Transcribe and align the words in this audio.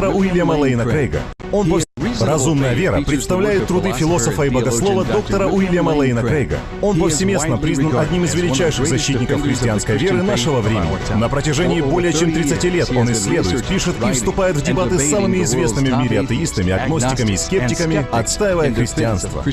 доктора 0.00 0.18
Уильяма 0.18 0.52
Лейна 0.52 0.84
Крейга. 0.84 1.20
Он 1.52 1.66
пос- 1.70 1.84
Разумная 2.20 2.72
вера 2.74 3.02
представляет 3.02 3.66
труды 3.66 3.92
философа 3.92 4.44
и 4.44 4.48
богослова 4.50 5.04
доктора 5.04 5.46
Уильяма 5.46 5.90
Лейна 5.90 6.22
Крейга. 6.22 6.58
Он 6.80 6.98
повсеместно 6.98 7.58
признан 7.58 7.96
одним 7.98 8.24
из 8.24 8.34
величайших 8.34 8.86
защитников 8.86 9.42
христианской 9.42 9.98
веры 9.98 10.22
нашего 10.22 10.60
времени. 10.60 10.88
На 11.16 11.28
протяжении 11.28 11.80
более 11.82 12.12
чем 12.14 12.32
30 12.32 12.64
лет 12.64 12.90
он 12.90 13.12
исследует, 13.12 13.64
пишет 13.66 13.96
и 14.08 14.12
вступает 14.12 14.56
в 14.56 14.62
дебаты 14.62 14.98
с 14.98 15.10
самыми 15.10 15.42
известными 15.42 15.90
в 15.90 15.98
мире 15.98 16.20
атеистами, 16.20 16.72
агностиками 16.72 17.32
и 17.32 17.36
скептиками, 17.36 18.06
отстаивая 18.10 18.72
христианство. 18.72 19.44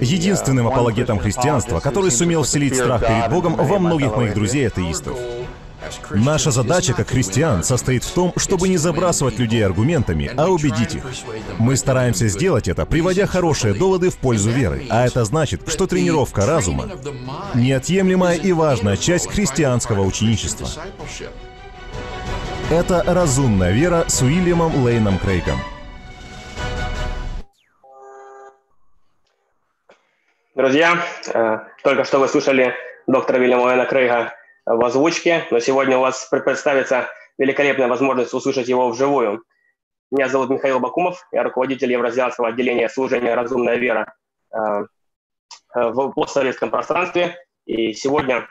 Единственным 0.00 0.66
апологетом 0.66 1.18
христианства, 1.18 1.80
который 1.80 2.10
сумел 2.10 2.42
вселить 2.42 2.74
страх 2.74 3.00
перед 3.06 3.30
Богом 3.30 3.54
во 3.56 3.78
многих 3.78 4.16
моих 4.16 4.34
друзей-атеистов. 4.34 5.18
Наша 6.10 6.50
задача 6.50 6.94
как 6.94 7.08
христиан 7.08 7.62
состоит 7.62 8.04
в 8.04 8.12
том, 8.12 8.32
чтобы 8.36 8.68
не 8.68 8.76
забрасывать 8.76 9.38
людей 9.38 9.64
аргументами, 9.64 10.30
а 10.36 10.48
убедить 10.48 10.94
их. 10.94 11.04
Мы 11.58 11.76
стараемся 11.76 12.28
сделать 12.28 12.68
это, 12.68 12.86
приводя 12.86 13.26
хорошие 13.26 13.74
доводы 13.74 14.10
в 14.10 14.16
пользу 14.16 14.50
веры. 14.50 14.86
А 14.90 15.06
это 15.06 15.24
значит, 15.24 15.68
что 15.68 15.86
тренировка 15.86 16.46
разума— 16.46 16.88
неотъемлемая 17.54 18.36
и 18.36 18.52
важная 18.52 18.96
часть 18.96 19.30
христианского 19.30 20.02
ученичества. 20.02 20.68
Это 22.70 23.02
«Разумная 23.06 23.72
вера» 23.72 24.04
с 24.06 24.22
Уильямом 24.22 24.84
Лейном 24.84 25.18
Крейгом. 25.18 25.58
Друзья, 30.54 30.98
э, 31.32 31.58
только 31.82 32.04
что 32.04 32.18
вы 32.18 32.28
слушали 32.28 32.74
доктора 33.06 33.38
Вильяма 33.38 33.62
Лейна 33.62 33.86
Крейга 33.86 34.34
в 34.66 34.84
озвучке, 34.84 35.46
но 35.50 35.58
сегодня 35.58 35.98
у 35.98 36.00
вас 36.00 36.26
представится 36.30 37.08
великолепная 37.38 37.88
возможность 37.88 38.34
услышать 38.34 38.68
его 38.68 38.90
вживую. 38.90 39.42
Меня 40.10 40.28
зовут 40.28 40.50
Михаил 40.50 40.80
Бакумов, 40.80 41.26
я 41.32 41.42
руководитель 41.42 41.92
Евразиатского 41.92 42.48
отделения 42.48 42.88
служения 42.88 43.34
«Разумная 43.34 43.76
вера» 43.76 44.12
э, 44.52 44.84
в 45.74 46.12
постсоветском 46.12 46.70
пространстве. 46.70 47.36
И 47.64 47.92
сегодня 47.94 48.48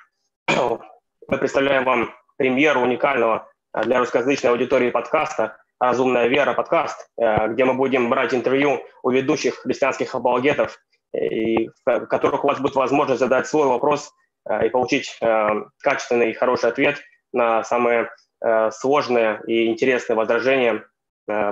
мы 0.47 1.37
представляем 1.37 1.83
вам 1.83 2.13
премьеру 2.37 2.81
уникального 2.81 3.49
для 3.73 3.99
русскоязычной 3.99 4.51
аудитории 4.51 4.89
подкаста 4.89 5.57
«Разумная 5.79 6.27
вера» 6.27 6.53
подкаст, 6.53 7.09
э, 7.17 7.49
где 7.49 7.65
мы 7.65 7.73
будем 7.73 8.09
брать 8.09 8.33
интервью 8.33 8.81
у 9.03 9.11
ведущих 9.11 9.55
христианских 9.55 10.15
апологетов, 10.15 10.79
и 11.13 11.69
в 11.85 12.05
которых 12.05 12.45
у 12.45 12.47
вас 12.47 12.59
будет 12.59 12.75
возможность 12.75 13.19
задать 13.19 13.47
свой 13.47 13.67
вопрос 13.67 14.11
Э, 14.11 14.28
и 14.49 14.69
получить 14.69 15.17
э, 15.21 15.47
качественный 15.81 16.31
и 16.31 16.33
хороший 16.33 16.69
ответ 16.69 17.01
на 17.31 17.63
самые 17.63 18.09
э, 18.43 18.71
сложные 18.71 19.41
и 19.47 19.67
интересные 19.67 20.15
возражения 20.15 20.85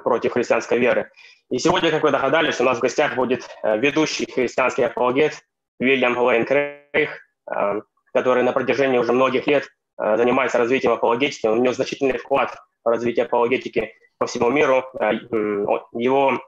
против 0.04 0.34
христианской 0.34 0.80
веры. 0.80 1.12
И 1.52 1.60
сегодня, 1.60 1.92
как 1.92 2.02
вы 2.02 2.10
догадались, 2.10 2.60
у 2.60 2.64
нас 2.64 2.80
в 2.80 2.82
гостях 2.82 3.14
будет 3.14 3.48
ведущий 3.64 4.26
христианский 4.26 4.82
апологет 4.82 5.34
Вильям 5.80 6.18
Лейн 6.18 6.46
Крейг, 6.46 7.12
который 8.12 8.42
на 8.42 8.54
протяжении 8.54 8.98
уже 8.98 9.14
многих 9.14 9.46
лет 9.46 9.70
занимается 10.00 10.58
развитием 10.58 10.94
апологетики. 10.94 11.46
У 11.46 11.58
него 11.58 11.74
значительный 11.74 12.18
вклад 12.18 12.58
в 12.84 12.90
развитие 12.90 13.26
апологетики 13.26 13.94
по 14.18 14.26
всему 14.26 14.50
миру. 14.50 14.84
Его 15.92 16.42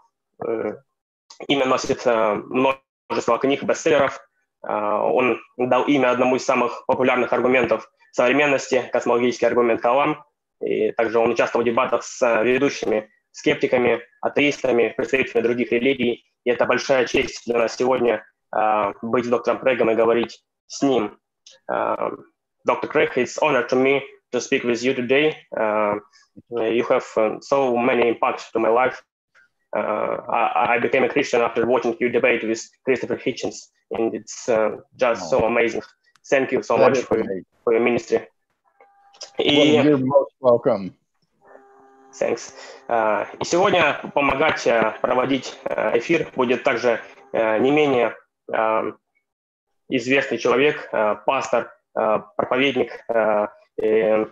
имя 1.47 1.65
носит 1.67 2.03
множество 2.07 3.37
книг, 3.37 3.61
бестселлеров, 3.61 4.19
он 4.61 5.39
дал 5.57 5.85
имя 5.85 6.11
одному 6.11 6.35
из 6.35 6.45
самых 6.45 6.85
популярных 6.85 7.31
аргументов 7.31 7.89
современности, 8.11 8.89
космологический 8.91 9.45
аргумент 9.45 9.81
Калам. 9.81 10.23
И 10.61 10.91
также 10.91 11.19
он 11.19 11.31
участвовал 11.31 11.63
в 11.63 11.65
дебатах 11.65 12.03
с 12.03 12.21
а, 12.21 12.43
ведущими 12.43 13.09
скептиками, 13.31 14.01
атеистами, 14.21 14.93
представителями 14.95 15.43
других 15.43 15.71
религий. 15.71 16.25
И 16.43 16.49
это 16.49 16.65
большая 16.65 17.05
честь 17.05 17.43
для 17.45 17.59
нас 17.59 17.75
сегодня 17.75 18.25
uh, 18.53 18.93
быть 19.01 19.29
доктором 19.29 19.59
Крейгом 19.59 19.91
и 19.91 19.95
говорить 19.95 20.43
с 20.67 20.81
ним. 20.81 21.17
Uh, 21.71 22.17
Dr. 22.67 22.87
Craig, 22.87 23.11
it's 23.15 23.37
honor 23.41 23.65
to 23.67 23.75
me 23.75 24.01
to 24.31 24.41
speak 24.41 24.63
with 24.63 24.83
you 24.83 24.93
today. 24.93 25.37
You 26.49 26.83
have 26.89 27.05
uh, 27.17 27.39
so 27.41 27.77
many 27.77 28.09
impacts 28.09 28.51
to 28.51 28.59
my 28.59 28.69
life. 28.69 29.03
Uh, 29.75 29.79
I, 29.79 30.75
I 30.75 30.79
became 30.79 31.03
a 31.03 31.09
Christian 31.09 31.41
after 31.41 31.65
watching 31.65 31.95
you 31.99 32.09
debate 32.09 32.43
with 32.43 32.61
Christopher 32.85 33.17
Hitchens. 33.17 33.69
and 33.91 34.13
it's 34.13 34.47
uh, 34.49 34.77
just 34.95 35.23
oh. 35.25 35.39
so 35.39 35.45
amazing. 35.45 35.81
Thank 36.29 36.51
you 36.51 36.61
so 36.63 36.77
that 36.77 36.91
much 36.91 36.99
for, 36.99 37.23
for 37.63 37.73
your 37.73 37.81
ministry. 37.81 38.27
Well, 39.37 39.65
you're 39.65 39.97
most 39.97 40.33
welcome. 40.39 40.93
Thanks. 42.13 42.53
Uh, 42.87 43.25
и 43.39 43.45
сегодня 43.45 43.99
помогать 44.13 44.65
uh, 44.67 44.99
проводить 44.99 45.57
uh, 45.65 45.97
эфир 45.97 46.31
будет 46.35 46.63
также 46.63 46.99
не 47.31 47.69
менее 47.69 48.15
известный 49.87 50.39
человек, 50.39 50.89
пастор, 51.27 51.71
проповедник, 51.93 53.05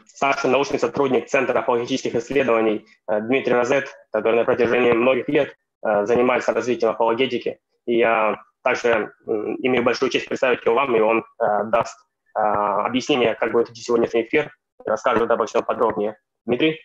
старший 0.08 0.50
научный 0.50 0.80
сотрудник 0.80 1.28
Центра 1.28 1.60
апологетических 1.60 2.16
исследований 2.16 2.86
Дмитрий 3.08 3.54
Розет, 3.54 3.94
который 4.12 4.36
на 4.36 4.44
протяжении 4.46 4.92
многих 4.92 5.30
лет 5.30 5.56
занимается 5.82 6.54
развитием 6.54 6.92
апологетики. 6.92 7.60
И 7.86 7.98
я 7.98 8.38
также 8.68 9.14
имею 9.26 9.84
большую 9.84 10.10
честь 10.10 10.28
представить 10.28 10.66
его 10.66 10.76
вам, 10.76 10.96
и 10.96 11.00
он 11.00 11.20
э, 11.20 11.64
даст 11.66 11.98
э, 12.36 12.40
объяснение, 12.40 13.34
как 13.36 13.54
будет 13.54 13.70
идти 13.70 13.82
сегодняшний 13.82 14.24
эфир, 14.24 14.52
расскажет 14.86 15.32
обо 15.32 15.46
всем 15.46 15.64
подробнее. 15.64 16.18
Дмитрий? 16.46 16.82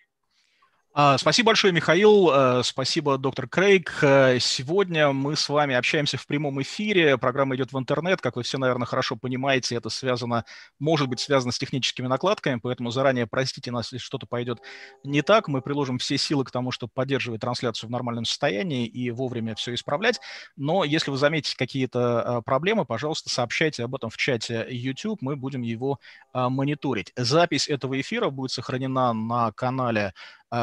А, 0.94 1.16
спасибо 1.16 1.46
большое, 1.46 1.72
Михаил. 1.72 2.30
Э, 2.30 2.62
спасибо, 2.62 3.16
доктор 3.16 3.48
Крейг. 3.48 4.00
Э, 4.02 4.36
сегодня 4.38 5.10
мы 5.12 5.36
с 5.36 5.48
вами 5.48 5.74
общаемся 5.74 6.18
в 6.18 6.26
прямом 6.26 6.60
эфире. 6.60 7.16
Программа 7.16 7.56
идет 7.56 7.72
в 7.72 7.78
интернет. 7.78 8.20
Как 8.20 8.36
вы 8.36 8.42
все, 8.42 8.58
наверное, 8.58 8.84
хорошо 8.84 9.16
понимаете, 9.16 9.74
это 9.74 9.88
связано, 9.88 10.44
может 10.78 11.08
быть 11.08 11.18
связано 11.18 11.50
с 11.50 11.58
техническими 11.58 12.06
накладками, 12.08 12.60
поэтому 12.62 12.90
заранее 12.90 13.26
простите 13.26 13.70
нас, 13.70 13.90
если 13.90 14.04
что-то 14.04 14.26
пойдет 14.26 14.58
не 15.02 15.22
так. 15.22 15.48
Мы 15.48 15.62
приложим 15.62 15.96
все 15.96 16.18
силы 16.18 16.44
к 16.44 16.50
тому, 16.50 16.70
чтобы 16.72 16.92
поддерживать 16.94 17.40
трансляцию 17.40 17.88
в 17.88 17.90
нормальном 17.90 18.26
состоянии 18.26 18.86
и 18.86 19.10
вовремя 19.10 19.54
все 19.54 19.72
исправлять. 19.72 20.20
Но 20.56 20.84
если 20.84 21.10
вы 21.10 21.16
заметите 21.16 21.56
какие-то 21.56 22.00
э, 22.40 22.42
проблемы, 22.42 22.84
пожалуйста, 22.84 23.30
сообщайте 23.30 23.84
об 23.84 23.94
этом 23.94 24.10
в 24.10 24.18
чате 24.18 24.66
YouTube. 24.68 25.22
Мы 25.22 25.36
будем 25.36 25.62
его 25.62 26.00
мониторить. 26.34 27.12
Запись 27.16 27.68
этого 27.68 27.98
эфира 27.98 28.28
будет 28.28 28.50
сохранена 28.50 29.14
на 29.14 29.52
канале 29.52 30.12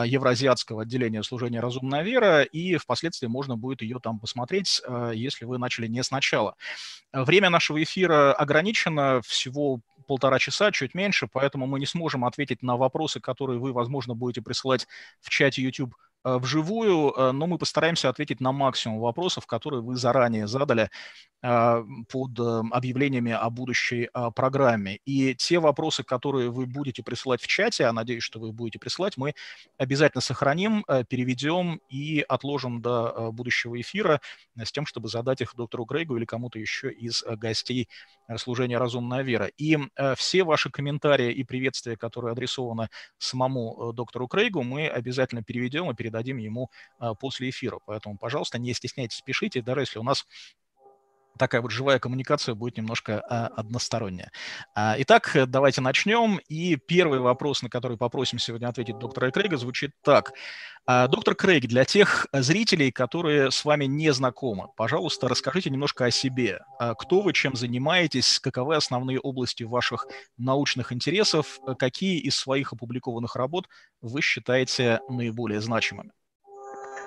Евразиатского 0.05 0.83
отделения 0.83 1.23
служения 1.23 1.59
«Разумная 1.59 2.03
вера», 2.03 2.43
и 2.43 2.77
впоследствии 2.77 3.27
можно 3.27 3.57
будет 3.57 3.81
ее 3.81 3.99
там 4.01 4.19
посмотреть, 4.19 4.81
а, 4.87 5.11
если 5.11 5.45
вы 5.45 5.57
начали 5.57 5.87
не 5.87 6.03
сначала. 6.03 6.55
Время 7.13 7.49
нашего 7.49 7.81
эфира 7.81 8.33
ограничено, 8.33 9.21
всего 9.25 9.81
полтора 10.07 10.39
часа, 10.39 10.71
чуть 10.71 10.93
меньше, 10.93 11.27
поэтому 11.31 11.67
мы 11.67 11.79
не 11.79 11.85
сможем 11.85 12.25
ответить 12.25 12.61
на 12.61 12.77
вопросы, 12.77 13.19
которые 13.19 13.59
вы, 13.59 13.73
возможно, 13.73 14.15
будете 14.15 14.41
присылать 14.41 14.87
в 15.21 15.29
чате 15.29 15.61
YouTube 15.63 15.93
вживую, 16.23 17.11
э, 17.11 17.31
но 17.31 17.47
мы 17.47 17.57
постараемся 17.57 18.09
ответить 18.09 18.41
на 18.41 18.51
максимум 18.51 18.99
вопросов, 18.99 19.45
которые 19.47 19.81
вы 19.81 19.95
заранее 19.95 20.47
задали 20.47 20.89
э, 21.41 21.83
под 22.09 22.39
объявлениями 22.39 23.31
о 23.31 23.49
будущей 23.49 24.09
программе. 24.35 24.99
И 25.05 25.35
те 25.35 25.59
вопросы, 25.59 26.03
которые 26.03 26.49
вы 26.49 26.65
будете 26.65 27.03
присылать 27.03 27.41
в 27.41 27.47
чате, 27.47 27.83
я 27.83 27.93
надеюсь, 27.93 28.23
что 28.23 28.39
вы 28.39 28.51
будете 28.51 28.79
присылать, 28.79 29.17
мы 29.17 29.33
обязательно 29.77 30.21
сохраним, 30.21 30.85
переведем 31.07 31.79
и 31.89 32.23
отложим 32.27 32.81
до 32.81 33.31
будущего 33.31 33.79
эфира 33.79 34.21
с 34.57 34.71
тем, 34.71 34.85
чтобы 34.85 35.07
задать 35.07 35.41
их 35.41 35.55
доктору 35.55 35.85
Грейгу 35.85 36.17
или 36.17 36.25
кому-то 36.25 36.59
еще 36.59 36.91
из 36.91 37.23
гостей 37.23 37.87
служения 38.37 38.77
«Разумная 38.77 39.21
вера». 39.23 39.49
И 39.57 39.77
все 40.15 40.43
ваши 40.43 40.69
комментарии 40.69 41.31
и 41.31 41.43
приветствия, 41.43 41.97
которые 41.97 42.31
адресованы 42.31 42.89
самому 43.17 43.91
доктору 43.93 44.27
Крейгу, 44.27 44.63
мы 44.63 44.87
обязательно 44.87 45.43
переведем 45.43 45.89
и 45.89 45.95
передадим 45.95 46.37
ему 46.37 46.69
а, 46.99 47.13
после 47.15 47.49
эфира. 47.49 47.79
Поэтому, 47.85 48.17
пожалуйста, 48.17 48.59
не 48.59 48.73
стесняйтесь, 48.73 49.21
пишите, 49.21 49.61
даже 49.61 49.81
если 49.81 49.99
у 49.99 50.03
нас 50.03 50.25
такая 51.39 51.61
вот 51.61 51.71
живая 51.71 51.97
коммуникация 51.97 52.53
будет 52.53 52.77
немножко 52.77 53.23
а, 53.27 53.47
односторонняя. 53.47 54.31
А, 54.75 54.95
итак, 54.99 55.35
давайте 55.47 55.81
начнем. 55.81 56.39
И 56.49 56.75
первый 56.75 57.19
вопрос, 57.19 57.63
на 57.63 57.69
который 57.69 57.97
попросим 57.97 58.37
сегодня 58.37 58.67
ответить 58.67 58.99
доктора 58.99 59.31
Крейга, 59.31 59.57
звучит 59.57 59.91
так. 60.03 60.33
А, 60.85 61.07
доктор 61.07 61.33
Крейг, 61.33 61.65
для 61.65 61.85
тех 61.85 62.27
зрителей, 62.33 62.91
которые 62.91 63.49
с 63.49 63.65
вами 63.65 63.85
не 63.85 64.11
знакомы, 64.11 64.67
пожалуйста, 64.75 65.27
расскажите 65.27 65.69
немножко 65.69 66.05
о 66.05 66.11
себе. 66.11 66.59
Кто 66.99 67.21
вы, 67.21 67.33
чем 67.33 67.55
занимаетесь, 67.55 68.39
каковы 68.39 68.75
основные 68.75 69.19
области 69.19 69.63
ваших 69.63 70.07
научных 70.37 70.91
интересов, 70.91 71.59
какие 71.79 72.19
из 72.19 72.35
своих 72.35 72.73
опубликованных 72.73 73.35
работ 73.35 73.67
вы 74.01 74.21
считаете 74.21 74.99
наиболее 75.09 75.61
значимыми? 75.61 76.11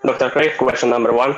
Доктор 0.02 0.30
Крейг, 0.30 0.60
question 0.60 0.90
number 0.90 1.12
one. 1.12 1.36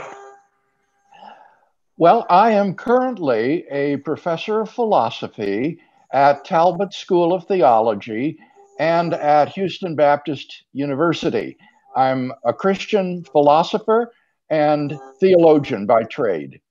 Well, 1.97 2.25
I 2.29 2.51
am 2.51 2.75
currently 2.75 3.65
a 3.69 3.97
professor 3.97 4.61
of 4.61 4.69
philosophy 4.69 5.81
at 6.13 6.45
Talbot 6.45 6.93
School 6.93 7.33
of 7.33 7.45
Theology 7.45 8.39
and 8.79 9.13
at 9.13 9.49
Houston 9.49 9.95
Baptist 9.95 10.63
University. 10.71 11.57
I'm 11.95 12.31
a 12.45 12.53
Christian 12.53 13.23
philosopher 13.25 14.13
and 14.49 14.97
theologian 15.19 15.85
by 15.85 16.03
trade. 16.03 16.61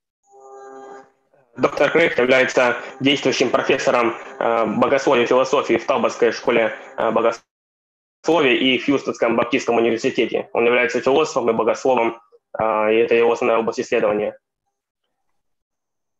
Доктор 1.58 1.90
Крейг 1.90 2.16
является 2.16 2.76
действующим 3.00 3.50
профессором 3.50 4.14
э, 4.38 4.66
богословия 4.76 5.24
и 5.24 5.26
философии 5.26 5.76
в 5.76 5.84
Талботской 5.86 6.30
школе 6.30 6.72
э, 6.96 7.10
богословия 7.10 8.54
и 8.54 8.78
в 8.78 8.86
Хьюстонском 8.86 9.36
Баптистском 9.36 9.76
университете. 9.76 10.48
Он 10.52 10.64
является 10.64 11.00
философом 11.00 11.50
и 11.50 11.52
богословом, 11.52 12.20
э, 12.58 12.94
и 12.94 12.96
это 12.98 13.16
его 13.16 13.32
основная 13.32 13.58
область 13.58 13.80
исследования. 13.80 14.38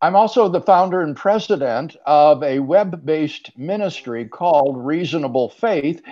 I'm 0.03 0.15
also 0.15 0.49
the 0.49 0.61
founder 0.61 1.01
and 1.03 1.17
president 1.17 1.97
of 2.07 2.43
a 2.43 2.61
web 2.61 3.05
based 3.05 3.51
ministry 3.59 4.27
called 4.27 4.87
Reasonable 4.87 5.49
Faith, 5.49 6.03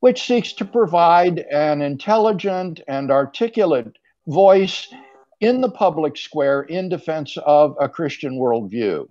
which 0.00 0.22
seeks 0.22 0.52
to 0.54 0.64
provide 0.64 1.38
an 1.38 1.80
intelligent 1.80 2.80
and 2.86 3.10
articulate 3.10 3.96
voice 4.26 4.92
in 5.40 5.60
the 5.60 5.70
public 5.70 6.16
square 6.16 6.62
in 6.62 6.88
defense 6.88 7.38
of 7.46 7.74
a 7.80 7.88
Christian 7.88 8.38
worldview. 8.38 9.06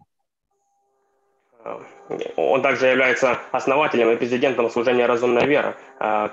Он 2.35 2.61
также 2.61 2.87
является 2.87 3.39
основателем 3.51 4.09
и 4.09 4.17
президентом 4.17 4.69
служения 4.69 5.05
«Разумная 5.05 5.45
вера», 5.45 5.75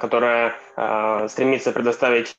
которая 0.01 0.55
стремится 1.29 1.73
предоставить 1.73 2.37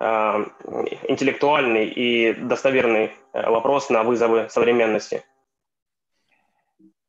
интеллектуальный 0.00 1.86
и 1.86 2.32
достоверный 2.32 3.12
вопрос 3.33 3.89
на 3.89 4.03
вызовы 4.03 4.49
современности. 4.49 5.23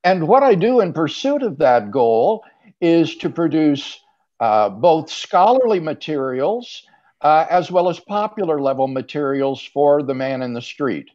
And 0.03 0.27
what 0.27 0.43
I 0.43 0.55
do 0.55 0.81
in 0.81 0.93
pursuit 0.93 1.43
of 1.43 1.59
that 1.59 1.91
goal 1.91 2.45
is 2.81 3.17
to 3.17 3.29
produce 3.29 4.01
uh, 4.41 4.71
both 4.71 5.11
scholarly 5.11 5.81
materials 5.81 6.87
uh, 7.21 7.47
as 7.51 7.71
well 7.71 7.89
as 7.89 8.01
popular 8.01 8.61
level 8.61 8.89
materials 8.89 9.63
for 9.63 10.03
the 10.03 10.15
man 10.15 10.43
in 10.43 10.55
the 10.55 10.63
street. 10.63 11.11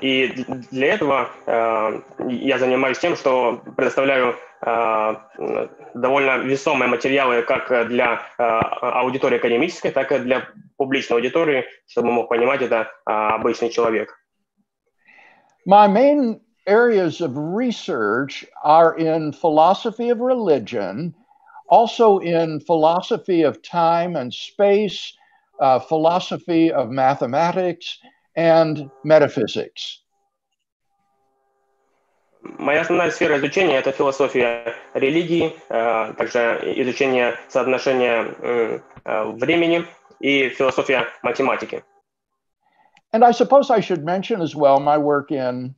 И 0.00 0.44
для 0.70 0.94
этого 0.94 1.28
э, 1.46 2.00
я 2.28 2.58
занимаюсь 2.58 2.98
тем, 2.98 3.16
что 3.16 3.62
предоставляю 3.76 4.36
э, 4.60 5.14
довольно 5.94 6.38
весомые 6.38 6.88
материалы 6.88 7.42
как 7.42 7.88
для 7.88 8.20
э, 8.38 8.42
аудитории 8.42 9.38
академической, 9.38 9.90
так 9.90 10.12
и 10.12 10.18
для 10.18 10.46
публичной 10.86 11.16
аудитории, 11.16 11.64
чтобы 11.88 12.12
мог 12.12 12.28
понимать 12.28 12.62
это 12.62 12.88
э, 13.06 13.10
обычный 13.10 13.70
человек. 13.70 14.08
My 15.66 15.88
main 15.88 16.40
areas 16.66 17.20
of 17.20 17.36
research 17.36 18.44
are 18.62 18.96
in 18.96 19.32
philosophy 19.32 20.10
of 20.10 20.20
religion, 20.20 21.12
also 21.68 22.18
in 22.18 22.60
philosophy 22.60 23.42
of 23.42 23.60
time 23.62 24.14
and 24.14 24.32
space, 24.32 25.12
uh, 25.58 25.80
philosophy 25.80 26.70
of 26.72 26.90
mathematics, 26.90 27.98
and 28.36 28.88
metaphysics. 29.02 30.02
Моя 32.58 32.82
основная 32.82 33.10
сфера 33.10 33.38
изучения– 33.38 33.78
это 33.80 33.90
философия 33.90 34.72
религии, 34.94 35.52
также 35.68 36.60
изучение 36.76 37.34
соотношения 37.48 38.24
времени 39.04 39.84
и 40.25 40.49
философия 40.49 41.07
математики. 41.23 41.83
And 43.13 43.25
I 43.25 43.31
suppose 43.31 43.69
I 43.69 43.81
should 43.81 44.05
mention 44.05 44.41
as 44.41 44.55
well 44.55 44.79
my 44.79 44.97
work 44.97 45.31
in 45.31 45.75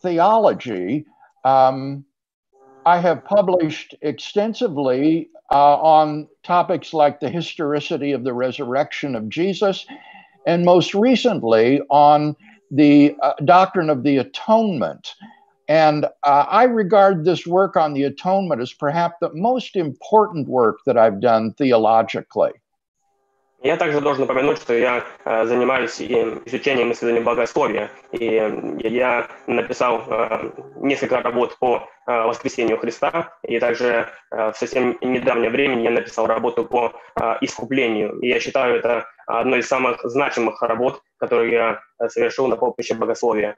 theology. 0.00 1.06
Um, 1.44 2.04
I 2.84 2.98
have 2.98 3.24
published 3.24 3.94
extensively 4.02 5.30
uh, 5.52 5.76
on 5.76 6.28
topics 6.42 6.92
like 6.92 7.20
the 7.20 7.28
historicity 7.28 8.12
of 8.12 8.24
the 8.24 8.32
resurrection 8.32 9.14
of 9.14 9.28
Jesus, 9.28 9.86
and 10.46 10.64
most 10.64 10.94
recently 10.94 11.80
on 11.90 12.34
the 12.70 13.14
uh, 13.22 13.34
doctrine 13.44 13.90
of 13.90 14.02
the 14.02 14.16
atonement. 14.16 15.14
And 15.68 16.06
uh, 16.24 16.46
I 16.48 16.64
regard 16.64 17.24
this 17.24 17.46
work 17.46 17.76
on 17.76 17.92
the 17.92 18.04
atonement 18.04 18.60
as 18.60 18.72
perhaps 18.72 19.14
the 19.20 19.30
most 19.34 19.76
important 19.76 20.48
work 20.48 20.78
that 20.86 20.98
I've 20.98 21.20
done 21.20 21.54
theologically. 21.54 22.52
Я 23.63 23.75
также 23.75 24.01
должен 24.01 24.23
упомянуть, 24.23 24.59
что 24.59 24.75
я 24.75 25.03
э, 25.25 25.45
занимаюсь 25.45 25.99
изучением 25.99 26.91
исследований 26.91 27.25
богословия, 27.25 27.89
и 28.11 28.25
я 28.83 29.27
написал 29.47 30.03
э, 30.07 30.51
несколько 30.75 31.21
работ 31.21 31.57
по 31.57 31.89
э, 32.05 32.21
воскресению 32.23 32.77
Христа, 32.77 33.35
и 33.41 33.59
также 33.59 34.09
в 34.29 34.53
совсем 34.55 34.97
недавнее 35.01 35.49
время 35.49 35.81
я 35.81 35.89
написал 35.89 36.27
работу 36.27 36.65
по 36.65 36.93
искуплению. 37.41 38.19
И 38.19 38.27
я 38.27 38.39
считаю 38.39 38.75
это 38.75 39.07
одной 39.25 39.59
из 39.59 39.67
самых 39.67 40.01
значимых 40.03 40.61
работ, 40.61 41.01
которую 41.17 41.49
я 41.49 41.81
совершил 42.09 42.47
на 42.47 42.57
поприще 42.57 42.93
богословия. 42.93 43.55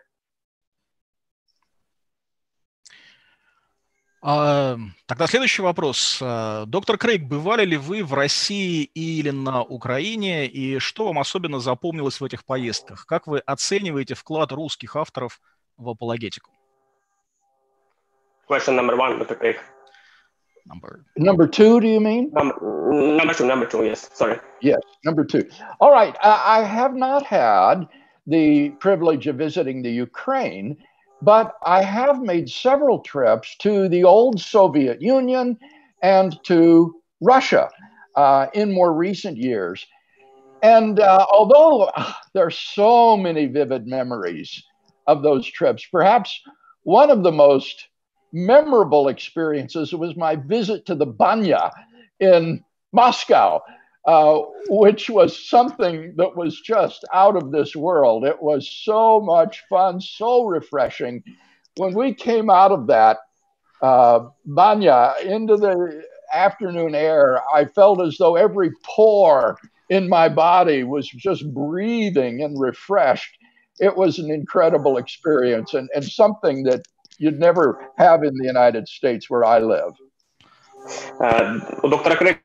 Тогда 4.21 5.27
следующий 5.27 5.61
вопрос. 5.61 6.19
А, 6.21 6.65
доктор 6.65 6.97
Крейг, 6.97 7.23
бывали 7.23 7.63
ли 7.65 7.77
вы 7.77 8.03
в 8.03 8.13
России 8.13 8.83
или 8.83 9.29
на 9.29 9.63
Украине, 9.63 10.45
и 10.45 10.79
что 10.79 11.05
вам 11.05 11.19
особенно 11.19 11.59
запомнилось 11.59 12.19
в 12.19 12.25
этих 12.25 12.45
поездках? 12.45 13.05
Как 13.05 13.27
вы 13.27 13.39
оцениваете 13.39 14.15
вклад 14.15 14.51
русских 14.51 14.95
авторов 14.95 15.39
в 15.77 15.89
апологетику? 15.89 16.51
Question 18.49 18.75
number 18.75 18.97
one, 18.97 19.19
Dr. 19.19 19.37
Craig. 19.37 19.57
Number 20.65 21.05
number 21.17 21.47
two, 21.47 21.79
do 21.79 21.87
you 21.87 21.99
mean? 21.99 22.29
Number, 22.31 22.55
number 22.91 23.33
two, 23.33 23.45
number 23.45 23.65
two, 23.65 23.83
yes. 23.85 24.09
Sorry. 24.13 24.39
Yes, 24.61 24.81
number 25.03 25.23
two. 25.23 25.47
All 25.79 25.91
right. 25.91 26.15
I, 26.21 26.59
I 26.59 26.63
have 26.63 26.93
not 26.93 27.25
had 27.25 27.87
the 28.27 28.69
privilege 28.79 29.25
of 29.27 29.37
visiting 29.37 29.81
the 29.81 29.89
Ukraine, 29.89 30.77
but 31.21 31.55
I 31.65 31.83
have 31.83 32.21
made 32.21 32.49
several 32.49 32.99
trips 32.99 33.55
to 33.59 33.89
the 33.89 34.03
old 34.03 34.39
Soviet 34.39 35.01
Union 35.01 35.57
and 36.01 36.41
to 36.43 36.95
Russia 37.21 37.69
uh, 38.15 38.47
in 38.53 38.71
more 38.71 38.93
recent 38.93 39.37
years. 39.37 39.85
And 40.61 40.99
uh, 40.99 41.25
although 41.31 41.83
uh, 41.95 42.13
there 42.33 42.45
are 42.45 42.51
so 42.51 43.17
many 43.17 43.45
vivid 43.45 43.87
memories 43.87 44.63
of 45.07 45.23
those 45.23 45.45
trips, 45.47 45.85
perhaps 45.91 46.41
one 46.83 47.09
of 47.09 47.23
the 47.23 47.31
most 47.31 47.87
memorable 48.31 49.07
experiences 49.07 49.93
was 49.93 50.15
my 50.15 50.35
visit 50.35 50.85
to 50.85 50.95
the 50.95 51.05
Banya 51.05 51.71
in 52.19 52.63
Moscow, 52.91 53.61
uh, 54.05 54.41
which 54.69 55.09
was 55.09 55.47
something 55.49 56.13
that 56.15 56.35
was 56.35 56.61
just 56.61 57.05
out 57.13 57.35
of 57.35 57.51
this 57.51 57.75
world. 57.75 58.25
It 58.25 58.41
was 58.41 58.67
so 58.67 59.19
much 59.19 59.61
fun, 59.69 59.99
so 59.99 60.45
refreshing. 60.45 61.21
When 61.75 61.93
we 61.93 62.13
came 62.13 62.49
out 62.49 62.71
of 62.71 62.87
that, 62.87 63.17
uh, 63.81 64.29
Banya, 64.45 65.13
into 65.23 65.57
the 65.57 66.03
afternoon 66.33 66.95
air, 66.95 67.41
I 67.53 67.65
felt 67.65 68.01
as 68.01 68.17
though 68.17 68.35
every 68.35 68.71
pore 68.83 69.57
in 69.89 70.07
my 70.07 70.29
body 70.29 70.83
was 70.83 71.07
just 71.09 71.53
breathing 71.53 72.41
and 72.41 72.59
refreshed. 72.59 73.37
It 73.79 73.95
was 73.95 74.17
an 74.17 74.31
incredible 74.31 74.97
experience 74.97 75.73
and, 75.73 75.89
and 75.93 76.03
something 76.03 76.63
that 76.63 76.85
you'd 77.17 77.39
never 77.39 77.91
have 77.97 78.23
in 78.23 78.33
the 78.35 78.45
United 78.45 78.87
States 78.87 79.29
where 79.29 79.43
I 79.43 79.59
live. 79.59 79.93
Uh, 81.19 81.59
Dr. 81.81 82.15
Craig, 82.15 82.39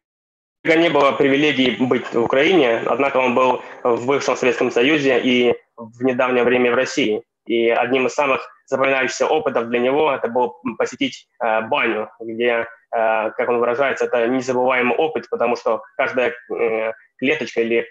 не 0.65 0.89
было 0.89 1.13
привилегии 1.13 1.77
быть 1.79 2.07
в 2.13 2.23
Украине, 2.23 2.83
однако 2.87 3.19
он 3.19 3.35
был 3.35 3.63
в 3.83 4.07
бывшем 4.07 4.37
Советском 4.37 4.71
Союзе 4.71 5.21
и 5.21 5.55
в 5.77 6.03
недавнее 6.03 6.45
время 6.45 6.73
в 6.73 6.75
России. 6.75 7.23
И 7.47 7.69
одним 7.69 8.07
из 8.07 8.15
самых 8.15 8.49
запоминающихся 8.67 9.27
опытов 9.27 9.69
для 9.69 9.79
него 9.79 10.11
это 10.11 10.29
было 10.29 10.55
посетить 10.79 11.29
э, 11.43 11.61
баню, 11.69 12.09
где, 12.19 12.67
э, 12.91 13.31
как 13.31 13.49
он 13.51 13.59
выражается, 13.59 14.07
это 14.07 14.27
незабываемый 14.27 14.97
опыт, 14.97 15.29
потому 15.29 15.57
что 15.57 15.83
каждая 15.99 16.33
э, 16.51 16.93
клеточка 17.19 17.61
или 17.61 17.87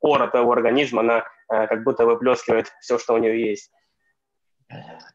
пора 0.00 0.28
твоего 0.28 0.52
организма, 0.52 1.00
она 1.00 1.24
э, 1.50 1.66
как 1.66 1.84
будто 1.84 2.06
выплескивает 2.06 2.72
все, 2.80 2.98
что 2.98 3.12
у 3.12 3.18
нее 3.18 3.46
есть. 3.46 3.70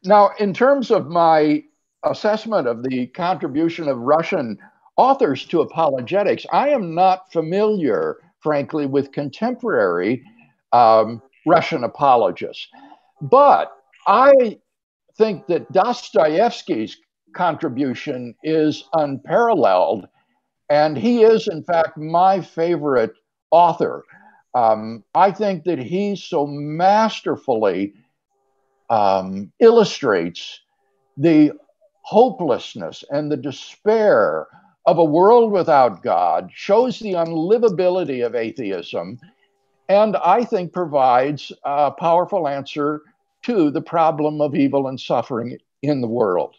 Now, 0.04 0.30
in 0.38 0.54
terms 0.54 0.92
of 0.92 1.08
my 1.08 1.64
assessment 2.04 2.66
of 2.66 2.82
the 2.84 3.08
contribution 3.08 3.88
of 3.88 3.98
Russian 3.98 4.58
authors 5.02 5.44
to 5.46 5.62
apologetics, 5.62 6.46
I 6.52 6.68
am 6.68 6.94
not 6.94 7.32
familiar, 7.32 8.18
frankly, 8.40 8.86
with 8.86 9.10
contemporary 9.10 10.22
um, 10.72 11.20
Russian 11.44 11.82
apologists. 11.82 12.68
But 13.20 13.72
I 14.06 14.58
think 15.18 15.46
that 15.48 15.70
Dostoevsky's 15.72 16.96
contribution 17.34 18.34
is 18.44 18.84
unparalleled. 18.94 20.06
And 20.70 20.96
he 20.96 21.24
is, 21.24 21.48
in 21.48 21.64
fact, 21.64 21.98
my 21.98 22.40
favorite 22.40 23.14
author. 23.50 24.04
Um, 24.54 25.02
I 25.14 25.32
think 25.32 25.64
that 25.64 25.78
he 25.78 26.14
so 26.14 26.46
masterfully 26.46 27.94
um, 28.88 29.52
illustrates 29.58 30.60
the 31.16 31.52
hopelessness 32.02 33.04
and 33.10 33.30
the 33.30 33.36
despair 33.36 34.46
of 34.85 34.97
a 34.97 35.03
world 35.03 35.51
without 35.51 36.01
God, 36.01 36.49
shows 36.53 36.99
the 36.99 37.13
unlivability 37.13 38.25
of 38.25 38.35
atheism, 38.35 39.19
and 39.89 40.15
I 40.17 40.43
think 40.43 40.73
provides 40.73 41.51
a 41.63 41.91
powerful 41.91 42.47
answer 42.47 43.01
to 43.43 43.69
the 43.71 43.81
problem 43.81 44.41
of 44.41 44.55
evil 44.55 44.87
and 44.87 44.99
suffering 44.99 45.57
in 45.81 46.01
the 46.01 46.07
world. 46.07 46.55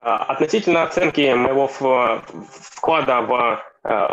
Относительно 0.00 0.84
оценки 0.84 1.34
моего 1.34 1.66
вклада 1.66 3.20
в 3.22 3.60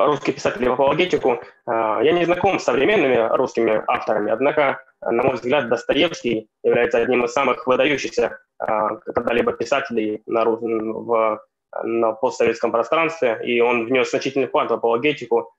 русских 0.07 0.35
писателей 0.35 0.69
в 0.69 0.73
апологетику, 0.73 1.39
я 1.67 2.11
не 2.11 2.25
знаком 2.25 2.59
с 2.59 2.63
современными 2.63 3.35
русскими 3.35 3.83
авторами, 3.87 4.31
однако, 4.31 4.79
на 5.01 5.23
мой 5.23 5.35
взгляд, 5.35 5.69
Достоевский 5.69 6.49
является 6.63 6.97
одним 6.99 7.25
из 7.25 7.33
самых 7.33 7.67
выдающихся 7.67 8.37
когда-либо 8.57 9.53
писателей 9.53 10.23
на, 10.25 10.45
в, 10.45 11.39
на 11.82 12.12
постсоветском 12.12 12.72
пространстве, 12.72 13.40
и 13.44 13.60
он 13.60 13.86
внес 13.86 14.10
значительный 14.10 14.46
вклад 14.46 14.70
в 14.70 14.74
апологетику 14.74 15.52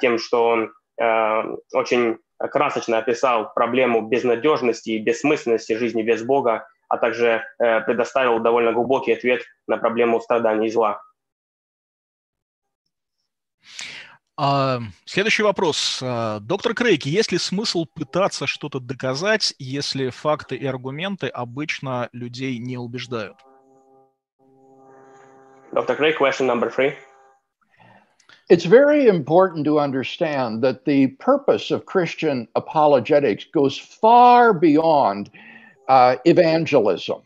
тем, 0.00 0.18
что 0.18 0.48
он 0.48 0.72
очень 1.72 2.18
красочно 2.38 2.98
описал 2.98 3.52
проблему 3.52 4.08
безнадежности 4.08 4.90
и 4.90 4.98
бессмысленности 4.98 5.74
жизни 5.74 6.02
без 6.02 6.22
Бога, 6.22 6.66
а 6.88 6.96
также 6.96 7.44
э, 7.58 7.80
предоставил 7.82 8.38
довольно 8.40 8.72
глубокий 8.72 9.12
ответ 9.12 9.42
на 9.66 9.76
проблему 9.76 10.20
страданий 10.20 10.68
и 10.68 10.70
зла. 10.70 11.02
А, 14.40 14.78
следующий 15.04 15.42
вопрос. 15.42 16.00
А, 16.02 16.38
доктор 16.40 16.74
Крейг, 16.74 17.04
есть 17.04 17.32
ли 17.32 17.38
смысл 17.38 17.86
пытаться 17.92 18.46
что-то 18.46 18.78
доказать, 18.78 19.54
если 19.58 20.10
факты 20.10 20.56
и 20.56 20.64
аргументы 20.64 21.26
обычно 21.26 22.08
людей 22.12 22.58
не 22.58 22.78
убеждают? 22.78 23.36
Dr. 25.74 25.96
Craig, 25.96 26.16
question 26.16 26.46
number 26.46 26.70
three. 26.70 26.94
It's 28.48 28.64
very 28.64 29.06
important 29.06 29.66
to 29.66 29.78
understand 29.78 30.62
that 30.62 30.86
the 30.86 31.08
purpose 31.18 31.70
of 31.70 31.84
Christian 31.84 32.48
apologetics 32.54 33.44
goes 33.52 33.76
far 33.76 34.54
beyond 34.54 35.30
uh, 35.88 36.16
evangelism. 36.24 37.22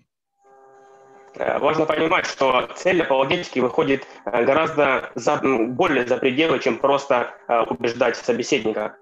Э, 1.34 1.58
важно 1.58 1.86
понимать, 1.86 2.26
что 2.26 2.68
цель 2.74 3.00
апологетики 3.02 3.60
выходит 3.60 4.06
э, 4.26 4.44
гораздо 4.44 5.10
за, 5.14 5.36
более 5.36 6.06
за 6.06 6.18
пределы, 6.18 6.58
чем 6.58 6.78
просто 6.78 7.32
э, 7.48 7.62
убеждать 7.70 8.16
собеседника. 8.16 8.96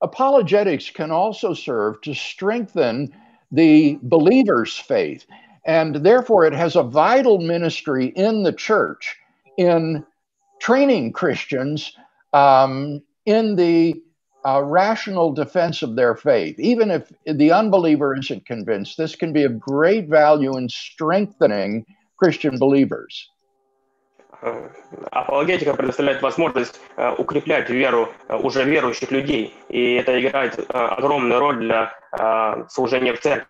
Apologetics 0.00 0.88
can 0.88 1.10
also 1.10 1.52
serve 1.52 2.00
to 2.00 2.14
strengthen 2.14 3.12
the 3.50 3.98
believer's 4.00 4.78
faith 4.78 5.26
and 5.65 5.95
therefore 5.95 6.45
it 6.45 6.53
has 6.53 6.75
a 6.75 6.83
vital 6.83 7.39
ministry 7.39 8.07
in 8.15 8.43
the 8.43 8.53
church 8.53 9.15
in 9.57 10.05
training 10.59 11.11
Christians 11.11 11.93
um, 12.33 13.01
in 13.25 13.55
the 13.55 14.01
uh, 14.45 14.61
rational 14.61 15.33
defense 15.33 15.81
of 15.81 15.95
their 15.95 16.15
faith. 16.15 16.59
Even 16.59 16.91
if 16.91 17.11
the 17.25 17.51
unbeliever 17.51 18.15
isn't 18.15 18.45
convinced, 18.45 18.97
this 18.97 19.15
can 19.15 19.33
be 19.33 19.43
of 19.43 19.59
great 19.59 20.07
value 20.07 20.55
in 20.55 20.69
strengthening 20.69 21.85
Christian 22.17 22.59
believers. 22.59 23.29
Апологетика 25.11 25.73
предоставляет 25.73 26.21
возможность 26.21 26.79
укреплять 27.17 27.69
веру 27.69 28.09
уже 28.29 28.63
верующих 28.63 29.09
людей, 29.09 29.55
и 29.69 29.95
это 29.95 30.19
играет 30.21 30.59
огромную 30.69 31.39
роль 31.39 31.59
для 31.59 31.93
служения 32.69 33.13
в 33.13 33.21
церкви. 33.21 33.47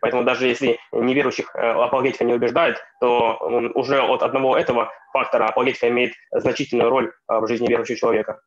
Поэтому 0.00 0.24
даже 0.24 0.46
если 0.46 0.78
неверующих 0.92 1.54
апологетика 1.54 2.24
не 2.24 2.34
убеждает, 2.34 2.76
то 3.00 3.38
уже 3.74 4.00
от 4.00 4.22
одного 4.22 4.56
этого 4.56 4.90
фактора 5.12 5.46
апологетика 5.46 5.88
имеет 5.88 6.12
значительную 6.32 6.90
роль 6.90 7.12
в 7.26 7.46
жизни 7.46 7.68
верующего 7.68 7.96
человека. 7.96 8.40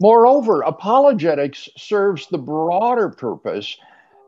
Moreover, 0.00 0.62
apologetics 0.62 1.68
serves 1.76 2.28
the 2.28 2.38
broader 2.38 3.08
purpose 3.08 3.76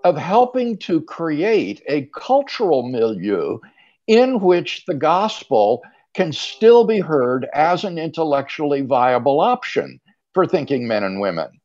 of 0.02 0.16
helping 0.16 0.76
to 0.78 1.00
create 1.00 1.82
a 1.86 2.08
cultural 2.12 2.88
milieu 2.88 3.60
in 4.06 4.40
which 4.40 4.84
the 4.86 4.94
gospel 4.94 5.82
can 6.14 6.32
still 6.32 6.84
be 6.84 6.98
heard 6.98 7.46
as 7.52 7.84
an 7.84 7.98
intellectually 7.98 8.80
viable 8.80 9.40
option 9.40 10.00
for 10.34 10.46
thinking 10.46 10.88
men 10.88 11.04
and 11.04 11.20
women. 11.20 11.60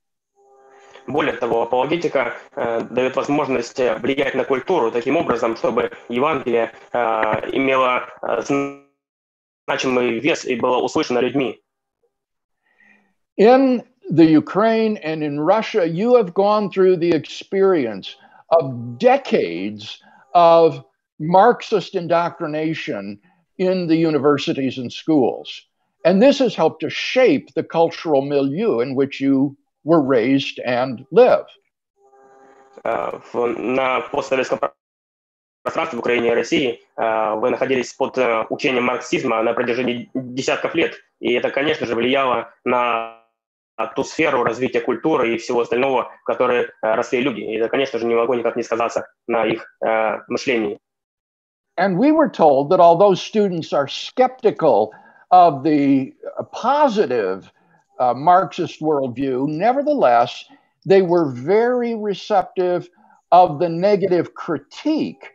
Более 1.10 1.34
того, 1.34 1.63
апологетика 1.63 2.34
э, 2.56 2.82
дает 2.89 3.15
возможность 3.15 3.80
влиять 3.80 4.34
на 4.34 4.44
культуру 4.44 4.92
таким 4.92 5.18
образом, 5.18 5.56
чтобы 5.56 5.92
Евангелие 6.10 6.72
э, 6.92 7.00
имело 7.51 8.08
э, 8.22 8.42
значимый 9.68 10.20
вес 10.20 10.46
и 10.46 10.56
было 10.56 10.77
услышано 10.77 11.20
людьми. 11.20 11.62
In 13.38 13.84
the 14.10 14.25
Ukraine 14.25 14.98
and 14.98 15.24
in 15.24 15.39
Russia, 15.39 15.86
you 15.86 16.15
have 16.15 16.34
gone 16.34 16.70
through 16.72 16.98
the 16.98 17.12
experience 17.12 18.15
of 18.50 18.98
decades 18.98 20.00
of 20.34 20.84
Marxist 21.20 21.96
indoctrination 21.96 23.20
in 23.58 23.88
the 23.88 23.96
universities 23.96 24.77
and 24.77 24.92
schools. 24.92 25.62
And 26.04 26.22
this 26.22 26.39
has 26.39 26.56
helped 26.56 26.82
to 26.82 26.89
shape 26.89 27.54
the 27.54 27.63
cultural 27.63 28.22
milieu 28.22 28.80
in 28.80 28.96
which 28.96 29.20
you 29.20 29.58
were 29.85 30.01
raised 30.01 30.59
and 30.67 31.07
live. 31.11 31.47
На 32.85 34.01
постсоветском 34.01 34.59
пространстве 35.63 35.97
в 35.97 36.01
Украине 36.01 36.29
и 36.29 36.35
России 36.35 36.81
вы 36.97 37.51
находились 37.51 37.93
под 37.93 38.17
учением 38.49 38.85
марксизма 38.85 39.43
на 39.43 39.53
протяжении 39.53 40.11
десятков 40.15 40.75
лет. 40.75 40.95
И 41.21 41.33
это, 41.35 41.51
конечно 41.51 41.87
же, 41.87 41.95
влияло 41.95 42.55
на 42.65 43.19
ту 43.97 44.05
сферу 44.05 44.45
развития 44.45 44.81
культуры 44.81 45.35
и 45.35 45.39
всего 45.39 45.61
остального, 45.61 46.11
в 46.23 46.25
которой 46.25 46.69
росли 46.81 47.21
люди. 47.21 47.41
И 47.41 47.57
это, 47.57 47.69
конечно 47.69 47.99
же, 47.99 48.07
не 48.07 48.15
могло 48.15 48.35
никак 48.35 48.57
не 48.57 48.63
сказаться 48.63 49.07
на 49.27 49.47
их 49.47 49.67
мышлении. 50.29 50.79
And 51.79 51.97
we 51.97 52.13
were 52.13 52.29
told 52.29 52.69
that 52.71 52.81
although 52.81 53.15
students 53.15 53.73
are 53.73 53.89
skeptical 53.89 54.93
of 55.31 55.63
the 55.63 56.13
positive 56.53 57.51
uh, 58.00 58.13
Marxist 58.13 58.82
worldview, 58.82 59.48
nevertheless, 59.48 60.46
they 60.86 61.01
were 61.01 61.32
very 61.32 61.96
receptive 61.96 62.89
of 63.32 63.60
the 63.60 63.70
negative 63.70 64.34
critique 64.34 65.32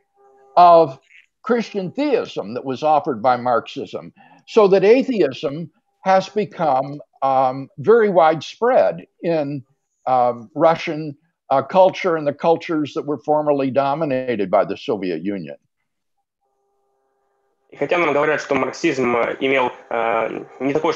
of 0.57 0.99
Christian 1.43 1.91
theism 1.91 2.55
that 2.55 2.65
was 2.65 2.83
offered 2.83 3.23
by 3.23 3.37
Marxism, 3.37 4.13
so 4.47 4.69
that 4.69 4.85
atheism 4.85 5.71
has 6.03 6.29
become 6.29 7.01
um, 7.23 7.69
very 7.79 8.09
widespread 8.09 9.07
in 9.23 9.65
um, 10.07 10.51
Russian 10.55 11.17
uh, 11.51 11.63
culture 11.63 12.17
and 12.17 12.27
the 12.27 12.33
cultures 12.33 12.95
that 12.95 13.07
were 13.07 13.19
formerly 13.19 13.71
dominated 13.71 14.51
by 14.51 14.65
the 14.65 14.77
Soviet 14.77 15.23
Union. 15.23 15.57
И 17.71 17.77
хотя 17.77 17.99
нам 17.99 18.13
говорят, 18.13 18.41
что 18.41 18.55
марксизм 18.55 19.15
имел 19.41 19.71
э, 19.91 20.45
не 20.59 20.73
такое 20.73 20.95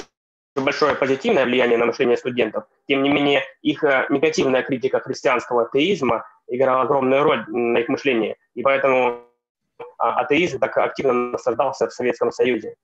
большое 0.57 0.95
позитивное 0.95 1.45
влияние 1.45 1.79
на 1.79 1.87
мышление 1.87 2.17
студентов, 2.17 2.65
тем 2.87 3.03
не 3.03 3.11
менее 3.11 3.43
их 3.63 3.83
э, 3.83 4.07
негативная 4.09 4.63
критика 4.63 5.01
христианского 5.01 5.63
атеизма 5.63 6.25
играла 6.49 6.83
огромную 6.83 7.23
роль 7.23 7.45
на 7.49 7.79
их 7.79 7.89
мышлении. 7.89 8.37
И 8.55 8.63
поэтому 8.63 9.23
атеизм 9.99 10.61
так 10.61 10.77
активно 10.77 11.13
насаждался 11.33 11.89
в 11.89 11.93
Советском 11.93 12.31
Союзе. 12.31 12.75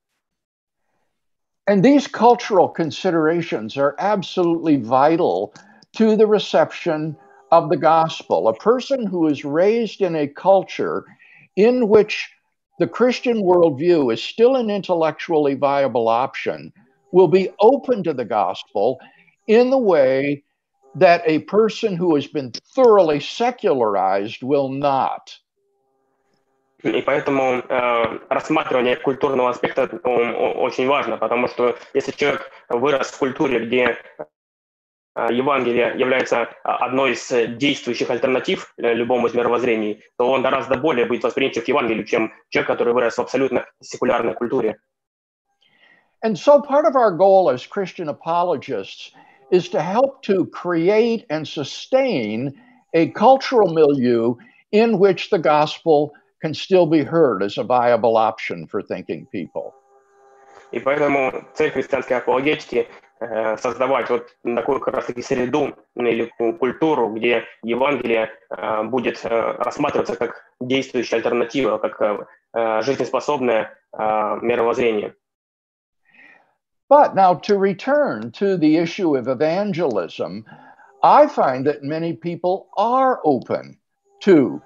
And 1.67 1.85
these 1.85 2.09
cultural 2.09 2.69
considerations 2.69 3.77
are 3.77 3.95
absolutely 3.99 4.77
vital 4.77 5.55
to 5.93 6.17
the 6.17 6.27
reception 6.27 7.17
of 7.53 7.69
the 7.69 7.77
gospel. 7.77 8.49
A 8.49 8.55
person 8.55 9.07
who 9.07 9.29
is 9.29 9.45
raised 9.45 10.01
in 10.01 10.17
a 10.17 10.27
culture 10.27 11.05
in 11.55 11.89
which 11.89 12.29
the 12.81 12.89
Christian 12.89 13.43
worldview 13.43 14.13
is 14.13 14.23
still 14.23 14.57
an 14.57 14.71
intellectually 14.71 15.55
viable 15.55 16.09
option 16.09 16.73
will 17.16 17.30
be 17.30 17.50
open 17.60 18.04
to 18.04 18.14
the 18.14 18.26
gospel 18.26 19.00
in 19.48 19.70
the 19.70 19.84
way 19.94 20.44
that 20.96 21.22
a 21.26 21.40
person 21.58 21.96
who 21.96 22.14
has 22.16 22.28
been 22.28 22.52
thoroughly 22.76 23.20
secularized 23.22 24.42
will 24.44 24.70
not. 24.70 25.24
И 26.84 27.02
поэтому 27.02 27.64
э, 27.68 28.20
рассматривание 28.30 28.96
культурного 28.98 29.50
аспекта 29.50 29.84
очень 30.04 30.88
важно, 30.88 31.18
потому 31.18 31.48
что 31.48 31.76
если 31.94 32.12
человек 32.12 32.52
вырос 32.70 33.08
в 33.08 33.18
культуре, 33.18 33.66
где 33.66 33.98
э, 35.16 35.28
Евангелие 35.32 35.94
является 35.98 36.50
одной 36.64 37.14
из 37.14 37.58
действующих 37.58 38.10
альтернатив 38.12 38.74
любому 38.78 39.28
из 39.28 39.34
мировоззрений, 39.34 40.04
то 40.18 40.30
он 40.30 40.44
гораздо 40.44 40.78
более 40.78 41.06
будет 41.06 41.24
восприимчив 41.24 41.64
к 41.64 41.68
Евангелию, 41.70 42.06
чем 42.06 42.34
человек, 42.50 42.68
который 42.68 42.94
вырос 42.94 43.18
в 43.18 43.22
абсолютно 43.22 43.66
секулярной 43.82 44.34
культуре. 44.34 44.78
And 46.23 46.39
so 46.39 46.61
part 46.61 46.87
of 46.87 46.97
our 46.97 47.13
goal 47.13 47.51
as 47.51 47.67
Christian 47.67 48.09
apologists 48.09 49.13
is 49.51 49.69
to 49.71 49.83
help 49.83 50.23
to 50.23 50.47
create 50.47 51.27
and 51.31 51.47
sustain 51.47 52.55
a 52.95 53.09
cultural 53.09 53.73
milieu 53.73 54.37
in 54.73 54.99
which 54.99 55.31
the 55.31 55.39
gospel 55.39 56.13
can 56.41 56.55
still 56.55 56.87
be 56.87 57.03
heard 57.03 57.43
as 57.43 57.59
a 57.59 57.65
viable 57.65 58.17
option 58.17 58.67
for 58.67 58.83
thinking 58.83 59.27
people. 59.33 59.75
И 60.73 60.79
поэтому 60.79 61.45
цель 61.55 61.71
христианской 61.71 62.17
апологетики 62.17 62.87
э, 63.21 63.57
создавать 63.57 64.09
вот 64.09 64.29
такую 64.45 64.79
как 64.79 64.95
раз 64.95 65.07
таки 65.07 65.21
среду 65.21 65.75
или 65.97 66.31
культуру, 66.59 67.09
где 67.09 67.45
Евангелие 67.65 68.31
э, 68.51 68.83
будет 68.85 69.21
э, 69.25 69.29
рассматриваться 69.59 70.15
как 70.17 70.45
действующая 70.61 71.17
альтернатива, 71.17 71.79
как 71.79 72.01
э, 72.55 72.83
жизнеспособное 72.83 73.77
э, 73.93 73.99
мировоззрение. 74.43 75.15
But 76.89 77.15
now 77.15 77.35
to 77.35 77.57
return 77.57 78.33
to 78.33 78.57
the 78.57 78.77
issue 78.77 79.17
of 79.17 79.29
evangelism, 79.29 80.45
I 81.03 81.29
find 81.29 81.67
that 81.67 81.83
many 81.83 82.15
people 82.15 82.69
are 82.77 83.21
open 83.25 83.79
to 84.21 84.61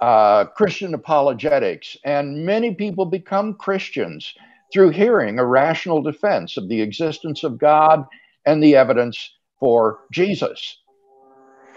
uh, 0.00 0.44
Christian 0.44 0.94
apologetics, 0.94 1.96
and 2.04 2.44
many 2.44 2.74
people 2.74 3.06
become 3.06 3.54
Christians 3.54 4.34
through 4.72 4.90
hearing 4.90 5.38
a 5.38 5.46
rational 5.46 6.02
defense 6.02 6.56
of 6.56 6.68
the 6.68 6.82
existence 6.82 7.42
of 7.42 7.58
God 7.58 8.04
and 8.44 8.62
the 8.62 8.76
evidence 8.76 9.30
for 9.58 10.00
Jesus. 10.12 10.78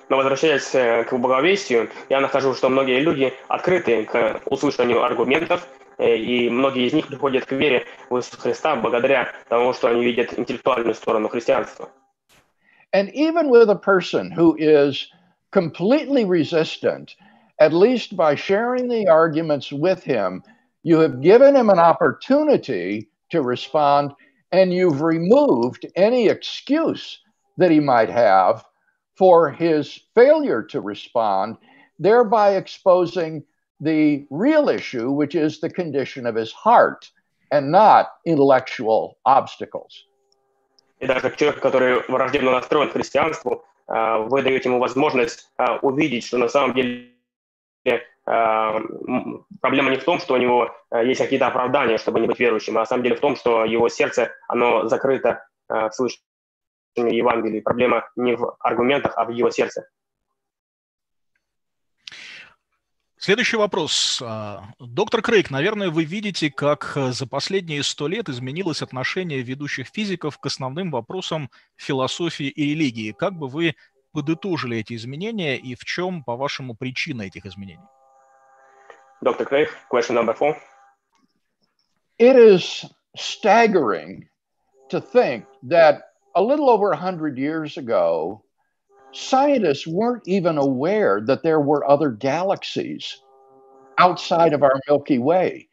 Но 0.10 0.18
возвращаясь 0.18 0.72
к 1.08 1.14
благовестию, 1.14 1.90
я 2.10 2.20
нахожу, 2.20 2.56
что 2.56 2.70
многие 2.70 3.00
люди 3.00 3.32
открыты 3.48 4.06
к 4.06 4.42
услышанию 4.48 5.04
аргументов, 5.04 5.68
и 5.98 6.50
многие 6.50 6.88
из 6.88 6.94
них 6.94 7.08
приходят 7.08 7.46
к 7.46 7.52
вере 7.52 7.86
в 8.10 8.18
Иисуса 8.18 8.38
Христа 8.38 8.76
благодаря 8.76 9.32
тому, 9.50 9.74
что 9.74 9.90
они 9.90 10.04
видят 10.04 10.38
интеллектуальную 10.38 10.96
сторону 10.96 11.28
христианства. 11.28 11.90
And 12.94 13.10
even 13.14 13.50
with 13.50 13.70
a 13.70 13.76
person 13.76 14.32
who 14.32 14.56
is 14.58 15.12
completely 15.52 16.26
resistant, 16.26 17.16
at 17.60 17.74
least 17.74 18.16
by 18.16 18.36
sharing 18.36 18.88
the 18.88 19.08
arguments 19.08 19.72
with 19.72 20.04
him, 20.04 20.44
you 20.84 21.00
have 21.00 21.22
given 21.22 21.56
him 21.56 21.70
an 21.70 21.80
opportunity 21.80 23.10
to 23.30 23.42
respond 23.42 24.14
and 24.52 24.74
you've 24.74 25.02
removed 25.02 25.86
any 25.96 26.28
excuse 26.28 27.20
that 27.58 27.70
he 27.70 27.80
might 27.80 28.10
have 28.10 28.66
for 29.16 29.52
his 29.52 30.00
failure 30.16 30.64
to 30.64 30.82
respond, 30.82 31.58
thereby 32.00 32.56
exposing 32.56 33.44
the 33.85 34.27
real 34.31 34.69
issue, 34.69 35.11
which 35.11 35.35
is 35.35 35.61
the 35.61 35.71
condition 35.71 36.27
of 36.27 36.35
his 36.35 36.53
heart 36.53 37.11
and 37.51 37.71
not 37.71 38.07
intellectual 38.25 39.17
obstacles. 39.25 40.07
И 41.01 41.07
даже 41.07 41.31
человек, 41.37 41.61
который 41.61 42.03
враждебно 42.09 42.53
настроен 42.53 42.89
к 42.89 42.93
христианству, 42.93 43.65
вы 43.87 44.43
даете 44.43 44.69
ему 44.71 44.79
возможность 44.79 45.51
увидеть, 45.83 46.25
что 46.25 46.39
на 46.39 46.49
самом 46.49 46.73
деле 46.73 47.13
проблема 49.61 49.91
не 49.91 49.97
в 49.97 50.05
том, 50.05 50.19
что 50.19 50.35
у 50.35 50.39
него 50.39 50.75
есть 51.03 51.21
какие-то 51.21 51.47
оправдания, 51.49 51.99
чтобы 51.99 52.21
не 52.21 52.27
быть 52.27 52.41
верующим, 52.41 52.77
а 52.79 52.81
на 52.81 52.87
самом 52.87 53.03
деле 53.03 53.17
в 53.17 53.21
том, 53.21 53.37
что 53.37 53.65
его 53.67 53.89
сердце, 53.91 54.33
оно 54.49 54.89
закрыто 54.89 55.47
к 55.69 55.93
слышанию 55.93 56.25
Евангелия. 56.97 57.61
Проблема 57.61 58.09
не 58.17 58.35
в 58.37 58.57
аргументах, 58.61 59.13
а 59.17 59.25
в 59.27 59.31
его 59.31 59.51
сердце. 59.51 59.87
Следующий 63.25 63.57
вопрос. 63.57 64.21
А, 64.23 64.65
доктор 64.79 65.23
Крейг, 65.23 65.51
наверное, 65.51 65.89
вы 65.89 66.05
видите, 66.05 66.51
как 66.51 66.93
э, 66.95 67.13
за 67.13 67.27
последние 67.27 67.83
сто 67.83 68.07
лет 68.07 68.29
изменилось 68.29 68.83
отношение 68.83 69.41
ведущих 69.41 69.89
физиков 69.89 70.39
к 70.39 70.45
основным 70.45 70.91
вопросам 70.91 71.49
философии 71.75 72.49
и 72.49 72.75
религии. 72.75 73.13
Как 73.13 73.33
бы 73.33 73.49
вы 73.49 73.77
подытожили 74.13 74.77
эти 74.77 74.93
изменения 74.93 75.57
и 75.57 75.75
в 75.75 75.87
чем, 75.87 76.23
по-вашему, 76.23 76.75
причина 76.75 77.23
этих 77.23 77.47
изменений? 77.47 77.89
Доктор 79.23 79.47
Крейг, 79.47 79.71
question 79.91 80.17
number 80.17 80.37
four. 80.37 80.55
It 82.19 82.37
is 82.37 82.85
staggering 83.17 84.29
to 84.91 85.01
think 85.01 85.47
that 85.63 86.13
a 86.35 86.43
little 86.43 86.69
over 86.69 86.91
100 86.91 87.39
years 87.39 87.79
ago, 87.79 88.44
scientists 89.14 89.88
weren't 89.88 90.28
even 90.28 90.58
aware 90.58 91.22
that 91.22 91.44
there 91.44 91.60
were 91.60 91.90
other 91.90 92.12
galaxies 92.12 93.22
outside 93.98 94.54
of 94.54 94.64
our 94.64 94.80
Milky 94.88 95.20
Way. 95.20 95.68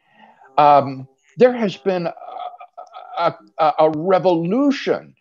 Um, 0.59 1.07
there 1.37 1.53
has 1.53 1.77
been 1.77 2.07
a, 3.19 3.35
a, 3.59 3.73
a, 3.79 3.91
revolution 3.91 5.15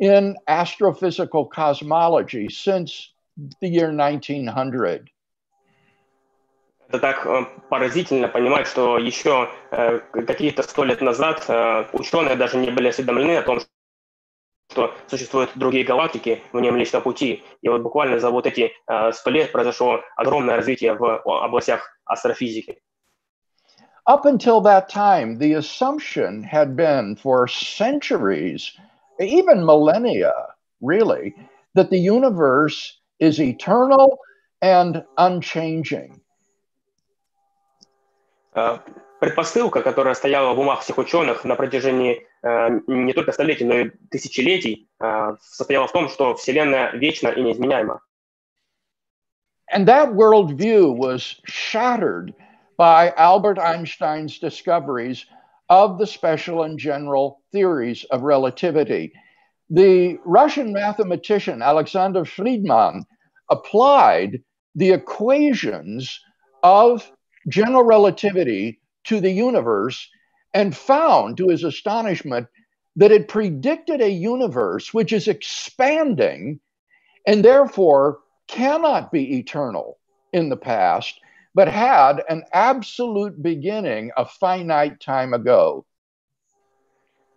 in 0.00 0.36
astrophysical 0.48 1.48
cosmology 1.50 2.48
since 2.48 3.12
the 3.60 3.68
year 3.68 3.92
1900. 3.92 5.10
Это 6.88 6.98
так 6.98 7.26
э, 7.26 7.44
поразительно 7.70 8.28
понимать, 8.28 8.66
что 8.66 8.98
еще 8.98 9.48
э, 9.70 10.00
какие-то 10.26 10.62
сто 10.62 10.84
лет 10.84 11.00
назад 11.00 11.44
э, 11.48 11.86
ученые 11.92 12.36
даже 12.36 12.58
не 12.58 12.70
были 12.70 12.88
осведомлены 12.88 13.38
о 13.38 13.42
том, 13.42 13.60
что 14.71 14.93
существуют 15.07 15.51
другие 15.55 15.83
галактики 15.83 16.43
вне 16.53 16.71
Млечного 16.71 17.03
Пути. 17.03 17.43
И 17.61 17.69
вот 17.69 17.81
буквально 17.81 18.19
за 18.19 18.29
вот 18.29 18.45
эти 18.45 18.71
сто 19.11 19.29
лет 19.31 19.51
произошло 19.51 20.01
огромное 20.15 20.55
развитие 20.55 20.93
в 20.93 21.21
областях 21.25 21.89
астрофизики. 22.05 22.81
Up 24.05 24.25
until 24.25 24.61
that 24.61 24.89
time, 24.89 25.37
the 25.37 25.53
assumption 25.53 26.43
had 26.43 26.75
been 26.75 27.15
for 27.15 27.47
centuries, 27.47 28.71
even 29.19 29.63
millennia, 29.63 30.33
really, 30.81 31.35
that 31.75 31.91
the 31.91 31.99
universe 31.99 32.97
is 33.19 33.39
eternal 33.39 34.17
and 34.61 35.03
unchanging. 35.17 36.21
Uh, 38.55 38.79
предпосылка, 39.19 39.83
которая 39.83 40.15
стояла 40.15 40.53
в 40.55 40.59
умах 40.59 40.81
всех 40.81 40.97
ученых 40.97 41.43
на 41.43 41.55
протяжении 41.55 42.15
э, 42.15 42.28
не 42.42 43.12
только 43.12 43.32
столетий, 43.32 43.64
но 43.64 43.74
и 43.74 43.90
тысячелетий, 44.10 44.88
э, 45.00 45.36
состояла 45.40 45.86
в 45.86 45.92
том, 45.92 46.08
что 46.08 46.34
Вселенная 46.34 46.92
вечна 46.92 47.28
и 47.28 47.42
неизменяема. 47.42 48.00
And 49.72 49.86
that 49.88 50.12
worldview 50.12 50.94
was 50.94 51.40
shattered 51.46 52.34
by 52.76 53.12
Albert 53.16 53.58
Einstein's 53.58 54.38
discoveries 54.38 55.26
of 55.68 55.98
the 55.98 56.06
special 56.06 56.62
and 56.62 56.78
general 56.78 57.40
theories 57.50 58.04
of 58.10 58.22
relativity. 58.22 59.12
The 59.70 60.18
Russian 60.24 60.72
mathematician 60.72 61.62
Alexander 61.62 62.24
Friedman 62.24 63.04
applied 63.50 64.42
the 64.74 64.90
equations 64.92 66.20
of 66.62 67.10
general 67.48 67.84
relativity 67.84 68.80
to 69.04 69.20
the 69.20 69.30
universe 69.30 70.08
and 70.52 70.76
found, 70.76 71.36
to 71.36 71.48
his 71.48 71.64
astonishment, 71.64 72.46
that 72.96 73.10
it 73.10 73.28
predicted 73.28 74.00
a 74.00 74.10
universe 74.10 74.94
which 74.94 75.12
is 75.12 75.26
expanding 75.26 76.60
and 77.26 77.44
therefore 77.44 78.20
cannot 78.46 79.10
be 79.10 79.38
eternal 79.38 79.98
in 80.32 80.48
the 80.48 80.56
past, 80.56 81.20
but 81.54 81.68
had 81.68 82.22
an 82.28 82.44
absolute 82.52 83.42
beginning 83.42 84.10
a 84.16 84.26
finite 84.26 85.00
time 85.00 85.34
ago. 85.34 85.84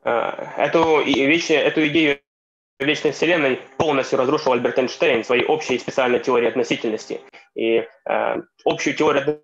Эту, 0.06 1.02
эту 1.04 1.88
идею 1.88 2.20
вечной 2.80 3.12
Вселенной 3.12 3.60
полностью 3.78 4.18
разрушил 4.18 4.54
Альберт 4.54 4.78
Эйнштейн 4.78 5.24
своей 5.24 5.44
общей 5.46 5.78
специальной 5.80 6.20
теорией 6.20 6.50
относительности. 6.50 7.20
И 7.56 7.84
э, 8.10 8.36
общую 8.66 8.96
теорию 8.96 9.44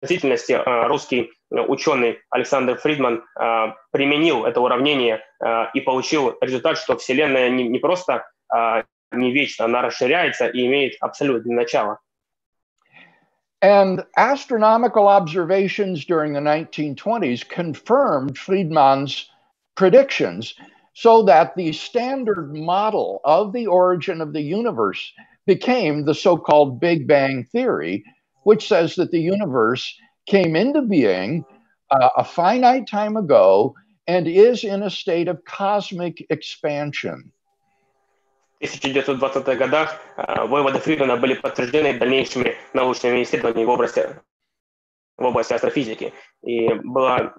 относительности 0.00 0.52
э, 0.52 0.86
русский 0.86 1.30
ученый 1.51 2.19
Александр 2.29 2.77
Фридман 2.77 3.23
э, 3.39 3.67
применил 3.91 4.45
это 4.45 4.61
уравнение 4.61 5.21
э, 5.43 5.65
и 5.73 5.81
получил 5.81 6.37
результат, 6.41 6.77
что 6.77 6.97
Вселенная 6.97 7.49
не, 7.49 7.67
не 7.67 7.79
просто 7.79 8.25
э, 8.55 8.83
не 9.11 9.31
вечна, 9.31 9.65
она 9.65 9.81
расширяется 9.81 10.47
и 10.47 10.65
имеет 10.67 10.93
абсолютное 11.01 11.55
начало. 11.55 11.99
And 13.61 14.05
astronomical 14.15 15.09
observations 15.09 16.05
during 16.05 16.31
the 16.31 16.39
1920s 16.39 17.45
confirmed 17.45 18.37
Friedman's 18.37 19.29
predictions 19.75 20.55
so 20.93 21.23
that 21.23 21.55
the 21.55 21.73
standard 21.73 22.55
model 22.55 23.19
of 23.25 23.51
the 23.51 23.67
origin 23.67 24.21
of 24.21 24.31
the 24.31 24.41
universe 24.41 25.13
became 25.45 26.05
the 26.05 26.13
so 26.13 26.37
called 26.37 26.79
Big 26.79 27.07
Bang 27.07 27.43
Theory, 27.51 28.05
which 28.43 28.67
says 28.67 28.95
that 28.95 29.11
the 29.11 29.19
universe 29.19 29.93
came 30.29 30.55
into 30.55 30.81
being 30.83 31.43
uh, 31.89 32.09
a 32.17 32.23
finite 32.23 32.87
time 32.87 33.17
ago 33.17 33.75
and 34.07 34.27
is 34.27 34.63
in 34.63 34.83
a 34.83 34.89
state 34.89 35.27
of 35.27 35.43
cosmic 35.45 36.25
expansion. 36.29 37.31
В 38.59 38.65
1920-х 38.65 39.55
годах 39.55 40.01
выводы 40.49 40.79
Фридмана 40.79 41.15
были 41.15 41.33
подтверждены 41.33 41.97
дальнейшими 41.97 42.55
научными 42.73 43.23
исследованиями 43.23 43.65
в 43.65 43.69
области, 43.69 44.05
в 45.17 45.23
области 45.23 45.53
астрофизики. 45.53 46.13
И 46.43 46.67
было 46.83 47.33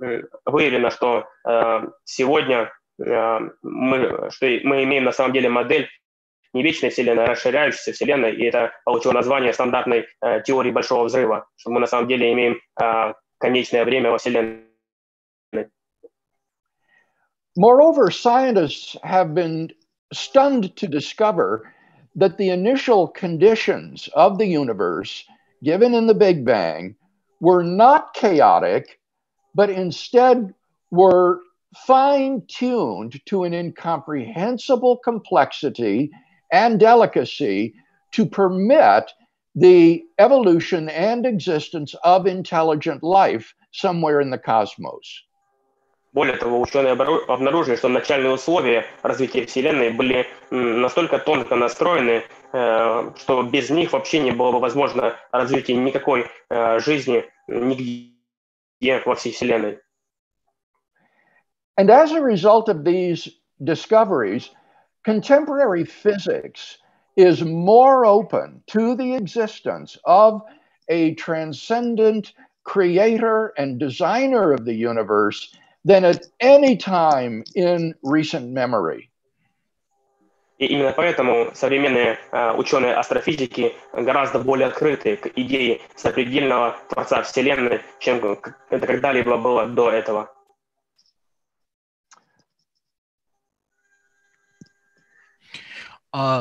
выявлено, 0.46 0.88
что 0.88 1.26
сегодня 2.04 2.72
мы, 2.98 4.30
что 4.30 4.46
мы 4.64 4.84
имеем 4.84 5.04
на 5.04 5.12
самом 5.12 5.34
деле 5.34 5.50
модель 5.50 5.90
не 6.52 6.62
вечная 6.62 6.90
Вселенная, 6.90 7.24
а 7.24 7.28
расширяющаяся 7.28 7.92
Вселенная, 7.92 8.30
и 8.30 8.44
это 8.44 8.72
получило 8.84 9.12
название 9.12 9.52
стандартной 9.52 10.06
э, 10.22 10.42
теории 10.42 10.70
Большого 10.70 11.04
Взрыва, 11.04 11.46
что 11.56 11.70
мы 11.70 11.80
на 11.80 11.86
самом 11.86 12.08
деле 12.08 12.32
имеем 12.32 12.60
э, 12.82 13.14
конечное 13.38 13.84
время 13.84 14.10
во 14.10 14.18
Вселенной. 14.18 14.66
Moreover, 17.56 18.10
scientists 18.10 18.96
have 19.02 19.34
been 19.34 19.72
stunned 20.12 20.76
to 20.76 20.86
discover 20.86 21.72
that 22.14 22.38
the 22.38 22.50
initial 22.50 23.08
conditions 23.08 24.08
of 24.14 24.38
the 24.38 24.46
universe 24.46 25.24
given 25.62 25.94
in 25.94 26.06
the 26.06 26.14
Big 26.14 26.44
Bang 26.44 26.96
were 27.40 27.62
not 27.62 28.14
chaotic, 28.14 29.00
but 29.54 29.68
instead 29.68 30.54
were 30.90 31.40
fine 31.86 32.42
tuned 32.48 33.20
to 33.26 33.44
an 33.44 33.52
incomprehensible 33.54 34.96
complexity 34.98 36.10
and 36.51 36.79
delicacy 36.79 37.73
to 38.11 38.25
permit 38.25 39.11
the 39.55 40.03
evolution 40.19 40.89
and 40.89 41.25
existence 41.25 41.95
of 42.03 42.27
intelligent 42.27 43.03
life 43.03 43.53
somewhere 43.71 44.21
in 44.21 44.29
the 44.29 44.37
cosmos. 44.37 45.23
Более 46.13 46.37
того, 46.37 46.61
ученые 46.61 46.93
обнаружили, 46.93 47.75
что 47.75 47.89
начальные 47.89 48.31
условия 48.31 48.85
развития 49.03 49.45
Вселенной 49.45 49.89
были 49.89 50.25
настолько 50.49 51.19
тонко 51.19 51.55
настроены, 51.55 52.23
э, 52.53 53.11
что 53.17 53.43
без 53.43 53.69
них 53.69 53.91
вообще 53.91 54.19
не 54.19 54.31
было 54.31 54.53
бы 54.53 54.59
возможно 54.61 55.17
развитие 55.33 55.75
никакой 55.75 56.27
э, 56.49 56.79
жизни 56.79 57.25
нигде 57.47 59.01
во 59.05 59.15
всей 59.15 59.33
Вселенной. 59.33 59.79
And 61.77 61.89
as 61.89 62.13
a 62.13 62.21
result 62.21 62.69
of 62.69 62.85
these 62.85 63.27
discoveries, 63.61 64.51
contemporary 65.03 65.85
physics 65.85 66.77
is 67.15 67.43
more 67.43 68.05
open 68.05 68.61
to 68.67 68.95
the 68.95 69.15
existence 69.15 69.97
of 70.05 70.41
a 70.89 71.13
transcendent 71.15 72.33
creator 72.63 73.53
and 73.57 73.79
designer 73.79 74.51
of 74.51 74.65
the 74.65 74.73
universe 74.73 75.55
than 75.85 76.03
at 76.03 76.25
any 76.39 76.75
time 76.75 77.43
in 77.55 77.93
recent 78.03 78.51
memory. 78.51 79.09
И 80.57 80.67
именно 80.67 80.93
поэтому 80.93 81.51
современные 81.53 82.17
э, 82.31 82.53
ученые 82.53 82.95
астрофизики 82.95 83.73
гораздо 83.91 84.39
более 84.39 84.67
открыты 84.67 85.17
к 85.17 85.27
идее 85.35 85.81
сопредельного 85.95 86.77
Творца 86.89 87.23
Вселенной, 87.23 87.81
чем 87.99 88.39
это 88.69 88.87
когда-либо 88.87 89.35
было 89.35 89.65
до 89.65 89.91
этого. 89.91 90.31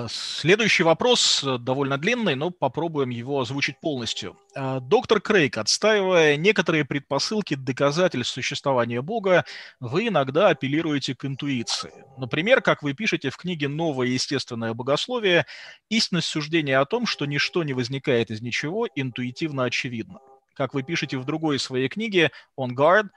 Следующий 0.10 0.82
вопрос 0.82 1.44
э, 1.44 1.60
довольно 1.60 2.00
длинный, 2.00 2.34
но 2.34 2.50
попробуем 2.50 3.10
его 3.10 3.40
озвучить 3.40 3.80
полностью. 3.80 4.36
А, 4.56 4.80
доктор 4.80 5.22
Крейг, 5.22 5.60
отстаивая 5.60 6.38
некоторые 6.38 6.86
предпосылки 6.86 7.54
доказательств 7.54 8.34
существования 8.34 9.04
Бога, 9.04 9.46
вы 9.80 10.08
иногда 10.08 10.50
апеллируете 10.50 11.14
к 11.14 11.24
интуиции. 11.24 11.92
Например, 12.18 12.62
как 12.62 12.82
вы 12.82 12.94
пишете 12.94 13.30
в 13.30 13.38
книге 13.38 13.68
«Новое 13.68 14.08
естественное 14.08 14.74
богословие», 14.74 15.46
истинность 15.90 16.30
суждения 16.30 16.80
о 16.80 16.86
том, 16.86 17.06
что 17.06 17.26
ничто 17.26 17.64
не 17.64 17.74
возникает 17.74 18.32
из 18.32 18.42
ничего, 18.42 18.88
интуитивно 18.96 19.66
очевидна. 19.66 20.20
Как 20.56 20.74
вы 20.74 20.84
пишете 20.84 21.18
в 21.18 21.26
другой 21.26 21.60
своей 21.60 21.90
книге 21.90 22.32
«On 22.58 22.72
Guard», 22.72 23.06
а, 23.06 23.10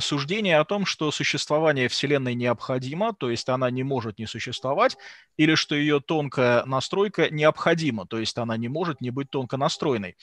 суждение 0.00 0.58
о 0.58 0.64
том, 0.64 0.84
что 0.86 1.10
существование 1.10 1.88
Вселенной 1.88 2.34
необходимо, 2.34 3.14
то 3.14 3.30
есть 3.30 3.48
она 3.48 3.70
не 3.70 3.82
может 3.82 4.18
не 4.18 4.26
существовать, 4.26 4.96
или 5.36 5.54
что 5.54 5.74
ее 5.74 6.00
тонкая 6.00 6.64
настройка 6.66 7.30
необходима, 7.30 8.06
то 8.06 8.18
есть 8.18 8.36
она 8.38 8.56
не 8.56 8.68
может 8.68 9.00
не 9.00 9.10
быть 9.10 9.30
тонко 9.30 9.56
настроенной, 9.56 10.16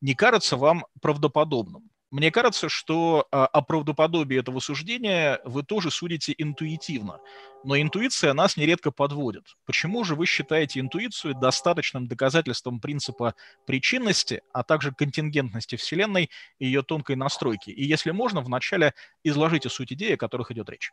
не 0.00 0.14
кажется 0.14 0.56
вам 0.56 0.86
правдоподобным. 1.00 1.90
Мне 2.14 2.30
кажется, 2.30 2.68
что 2.68 3.26
а, 3.32 3.46
о 3.46 3.60
правдоподобии 3.60 4.38
этого 4.38 4.60
суждения 4.60 5.40
вы 5.44 5.64
тоже 5.64 5.90
судите 5.90 6.32
интуитивно. 6.38 7.18
Но 7.64 7.76
интуиция 7.76 8.32
нас 8.34 8.56
нередко 8.56 8.92
подводит. 8.92 9.56
Почему 9.66 10.04
же 10.04 10.14
вы 10.14 10.26
считаете 10.26 10.78
интуицию 10.78 11.34
достаточным 11.34 12.06
доказательством 12.06 12.78
принципа 12.78 13.34
причинности, 13.66 14.42
а 14.52 14.62
также 14.62 14.92
контингентности 14.92 15.74
Вселенной 15.74 16.30
и 16.60 16.66
ее 16.66 16.82
тонкой 16.84 17.16
настройки? 17.16 17.70
И 17.70 17.84
если 17.84 18.12
можно, 18.12 18.42
вначале 18.42 18.94
изложите 19.24 19.68
суть 19.68 19.92
идеи, 19.92 20.12
о 20.12 20.16
которых 20.16 20.52
идет 20.52 20.70
речь. 20.70 20.92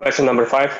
Question 0.00 0.24
number 0.24 0.44
five. 0.44 0.72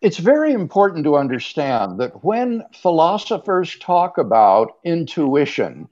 It's 0.00 0.20
very 0.20 0.52
important 0.52 1.02
to 1.02 1.16
understand 1.16 1.98
that 1.98 2.22
when 2.22 2.62
philosophers 2.72 3.76
talk 3.80 4.16
about 4.16 4.76
intuition, 4.84 5.88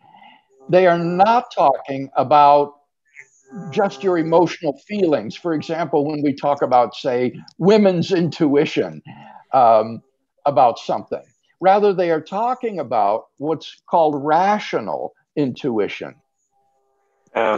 They 0.70 0.88
are 0.88 1.00
not 1.00 1.52
talking 1.54 2.10
about 2.16 2.74
just 3.72 4.04
your 4.04 4.18
emotional 4.18 4.80
feelings. 4.88 5.36
For 5.36 5.54
example, 5.54 6.06
when 6.06 6.22
we 6.22 6.34
talk 6.34 6.62
about, 6.62 6.96
say, 6.96 7.34
women's 7.58 8.12
intuition 8.12 9.02
um, 9.54 10.02
about 10.46 10.78
something, 10.78 11.24
rather, 11.60 11.94
they 11.94 12.12
are 12.12 12.22
talking 12.22 12.80
about 12.80 13.26
what's 13.38 13.82
called 13.90 14.16
rational 14.24 15.14
intuition. 15.36 16.16
Uh, 17.34 17.58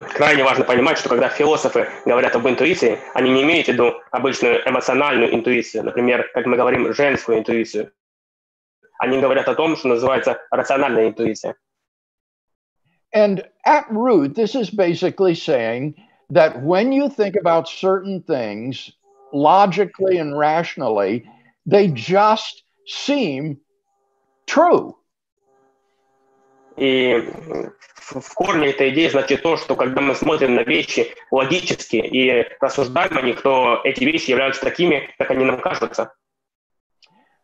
крайне 0.00 0.44
важно 0.44 0.64
понимать, 0.64 0.98
что 0.98 1.08
когда 1.08 1.28
философы 1.28 1.88
говорят 2.04 2.34
об 2.36 2.46
интуиции, 2.46 2.98
они 3.14 3.30
не 3.30 3.42
имеют 3.42 3.66
в 3.66 3.72
виду 3.72 3.94
обычную 4.10 4.68
эмоциональную 4.68 5.34
интуицию, 5.34 5.84
например, 5.84 6.30
как 6.34 6.46
мы 6.46 6.56
говорим, 6.56 6.92
женскую 6.92 7.38
интуицию. 7.38 7.92
Они 8.98 9.20
говорят 9.20 9.48
о 9.48 9.54
том, 9.54 9.76
что 9.76 9.88
называется 9.88 10.40
рациональная 10.50 11.08
интуиция. 11.08 11.56
And 13.12 13.44
at 13.64 13.90
root, 13.90 14.34
this 14.34 14.54
is 14.54 14.70
basically 14.70 15.34
saying 15.34 15.94
that 16.30 16.62
when 16.62 16.92
you 16.92 17.08
think 17.08 17.36
about 17.36 17.68
certain 17.68 18.22
things 18.22 18.90
logically 19.32 20.18
and 20.18 20.36
rationally, 20.36 21.24
they 21.66 21.88
just 21.88 22.64
seem 22.86 23.58
true. 24.46 24.96
И 26.76 27.20
в 27.96 28.34
корне 28.34 28.70
эта 28.70 28.90
идея 28.90 29.10
значит 29.10 29.42
то, 29.42 29.56
что 29.56 29.76
когда 29.76 30.00
мы 30.00 30.14
смотрим 30.14 30.56
на 30.56 30.64
вещи 30.64 31.14
логически 31.30 31.96
и 31.96 32.44
рассуждаем 32.60 33.16
о 33.16 33.22
них, 33.22 33.42
то 33.42 33.80
эти 33.84 34.02
вещи 34.02 34.30
являются 34.30 34.62
такими, 34.62 35.08
как 35.18 35.30
они 35.30 35.44
нам 35.44 35.60
кажутся. 35.60 36.12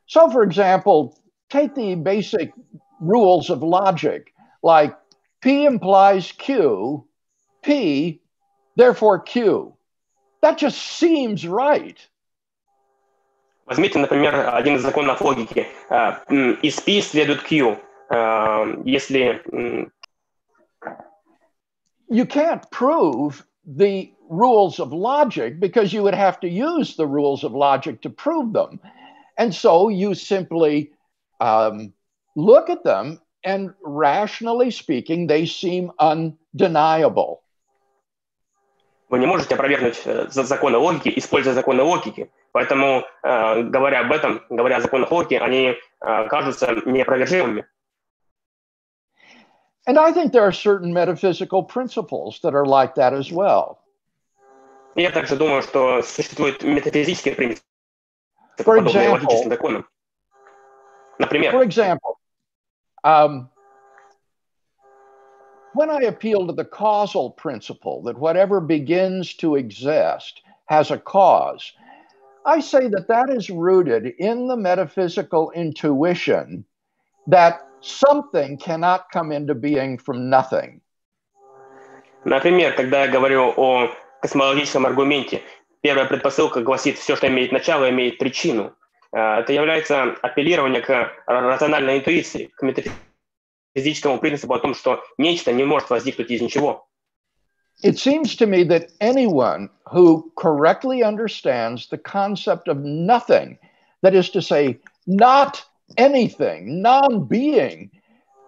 So, 0.07 0.29
for 0.29 0.43
example, 0.43 1.15
take 1.49 1.77
the 1.77 1.95
basic 1.95 2.53
rules 3.01 3.51
of 3.51 3.63
logic, 3.63 4.33
like 4.63 4.97
P 5.45 5.65
implies 5.65 6.33
Q, 6.33 7.07
P, 7.63 8.21
therefore 8.77 9.21
Q. 9.21 9.75
That 10.43 10.59
just 10.59 10.79
seems 10.79 11.47
right. 11.47 11.99
Возьмите, 13.67 13.99
например, 13.99 14.55
один 14.55 14.77
из 14.77 14.83
законов 14.83 15.21
логики. 15.21 15.67
Из 16.63 16.81
P 16.81 17.01
следует 17.01 17.43
Q. 17.43 17.79
Если... 18.85 19.41
You 22.09 22.27
can't 22.27 22.69
prove 22.73 23.47
the 23.65 24.13
rules 24.29 24.81
of 24.81 24.93
logic 24.93 25.61
because 25.61 25.93
you 25.93 26.03
would 26.03 26.15
have 26.15 26.41
to 26.41 26.49
use 26.49 26.97
the 26.97 27.07
rules 27.07 27.45
of 27.45 27.53
logic 27.53 28.03
to 28.03 28.11
prove 28.11 28.53
them. 28.53 28.81
And 29.39 29.55
so 29.55 29.89
you 29.89 30.15
simply 30.15 30.91
um, 31.39 31.93
look 32.35 32.69
at 32.69 32.83
them 32.83 33.21
and 33.46 33.74
rationally 33.84 34.72
speaking, 34.72 35.28
they 35.28 35.46
seem 35.46 35.92
undeniable. 36.00 37.42
Вы 39.10 39.20
не 39.20 39.28
можете 39.28 39.56
опровергнуть 39.56 40.02
законы 40.34 40.78
логики, 40.78 41.14
используя 41.16 41.54
законы 41.54 41.84
логики. 41.84 42.32
Поэтому, 42.52 43.04
говоря 43.22 44.00
об 44.02 44.12
этом, 44.12 44.42
говоря 44.50 44.78
о 44.78 44.82
законах 44.82 45.12
логики, 45.12 45.36
они 45.36 45.76
кажутся 46.00 46.74
неопровержимыми. 46.86 47.66
And 49.88 50.00
I 50.00 50.12
think 50.12 50.32
there 50.32 50.42
are 50.44 50.52
certain 50.52 50.92
metaphysical 50.92 51.62
principles 51.62 52.40
that 52.42 52.56
are 52.56 52.66
like 52.66 52.96
that 52.96 53.14
as 53.14 53.32
well. 53.32 53.78
Я 54.96 55.12
также 55.12 55.36
думаю, 55.36 55.62
что 55.62 56.02
существуют 56.02 56.64
метафизические 56.64 57.36
принципы, 57.36 57.64
For 58.58 58.78
подобные 58.78 59.14
example. 59.18 59.86
Например, 61.20 61.54
For 61.54 61.64
example, 61.64 62.15
um, 63.05 63.49
when 65.75 65.91
I 65.91 66.01
appeal 66.03 66.47
to 66.47 66.53
the 66.53 66.65
causal 66.65 67.31
principle 67.31 68.03
that 68.03 68.19
whatever 68.19 68.61
begins 68.61 69.35
to 69.35 69.57
exist 69.57 70.43
has 70.67 70.91
a 70.91 70.99
cause, 70.99 71.73
I 72.45 72.61
say 72.61 72.89
that 72.89 73.09
that 73.09 73.31
is 73.31 73.51
rooted 73.51 74.07
in 74.19 74.49
the 74.49 74.57
metaphysical 74.57 75.51
intuition 75.53 76.65
that 77.27 77.67
something 77.81 78.59
cannot 78.59 79.11
come 79.13 79.31
into 79.33 79.55
being 79.55 79.99
from 79.99 80.31
nothing. 80.31 80.81
Например, 82.25 82.75
когда 82.75 83.05
я 83.05 83.09
говорю 83.09 83.53
о 83.57 83.89
космологическом 84.21 84.85
аргументе, 84.87 85.43
первая 85.81 86.07
предпосылка 86.07 86.63
гласит, 86.63 86.99
все, 86.99 87.17
что 87.17 87.29
имеет 87.29 87.53
начало, 87.53 87.89
имеет 87.89 88.19
причину. 88.19 88.75
Это 89.15 89.53
является 89.53 90.15
апеллирование 90.23 90.83
к 90.83 91.13
рациональной 91.27 91.99
интуиции, 91.99 92.47
к 92.57 92.63
метафизическому 92.63 94.19
принципу 94.19 94.55
о 94.55 94.61
том, 94.61 94.75
что 94.75 95.03
нечто 95.19 95.53
не 95.53 95.65
может 95.65 95.91
возникнуть 95.91 96.31
из 96.31 96.41
ничего. 96.41 96.87
It 97.83 97.99
seems 97.99 98.37
to 98.37 98.47
me 98.47 98.63
that 98.65 98.91
anyone 99.01 99.71
who 99.91 100.31
correctly 100.37 101.03
understands 101.03 101.89
the 101.89 101.97
concept 101.97 102.69
of 102.69 102.79
nothing, 102.85 103.59
that 104.03 104.15
is 104.15 104.29
to 104.31 104.43
say, 104.43 104.79
not 105.07 105.65
anything, 105.97 106.83
non 106.83 107.25
being, 107.27 107.91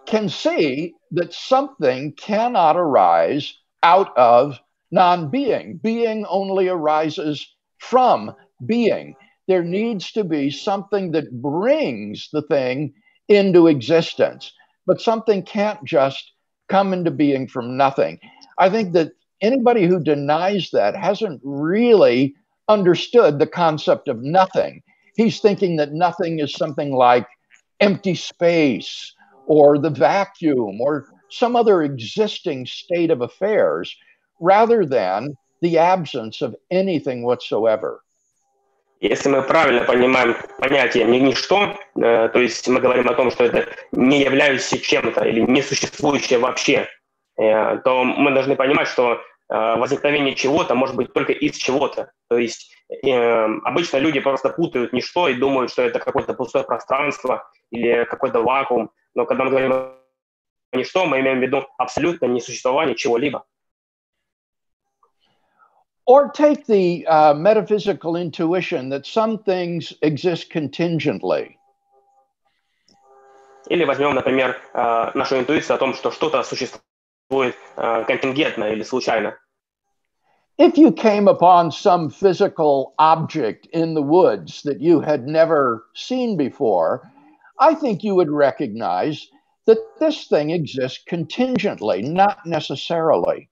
can 0.05 0.29
see 0.29 0.93
that 1.11 1.33
something 1.33 2.13
cannot 2.13 2.77
arise 2.77 3.55
out 3.81 4.15
of 4.17 4.59
non 4.91 5.29
being. 5.29 5.77
Being 5.77 6.25
only 6.25 6.69
arises 6.69 7.45
from 7.79 8.35
being. 8.65 9.15
There 9.48 9.64
needs 9.64 10.12
to 10.12 10.24
be 10.24 10.50
something 10.50 11.12
that 11.12 11.42
brings 11.42 12.28
the 12.32 12.42
thing 12.42 12.92
into 13.28 13.66
existence, 13.66 14.52
but 14.86 15.00
something 15.00 15.42
can't 15.42 15.82
just 15.84 16.32
come 16.68 16.92
into 16.92 17.10
being 17.10 17.48
from 17.48 17.76
nothing. 17.76 18.20
I 18.58 18.68
think 18.68 18.92
that 18.92 19.12
anybody 19.40 19.86
who 19.86 20.02
denies 20.02 20.70
that 20.72 20.94
hasn't 20.94 21.40
really 21.42 22.34
understood 22.68 23.38
the 23.38 23.46
concept 23.46 24.08
of 24.08 24.22
nothing. 24.22 24.82
He's 25.16 25.40
thinking 25.40 25.76
that 25.76 25.92
nothing 25.92 26.40
is 26.40 26.52
something 26.52 26.92
like 26.92 27.26
empty 27.80 28.14
space 28.14 29.14
or 29.46 29.78
the 29.78 29.90
vacuum 29.90 30.78
or 30.80 31.06
some 31.30 31.56
other 31.56 31.82
existing 31.82 32.66
state 32.66 33.10
of 33.10 33.22
affairs 33.22 33.96
rather 34.40 34.84
than 34.84 35.34
the 35.62 35.78
absence 35.78 36.42
of 36.42 36.54
anything 36.70 37.22
whatsoever. 37.22 38.02
Если 39.00 39.28
мы 39.28 39.42
правильно 39.42 39.84
понимаем 39.84 40.36
понятие 40.58 41.04
«ничто», 41.04 41.76
э, 41.96 42.28
то 42.32 42.38
есть 42.40 42.66
мы 42.68 42.80
говорим 42.80 43.08
о 43.08 43.14
том, 43.14 43.30
что 43.30 43.44
это 43.44 43.68
не 43.92 44.22
являющееся 44.22 44.78
чем-то 44.78 45.24
или 45.24 45.40
не 45.40 45.62
существующее 45.62 46.40
вообще, 46.40 46.88
э, 47.36 47.78
то 47.78 48.02
мы 48.02 48.32
должны 48.32 48.56
понимать, 48.56 48.88
что 48.88 49.12
э, 49.12 49.76
возникновение 49.76 50.34
чего-то 50.34 50.74
может 50.74 50.96
быть 50.96 51.12
только 51.12 51.32
из 51.32 51.56
чего-то. 51.56 52.10
То 52.28 52.38
есть 52.38 52.74
обычно 53.64 53.98
люди 53.98 54.18
просто 54.18 54.48
путают 54.48 54.94
ничто 54.94 55.28
и 55.28 55.34
думают, 55.34 55.70
что 55.70 55.82
это 55.82 55.98
какое-то 55.98 56.32
пустое 56.32 56.64
пространство 56.64 57.46
или 57.70 58.04
какой-то 58.04 58.40
вакуум. 58.40 58.90
Но 59.14 59.26
когда 59.26 59.44
мы 59.44 59.50
говорим 59.50 59.72
о 59.74 59.92
ничто, 60.72 61.04
мы 61.04 61.20
имеем 61.20 61.40
в 61.40 61.42
виду 61.42 61.66
абсолютно 61.76 62.24
несуществование 62.24 62.96
чего-либо. 62.96 63.44
Or 66.07 66.29
take 66.29 66.65
the 66.65 67.07
uh, 67.07 67.33
metaphysical 67.33 68.15
intuition 68.17 68.89
that 68.89 69.05
some 69.05 69.37
things 69.43 69.93
exist 70.01 70.49
contingently. 70.49 71.57
Или 73.69 73.85
возьмем, 73.85 74.13
например, 74.13 74.57
uh, 74.73 75.11
нашу 75.15 75.39
интуицию 75.39 75.75
о 75.75 75.77
том, 75.77 75.93
что 75.93 76.11
что-то 76.11 76.43
существует 76.43 77.55
uh, 77.77 78.05
контингентно 78.05 78.65
или 78.65 78.83
случайно. 78.83 79.37
If 80.59 80.77
you 80.77 80.91
came 80.91 81.27
upon 81.27 81.71
some 81.71 82.09
physical 82.09 82.93
object 82.99 83.65
in 83.73 83.95
the 83.95 84.03
woods 84.03 84.61
that 84.63 84.81
you 84.81 84.99
had 84.99 85.25
never 85.25 85.85
seen 85.95 86.37
before, 86.37 87.09
I 87.59 87.73
think 87.73 88.03
you 88.03 88.13
would 88.13 88.29
recognize 88.29 89.27
that 89.65 89.79
this 89.99 90.27
thing 90.27 90.51
exists 90.51 91.03
contingently, 91.07 92.03
not 92.03 92.45
necessarily. 92.45 93.49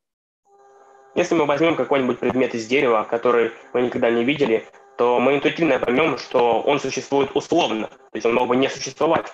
Если 1.16 1.34
мы 1.34 1.46
возьмем 1.46 1.76
какой-нибудь 1.76 2.18
предмет 2.18 2.54
из 2.54 2.66
дерева, 2.66 3.06
который 3.08 3.50
мы 3.72 3.80
никогда 3.80 4.10
не 4.10 4.22
видели, 4.22 4.66
то 4.98 5.18
мы 5.18 5.36
интуитивно 5.36 5.78
поймем, 5.78 6.18
что 6.18 6.60
он 6.60 6.78
существует 6.78 7.30
условно, 7.34 7.86
то 7.86 8.14
есть 8.14 8.26
он 8.26 8.34
мог 8.34 8.48
бы 8.48 8.56
не 8.56 8.68
существовать. 8.68 9.32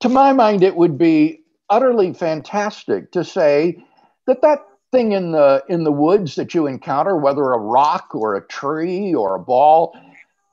To 0.00 0.08
my 0.08 0.32
mind, 0.32 0.62
it 0.62 0.76
would 0.76 0.96
be 0.96 1.40
utterly 1.68 2.12
fantastic 2.12 3.10
to 3.10 3.24
say 3.24 3.82
that 4.28 4.40
that 4.42 4.60
thing 4.92 5.12
in 5.12 5.32
the 5.32 5.64
in 5.68 5.82
the 5.82 5.90
woods 5.90 6.36
that 6.36 6.54
you 6.54 6.68
encounter, 6.68 7.16
whether 7.16 7.42
a 7.50 7.58
rock 7.58 8.14
or 8.14 8.36
a 8.36 8.46
tree 8.46 9.12
or 9.14 9.34
a 9.34 9.40
ball, 9.40 9.96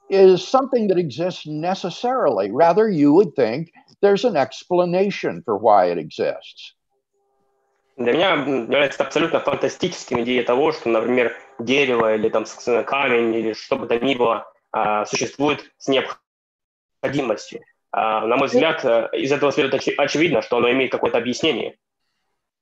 is 0.09 0.47
something 0.47 0.87
that 0.87 0.97
exists 0.97 1.45
necessarily. 1.45 2.49
Rather, 2.49 2.89
you 2.89 3.13
would 3.13 3.35
think 3.35 3.71
there's 4.01 4.25
an 4.25 4.35
explanation 4.35 5.43
for 5.43 5.55
why 5.55 5.85
it 5.91 5.99
exists. 5.99 6.73
Для 7.97 8.13
меня 8.13 8.33
является 8.33 9.03
абсолютно 9.03 9.39
фантастическим 9.39 10.21
идея 10.21 10.43
того, 10.43 10.71
что, 10.71 10.89
например, 10.89 11.35
дерево 11.59 12.15
или 12.15 12.29
там 12.29 12.45
камень 12.85 13.35
или 13.35 13.53
что 13.53 13.75
бы 13.75 13.87
то 13.87 13.99
ни 13.99 14.15
было 14.15 14.45
существует 15.05 15.71
с 15.77 15.87
необходимостью. 15.87 17.61
На 17.93 18.37
мой 18.37 18.47
взгляд, 18.47 18.85
из 19.13 19.31
этого 19.31 19.51
следует 19.51 19.83
очевидно, 19.97 20.41
что 20.41 20.57
оно 20.57 20.71
имеет 20.71 20.91
какое-то 20.91 21.17
объяснение. 21.17 21.75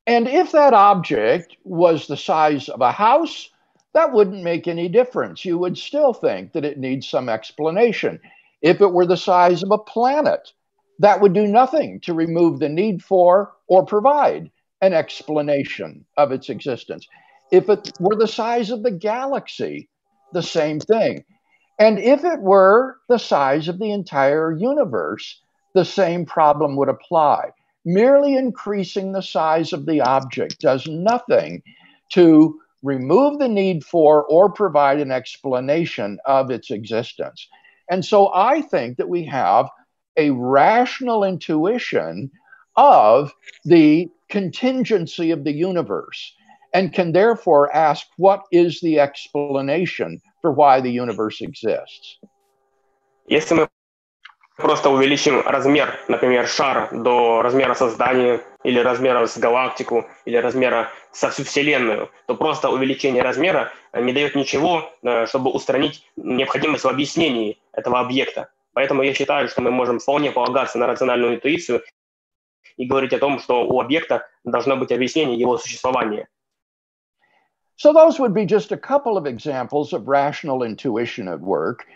And 0.07 0.27
if 0.27 0.51
that 0.53 0.73
object 0.73 1.55
was 1.63 2.07
the 2.07 2.17
size 2.17 2.67
of 2.67 2.81
a 2.81 2.91
house, 2.91 3.51
that 3.93 4.11
wouldn't 4.11 4.43
make 4.43 4.67
any 4.67 4.89
difference. 4.89 5.45
You 5.45 5.59
would 5.59 5.77
still 5.77 6.13
think 6.13 6.53
that 6.53 6.65
it 6.65 6.79
needs 6.79 7.07
some 7.07 7.29
explanation. 7.29 8.19
If 8.61 8.81
it 8.81 8.91
were 8.91 9.05
the 9.05 9.17
size 9.17 9.61
of 9.61 9.69
a 9.71 9.77
planet, 9.77 10.51
that 10.97 11.21
would 11.21 11.33
do 11.33 11.45
nothing 11.45 11.99
to 12.01 12.15
remove 12.15 12.57
the 12.57 12.69
need 12.69 13.03
for 13.03 13.53
or 13.67 13.85
provide 13.85 14.49
an 14.81 14.93
explanation 14.93 16.05
of 16.17 16.31
its 16.31 16.49
existence. 16.49 17.07
If 17.51 17.69
it 17.69 17.91
were 17.99 18.15
the 18.15 18.27
size 18.27 18.69
of 18.69 18.83
the 18.83 18.91
galaxy, 18.91 19.89
the 20.33 20.43
same 20.43 20.79
thing. 20.79 21.23
And 21.79 21.97
if 21.99 22.23
it 22.23 22.41
were 22.41 22.97
the 23.07 23.17
size 23.17 23.67
of 23.67 23.79
the 23.79 23.91
entire 23.91 24.51
universe, 24.51 25.41
the 25.73 25.85
same 25.85 26.25
problem 26.25 26.75
would 26.75 26.89
apply. 26.89 27.49
Merely 27.85 28.35
increasing 28.35 29.11
the 29.11 29.21
size 29.21 29.73
of 29.73 29.85
the 29.85 30.01
object 30.01 30.59
does 30.59 30.85
nothing 30.87 31.63
to 32.09 32.59
remove 32.83 33.39
the 33.39 33.47
need 33.47 33.83
for 33.83 34.25
or 34.25 34.51
provide 34.51 34.99
an 34.99 35.11
explanation 35.11 36.19
of 36.25 36.51
its 36.51 36.71
existence. 36.71 37.47
And 37.89 38.05
so 38.05 38.31
I 38.33 38.61
think 38.61 38.97
that 38.97 39.09
we 39.09 39.25
have 39.25 39.69
a 40.17 40.31
rational 40.31 41.23
intuition 41.23 42.31
of 42.75 43.33
the 43.65 44.09
contingency 44.29 45.31
of 45.31 45.43
the 45.43 45.51
universe 45.51 46.33
and 46.73 46.93
can 46.93 47.11
therefore 47.11 47.73
ask 47.75 48.05
what 48.17 48.41
is 48.51 48.79
the 48.81 48.99
explanation 48.99 50.21
for 50.41 50.51
why 50.51 50.79
the 50.79 50.91
universe 50.91 51.41
exists. 51.41 52.19
Если 53.27 53.55
мы 53.55 53.67
просто 54.57 54.89
увеличим 54.89 55.41
размер, 55.45 55.99
например, 56.07 56.47
шара 56.47 56.89
до 56.91 57.41
размера 57.41 57.73
создания 57.73 58.41
или 58.63 58.79
размера 58.79 59.25
с 59.25 59.37
галактику 59.37 60.05
или 60.25 60.37
размера 60.37 60.89
со 61.11 61.29
всю 61.29 61.43
Вселенную, 61.43 62.09
то 62.27 62.35
просто 62.35 62.69
увеличение 62.69 63.23
размера 63.23 63.71
не 63.93 64.13
дает 64.13 64.35
ничего, 64.35 64.91
чтобы 65.27 65.51
устранить 65.51 66.03
необходимость 66.17 66.83
в 66.83 66.87
объяснении 66.87 67.57
этого 67.71 67.99
объекта. 67.99 68.49
Поэтому 68.73 69.01
я 69.01 69.13
считаю, 69.13 69.47
что 69.47 69.61
мы 69.61 69.71
можем 69.71 69.99
вполне 69.99 70.31
полагаться 70.31 70.77
на 70.77 70.87
рациональную 70.87 71.35
интуицию 71.35 71.83
и 72.76 72.86
говорить 72.86 73.12
о 73.12 73.18
том, 73.18 73.38
что 73.38 73.66
у 73.66 73.80
объекта 73.80 74.26
должно 74.44 74.76
быть 74.76 74.92
объяснение 74.92 75.38
его 75.38 75.58
существования. 75.58 76.28
So 77.76 77.92
those 77.92 78.20
would 78.20 78.34
be 78.34 78.46
just 78.46 78.72
a 78.72 78.76
couple 78.76 79.16
of 79.16 79.26
examples 79.26 79.92
of 79.92 80.06
rational 80.06 80.62
intuition 80.62 81.28
at 81.28 81.40
work. 81.40 81.86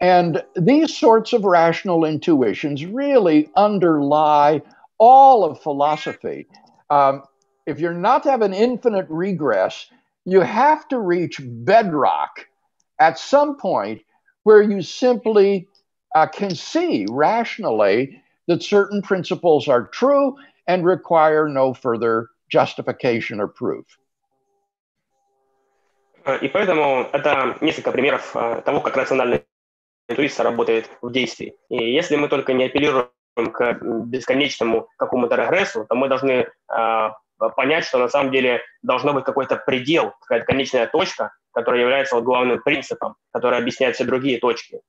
And 0.00 0.42
these 0.56 0.96
sorts 0.96 1.32
of 1.32 1.44
rational 1.44 2.04
intuitions 2.04 2.84
really 2.84 3.48
underlie 3.56 4.62
all 4.98 5.44
of 5.44 5.60
philosophy. 5.60 6.46
Um, 6.90 7.22
if 7.66 7.78
you're 7.78 7.94
not 7.94 8.22
to 8.24 8.30
have 8.30 8.42
an 8.42 8.54
infinite 8.54 9.06
regress, 9.08 9.86
you 10.24 10.40
have 10.40 10.88
to 10.88 10.98
reach 10.98 11.40
bedrock 11.42 12.46
at 12.98 13.18
some 13.18 13.56
point 13.56 14.02
where 14.42 14.62
you 14.62 14.82
simply 14.82 15.68
uh, 16.14 16.26
can 16.26 16.54
see 16.54 17.06
rationally 17.08 18.21
that 18.47 18.61
certain 18.61 19.01
principles 19.01 19.67
are 19.67 19.87
true 19.87 20.35
and 20.67 20.85
require 20.85 21.47
no 21.47 21.73
further 21.73 22.29
justification 22.49 23.39
or 23.39 23.47
proof. 23.47 23.85
И 26.41 26.47
поэтому 26.47 27.09
это 27.11 27.57
несколько 27.59 27.91
примеров 27.91 28.31
того, 28.31 28.79
как 28.79 28.95
рациональная 28.95 29.43
интуиция 30.07 30.45
работает 30.45 30.89
в 31.01 31.11
действии. 31.11 31.55
И 31.69 31.91
если 31.93 32.15
мы 32.15 32.29
только 32.29 32.53
не 32.53 32.65
апеллируем 32.65 33.09
к 33.35 33.79
бесконечному 34.05 34.87
какому-то 34.97 35.35
регрессу, 35.35 35.85
то 35.89 35.95
мы 35.95 36.07
должны 36.07 36.47
понять, 37.57 37.83
что 37.83 37.97
на 37.97 38.07
самом 38.07 38.31
деле 38.31 38.61
должно 38.83 39.13
быть 39.13 39.25
какой-то 39.25 39.57
предел, 39.57 40.13
какая-то 40.21 40.45
конечная 40.45 40.87
точка, 40.87 41.33
которая 41.51 41.81
является 41.81 42.15
вот 42.15 42.23
главным 42.23 42.61
принципом, 42.61 43.15
который 43.33 43.57
объясняет 43.57 43.95
все 43.95 44.05
другие 44.05 44.39
точки. 44.39 44.79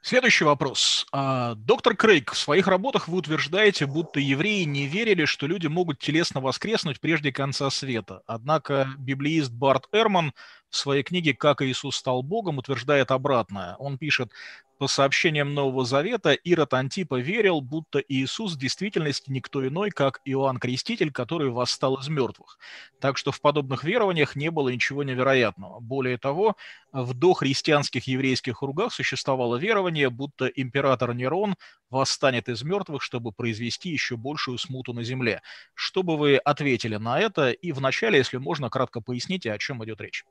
Следующий 0.00 0.44
вопрос. 0.44 1.06
А, 1.12 1.54
доктор 1.56 1.96
Крейг, 1.96 2.32
в 2.32 2.38
своих 2.38 2.68
работах 2.68 3.08
вы 3.08 3.18
утверждаете, 3.18 3.86
будто 3.86 4.20
евреи 4.20 4.62
не 4.62 4.86
верили, 4.86 5.24
что 5.24 5.46
люди 5.46 5.66
могут 5.66 5.98
телесно 5.98 6.40
воскреснуть 6.40 7.00
прежде 7.00 7.32
конца 7.32 7.68
света. 7.70 8.22
Однако 8.26 8.88
библеист 8.96 9.50
Барт 9.50 9.88
Эрман 9.92 10.32
в 10.70 10.76
своей 10.76 11.02
книге 11.02 11.34
«Как 11.34 11.62
Иисус 11.62 11.96
стал 11.96 12.22
Богом» 12.22 12.58
утверждает 12.58 13.10
обратное. 13.10 13.74
Он 13.76 13.98
пишет, 13.98 14.30
по 14.78 14.86
сообщениям 14.86 15.54
Нового 15.54 15.84
Завета, 15.84 16.32
Ирод 16.32 16.72
Антипа 16.72 17.18
верил, 17.18 17.60
будто 17.60 17.98
Иисус 17.98 18.54
в 18.54 18.58
действительности 18.58 19.30
никто 19.30 19.66
иной, 19.66 19.90
как 19.90 20.20
Иоанн 20.24 20.58
Креститель, 20.58 21.10
который 21.10 21.50
восстал 21.50 21.96
из 21.98 22.08
мертвых. 22.08 22.58
Так 23.00 23.18
что 23.18 23.32
в 23.32 23.40
подобных 23.40 23.82
верованиях 23.82 24.36
не 24.36 24.50
было 24.50 24.68
ничего 24.68 25.02
невероятного. 25.02 25.80
Более 25.80 26.16
того, 26.16 26.56
в 26.92 27.12
дохристианских 27.14 28.06
еврейских 28.06 28.60
кругах 28.60 28.92
существовало 28.92 29.56
верование, 29.56 30.10
будто 30.10 30.46
император 30.46 31.12
Нерон 31.12 31.56
восстанет 31.90 32.48
из 32.48 32.62
мертвых, 32.62 33.02
чтобы 33.02 33.32
произвести 33.32 33.90
еще 33.90 34.16
большую 34.16 34.58
смуту 34.58 34.92
на 34.92 35.02
земле. 35.02 35.42
Что 35.74 36.02
бы 36.02 36.16
вы 36.16 36.36
ответили 36.36 36.96
на 36.96 37.18
это? 37.18 37.50
И 37.50 37.72
вначале, 37.72 38.18
если 38.18 38.36
можно, 38.36 38.70
кратко 38.70 39.00
поясните, 39.00 39.52
о 39.52 39.58
чем 39.58 39.84
идет 39.84 40.00
речь. 40.00 40.24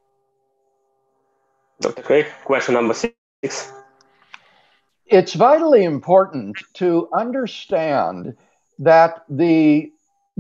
Dr. 1.82 2.26
Question 2.48 2.74
number 2.74 3.14
six. 3.44 3.72
It's 5.10 5.34
vitally 5.34 5.84
important 5.84 6.58
to 6.74 7.08
understand 7.14 8.36
that 8.80 9.24
the 9.30 9.90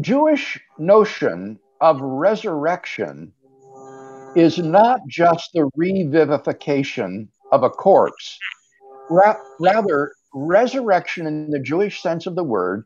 Jewish 0.01 0.59
notion 0.77 1.59
of 1.79 2.01
resurrection 2.01 3.31
is 4.35 4.57
not 4.57 4.99
just 5.07 5.51
the 5.53 5.69
revivification 5.77 7.27
of 7.51 7.63
a 7.63 7.69
corpse. 7.69 8.37
Ra- 9.09 9.37
rather, 9.59 10.11
resurrection 10.33 11.25
in 11.25 11.49
the 11.49 11.61
Jewish 11.61 12.01
sense 12.01 12.27
of 12.27 12.35
the 12.35 12.43
word 12.43 12.83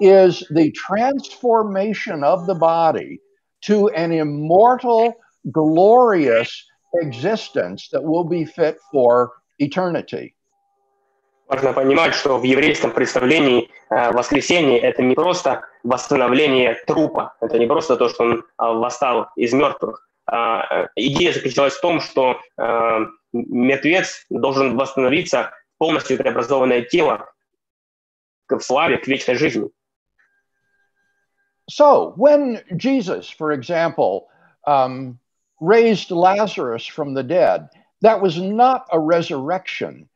is 0.00 0.42
the 0.50 0.72
transformation 0.72 2.24
of 2.24 2.46
the 2.46 2.54
body 2.54 3.20
to 3.62 3.88
an 3.90 4.12
immortal, 4.12 5.12
glorious 5.52 6.64
existence 6.94 7.88
that 7.92 8.02
will 8.02 8.24
be 8.24 8.44
fit 8.44 8.78
for 8.90 9.32
eternity. 9.58 10.34
Важно 11.48 11.72
понимать, 11.72 12.14
что 12.14 12.36
в 12.36 12.42
еврейском 12.42 12.90
представлении 12.90 13.70
э, 13.88 14.12
воскресение– 14.12 14.78
это 14.80 15.02
не 15.02 15.14
просто 15.14 15.62
восстановление 15.82 16.74
трупа, 16.86 17.36
это 17.40 17.58
не 17.58 17.66
просто 17.66 17.96
то, 17.96 18.10
что 18.10 18.24
он 18.24 18.32
э, 18.34 18.42
восстал 18.58 19.28
из 19.34 19.54
мертвых. 19.54 20.06
Э, 20.30 20.88
идея 20.94 21.32
заключалась 21.32 21.72
в 21.72 21.80
том, 21.80 22.00
что 22.00 22.38
мертвец 23.32 24.26
должен 24.28 24.76
восстановиться 24.76 25.52
полностью 25.78 26.18
преобразованное 26.18 26.82
тело 26.82 27.30
в 28.48 28.60
славе, 28.60 28.98
к 28.98 29.06
вечной 29.06 29.36
жизни. 29.36 29.70
So, 31.70 32.14
when 32.16 32.60
Jesus, 32.76 33.28
for 33.28 33.52
example, 33.52 34.28
um, 34.66 35.18
raised 35.60 36.10
Lazarus 36.10 36.86
from 36.86 37.14
the 37.14 37.22
dead, 37.22 37.68
that 38.02 38.20
was 38.20 38.38
not 38.38 38.86
a 38.90 38.98
resurrection. 38.98 40.08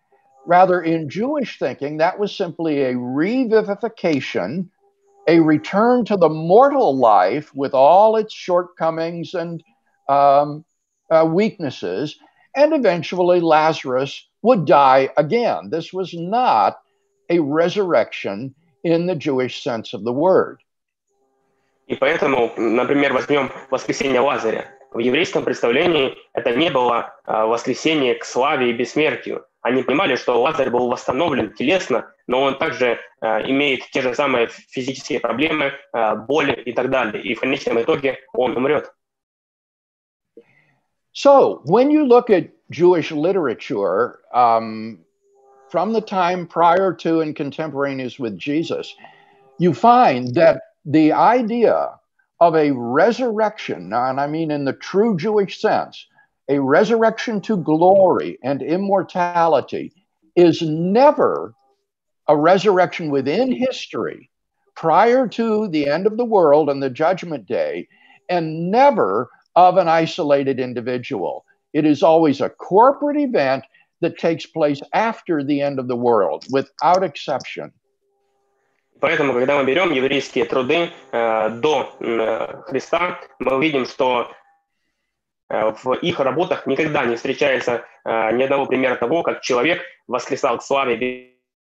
Rather, 0.46 0.82
in 0.82 1.10
Jewish 1.10 1.60
thinking, 1.60 1.98
that 1.98 2.20
was 2.20 2.36
simply 2.36 2.84
a 2.84 2.94
revivification, 2.94 4.70
a 5.28 5.40
return 5.42 6.06
to 6.06 6.16
the 6.16 6.30
mortal 6.30 6.98
life 6.98 7.54
with 7.54 7.74
all 7.74 8.16
its 8.16 8.34
shortcomings 8.34 9.34
and 9.34 9.62
um, 10.08 10.64
uh, 11.12 11.26
weaknesses. 11.26 12.18
And 12.56 12.74
eventually, 12.74 13.42
Lazarus 13.42 14.26
would 14.42 14.66
die 14.66 15.10
again. 15.18 15.70
This 15.70 15.92
was 15.92 16.14
not 16.14 16.80
a 17.30 17.40
resurrection 17.40 18.56
in 18.84 19.06
the 19.06 19.16
Jewish 19.16 19.64
sense 19.64 19.94
of 19.94 20.04
the 20.06 20.14
word. 20.14 20.60
И 21.88 21.96
поэтому, 21.96 22.54
например, 22.58 23.14
возьмем 23.14 23.52
воскресение 23.70 24.20
Лазаря. 24.20 24.66
В 24.92 25.00
еврейском 25.00 25.44
представлении 25.44 26.16
это 26.34 26.56
не 26.56 26.70
было 26.70 27.14
воскресение 27.26 28.16
к 28.16 28.26
славе 28.26 28.70
и 28.70 28.74
бессмертию. 28.74 29.46
Они 29.63 29.85
понимали, 29.85 30.17
что 30.17 30.41
Лазарь 30.43 30.71
был 30.71 30.89
восстановлен 30.89 31.55
телесно, 31.55 32.13
но 32.27 32.43
он 32.43 32.59
также 32.59 32.99
э, 33.21 33.51
имеет 33.51 33.89
те 33.93 34.03
же 34.03 34.13
самые 34.15 34.49
физические 34.49 35.21
проблемы, 35.21 35.73
э, 35.93 36.17
боли 36.17 36.61
и 36.67 36.73
так 36.73 36.91
далее. 36.91 37.23
И 37.23 37.35
в 37.35 37.41
конечном 37.41 37.81
итоге 37.81 38.19
он 38.35 38.57
умрет. 38.57 38.93
So, 41.15 41.61
when 41.65 41.91
you 41.91 42.05
look 42.05 42.31
at 42.31 42.51
Jewish 42.71 43.13
literature 43.13 44.21
um, 44.35 45.05
from 45.69 45.93
the 45.93 46.01
time 46.01 46.47
prior 46.47 46.93
to 46.95 47.21
and 47.21 47.37
contemporaneous 47.37 48.19
with 48.19 48.37
Jesus, 48.39 48.95
you 49.59 49.75
find 49.75 50.35
that 50.35 50.63
the 50.85 51.13
idea 51.13 52.01
of 52.41 52.57
a 52.57 52.73
resurrection, 52.73 53.93
and 53.93 54.19
I 54.19 54.27
mean 54.27 54.51
in 54.51 54.65
the 54.65 54.73
true 54.73 55.17
Jewish 55.17 55.61
sense, 55.61 56.07
a 56.50 56.60
resurrection 56.60 57.42
to 57.42 57.58
glory 57.58 58.40
and 58.44 58.62
immortality 58.62 59.94
is 60.36 60.62
never 60.62 61.54
a 62.28 62.38
resurrection 62.38 63.10
within 63.10 63.52
history 63.52 64.30
prior 64.76 65.28
to 65.28 65.68
the 65.70 65.88
end 65.90 66.06
of 66.06 66.18
the 66.18 66.26
world 66.26 66.70
and 66.70 66.82
the 66.82 66.90
judgment 66.90 67.48
day, 67.48 67.88
and 68.30 68.70
never 68.70 69.30
of 69.56 69.78
an 69.78 69.88
isolated 69.88 70.60
individual. 70.60 71.46
It 71.74 71.86
is 71.86 72.04
always 72.04 72.42
a 72.42 72.50
corporate 72.50 73.18
event 73.18 73.64
that 74.02 74.20
takes 74.20 74.46
place 74.46 74.80
after 74.94 75.44
the 75.44 75.62
end 75.62 75.80
of 75.80 75.88
the 75.88 75.96
world, 75.96 76.46
without 76.52 77.04
exception. 77.04 77.74
Поэтому, 79.00 79.34
когда 79.34 79.58
мы 79.58 79.66
берем 79.66 79.92
еврейские 79.92 80.46
труды 80.46 80.90
э, 81.12 81.50
до 81.62 81.90
э, 82.00 82.62
Христа, 82.68 83.20
мы 83.40 83.56
увидим, 83.56 83.86
что 83.86 84.28
Э, 84.28 84.41
в 85.53 85.93
их 85.95 86.19
работах 86.19 86.67
никогда 86.67 87.05
не 87.05 87.17
встречается 87.17 87.85
э, 88.05 88.33
ни 88.33 88.43
одного 88.43 88.67
примера 88.67 88.97
того, 88.97 89.23
как 89.23 89.43
человек 89.43 89.83
воскресал 90.07 90.59
к 90.59 90.63
славе 90.63 91.35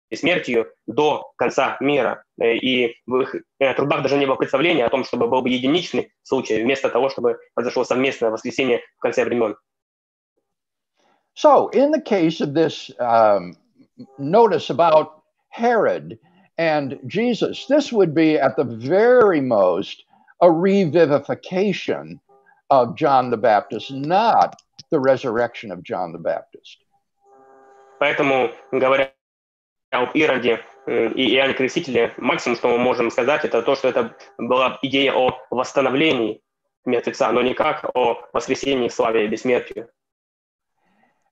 и 0.08 0.16
смертью 0.16 0.68
до 0.86 1.30
конца 1.36 1.76
мира. 1.80 2.24
Э, 2.40 2.54
и 2.54 2.96
в 3.06 3.20
их 3.20 3.36
трудах 3.76 4.02
даже 4.02 4.16
не 4.16 4.24
было 4.24 4.36
представления 4.36 4.86
о 4.86 4.88
том, 4.88 5.04
чтобы 5.04 5.28
был 5.28 5.42
бы 5.42 5.50
единичный 5.50 6.10
случай, 6.22 6.62
вместо 6.62 6.88
того, 6.88 7.10
чтобы 7.10 7.38
произошло 7.54 7.84
совместное 7.84 8.30
воскресение 8.30 8.80
в 8.96 9.00
конце 9.00 9.24
времен. 9.24 9.56
So, 11.34 11.68
in 11.74 11.90
the 11.90 12.00
case 12.00 12.40
of 12.40 12.54
this 12.54 12.90
um, 12.98 13.56
notice 14.18 14.70
about 14.70 15.22
Herod 15.50 16.18
and 16.56 16.98
Jesus, 17.06 17.66
this 17.66 17.92
would 17.92 18.14
be 18.14 18.38
at 18.38 18.56
the 18.56 18.64
very 18.64 19.42
most 19.42 20.02
a 20.40 20.46
revivification 20.46 22.20
of 22.69 22.95
John 22.95 23.29
the 23.29 23.37
Baptist, 23.37 23.91
not 23.91 24.55
the 24.91 24.99
resurrection 24.99 25.71
of 25.71 25.83
John 25.83 26.11
the 26.11 26.19
Baptist. 26.19 26.77
Поэтому, 27.99 28.51
говоря 28.71 29.11
об 29.91 30.15
Ироде 30.15 30.59
и 30.87 31.35
Иоанне 31.35 31.53
Крестителе, 31.53 32.13
максимум, 32.17 32.57
что 32.57 32.69
мы 32.69 32.77
можем 32.77 33.11
сказать, 33.11 33.45
это 33.45 33.61
то, 33.61 33.75
что 33.75 33.89
это 33.89 34.15
была 34.37 34.79
идея 34.81 35.13
о 35.13 35.37
восстановлении 35.51 36.41
мертвеца, 36.85 37.31
но 37.31 37.41
никак 37.41 37.85
о 37.93 38.17
воскресении, 38.33 38.87
славе 38.89 39.25
и 39.25 39.27
бессмертию. 39.27 39.89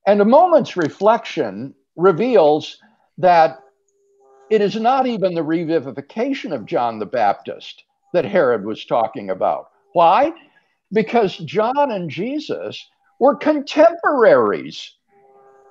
And 0.05 0.21
a 0.21 0.25
moment's 0.25 0.75
reflection 0.75 1.73
reveals 1.95 2.77
that 3.17 3.59
it 4.49 4.61
is 4.61 4.75
not 4.75 5.05
even 5.05 5.33
the 5.33 5.43
revivification 5.43 6.53
of 6.53 6.65
John 6.65 6.99
the 6.99 7.05
Baptist 7.05 7.83
that 8.13 8.25
Herod 8.25 8.65
was 8.65 8.85
talking 8.85 9.29
about. 9.29 9.69
Why? 9.93 10.33
Because 10.94 11.36
John 11.38 11.90
and 11.90 12.08
Jesus 12.08 12.88
were 13.18 13.34
contemporaries. 13.34 14.92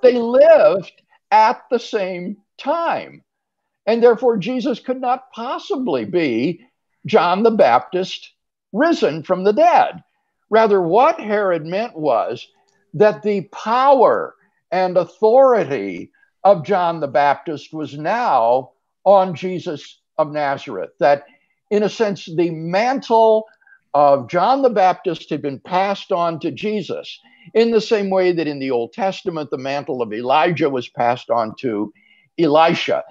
They 0.02 0.18
lived 0.18 0.92
at 1.30 1.62
the 1.70 1.78
same 1.78 2.36
time. 2.58 3.24
And 3.86 4.02
therefore, 4.02 4.36
Jesus 4.36 4.78
could 4.78 5.00
not 5.00 5.32
possibly 5.32 6.04
be 6.04 6.66
John 7.06 7.42
the 7.42 7.50
Baptist 7.50 8.32
risen 8.72 9.22
from 9.22 9.44
the 9.44 9.52
dead. 9.52 10.02
Rather, 10.50 10.80
what 10.80 11.18
Herod 11.18 11.64
meant 11.64 11.96
was 11.98 12.46
that 12.94 13.22
the 13.22 13.42
power 13.52 14.34
and 14.70 14.96
authority 14.96 16.12
of 16.44 16.64
John 16.64 17.00
the 17.00 17.08
Baptist 17.08 17.72
was 17.72 17.96
now 17.96 18.72
on 19.04 19.34
Jesus 19.34 20.00
of 20.18 20.32
Nazareth. 20.32 20.90
That, 21.00 21.24
in 21.70 21.82
a 21.82 21.88
sense, 21.88 22.26
the 22.26 22.50
mantle 22.50 23.46
of 23.94 24.28
John 24.28 24.62
the 24.62 24.70
Baptist 24.70 25.30
had 25.30 25.40
been 25.40 25.60
passed 25.60 26.10
on 26.10 26.40
to 26.40 26.50
Jesus 26.50 27.18
in 27.54 27.70
the 27.70 27.80
same 27.80 28.10
way 28.10 28.32
that 28.32 28.48
in 28.48 28.58
the 28.58 28.70
Old 28.70 28.92
Testament, 28.92 29.50
the 29.50 29.58
mantle 29.58 30.02
of 30.02 30.12
Elijah 30.12 30.68
was 30.68 30.88
passed 30.88 31.30
on 31.30 31.54
to 31.60 31.92
Elisha. 32.38 33.04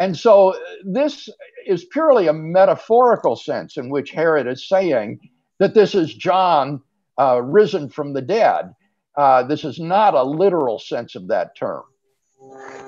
And 0.00 0.16
so 0.16 0.58
this 0.84 1.28
is 1.66 1.84
purely 1.84 2.26
a 2.26 2.32
metaphorical 2.32 3.36
sense 3.36 3.76
in 3.76 3.90
which 3.90 4.10
Herod 4.10 4.46
is 4.46 4.68
saying 4.68 5.20
that 5.58 5.74
this 5.74 5.94
is 5.94 6.14
John 6.14 6.80
uh, 7.20 7.42
risen 7.42 7.90
from 7.90 8.14
the 8.14 8.22
dead. 8.22 8.72
Uh, 9.16 9.42
this 9.42 9.64
is 9.64 9.78
not 9.78 10.14
a 10.14 10.22
literal 10.24 10.78
sense 10.78 11.14
of 11.14 11.28
that 11.28 11.54
term. 11.56 11.82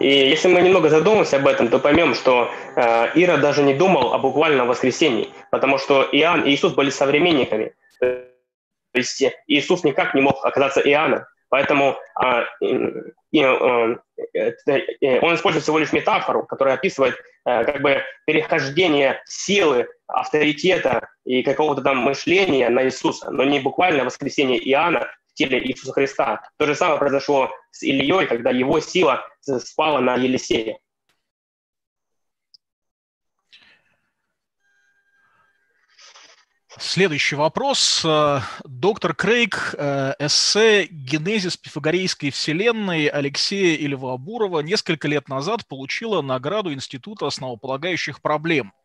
И 0.01 0.09
если 0.09 0.49
мы 0.49 0.63
немного 0.63 0.89
задумаемся 0.89 1.37
об 1.37 1.47
этом, 1.47 1.69
то 1.69 1.79
поймем, 1.79 2.15
что 2.15 2.51
э, 2.77 3.11
Ира 3.15 3.37
даже 3.37 3.63
не 3.63 3.75
думал 3.75 4.13
о 4.13 4.19
буквальном 4.19 4.69
воскресении, 4.69 5.29
потому 5.51 5.79
что 5.79 6.09
Иоанн 6.11 6.43
и 6.43 6.51
Иисус 6.51 6.75
были 6.75 6.91
современниками. 6.91 7.75
То 8.01 8.99
есть 8.99 9.23
Иисус 9.47 9.85
никак 9.85 10.15
не 10.15 10.21
мог 10.21 10.45
оказаться 10.45 10.81
Иоанном. 10.81 11.25
Поэтому 11.55 11.97
э, 12.21 12.43
э, 12.63 13.97
э, 14.17 15.21
он 15.21 15.35
использует 15.37 15.63
всего 15.63 15.79
лишь 15.79 15.93
метафору, 15.93 16.45
которая 16.45 16.75
описывает 16.75 17.15
как 17.45 17.81
бы 17.81 18.03
перехождение 18.27 19.23
силы, 19.27 19.87
авторитета 20.09 21.11
и 21.25 21.45
какого-то 21.45 21.83
там 21.83 21.99
мышления 21.99 22.71
на 22.71 22.85
Иисуса, 22.85 23.31
но 23.31 23.45
не 23.45 23.61
буквально 23.61 24.05
воскресение 24.05 24.59
Иоанна 24.69 25.09
теле 25.35 25.64
Иисуса 25.66 25.93
Христа. 25.93 26.43
То 26.57 26.66
же 26.66 26.74
самое 26.74 26.99
произошло 26.99 27.51
с 27.70 27.82
Ильей, 27.82 28.26
когда 28.26 28.51
его 28.51 28.80
сила 28.80 29.26
спала 29.41 30.01
на 30.01 30.14
Елисея. 30.16 30.78
Следующий 36.76 37.37
вопрос. 37.37 38.05
Э, 38.05 38.41
доктор 38.64 39.14
Крейг, 39.14 39.74
э, 39.78 40.14
эссе 40.18 40.87
«Генезис 40.91 41.57
пифагорейской 41.57 42.30
вселенной» 42.30 43.07
Алексея 43.07 43.78
Ильва-Бурова 43.78 44.61
несколько 44.61 45.07
лет 45.07 45.28
назад 45.28 45.68
получила 45.68 46.20
награду 46.20 46.72
Института 46.72 47.28
основополагающих 47.28 48.20
проблем– 48.20 48.72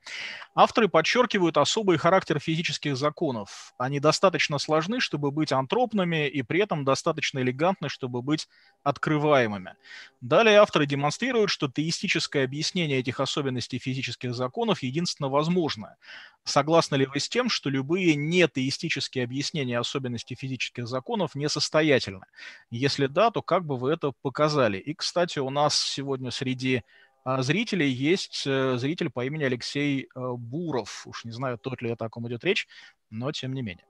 Авторы 0.55 0.89
подчеркивают 0.89 1.57
особый 1.57 1.97
характер 1.97 2.39
физических 2.39 2.97
законов. 2.97 3.73
Они 3.77 3.99
достаточно 3.99 4.57
сложны, 4.57 4.99
чтобы 4.99 5.31
быть 5.31 5.51
антропными, 5.51 6.27
и 6.27 6.41
при 6.41 6.61
этом 6.61 6.83
достаточно 6.83 7.39
элегантны, 7.39 7.87
чтобы 7.87 8.21
быть 8.21 8.47
открываемыми. 8.83 9.75
Далее 10.21 10.57
авторы 10.57 10.85
демонстрируют, 10.85 11.51
что 11.51 11.69
теистическое 11.69 12.43
объяснение 12.43 12.99
этих 12.99 13.19
особенностей 13.19 13.79
физических 13.79 14.35
законов 14.35 14.81
единственно 14.81 15.29
возможно. 15.29 15.95
Согласны 16.43 16.95
ли 16.95 17.05
вы 17.05 17.19
с 17.19 17.29
тем, 17.29 17.47
что 17.49 17.69
любые 17.69 18.15
нетеистические 18.15 19.23
объяснения 19.23 19.77
особенностей 19.77 20.35
физических 20.35 20.87
законов 20.87 21.35
несостоятельны? 21.35 22.25
Если 22.71 23.05
да, 23.05 23.29
то 23.29 23.41
как 23.41 23.65
бы 23.65 23.77
вы 23.77 23.91
это 23.91 24.13
показали? 24.23 24.77
И, 24.77 24.93
кстати, 24.95 25.39
у 25.39 25.51
нас 25.51 25.79
сегодня 25.79 26.31
среди 26.31 26.83
зрителей 27.28 27.88
есть 27.88 28.44
зритель 28.44 29.10
по 29.10 29.24
имени 29.24 29.44
Алексей 29.44 30.08
Буров. 30.14 31.06
Уж 31.06 31.24
не 31.24 31.32
знаю, 31.32 31.58
тот 31.58 31.80
ли 31.82 31.90
это, 31.90 32.04
о 32.04 32.08
ком 32.08 32.28
идет 32.28 32.44
речь, 32.44 32.66
но 33.10 33.32
тем 33.32 33.54
не 33.54 33.62
менее. 33.62 33.86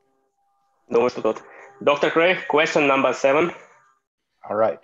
Думаю, 0.88 1.10
что 1.10 1.22
тот. 1.22 1.42
Dr. 1.80 2.12
Craig, 2.12 2.46
question 2.48 2.86
number 2.86 3.12
seven. 3.12 3.52
All 4.48 4.56
right. 4.56 4.78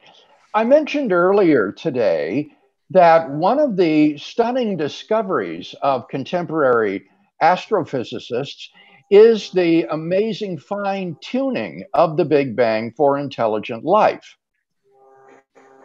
I 0.55 0.65
mentioned 0.65 1.13
earlier 1.13 1.71
today 1.71 2.49
that 2.91 3.31
one 3.31 3.61
of 3.61 3.77
the 3.77 4.17
stunning 4.17 4.77
discoveries 4.77 5.75
of 5.83 6.09
contemporary 6.09 7.05
astrophysicists 7.41 8.71
is 9.11 9.51
the 9.53 9.85
amazing 9.91 10.59
fine 10.59 11.17
tuning 11.21 11.85
of 11.95 12.17
the 12.17 12.25
Big 12.25 12.57
Bang 12.57 12.93
for 12.97 13.19
intelligent 13.19 13.85
life. 13.85 14.37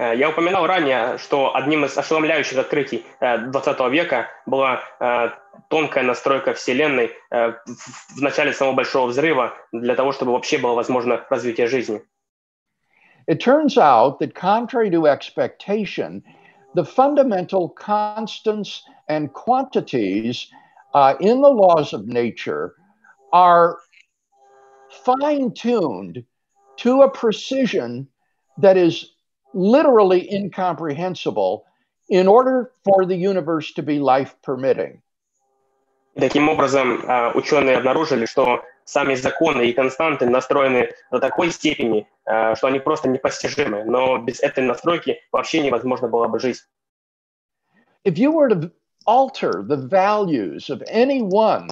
Э, 0.01 0.17
я 0.17 0.31
упоминал 0.31 0.67
ранее, 0.67 1.19
что 1.19 1.55
одним 1.55 1.85
из 1.85 1.99
ошеломляющих 1.99 2.57
открытий 2.57 3.05
20 3.21 3.81
э, 3.81 3.91
века 3.91 4.29
была 4.47 4.81
э, 4.99 5.29
тонкая 5.69 6.05
настройка 6.05 6.55
Вселенной 6.55 7.13
в 7.31 8.23
начале 8.23 8.55
самого 8.55 8.77
Большого 8.77 9.09
взрыва 9.09 9.53
для 9.73 9.95
того, 9.95 10.13
чтобы 10.13 10.33
вообще 10.33 10.57
было 10.57 10.73
возможно 10.73 11.27
развитие 11.29 11.67
жизни. 11.67 12.03
It 13.27 13.41
turns 13.41 13.77
out 13.77 14.19
that 14.21 14.35
contrary 14.35 14.91
to 14.91 15.07
expectation, 15.07 16.23
the 16.75 16.85
fundamental 16.85 17.69
constants 17.69 18.83
and 19.07 19.31
quantities 19.35 20.49
uh, 20.95 21.15
in 21.21 21.43
the 21.43 21.51
laws 21.51 21.93
of 21.93 22.07
nature 22.07 22.75
are 23.33 23.77
fine 25.05 25.53
tuned 25.53 26.25
to 26.79 27.03
a 27.03 27.11
precision 27.11 28.09
that 28.57 28.79
is 28.79 29.11
literally 29.54 30.32
incomprehensible 30.32 31.66
in 32.10 32.28
order 32.28 32.72
for 32.84 33.06
the 33.06 33.16
universe 33.16 33.74
to 33.74 33.82
be 33.82 34.00
life 34.00 34.36
permitting. 34.44 35.02
Таким 36.18 36.48
образом, 36.48 37.04
ученые 37.36 37.78
обнаружили, 37.78 38.26
что 38.26 38.64
сами 38.86 39.16
законы 39.16 39.68
и 39.68 39.74
константы 39.74 40.30
настроены 40.30 40.90
до 41.12 41.20
такой 41.20 41.52
степени, 41.52 42.08
что 42.24 42.68
они 42.68 42.80
просто 42.80 43.10
непостижимы. 43.10 43.84
Но 43.84 44.18
без 44.20 44.40
этой 44.42 44.64
настройки 44.64 45.20
вообще 45.32 45.62
невозможно 45.62 46.08
было 46.08 46.28
бы 46.28 46.40
жить. 46.40 46.60
If 48.06 48.18
you 48.18 48.32
were 48.32 48.48
to 48.50 48.72
alter 49.06 49.64
the 49.64 49.76
values 49.76 50.70
of 50.70 50.84
any 50.88 51.22
one 51.22 51.70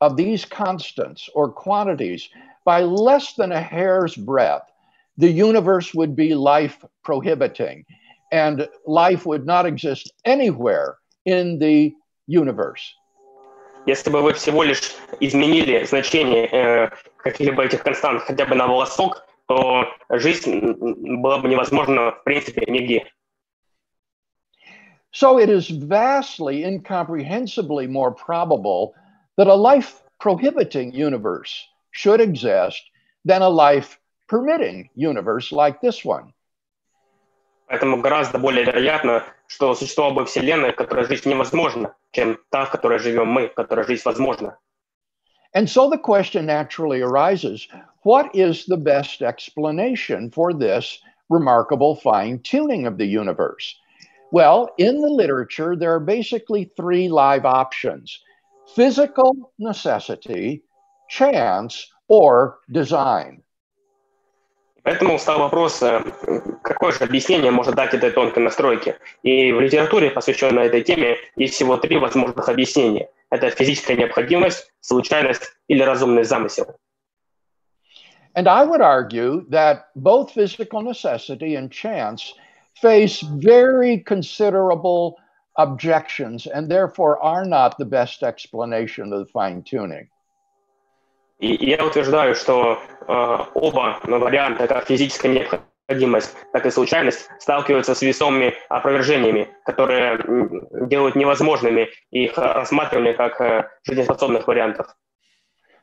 of 0.00 0.16
these 0.16 0.44
constants 0.44 1.28
or 1.34 1.48
quantities 1.48 2.28
by 2.64 2.82
less 2.82 3.34
than 3.34 3.52
a 3.52 3.60
hair's 3.60 4.16
breadth, 4.16 4.66
the 5.18 5.30
universe 5.30 5.94
would 5.94 6.16
be 6.16 6.34
life 6.34 6.84
prohibiting 7.02 7.84
and 8.32 8.68
life 8.86 9.26
would 9.26 9.46
not 9.46 9.66
exist 9.66 10.12
anywhere 10.24 10.96
in 11.24 11.58
the 11.58 11.94
universe. 12.26 12.94
Если 13.86 14.10
бы 14.10 14.22
вы 14.22 14.32
всего 14.32 14.62
лишь 14.62 14.94
изменили 15.20 15.84
значение 15.84 16.46
э, 16.46 16.90
каких-либо 17.18 17.64
этих 17.64 17.82
констант 17.82 18.22
хотя 18.22 18.46
бы 18.46 18.54
на 18.54 18.66
волосок, 18.66 19.26
то 19.46 19.84
жизнь 20.08 20.60
была 21.20 21.38
бы 21.38 21.48
невозможна 21.48 22.12
в 22.12 22.24
принципе 22.24 22.64
нигде. 22.66 23.06
So 25.12 25.38
it 25.38 25.48
is 25.48 25.68
vastly, 25.68 26.64
incomprehensibly 26.64 27.86
more 27.86 28.10
probable 28.10 28.94
that 29.36 29.46
a 29.46 29.54
life 29.54 30.02
prohibiting 30.18 30.92
universe 30.92 31.68
should 31.92 32.20
exist 32.20 32.82
than 33.24 33.42
a 33.42 33.48
life 33.48 34.00
permitting 34.28 34.90
universe 34.94 35.52
like 35.52 35.80
this 35.80 36.04
one. 36.04 36.32
Поэтому 37.66 38.02
гораздо 38.02 38.38
более 38.38 38.64
вероятно, 38.64 39.24
что 39.46 39.74
существовала 39.74 40.14
бы 40.14 40.24
вселенная, 40.26 40.72
в 40.72 40.76
которой 40.76 41.06
жизнь 41.06 41.28
невозможна, 41.28 41.94
чем 42.12 42.38
та, 42.50 42.66
в 42.66 42.70
которой 42.70 42.98
живем 42.98 43.28
мы, 43.28 43.48
в 43.48 43.54
которой 43.54 43.86
жизнь 43.86 44.02
возможна. 44.04 44.58
And 45.54 45.68
so 45.68 45.88
the 45.88 45.98
question 45.98 46.46
naturally 46.46 47.00
arises, 47.00 47.68
what 48.02 48.34
is 48.34 48.66
the 48.66 48.76
best 48.76 49.22
explanation 49.22 50.30
for 50.30 50.52
this 50.52 51.00
remarkable 51.30 51.94
fine 51.94 52.40
tuning 52.40 52.86
of 52.86 52.98
the 52.98 53.06
universe? 53.06 53.76
Well, 54.30 54.74
in 54.78 55.00
the 55.00 55.08
literature, 55.08 55.76
there 55.76 55.94
are 55.94 56.00
basically 56.00 56.64
three 56.76 57.08
live 57.08 57.44
options 57.44 58.20
physical 58.74 59.52
necessity, 59.58 60.64
chance, 61.08 61.86
or 62.08 62.58
design. 62.70 63.42
Поэтому 64.83 65.17
встал 65.17 65.39
вопрос, 65.39 65.81
э, 65.81 66.01
какое 66.63 66.91
же 66.91 67.03
объяснение 67.03 67.51
может 67.51 67.75
дать 67.75 67.93
этой 67.93 68.11
тонкой 68.11 68.43
настройке. 68.43 68.97
И 69.23 69.51
в 69.51 69.59
литературе, 69.59 70.11
посвященной 70.11 70.67
этой 70.67 70.83
теме, 70.83 71.17
есть 71.35 71.55
всего 71.55 71.77
три 71.77 71.97
возможных 71.97 72.47
объяснения. 72.47 73.09
Это 73.29 73.49
физическая 73.49 73.97
необходимость, 73.97 74.71
случайность 74.79 75.51
или 75.67 75.83
разумный 75.83 76.23
замысел. 76.23 76.75
And 78.35 78.47
I 78.47 78.63
would 78.63 78.81
argue 78.81 79.45
that 79.49 79.87
both 79.95 80.31
physical 80.31 80.81
necessity 80.81 81.55
and 81.55 81.71
chance 81.71 82.33
face 82.81 83.21
very 83.21 83.99
considerable 83.99 85.17
objections 85.57 86.47
and 86.47 86.69
therefore 86.69 87.21
are 87.21 87.43
not 87.43 87.77
the 87.77 87.85
best 87.85 88.23
explanation 88.23 89.11
of 89.11 89.19
the 89.19 89.25
fine 89.25 89.63
tuning. 89.63 90.07
И 91.39 91.55
я 91.65 91.85
утверждаю, 91.85 92.35
что 92.35 92.79
оба 93.09 93.99
варианта, 94.03 94.67
как 94.67 94.85
физическая 94.85 95.31
необходимость, 95.31 96.35
так 96.53 96.65
и 96.65 96.71
случайность, 96.71 97.27
сталкиваются 97.39 97.95
с 97.95 98.01
весомыми 98.01 98.53
опровержениями, 98.69 99.47
которые 99.65 100.19
делают 100.87 101.15
невозможными 101.15 101.89
их 102.11 102.37
рассматривание 102.37 103.13
как 103.13 103.41
э, 103.41 103.67
жизнеспособных 103.83 104.47
вариантов. 104.47 104.95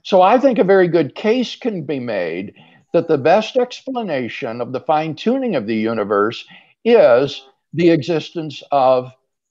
So 0.03 0.23
I 0.23 0.39
think 0.39 0.61
a 0.61 0.65
very 0.65 0.87
good 0.87 1.17
case 1.17 1.57
can 1.57 1.83
be 1.85 1.99
made 1.99 2.55
that 2.93 3.09
the 3.09 3.19
best 3.19 3.57
explanation 3.57 4.61
of 4.61 4.73
the 4.73 4.81
fine 4.81 5.17
tuning 5.17 5.57
of 5.57 5.67
the 5.67 5.75
universe 5.75 6.47
is 6.85 7.43
the 7.73 7.91
existence 7.91 8.63
of 8.71 9.11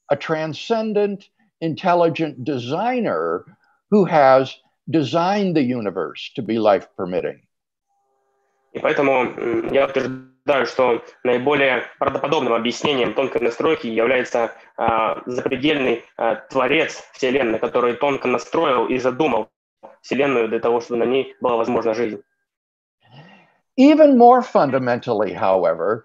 a 0.09 0.15
transcendent, 0.15 1.27
intelligent 1.59 2.45
designer 2.45 3.43
who 3.91 4.05
has 4.05 4.55
designed 4.89 5.55
the 5.57 5.63
universe 5.63 6.31
to 6.35 6.41
be 6.41 6.57
life 6.57 6.87
permitting. 6.95 7.41
И 8.75 8.79
поэтому 8.79 9.71
я 9.71 9.85
утверждаю, 9.85 10.65
что 10.65 11.01
наиболее 11.23 11.83
правдоподобным 11.97 12.53
объяснением 12.53 13.13
тонкой 13.13 13.41
настройки 13.41 13.87
является 13.87 14.51
а, 14.75 15.21
запредельный 15.25 16.03
а, 16.17 16.35
творец 16.35 17.01
Вселенной, 17.13 17.57
который 17.59 17.93
тонко 17.93 18.27
настроил 18.27 18.87
и 18.87 18.97
задумал 18.97 19.47
Вселенную 20.01 20.49
для 20.49 20.59
того, 20.59 20.81
чтобы 20.81 20.97
на 20.97 21.05
ней 21.05 21.35
была 21.39 21.55
возможна 21.55 21.93
жизнь. 21.93 22.21
Even 23.77 24.17
more 24.17 24.41
fundamentally, 24.41 25.31
however, 25.31 26.03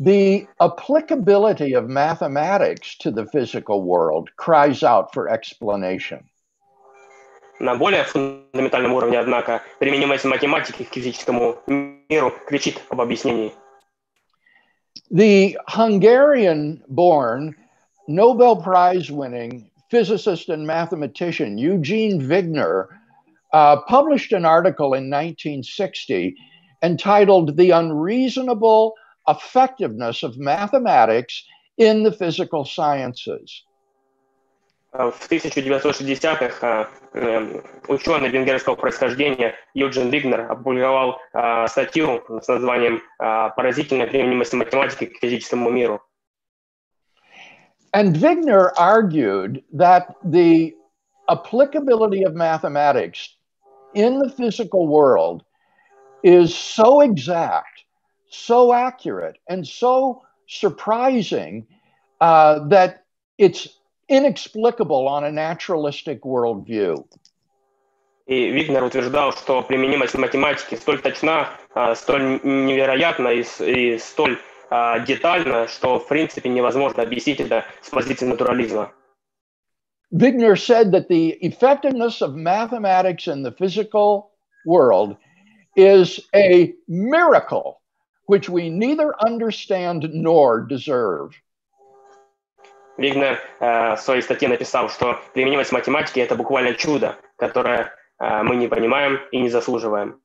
the 0.00 0.48
applicability 0.60 1.72
of 1.72 1.88
mathematics 1.88 2.96
to 2.98 3.12
the 3.12 3.26
physical 3.26 3.84
world 3.84 4.28
cries 4.36 4.82
out 4.82 5.14
for 5.14 5.28
explanation. 5.28 6.28
На 7.59 7.75
более 7.75 8.03
фундаментальном 8.03 8.93
уровне, 8.93 9.19
однако, 9.19 9.61
применимость 9.79 10.25
математики 10.25 10.83
к 10.83 10.93
физическому 10.93 11.57
миру 11.67 12.33
кричит 12.47 12.81
об 12.89 13.01
объяснении. 13.01 13.53
The 15.11 15.57
Hungarian 15.67 16.81
born 16.89 17.55
Nobel 18.07 18.55
Prize 18.57 19.09
winning 19.11 19.69
physicist 19.89 20.49
and 20.49 20.65
mathematician 20.65 21.57
Eugene 21.57 22.19
Wigner 22.27 22.87
uh, 23.53 23.77
published 23.87 24.33
an 24.33 24.45
article 24.45 24.93
in 24.93 25.09
1960 25.09 26.35
entitled 26.81 27.55
The 27.55 27.71
Unreasonable 27.71 28.95
Effectiveness 29.27 30.23
of 30.23 30.37
Mathematics 30.37 31.43
in 31.77 32.03
the 32.03 32.11
Physical 32.11 32.65
Sciences. 32.65 33.63
В 34.90 35.30
1960-х 35.30 36.88
ученый 37.88 38.28
венгерского 38.30 38.74
происхождения 38.74 39.54
Юджин 39.74 40.08
Вигнер 40.08 40.50
опубликовал 40.50 41.20
статью 41.66 42.24
с 42.40 42.48
названием 42.48 43.02
«Поразительная 43.18 44.06
применимость 44.06 44.54
математики 44.54 45.06
к 45.06 45.18
физическому 45.20 45.68
миру». 45.70 46.00
And 47.94 48.16
Wigner 48.16 48.72
argued 48.76 49.62
that 49.72 50.14
the 50.22 50.74
applicability 51.28 52.22
of 52.22 52.34
mathematics 52.34 53.36
in 53.94 54.18
the 54.18 54.30
physical 54.30 54.86
world 54.86 55.42
is 56.22 56.54
so 56.54 57.00
exact, 57.00 57.84
so 58.30 58.72
accurate, 58.72 59.38
and 59.48 59.66
so 59.66 60.22
surprising 60.46 61.66
uh, 62.20 62.60
that 62.68 63.04
it's 63.38 63.77
inexplicable 64.08 65.06
on 65.08 65.24
a 65.24 65.32
naturalistic 65.32 66.22
worldview. 66.22 67.04
И 68.26 68.50
Вигнер 68.50 68.84
утверждал, 68.84 69.32
что 69.32 69.62
применимость 69.62 70.14
математики 70.14 70.74
столь 70.74 71.00
точна, 71.00 71.48
столь 71.94 72.40
невероятна 72.42 73.28
и, 73.28 73.42
и 73.60 73.98
столь 73.98 74.38
детально, 75.06 75.66
что 75.66 75.98
в 75.98 76.06
принципе 76.08 76.50
невозможно 76.50 77.02
объяснить 77.02 77.40
это 77.40 77.64
с 77.80 77.88
позиции 77.88 78.26
натурализма. 78.26 78.92
Wigner 80.12 80.56
said 80.56 80.92
that 80.92 81.08
the 81.08 81.36
effectiveness 81.42 82.22
of 82.22 82.34
mathematics 82.34 83.28
in 83.28 83.42
the 83.42 83.52
physical 83.52 84.30
world 84.66 85.16
is 85.76 86.20
a 86.34 86.74
miracle 86.86 87.80
which 88.26 88.48
we 88.48 88.68
neither 88.68 89.14
understand 89.24 90.06
nor 90.12 90.60
deserve. 90.60 91.32
Вигнер 92.97 93.39
э, 93.59 93.95
в 93.95 93.99
своей 93.99 94.21
статье 94.21 94.47
написал, 94.47 94.89
что 94.89 95.19
применимость 95.33 95.71
математики – 95.71 96.21
это 96.21 96.35
буквально 96.35 96.75
чудо, 96.75 97.17
которое 97.37 97.91
э, 98.19 98.43
мы 98.43 98.55
не 98.55 98.67
понимаем 98.67 99.19
и 99.31 99.39
не 99.39 99.49
заслуживаем. 99.49 100.21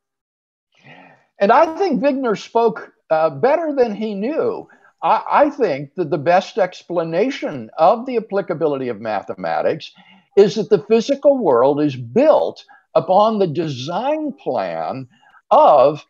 And 1.40 1.52
I 1.52 1.66
think 1.78 2.02
Wigner 2.02 2.36
spoke 2.36 2.92
uh, 3.10 3.30
better 3.30 3.72
than 3.72 3.94
he 3.94 4.14
knew. 4.14 4.68
I, 5.02 5.22
I 5.30 5.50
think 5.50 5.94
that 5.94 6.10
the 6.10 6.18
best 6.18 6.58
explanation 6.58 7.70
of 7.78 8.06
the 8.06 8.16
applicability 8.16 8.88
of 8.88 9.00
mathematics 9.00 9.92
is 10.36 10.56
that 10.56 10.68
the 10.68 10.84
physical 10.88 11.38
world 11.38 11.80
is 11.80 11.96
built 11.96 12.64
upon 12.94 13.38
the 13.38 13.46
design 13.46 14.32
plan 14.32 15.08
of 15.50 16.04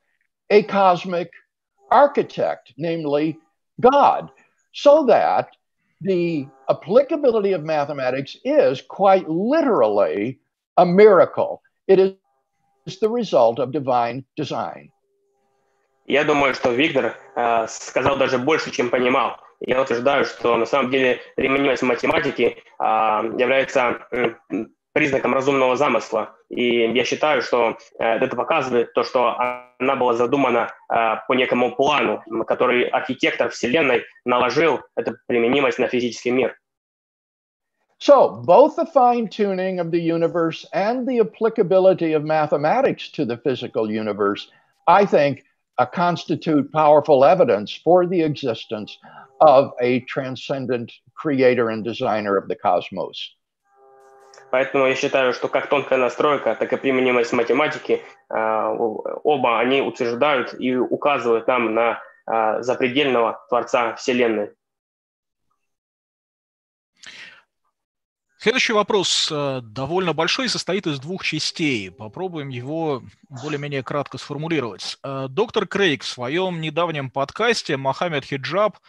a 0.51 0.63
cosmic 0.63 1.31
architect, 1.91 2.73
namely 2.77 3.39
God, 3.81 4.31
so 4.73 5.07
that 5.07 5.49
the 6.04 6.48
applicability 6.70 7.54
of 7.54 7.64
mathematics 7.64 8.38
is 8.44 8.82
quite 8.82 9.28
literally 9.30 10.40
a 10.78 10.86
miracle. 10.86 11.62
It 11.88 12.00
is 12.00 13.00
the 13.00 13.10
result 13.10 13.60
of 13.60 13.72
divine 13.72 14.26
design. 14.36 14.92
Я 16.06 16.26
думаю, 16.26 16.54
что 16.54 16.72
Вигнер 16.72 17.16
э, 17.36 17.68
сказал 17.68 18.18
даже 18.18 18.38
больше, 18.38 18.72
чем 18.72 18.90
понимал. 18.90 19.38
Я 19.62 19.82
утверждаю, 19.82 20.26
что 20.26 20.58
на 20.58 20.66
самом 20.66 20.92
деле 20.92 21.22
применимость 21.38 21.84
математики 21.84 22.58
э, 22.58 22.84
является 22.84 24.06
признаком 24.94 25.34
разумного 25.34 25.76
замысла. 25.76 26.36
И 26.50 26.92
я 26.92 27.04
считаю, 27.04 27.42
что 27.42 27.78
э, 28.00 28.04
это 28.04 28.36
показывает 28.36 28.94
то, 28.94 29.04
что 29.04 29.36
она 29.80 29.96
была 29.96 30.14
задумана 30.14 30.72
э, 30.90 31.16
по 31.28 31.34
некому 31.34 31.76
плану, 31.76 32.24
который 32.48 32.84
архитектор 32.84 33.50
Вселенной 33.50 34.04
наложил 34.24 34.82
эту 34.96 35.18
применимость 35.28 35.80
на 35.80 35.88
физический 35.88 36.32
мир. 36.32 36.56
So, 38.00 38.44
both 38.46 38.76
the 38.76 38.86
fine 38.86 39.30
tuning 39.30 39.80
of 39.80 39.90
the 39.90 40.02
universe 40.02 40.66
and 40.74 41.08
the 41.08 41.20
applicability 41.20 42.12
of 42.12 42.24
mathematics 42.26 43.10
to 43.12 43.24
the 43.24 43.38
physical 43.38 43.90
universe, 43.90 44.50
I 44.88 45.06
think, 45.06 45.46
uh, 45.78 45.86
constitute 45.86 46.72
powerful 46.72 47.24
evidence 47.24 47.72
for 47.72 48.06
the 48.06 48.22
existence 48.22 48.98
of 49.40 49.72
a 49.80 50.02
transcendent 50.02 50.92
creator 51.16 51.70
and 51.70 51.84
designer 51.84 52.36
of 52.36 52.50
the 52.50 52.56
cosmos. 52.56 53.36
Поэтому 54.54 54.86
я 54.86 54.94
считаю, 54.94 55.34
что 55.34 55.48
как 55.48 55.66
тонкая 55.66 55.98
настройка, 55.98 56.54
так 56.54 56.72
и 56.72 56.78
применимость 56.78 57.34
математики, 57.34 58.04
оба 58.30 59.60
они 59.60 59.82
утверждают 59.82 60.54
и 60.60 60.76
указывают 60.76 61.48
нам 61.48 61.74
на 61.74 62.04
запредельного 62.62 63.44
Творца 63.50 63.96
Вселенной. 63.96 64.52
Следующий 68.38 68.74
вопрос 68.74 69.30
э, 69.32 69.62
довольно 69.64 70.12
большой 70.12 70.48
и 70.48 70.50
состоит 70.50 70.86
из 70.86 71.00
двух 71.00 71.24
частей. 71.24 71.90
Попробуем 71.90 72.50
его 72.50 73.02
более-менее 73.30 73.84
кратко 73.84 74.18
сформулировать. 74.18 74.98
Э, 75.02 75.28
доктор 75.30 75.66
Крейг 75.66 76.04
в 76.04 76.08
своем 76.08 76.60
недавнем 76.60 77.10
подкасте 77.10 77.78
«Мохаммед 77.78 78.26
Хиджаб» 78.26 78.80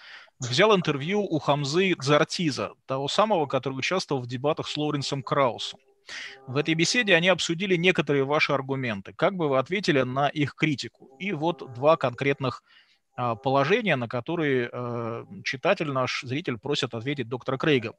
взял 0.41 0.75
интервью 0.75 1.23
у 1.23 1.39
Хамзы 1.39 1.95
Дзартиза, 1.95 2.73
того 2.87 3.09
самого, 3.09 3.47
который 3.47 3.75
участвовал 3.75 4.23
в 4.23 4.27
дебатах 4.27 4.69
с 4.69 4.77
Лоуренсом 4.77 5.23
Краусом. 5.23 5.81
В 6.47 6.57
этой 6.57 6.75
беседе 6.75 7.15
они 7.15 7.29
обсудили 7.29 7.77
некоторые 7.77 8.25
ваши 8.25 8.53
аргументы. 8.53 9.15
Как 9.15 9.35
бы 9.35 9.49
вы 9.49 9.59
ответили 9.59 10.03
на 10.03 10.29
их 10.29 10.55
критику? 10.55 11.17
И 11.19 11.33
вот 11.33 11.73
два 11.75 11.97
конкретных 11.97 12.63
а, 13.17 13.37
положения, 13.37 13.97
на 13.97 14.07
которые 14.09 14.69
э, 14.71 15.25
читатель, 15.45 15.91
наш 15.93 16.23
зритель 16.23 16.59
просит 16.59 16.95
ответить 16.95 17.29
доктора 17.29 17.57
Крейга. 17.57 17.95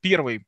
Первый 0.00 0.46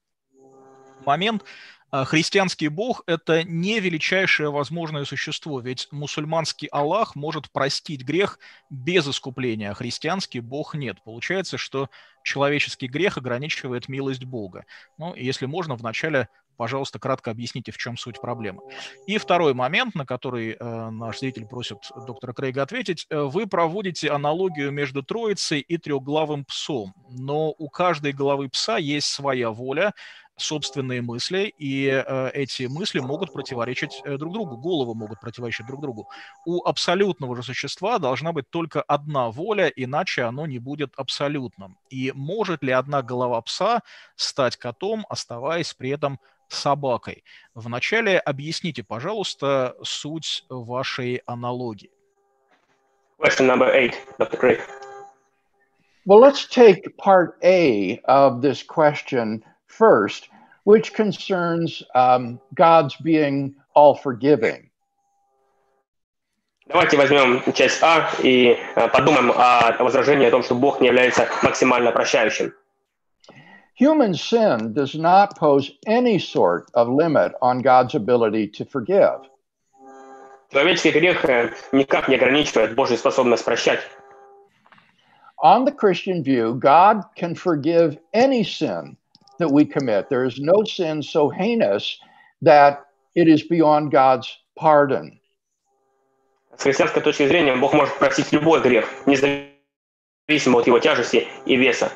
момент. 1.04 1.44
А, 1.92 2.06
христианский 2.06 2.68
бог– 2.68 3.02
это 3.06 3.44
не 3.44 3.78
величайшее 3.78 4.50
возможное 4.50 5.04
существо, 5.04 5.60
ведь 5.60 5.88
мусульманский 5.90 6.68
Аллах 6.68 7.14
может 7.14 7.52
простить 7.52 8.02
грех 8.02 8.38
без 8.70 9.06
искупления, 9.06 9.70
а 9.70 9.74
христианский 9.74 10.40
бог 10.40 10.74
нет. 10.74 11.02
Получается, 11.04 11.58
что 11.58 11.90
человеческий 12.24 12.86
грех 12.86 13.18
ограничивает 13.18 13.88
милость 13.88 14.24
Бога. 14.24 14.64
Ну, 14.96 15.14
если 15.14 15.44
можно, 15.44 15.76
вначале 15.76 16.28
пожалуйста, 16.56 16.98
кратко 16.98 17.30
объясните, 17.30 17.72
в 17.72 17.76
чем 17.78 17.96
суть 17.96 18.20
проблемы. 18.20 18.62
И 19.06 19.18
второй 19.18 19.54
момент, 19.54 19.94
на 19.94 20.06
который 20.06 20.52
э, 20.52 20.90
наш 20.90 21.18
зритель 21.18 21.46
просит 21.46 21.78
доктора 22.06 22.32
Крейга 22.32 22.62
ответить. 22.62 23.06
Э, 23.10 23.22
вы 23.22 23.46
проводите 23.46 24.10
аналогию 24.10 24.70
между 24.70 25.02
Троицей 25.02 25.60
и 25.60 25.76
трехглавым 25.76 26.44
псом, 26.44 26.94
но 27.10 27.52
у 27.58 27.68
каждой 27.68 28.12
головы 28.12 28.48
пса 28.48 28.76
есть 28.76 29.08
своя 29.08 29.50
воля, 29.50 29.92
собственные 30.36 31.02
мысли, 31.02 31.52
и 31.58 31.88
э, 31.88 32.30
эти 32.34 32.64
мысли 32.64 33.00
могут 33.00 33.32
противоречить 33.32 34.02
э, 34.04 34.16
друг 34.16 34.32
другу, 34.32 34.56
головы 34.56 34.94
могут 34.94 35.20
противоречить 35.20 35.66
друг 35.66 35.80
другу. 35.80 36.08
У 36.46 36.64
абсолютного 36.64 37.36
же 37.36 37.42
существа 37.42 37.98
должна 37.98 38.32
быть 38.32 38.48
только 38.50 38.82
одна 38.82 39.30
воля, 39.30 39.68
иначе 39.68 40.22
оно 40.22 40.46
не 40.46 40.58
будет 40.58 40.92
абсолютным. 40.96 41.78
И 41.90 42.12
может 42.14 42.62
ли 42.62 42.72
одна 42.72 43.02
голова 43.02 43.40
пса 43.42 43.82
стать 44.16 44.56
котом, 44.56 45.06
оставаясь 45.08 45.74
при 45.74 45.90
этом 45.90 46.18
собакой? 46.48 47.24
Вначале 47.54 48.18
объясните, 48.18 48.82
пожалуйста, 48.82 49.76
суть 49.82 50.44
вашей 50.48 51.22
аналогии. 51.26 51.90
Question 53.18 53.46
number 53.46 53.72
eight, 53.72 53.94
Dr. 54.18 54.36
Craig. 54.36 54.60
Well, 56.04 56.18
let's 56.18 56.46
take 56.46 56.96
part 56.96 57.38
A 57.44 58.00
of 58.06 58.42
this 58.42 58.64
question 58.64 59.44
first, 59.71 60.29
which 60.63 60.93
concerns 60.93 61.83
um, 61.95 62.39
God's 62.53 62.95
being 62.95 63.55
all 63.73 63.95
forgiving. 63.95 64.69
Давайте 66.67 66.97
возьмем 66.97 67.41
часть 67.53 67.81
А 67.81 68.09
и 68.21 68.57
подумаем 68.91 69.31
о 69.31 69.81
возражении 69.81 70.27
о 70.27 70.31
том, 70.31 70.43
что 70.43 70.55
Бог 70.55 70.81
не 70.81 70.87
является 70.87 71.27
максимально 71.41 71.91
прощающим. 71.91 72.51
Human 73.79 74.15
sin 74.15 74.73
does 74.73 74.95
not 74.95 75.37
pose 75.37 75.71
any 75.85 76.17
sort 76.17 76.65
of 76.73 76.89
limit 76.89 77.33
on 77.41 77.61
God's 77.61 77.95
ability 77.95 78.47
to 78.47 78.65
forgive. 78.65 79.21
Человеческий 80.51 80.91
грех 80.91 81.23
никак 81.71 82.09
не 82.09 82.15
ограничивает 82.15 82.75
Божью 82.75 82.97
способность 82.97 83.45
прощать. 83.45 83.79
on 85.43 85.65
the 85.65 85.71
Christian 85.71 86.23
view, 86.23 86.55
God 86.55 87.03
can 87.15 87.35
forgive 87.35 87.97
any 88.13 88.43
sin 88.43 88.97
that 89.39 89.51
we 89.51 89.65
commit. 89.65 90.09
There 90.09 90.25
is 90.25 90.39
no 90.39 90.63
sin 90.63 91.01
so 91.03 91.29
heinous 91.29 91.99
that 92.41 92.85
it 93.15 93.27
is 93.27 93.43
beyond 93.43 93.91
God's 93.91 94.35
pardon. 94.55 95.19
С 96.57 96.63
христианской 96.63 97.01
точки 97.01 97.27
зрения 97.27 97.55
Бог 97.55 97.73
может 97.73 97.97
простить 97.99 98.31
любой 98.31 98.61
грех, 98.61 98.85
независимо 99.05 100.59
от 100.59 100.67
его 100.67 100.79
тяжести 100.79 101.27
и 101.45 101.55
веса. 101.55 101.91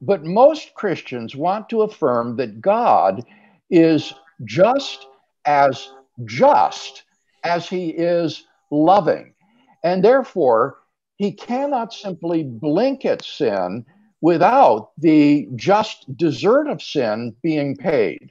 But 0.00 0.22
most 0.24 0.74
Christians 0.74 1.34
want 1.34 1.68
to 1.70 1.82
affirm 1.82 2.36
that 2.36 2.60
God 2.60 3.24
is 3.70 4.12
just 4.44 5.06
as 5.44 5.88
just 6.24 7.04
as 7.42 7.68
he 7.68 7.88
is 7.90 8.44
loving. 8.70 9.34
And 9.82 10.04
therefore, 10.04 10.78
he 11.16 11.32
cannot 11.32 11.92
simply 11.92 12.42
blink 12.42 13.04
at 13.04 13.24
sin 13.24 13.84
without 14.20 14.90
the 14.98 15.48
just 15.54 16.06
desert 16.16 16.66
of 16.68 16.82
sin 16.82 17.34
being 17.42 17.76
paid. 17.76 18.30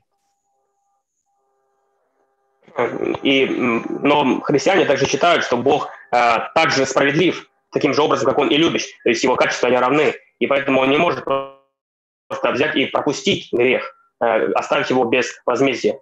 И, 3.21 3.45
но 3.45 4.41
христиане 4.41 4.85
также 4.85 5.05
считают, 5.05 5.43
что 5.43 5.57
Бог 5.57 5.89
э, 6.11 6.37
также 6.55 6.87
справедлив, 6.87 7.47
таким 7.71 7.93
же 7.93 8.01
образом, 8.01 8.27
как 8.27 8.39
Он 8.39 8.47
и 8.47 8.57
любящ. 8.57 8.87
То 9.03 9.09
есть 9.09 9.23
Его 9.23 9.35
качества, 9.35 9.67
они 9.67 9.77
равны. 9.77 10.15
И 10.39 10.47
поэтому 10.47 10.81
Он 10.81 10.89
не 10.89 10.97
может 10.97 11.23
просто 11.23 12.51
взять 12.51 12.75
и 12.75 12.87
пропустить 12.87 13.49
грех, 13.51 13.83
э, 14.21 14.51
оставить 14.53 14.89
его 14.89 15.05
без 15.05 15.27
возмездия. 15.45 15.99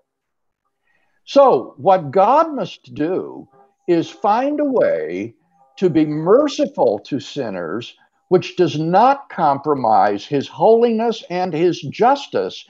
So, 1.25 1.75
what 1.77 2.11
God 2.11 2.53
must 2.55 2.93
do 2.93 3.47
is 3.87 4.09
find 4.09 4.59
a 4.59 4.65
way 4.65 5.35
to 5.77 5.89
be 5.89 6.05
merciful 6.05 6.99
to 6.99 7.19
sinners, 7.19 7.95
which 8.29 8.55
does 8.55 8.79
not 8.79 9.29
compromise 9.29 10.25
his 10.25 10.47
holiness 10.47 11.23
and 11.29 11.53
his 11.53 11.81
justice, 11.81 12.65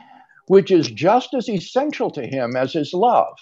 which 0.48 0.72
is 0.72 0.90
just 0.90 1.34
as 1.34 1.48
essential 1.48 2.10
to 2.10 2.26
him 2.26 2.56
as 2.56 2.74
his 2.74 2.94
love. 2.94 3.38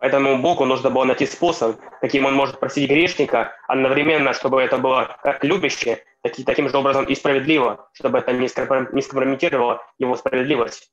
Поэтому 0.00 0.40
Богу 0.40 0.64
нужно 0.64 0.88
было 0.88 1.04
найти 1.04 1.26
способ, 1.26 1.78
каким 2.00 2.24
он 2.24 2.34
может 2.34 2.58
простить 2.58 2.88
грешника, 2.88 3.52
одновременно, 3.68 4.32
чтобы 4.32 4.62
это 4.62 4.78
было 4.78 5.18
как 5.22 5.44
любяще, 5.44 6.02
так 6.22 6.38
и 6.38 6.44
таким 6.44 6.70
же 6.70 6.78
образом 6.78 7.04
и 7.04 7.14
справедливо, 7.14 7.86
чтобы 7.92 8.18
это 8.18 8.32
не 8.32 8.48
скомпрометировало 8.48 9.82
его 9.98 10.16
справедливость. 10.16 10.90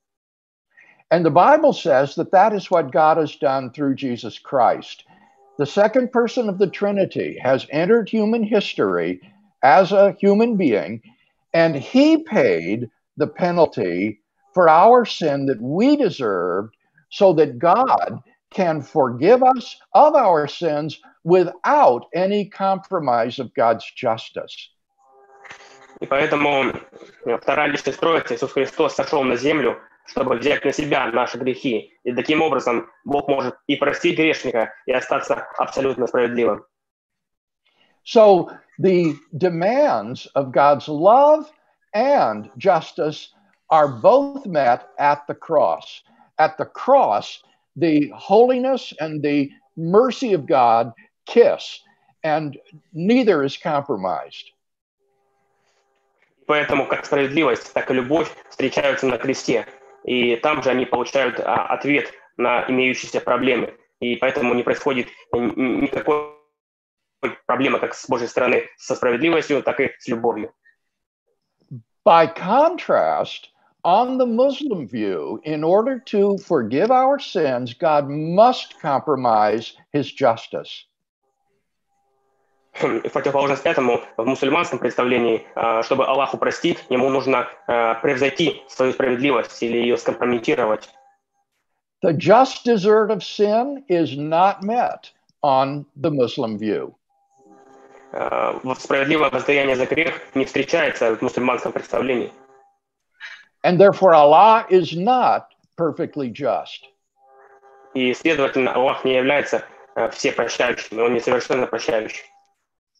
And 1.10 1.24
the 1.24 1.32
Bible 1.32 1.72
says 1.72 2.16
that 2.16 2.32
that 2.32 2.52
is 2.52 2.70
what 2.70 2.92
God 2.92 3.16
has 3.16 3.38
done 3.38 3.72
through 3.72 3.96
Jesus 3.96 4.38
Christ. 4.38 5.06
The 5.58 5.66
second 5.66 6.12
person 6.12 6.50
of 6.50 6.58
the 6.58 6.68
Trinity 6.68 7.40
has 7.42 7.66
entered 7.72 8.10
human 8.10 8.44
history 8.44 9.22
as 9.64 9.92
a 9.92 10.16
human 10.20 10.58
being, 10.58 11.02
and 11.54 11.76
he 11.76 12.24
paid 12.24 12.90
the 13.18 13.28
penalty 13.28 14.20
for 14.54 14.70
our 14.70 15.06
sin 15.06 15.46
that 15.48 15.62
we 15.62 15.96
deserved 15.96 16.76
so 17.10 17.34
that 17.34 17.60
God 17.60 18.22
can 18.52 18.82
forgive 18.82 19.44
us 19.44 19.78
of 19.94 20.16
our 20.16 20.48
sins 20.48 21.00
without 21.24 22.06
any 22.14 22.46
compromise 22.46 23.40
of 23.40 23.54
God's 23.54 23.86
justice. 23.96 24.70
И 26.00 26.06
поэтому 26.06 26.74
вторая 27.42 27.70
личность 27.70 28.00
Троицы, 28.00 28.36
Иисус 28.36 28.52
Христос, 28.52 28.96
сошел 28.96 29.24
на 29.24 29.36
землю, 29.36 29.80
чтобы 30.06 30.36
взять 30.36 30.64
на 30.64 30.72
себя 30.72 31.08
наши 31.12 31.38
грехи. 31.38 31.92
И 32.04 32.14
таким 32.14 32.42
образом 32.42 32.90
Бог 33.04 33.28
может 33.28 33.56
и 33.68 33.76
простить 33.76 34.18
грешника, 34.18 34.74
и 34.86 34.92
остаться 34.92 35.48
абсолютно 35.58 36.08
справедливым. 36.08 36.66
So 38.04 38.50
the 38.82 39.16
demands 39.38 40.28
of 40.36 40.52
God's 40.52 40.88
love 40.88 41.52
and 41.94 42.50
justice 42.58 43.34
are 43.70 43.88
both 43.88 44.46
met 44.46 44.90
at 45.00 45.26
the 45.28 45.36
cross. 45.36 46.04
At 46.40 46.58
the 46.58 46.66
cross, 46.66 47.44
the 47.76 48.12
holiness 48.16 48.94
and 49.00 49.22
the 49.22 49.52
mercy 49.76 50.34
of 50.34 50.46
God 50.46 50.94
kiss, 51.26 51.82
and 52.24 52.58
neither 52.94 53.44
is 53.44 53.58
compromised. 53.58 54.52
Поэтому 56.48 56.88
как 56.88 57.06
справедливость, 57.06 57.74
так 57.74 57.92
и 57.92 57.94
любовь 57.94 58.30
встречаются 58.50 59.06
на 59.06 59.18
кресте. 59.18 59.68
И 60.06 60.38
там 60.38 60.64
же 60.64 60.70
они 60.70 60.86
получают 60.86 61.40
а, 61.42 61.66
ответ 61.68 62.14
на 62.38 62.66
имеющиеся 62.70 63.20
проблемы. 63.20 63.74
И 64.00 64.16
поэтому 64.16 64.54
не 64.54 64.64
происходит 64.64 65.08
никакой 65.34 66.38
проблемы 67.47 67.79
как 67.79 67.95
с 67.95 68.09
Божьей 68.09 68.29
стороны 68.29 68.65
со 68.77 68.95
справедливостью, 68.95 69.63
так 69.63 69.81
и 69.81 69.91
с 69.99 70.09
любовью. 70.09 70.53
By 72.05 72.27
contrast, 72.27 73.51
on 73.85 74.19
the 74.19 74.27
Muslim 74.27 74.89
view, 74.89 75.41
in 75.45 75.63
order 75.63 76.01
to 76.07 76.37
forgive 76.39 76.91
our 76.91 77.19
sins, 77.19 77.75
God 77.75 78.09
must 78.09 78.81
compromise 78.81 79.75
his 79.93 80.11
justice. 80.13 80.87
В 82.75 83.11
противоположность 83.11 83.67
этому, 83.67 84.01
в 84.17 84.25
мусульманском 84.25 84.79
представлении, 84.79 85.47
чтобы 85.83 86.07
Аллаху 86.07 86.39
простить, 86.39 86.83
ему 86.89 87.11
нужно 87.11 87.47
превзойти 87.67 88.63
свою 88.67 88.93
справедливость 88.93 89.63
или 89.63 89.77
ее 89.77 89.97
скомпрометировать. 89.99 90.89
The 92.03 92.15
just 92.15 92.65
desert 92.65 93.11
of 93.11 93.23
sin 93.23 93.85
is 93.89 94.17
not 94.17 94.65
met 94.65 95.13
on 95.43 95.85
the 95.95 96.11
Muslim 96.11 96.59
view. 96.59 96.97
Справедливое 98.13 99.31
воздаяние 99.31 99.77
за 99.77 99.87
грех 99.87 100.21
не 100.35 100.45
встречается 100.45 101.17
в 101.17 101.23
мусульманском 101.23 101.73
представлении. 101.73 102.31
And 103.65 103.79
therefore 103.79 104.13
Allah 104.13 104.67
is 104.69 104.93
not 104.93 105.45
perfectly 105.79 106.31
just. 106.31 106.85
И, 107.95 108.13
следовательно, 108.13 108.73
Аллах 108.75 109.05
не 109.05 109.17
является 109.17 109.65
всепрощающим, 110.13 110.99
он 110.99 111.15
не 111.15 111.21
совершенно 111.21 111.67
прощающий. 111.67 112.25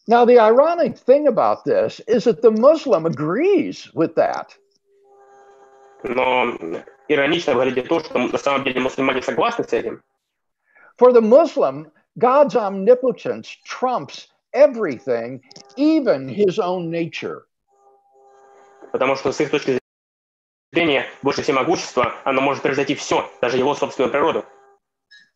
Now, 0.07 0.25
the 0.25 0.39
ironic 0.39 0.97
thing 0.97 1.27
about 1.27 1.63
this 1.63 2.01
is 2.07 2.25
that 2.25 2.41
the 2.41 2.51
Muslim 2.51 3.05
agrees 3.05 3.89
with 3.93 4.15
that. 4.15 4.57
Но 6.03 6.57
иронично 7.07 7.53
выглядит 7.53 7.87
то, 7.87 7.99
что 7.99 8.17
на 8.17 8.37
самом 8.37 8.63
деле 8.63 8.81
мусульмане 8.81 9.21
согласны 9.21 9.63
с 9.63 9.73
этим. 9.73 10.01
For 10.99 11.11
the 11.11 11.21
Muslim, 11.21 11.91
God's 12.17 12.55
omnipotence 12.55 13.57
trumps 13.65 14.27
everything, 14.52 15.40
even 15.76 16.28
his 16.28 16.58
own 16.58 16.90
nature. 16.90 17.46
Потому 18.92 19.16
что 19.16 19.32
с 19.32 19.40
их 19.40 19.50
точки 19.50 19.78
зрения 20.72 21.06
больше 21.22 21.42
всемогущества, 21.42 22.14
оно 22.24 22.40
может 22.40 22.62
превзойти 22.62 22.94
все, 22.94 23.28
даже 23.40 23.58
его 23.58 23.74
собственную 23.74 24.10
природу. 24.10 24.44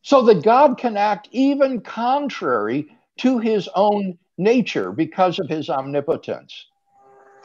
So 0.03 0.23
that 0.23 0.43
God 0.43 0.79
can 0.79 0.97
act 0.97 1.29
even 1.31 1.81
contrary 1.81 2.91
to 3.19 3.39
his 3.39 3.69
own 3.75 4.19
nature 4.37 4.91
because 4.91 5.39
of 5.39 5.49
his 5.49 5.69
omnipotence. 5.69 6.69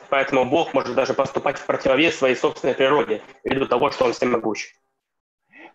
Поэтому 0.09 0.45
Бог 0.45 0.73
может 0.73 0.95
даже 0.95 1.13
поступать 1.13 1.57
в 1.57 1.65
противовес 1.65 2.15
своей 2.17 2.35
собственной 2.35 2.73
природе, 2.73 3.21
ввиду 3.43 3.67
того, 3.67 3.91
что 3.91 4.05
Он 4.05 4.13
всемогущ. 4.13 4.73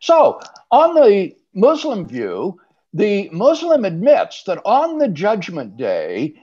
So, 0.00 0.40
on 0.70 0.94
the 0.94 1.36
Muslim 1.54 2.06
view, 2.06 2.58
the 2.93 3.29
Muslim 3.31 3.85
admits 3.85 4.43
that 4.43 4.61
on 4.65 4.97
the 4.97 5.07
judgment 5.07 5.77
day, 5.77 6.35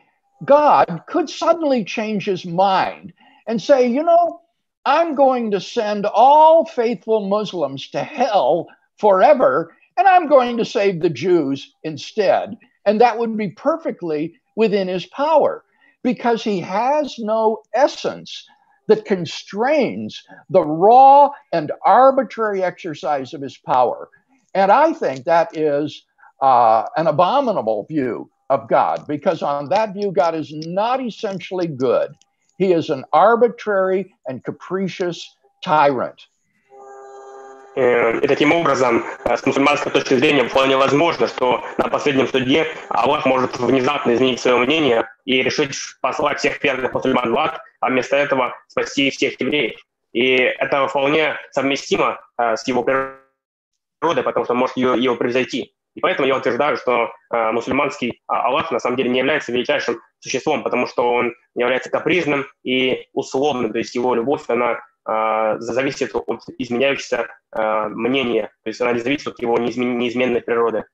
God 0.45 1.03
could 1.09 1.31
suddenly 1.31 1.85
change 1.85 2.27
his 2.27 2.45
mind 2.45 3.13
and 3.47 3.61
say, 3.61 3.87
you 3.89 4.03
know, 4.03 4.41
I'm 4.85 5.15
going 5.15 5.51
to 5.53 5.61
send 5.61 6.07
all 6.07 6.67
faithful 6.67 7.29
Muslims 7.29 7.89
to 7.91 8.05
hell 8.05 8.67
forever, 8.99 9.75
and 9.97 10.07
I'm 10.07 10.29
going 10.29 10.59
to 10.59 10.65
save 10.65 11.01
the 11.01 11.11
Jews 11.11 11.73
instead. 11.83 12.57
And 12.85 13.01
that 13.01 13.19
would 13.19 13.37
be 13.37 13.51
perfectly 13.51 14.35
within 14.57 14.89
his 14.89 15.07
power 15.07 15.65
because 16.03 16.45
he 16.45 16.61
has 16.61 17.19
no 17.19 17.63
essence 17.73 18.47
that 18.89 19.07
constrains 19.07 20.23
the 20.51 20.63
raw 20.63 21.31
and 21.53 21.73
arbitrary 21.85 22.63
exercise 22.63 23.33
of 23.33 23.41
his 23.41 23.57
power. 23.57 24.11
And 24.55 24.71
I 24.71 24.93
think 24.93 25.25
that 25.25 25.57
is 25.57 26.05
uh, 26.44 26.86
an 26.96 27.08
abominable 27.08 27.86
view 27.86 28.30
of 28.50 28.68
God 28.68 29.06
because, 29.08 29.42
on 29.42 29.70
that 29.70 29.94
view, 29.94 30.12
God 30.12 30.36
is 30.36 30.52
not 30.52 31.02
essentially 31.02 31.68
good. 31.68 32.16
He 32.58 32.74
is 32.74 32.90
an 32.90 33.06
arbitrary 33.14 34.14
and 34.28 34.44
capricious 34.44 35.20
tyrant. 35.64 36.28
И 37.76 38.28
таким 38.28 38.52
образом, 38.52 39.06
с 39.26 39.46
мусульманской 39.46 39.92
точки 39.92 40.16
зрения, 40.16 40.44
вполне 40.44 40.76
возможно, 40.76 41.28
что 41.28 41.64
на 41.78 41.88
последнем 41.88 42.28
суде 42.28 42.68
Аллах 42.90 43.26
может 43.26 43.58
внезапно 43.58 44.14
изменить 44.16 44.42
свое 44.42 44.58
мнение 44.58 45.08
и 45.24 45.42
решить 45.42 45.78
послать 46.02 46.40
всех 46.40 46.60
первых 46.60 46.94
мусульман 46.94 47.32
в 47.32 47.38
ад, 47.38 47.62
а 47.80 47.90
вместо 47.90 48.18
этого 48.18 48.54
спасти 48.68 49.12
всех 49.12 49.40
евреев. 49.40 49.80
И 50.12 50.36
это 50.36 50.88
вполне 50.88 51.38
совместимо 51.52 52.20
с 52.38 52.68
его 52.68 52.84
природой, 52.84 54.24
потому 54.24 54.46
что 54.46 54.56
может 54.56 54.76
ее, 54.76 55.02
его 55.02 55.16
превзойти. 55.16 55.74
И 55.95 56.01
поэтому 56.01 56.27
я 56.27 56.37
утверждаю, 56.37 56.77
что 56.77 57.13
э, 57.31 57.53
мусульманский 57.53 58.23
Аллах 58.27 58.71
на 58.73 58.81
самом 58.81 58.97
деле 58.97 59.11
не 59.11 59.21
является 59.21 59.53
величайшим 59.53 60.01
существом, 60.19 60.63
потому 60.63 60.87
что 60.87 61.13
он 61.13 61.35
является 61.55 61.91
капризным 61.91 62.47
и 62.65 63.07
условным, 63.13 63.73
то 63.73 63.79
есть 63.79 63.95
его 63.95 64.15
любовь, 64.15 64.43
она 64.49 64.81
э, 65.09 65.57
зависит 65.59 66.15
от 66.15 66.43
изменяющегося 66.59 67.29
э, 67.53 67.89
мнения, 67.89 68.51
то 68.65 68.71
есть 68.71 68.81
она 68.81 68.93
не 68.93 69.01
зависит 69.01 69.29
от 69.29 69.41
его 69.41 69.57
неизмен, 69.59 69.99
неизменной 69.99 70.41
природы. 70.41 70.85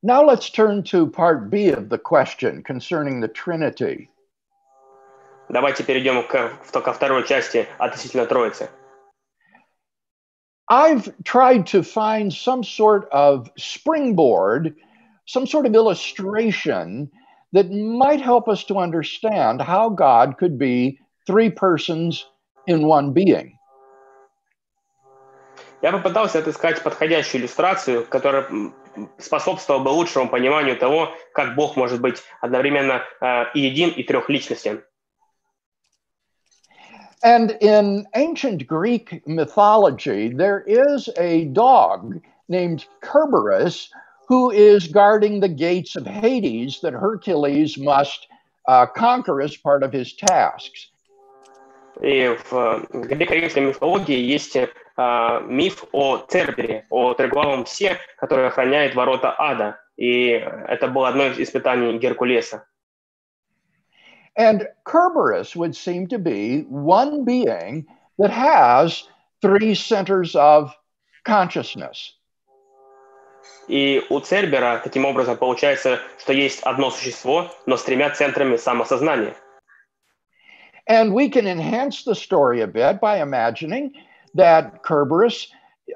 Now 0.00 0.22
let's 0.22 0.48
turn 0.48 0.84
to 0.84 1.10
part 1.10 1.50
B 1.50 1.70
of 1.70 1.88
the 1.88 1.98
question 1.98 2.62
concerning 2.62 3.20
the 3.20 3.28
Trinity. 3.28 4.08
Давайте 5.48 5.82
перейдем 5.82 6.22
к, 6.22 6.52
ко 6.70 6.92
второй 6.92 7.26
части 7.26 7.66
относительно 7.78 8.26
Троицы. 8.26 8.68
I've 10.69 11.11
tried 11.23 11.67
to 11.67 11.83
find 11.83 12.33
some 12.33 12.63
sort 12.63 13.07
of 13.11 13.49
springboard, 13.57 14.75
some 15.25 15.45
sort 15.45 15.65
of 15.65 15.75
illustration 15.75 17.11
that 17.51 17.69
might 17.71 18.21
help 18.21 18.47
us 18.47 18.63
to 18.65 18.77
understand 18.79 19.61
how 19.61 19.89
God 19.89 20.37
could 20.37 20.57
be 20.57 20.99
three 21.27 21.49
persons 21.49 22.25
in 22.67 22.87
one 22.87 23.13
being. 23.13 23.57
Я 25.81 25.91
попытался 25.91 26.39
отыскать 26.39 26.81
подходящую 26.81 27.41
иллюстрацию, 27.41 28.05
которая 28.05 28.47
способствовала 29.17 29.83
бы 29.83 29.89
лучшему 29.89 30.29
пониманию 30.29 30.77
того, 30.77 31.11
как 31.33 31.55
Бог 31.55 31.75
может 31.75 31.99
быть 31.99 32.23
одновременно 32.41 33.03
э, 33.19 33.45
и 33.53 33.59
един, 33.59 33.89
и 33.89 34.03
трехличностен. 34.03 34.83
And 37.23 37.57
in 37.61 38.05
ancient 38.15 38.67
Greek 38.67 39.25
mythology, 39.25 40.29
there 40.29 40.61
is 40.67 41.09
a 41.17 41.45
dog 41.45 42.19
named 42.49 42.85
Kerberos 43.01 43.87
who 44.27 44.51
is 44.51 44.87
guarding 44.87 45.39
the 45.39 45.49
gates 45.49 45.95
of 45.95 46.05
Hades 46.05 46.81
that 46.81 46.93
Hercules 46.93 47.77
must 47.77 48.27
uh, 48.67 48.85
conquer 48.87 49.41
as 49.41 49.55
part 49.55 49.83
of 49.83 49.93
his 49.93 50.13
tasks. 50.13 50.89
И 52.01 52.35
в 52.49 52.87
греко-римской 52.91 53.61
мифологии 53.61 54.17
есть 54.17 54.55
э, 54.55 55.41
миф 55.47 55.85
о 55.91 56.17
Цербере, 56.17 56.85
о 56.89 57.13
треглавом 57.13 57.65
псе, 57.65 57.97
который 58.17 58.47
охраняет 58.47 58.95
ворота 58.95 59.35
ада. 59.37 59.79
И 59.95 60.29
это 60.67 60.87
было 60.87 61.09
одно 61.09 61.27
из 61.27 61.39
испытаний 61.39 61.97
Геркулеса. 61.99 62.65
And 64.37 64.67
Kerberos 64.85 65.55
would 65.55 65.75
seem 65.75 66.07
to 66.07 66.17
be 66.17 66.61
one 66.63 67.23
being 67.23 67.85
that 68.17 68.31
has 68.31 69.07
three 69.41 69.75
centers 69.75 70.35
of 70.35 70.73
consciousness. 71.23 72.13
И 73.67 74.01
у 74.09 74.19
Цербера 74.19 74.81
таким 74.83 75.05
образом 75.05 75.37
получается, 75.37 75.99
что 76.19 76.33
есть 76.33 76.61
одно 76.63 76.91
существо, 76.91 77.49
но 77.65 77.77
с 77.77 77.83
тремя 77.83 78.09
центрами 78.09 78.57
самосознания. 78.57 79.35
And 80.87 81.13
we 81.13 81.29
can 81.29 81.47
enhance 81.47 82.03
the 82.03 82.15
story 82.15 82.61
a 82.61 82.67
bit 82.67 82.99
by 82.99 83.21
imagining 83.21 83.93
that 84.33 84.83
Kerberos 84.83 85.47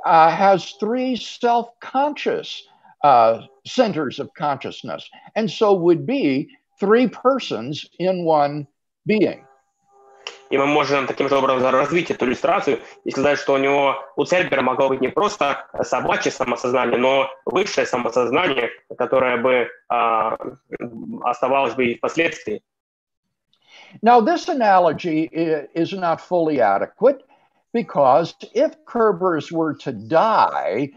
uh, 0.06 0.30
has 0.30 0.72
three 0.80 1.16
self 1.18 1.78
conscious 1.82 2.64
uh, 3.04 3.42
centers 3.66 4.20
of 4.20 4.34
consciousness, 4.34 5.10
and 5.36 5.52
so 5.52 5.74
would 5.74 6.06
be 6.06 6.50
three 6.83 7.07
persons 7.07 7.87
in 7.99 8.25
one 8.25 8.67
being. 9.07 9.45
И 10.51 10.59
мы 10.59 10.67
можем 10.67 11.07
таким 11.07 11.29
же 11.29 11.37
образом 11.37 11.73
развить 11.73 12.11
эту 12.11 12.27
иллюстрацию 12.27 12.81
и 13.05 13.11
сказать, 13.11 13.39
что 13.39 13.55
у 13.55 13.57
него 13.57 13.97
у 14.17 14.25
Цербера 14.25 14.61
могло 14.61 14.91
быть 14.91 15.01
не 15.01 15.09
просто 15.09 15.67
собачье 15.83 16.31
самосознание, 16.31 16.99
но 16.99 17.31
высшее 17.47 17.87
самосознание, 17.87 18.71
которое 18.99 19.39
бы 19.39 19.69
а, 19.89 20.37
оставалось 21.23 21.75
бы 21.75 21.87
и 21.87 21.95
впоследствии. 21.97 22.63
Now, 24.03 24.21
this 24.21 24.49
analogy 24.49 25.31
is 25.33 25.93
not 25.93 26.21
fully 26.21 26.61
adequate 26.61 27.23
because 27.73 28.35
if 28.55 28.85
Kerberos 28.85 29.51
were 29.51 29.75
to 29.85 29.93
die, 29.93 30.91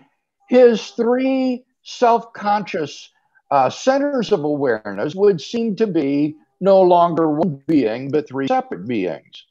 his 0.49 0.89
three 0.97 1.63
self 1.83 2.33
conscious 2.33 3.09
uh, 3.50 3.70
centers 3.70 4.32
of 4.32 4.44
awareness 4.44 5.14
would 5.14 5.40
seem 5.40 5.76
to 5.76 5.86
be 5.86 6.36
no 6.60 6.80
longer 6.80 7.28
one 7.30 7.62
being, 7.66 8.10
but 8.10 8.28
three 8.28 8.46
separate 8.46 8.86
beings. 8.86 9.46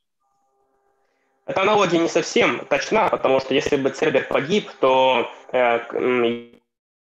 Эта 1.48 1.64
аналогия 1.64 1.98
не 1.98 2.08
совсем 2.08 2.64
точна, 2.70 3.10
потому 3.10 3.40
что 3.40 3.56
если 3.56 3.76
бы 3.76 3.90
Цербер 3.90 4.28
погиб, 4.28 4.70
то 4.80 5.28
э, 5.52 5.80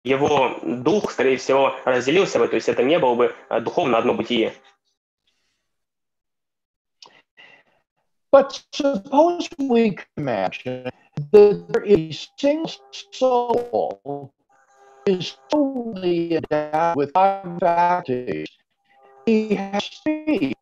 его 0.05 0.59
дух, 0.63 1.11
скорее 1.11 1.39
всего, 1.39 1.75
разделился 1.87 2.39
бы, 2.39 2.47
то 2.47 2.57
есть 2.57 2.69
это 2.69 2.83
не 2.83 2.99
было 2.99 3.15
бы 3.15 3.35
духовно 3.63 3.97
одно 3.97 4.13
бытие. 4.13 4.53
But 8.31 8.63
suppose 8.71 9.49
we 9.57 9.93
can 9.93 10.05
imagine 10.19 10.91
that 11.33 11.73
there 11.73 11.83
is 11.83 12.29
a 12.29 12.29
single 12.37 12.71
soul 13.11 14.35
is 15.06 15.38
totally 15.50 16.36
endowed 16.36 16.96
with 16.96 17.12
five 17.14 17.60
faculties. 17.60 18.48
He 19.26 19.56
has 19.56 19.88
three 20.04 20.54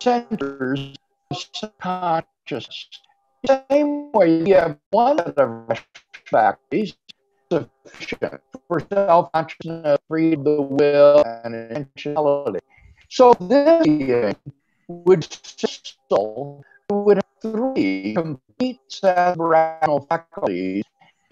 centers 0.00 0.96
of 1.30 1.78
consciousness. 1.80 2.88
Same 3.68 4.12
way, 4.12 4.42
you 4.44 4.54
have 4.54 4.78
one 4.90 5.20
of 5.20 5.34
the 5.34 5.78
faculties 6.26 6.96
sufficient 7.52 8.40
for 8.68 8.80
self-consciousness, 8.80 9.98
freedom 10.08 10.40
of 10.40 10.44
the 10.44 10.62
will, 10.62 11.24
and 11.44 11.54
intentionality. 11.54 12.60
So 13.10 13.34
this 13.34 13.84
being 13.84 14.34
would 14.88 15.24
still 15.24 16.64
would 16.90 17.18
have 17.18 17.52
three 17.52 18.14
complete 18.14 18.80
rational 19.02 20.06
faculties, 20.08 20.84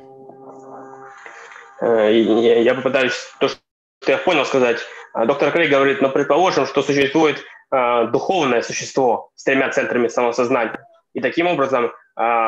Э, 1.80 2.12
я, 2.12 2.61
я 2.61 2.74
попытаюсь 2.74 3.14
то, 3.40 3.49
что 3.49 3.59
я 4.07 4.18
понял 4.18 4.47
сказать. 4.47 4.78
Доктор 5.26 5.51
Крейг 5.51 5.70
говорит, 5.70 6.01
но 6.01 6.09
предположим, 6.09 6.66
что 6.66 6.82
существует 6.82 7.42
э, 7.70 8.07
духовное 8.12 8.62
существо 8.62 9.30
с 9.34 9.45
тремя 9.45 9.70
центрами 9.70 10.09
самосознания. 10.09 10.84
И 11.14 11.20
таким 11.20 11.46
образом 11.46 11.86
э, 11.86 11.90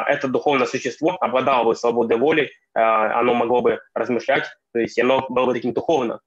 это 0.08 0.28
духовное 0.28 0.66
существо 0.66 1.16
обладало 1.20 1.64
бы 1.64 1.76
свободой 1.76 2.18
воли, 2.18 2.50
э, 2.74 2.80
оно 2.80 3.34
могло 3.34 3.62
бы 3.62 3.80
размышлять, 3.94 4.44
то 4.72 4.80
есть 4.80 4.98
оно 4.98 5.24
было 5.28 5.46
бы 5.46 5.54
таким 5.54 5.72
духовным. 5.72 6.20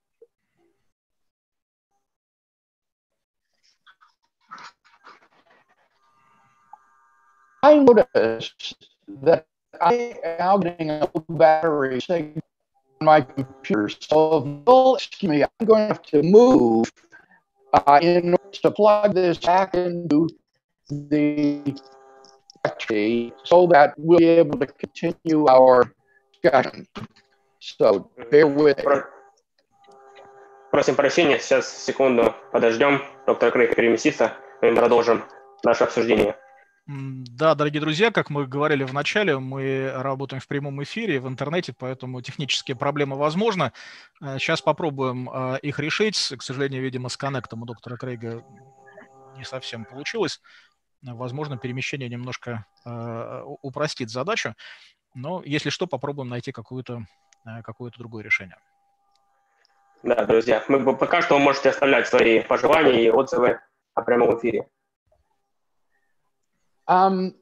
I 7.61 7.75
noticed 7.75 8.77
that 9.21 9.45
I 9.81 10.15
am 10.23 10.37
now 10.39 10.57
getting 10.57 10.91
a 10.91 11.09
battery 11.27 11.99
signal 11.99 12.41
on 13.01 13.05
my 13.05 13.19
computer. 13.19 13.89
So 13.89 14.63
you'll 14.65 14.95
excuse 14.95 15.29
me, 15.29 15.43
I'm 15.43 15.67
going 15.67 15.81
to 15.81 15.87
have 15.87 16.01
to 16.03 16.23
move 16.23 16.89
uh, 17.73 17.99
in 18.01 18.31
order 18.31 18.59
to 18.63 18.71
plug 18.71 19.13
this 19.13 19.37
back 19.39 19.75
into 19.75 20.29
the 20.89 21.75
battery 22.63 23.33
so 23.43 23.67
that 23.67 23.93
we'll 23.97 24.19
be 24.19 24.25
able 24.25 24.59
to 24.59 24.67
continue 24.67 25.47
our 25.47 25.91
discussion. 26.41 26.87
So 27.59 28.09
bear 28.31 28.47
with 28.47 28.83
me. 28.85 29.03
Просим 30.71 30.95
прощения, 30.95 31.39
сейчас 31.39 31.67
секунду 31.83 32.35
подождем. 32.51 33.01
Доктор 33.25 33.51
Крейг 33.51 33.75
переместится, 33.75 34.33
мы 34.61 34.75
продолжим 34.75 35.23
наше 35.63 35.83
обсуждение. 35.83 36.35
Да, 36.85 37.53
дорогие 37.55 37.81
друзья, 37.81 38.11
как 38.11 38.29
мы 38.29 38.47
говорили 38.47 38.83
в 38.83 38.93
начале, 38.93 39.37
мы 39.37 39.91
работаем 39.95 40.41
в 40.41 40.47
прямом 40.47 40.81
эфире 40.83 41.19
в 41.19 41.27
интернете, 41.27 41.73
поэтому 41.77 42.21
технические 42.21 42.75
проблемы 42.75 43.15
возможны. 43.15 43.71
Сейчас 44.19 44.61
попробуем 44.61 45.29
их 45.57 45.79
решить. 45.79 46.33
К 46.37 46.41
сожалению, 46.41 46.81
видимо, 46.81 47.09
с 47.09 47.17
коннектом 47.17 47.61
у 47.63 47.65
доктора 47.65 47.95
Крейга 47.97 48.43
не 49.37 49.43
совсем 49.43 49.85
получилось. 49.85 50.41
Возможно, 51.01 51.57
перемещение 51.57 52.09
немножко 52.09 52.65
упростит 53.61 54.09
задачу, 54.09 54.53
но 55.13 55.41
если 55.45 55.69
что, 55.69 55.87
попробуем 55.87 56.29
найти 56.29 56.51
какое-то 56.51 57.05
какое 57.63 57.91
другое 57.91 58.23
решение. 58.23 58.57
Да, 60.03 60.25
друзья, 60.25 60.63
мы, 60.67 60.95
пока 60.95 61.21
что 61.21 61.35
вы 61.35 61.41
можете 61.41 61.69
оставлять 61.69 62.07
свои 62.07 62.41
пожелания 62.41 63.03
и 63.03 63.09
отзывы 63.09 63.59
о 63.95 64.01
прямом 64.01 64.37
эфире. 64.37 64.67
Um, 66.87 67.35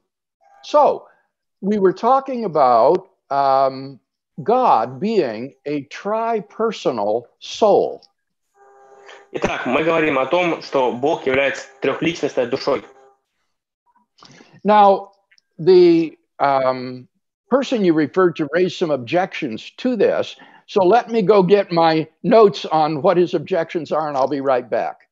so, 0.62 1.06
we 1.60 1.78
were 1.78 1.92
talking 1.92 2.44
about 2.44 3.08
um, 3.30 3.98
God 4.42 5.00
being 5.00 5.54
a 5.64 5.82
tri-personal 5.84 7.26
soul. 7.40 8.02
Итак, 9.32 9.66
мы 9.66 9.84
говорим 9.84 10.18
о 10.18 10.26
том, 10.26 10.62
что 10.62 10.92
Бог 10.92 11.26
является 11.26 11.66
трехличностной 11.80 12.46
душой. 12.46 12.84
Now, 14.63 15.11
the 15.57 16.17
um, 16.39 17.07
person 17.49 17.85
you 17.85 17.93
referred 17.93 18.35
to 18.37 18.47
raised 18.51 18.77
some 18.77 18.91
objections 18.91 19.71
to 19.77 19.95
this. 19.95 20.35
So 20.65 20.83
let 20.83 21.09
me 21.09 21.21
go 21.21 21.43
get 21.43 21.71
my 21.71 22.07
notes 22.23 22.65
on 22.65 23.01
what 23.01 23.17
his 23.17 23.33
objections 23.33 23.91
are, 23.91 24.07
and 24.07 24.17
I'll 24.17 24.27
be 24.27 24.41
right 24.41 24.67
back. 24.67 25.09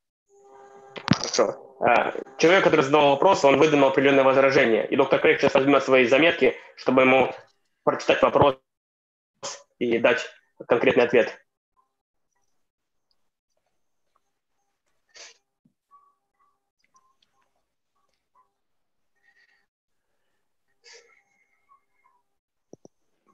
Хорошо. 1.13 1.77
А, 1.81 2.13
Человек, 2.37 2.63
который 2.63 2.81
задал 2.81 3.09
вопрос, 3.09 3.43
он 3.43 3.57
выдвинул 3.57 3.89
определенные 3.89 4.23
возражения. 4.23 4.85
И 4.85 4.95
доктор 4.95 5.19
Крейг 5.19 5.39
сейчас 5.39 5.53
возьмет 5.53 5.83
свои 5.83 6.05
заметки, 6.05 6.55
чтобы 6.75 7.01
ему 7.01 7.33
прочитать 7.83 8.21
вопрос 8.21 8.57
и 9.79 9.97
дать 9.97 10.25
конкретный 10.67 11.05
ответ. 11.05 11.39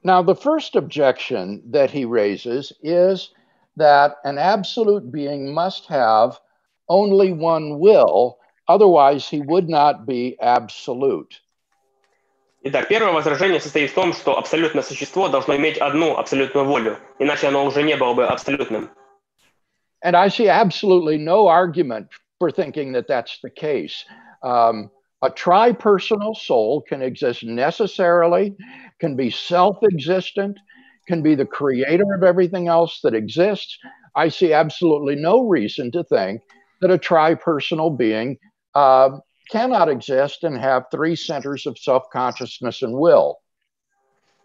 Now, 0.04 0.22
the 0.22 0.34
first 0.34 0.76
objection 0.76 1.62
that 1.70 1.90
he 1.90 2.04
raises 2.04 2.72
is 2.82 3.30
that 3.76 4.16
an 4.24 4.38
absolute 4.38 5.10
being 5.10 5.52
must 5.52 5.86
have 5.86 6.38
only 6.88 7.32
one 7.32 7.78
will, 7.78 8.38
otherwise, 8.68 9.28
he 9.28 9.40
would 9.40 9.68
not 9.68 10.06
be 10.06 10.36
absolute. 10.40 11.40
Итак, 12.62 12.88
первое 12.88 13.12
возражение 13.12 13.60
состоит 13.60 13.90
в 13.90 13.94
том, 13.94 14.12
что 14.12 14.36
абсолютное 14.36 14.82
существо 14.82 15.28
должно 15.28 15.56
иметь 15.56 15.78
одну 15.78 16.16
абсолютную 16.16 16.66
волю, 16.66 16.98
иначе 17.18 17.48
оно 17.48 17.64
уже 17.64 17.82
не 17.82 17.96
было 17.96 18.14
бы 18.14 18.26
абсолютным. 18.26 18.90
And 20.02 20.16
I 20.16 20.28
see 20.28 20.48
absolutely 20.48 21.18
no 21.18 21.48
argument 21.48 22.08
for 22.38 22.50
thinking 22.50 22.92
that 22.92 23.08
that's 23.08 23.40
the 23.42 23.50
case. 23.50 24.04
Um, 24.42 24.90
a 25.22 25.30
tri-personal 25.30 26.34
soul 26.34 26.82
can 26.82 27.02
exist 27.02 27.42
necessarily, 27.42 28.56
can 29.03 29.17
be 29.17 29.29
self-existent, 29.29 30.55
can 31.09 31.21
be 31.21 31.35
the 31.35 31.49
creator 31.59 32.07
of 32.17 32.23
everything 32.23 32.65
else 32.77 32.93
that 33.03 33.13
exists. 33.13 33.77
I 34.15 34.29
see 34.29 34.53
absolutely 34.53 35.15
no 35.15 35.35
reason 35.57 35.91
to 35.91 36.01
think 36.05 36.41
that 36.79 36.89
a 36.89 36.97
tri-personal 36.97 37.89
being 37.89 38.37
uh, 38.75 39.09
cannot 39.51 39.89
exist 39.89 40.37
and 40.47 40.55
have 40.57 40.83
three 40.89 41.17
centers 41.17 41.61
of 41.69 41.77
self-consciousness 41.77 42.81
and 42.81 42.93
will. 42.93 43.29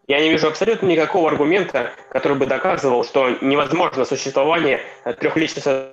Я 0.08 0.20
не 0.20 0.30
вижу 0.30 0.48
абсолютно 0.48 0.86
никакого 0.86 1.30
аргумента, 1.30 1.92
который 2.10 2.36
бы 2.36 2.46
доказывал, 2.46 3.04
что 3.04 3.36
невозможно 3.42 4.04
существование 4.04 4.80
трехличностной 5.04 5.90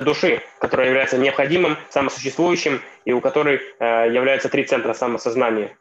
души, 0.00 0.42
которая 0.60 0.88
является 0.88 1.18
необходимым, 1.18 1.76
самосуществующим 1.90 2.80
и 3.04 3.12
у 3.12 3.20
которой 3.20 3.60
э, 3.78 4.12
являются 4.12 4.48
три 4.48 4.64
центра 4.64 4.94
самосознания. 4.94 5.76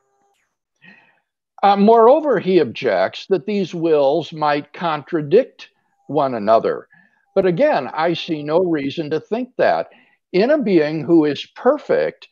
Uh, 1.63 1.77
moreover, 1.77 2.39
he 2.39 2.59
objects 2.59 3.25
that 3.27 3.45
these 3.45 3.73
wills 3.73 4.33
might 4.33 4.73
contradict 4.73 5.69
one 6.07 6.35
another. 6.35 6.89
But 7.35 7.45
again, 7.45 7.87
I 7.93 8.13
see 8.13 8.43
no 8.43 8.59
reason 8.59 9.09
to 9.11 9.19
think 9.21 9.49
that. 9.57 9.89
In 10.33 10.51
a 10.51 10.57
being 10.57 11.03
who 11.03 11.25
is 11.25 11.45
perfect 11.55 12.27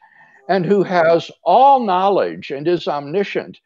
and 0.49 0.65
who 0.65 0.83
has 0.83 1.31
all 1.43 1.79
knowledge 1.79 2.51
and 2.51 2.67
is 2.67 2.87
omniscient, 2.87 3.59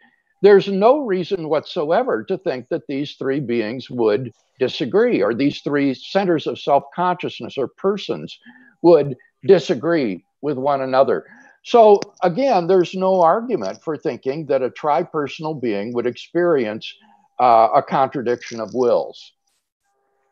there's 0.43 0.67
no 0.67 0.99
reason 0.99 1.49
whatsoever 1.49 2.23
to 2.25 2.37
think 2.37 2.67
that 2.69 2.85
these 2.87 3.15
three 3.15 3.39
beings 3.39 3.89
would 3.89 4.31
disagree, 4.59 5.23
or 5.23 5.33
these 5.33 5.61
three 5.61 5.95
centers 5.95 6.45
of 6.45 6.59
self 6.59 6.83
consciousness 6.93 7.57
or 7.57 7.69
persons 7.69 8.37
would 8.83 9.15
disagree 9.47 10.23
with 10.41 10.57
one 10.57 10.81
another. 10.81 11.25
So, 11.64 12.00
again, 12.22 12.66
there's 12.66 12.94
no 12.94 13.20
argument 13.22 13.82
for 13.82 13.96
thinking 13.96 14.46
that 14.46 14.62
a 14.62 14.70
tri-personal 14.70 15.54
being 15.54 15.92
would 15.92 16.06
experience 16.06 16.92
uh, 17.38 17.68
a 17.74 17.82
contradiction 17.82 18.60
of 18.60 18.74
wills. 18.74 19.32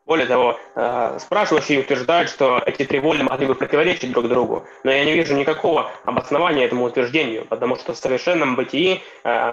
Более 0.07 0.25
того, 0.25 0.57
спрашивающий 1.19 1.81
утверждает, 1.81 2.29
что 2.29 2.59
эти 2.65 2.83
три 2.83 2.99
воли 2.99 3.21
могли 3.21 3.45
бы 3.45 3.53
противоречить 3.53 4.11
друг 4.11 4.27
другу, 4.27 4.65
но 4.83 4.89
я 4.89 5.05
не 5.05 5.13
вижу 5.13 5.35
никакого 5.35 5.91
обоснования 6.03 6.65
этому 6.65 6.85
утверждению, 6.85 7.45
потому 7.45 7.75
что 7.75 7.93
в 7.93 7.97
совершенном 7.97 8.55
бытии 8.55 9.01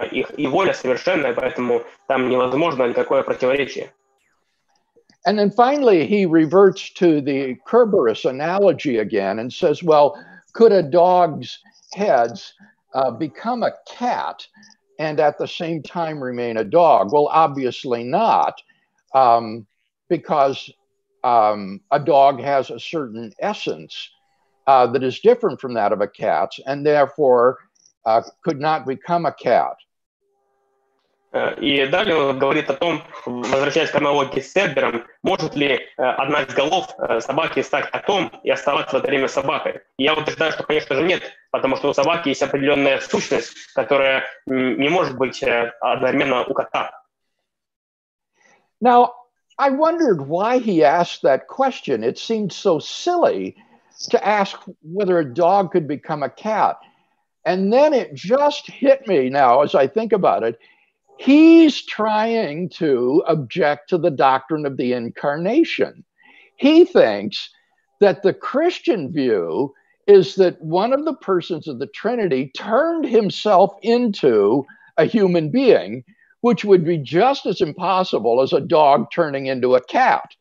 их 0.09 0.31
и 0.35 0.47
воля 0.47 0.73
совершенная, 0.73 1.35
поэтому 1.35 1.83
там 2.07 2.27
невозможно 2.27 2.87
никакое 2.87 3.21
противоречие. 3.21 3.91
And 5.27 5.37
then 5.37 5.51
finally, 5.51 6.07
he 6.07 6.25
reverts 6.25 6.89
to 6.95 7.21
the 7.21 7.57
Kerberos 7.67 8.25
analogy 8.25 8.97
again 8.97 9.37
and 9.37 9.53
says, 9.53 9.83
well, 9.83 10.17
could 10.53 10.71
a 10.71 10.81
dog's 10.81 11.59
heads 11.94 12.54
uh, 12.94 13.10
become 13.10 13.62
a 13.62 13.72
cat 13.88 14.46
and 14.98 15.20
at 15.20 15.38
the 15.38 15.48
same 15.48 15.82
time 15.82 16.22
remain 16.22 16.56
a 16.56 16.64
dog? 16.64 17.12
Well, 17.12 17.28
obviously 17.28 18.04
not, 18.04 18.60
um, 19.14 19.66
because 20.08 20.70
um, 21.24 21.80
a 21.90 21.98
dog 21.98 22.40
has 22.40 22.70
a 22.70 22.80
certain 22.80 23.32
essence 23.40 24.10
uh, 24.66 24.86
that 24.88 25.02
is 25.02 25.20
different 25.20 25.60
from 25.60 25.74
that 25.74 25.92
of 25.92 26.00
a 26.00 26.08
cat's 26.08 26.60
and 26.66 26.84
therefore 26.84 27.58
uh, 28.04 28.22
could 28.44 28.60
not 28.60 28.86
become 28.86 29.26
a 29.26 29.32
cat. 29.32 29.74
И 31.60 31.86
далее 31.86 32.14
он 32.14 32.38
говорит 32.38 32.68
о 32.68 32.74
том, 32.74 33.02
возвращаясь 33.24 33.90
к 33.90 33.96
аналогии 33.96 34.40
с 34.40 34.52
Сербером, 34.52 35.06
может 35.22 35.56
ли 35.56 35.80
одна 35.96 36.42
из 36.42 36.52
голов 36.52 36.94
собаки 37.20 37.62
стать 37.62 37.90
котом 37.90 38.30
и 38.42 38.50
оставаться 38.50 38.96
в 38.96 38.98
это 38.98 39.08
время 39.08 39.28
собакой. 39.28 39.80
Я 39.96 40.12
утверждаю, 40.12 40.52
что, 40.52 40.62
конечно 40.62 40.94
же, 40.94 41.04
нет, 41.04 41.22
потому 41.50 41.76
что 41.76 41.88
у 41.88 41.94
собаки 41.94 42.28
есть 42.28 42.42
определенная 42.42 43.00
сущность, 43.00 43.54
которая 43.74 44.24
не 44.44 44.90
может 44.90 45.16
быть 45.16 45.42
одновременно 45.80 46.44
у 46.44 46.52
кота. 46.52 46.90
Now, 48.82 49.12
I 49.58 49.70
wondered 49.70 50.26
why 50.26 50.58
he 50.58 50.82
asked 50.82 51.22
that 51.22 51.46
question. 51.46 52.04
It 52.04 52.18
seemed 52.18 52.52
so 52.52 52.78
silly 52.78 53.56
to 54.10 54.26
ask 54.26 54.60
whether 54.82 55.18
a 55.18 55.24
dog 55.24 55.70
could 55.72 55.86
become 55.86 56.22
a 56.22 56.28
cat. 56.28 56.78
And 57.44 57.72
then 57.72 57.94
it 57.94 58.14
just 58.14 58.70
hit 58.70 59.06
me 59.06 59.30
now 59.30 59.62
as 59.62 59.74
I 59.74 59.86
think 59.86 60.12
about 60.12 60.42
it. 60.42 60.58
He's 61.22 61.80
trying 61.80 62.68
to 62.70 63.22
object 63.28 63.90
to 63.90 63.98
the 63.98 64.10
doctrine 64.10 64.66
of 64.66 64.76
the 64.76 64.92
incarnation. 64.92 66.02
He 66.56 66.84
thinks 66.84 67.48
that 68.00 68.24
the 68.24 68.34
Christian 68.34 69.12
view 69.12 69.72
is 70.08 70.34
that 70.34 70.60
one 70.60 70.92
of 70.92 71.04
the 71.04 71.14
persons 71.14 71.68
of 71.68 71.78
the 71.78 71.86
Trinity 71.86 72.50
turned 72.56 73.04
himself 73.04 73.72
into 73.82 74.66
a 74.96 75.04
human 75.04 75.52
being, 75.52 76.02
which 76.40 76.64
would 76.64 76.84
be 76.84 76.98
just 76.98 77.46
as 77.46 77.60
impossible 77.60 78.40
as 78.42 78.52
a 78.52 78.60
dog 78.60 79.06
turning 79.12 79.46
into 79.46 79.76
a 79.76 79.84
cat. 79.84 80.34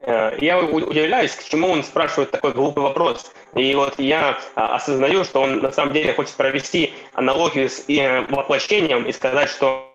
Я 0.00 0.58
удивляюсь, 0.58 1.34
к 1.34 1.44
чему 1.44 1.68
он 1.68 1.82
спрашивает 1.82 2.30
такой 2.30 2.52
глупый 2.52 2.82
вопрос. 2.82 3.32
И 3.54 3.74
вот 3.74 3.98
я 3.98 4.38
осознаю, 4.54 5.24
что 5.24 5.40
он 5.42 5.58
на 5.60 5.72
самом 5.72 5.94
деле 5.94 6.12
хочет 6.12 6.34
провести 6.36 6.92
аналогию 7.14 7.68
с 7.68 7.84
воплощением 8.28 9.04
и 9.06 9.12
сказать, 9.12 9.48
что 9.48 9.90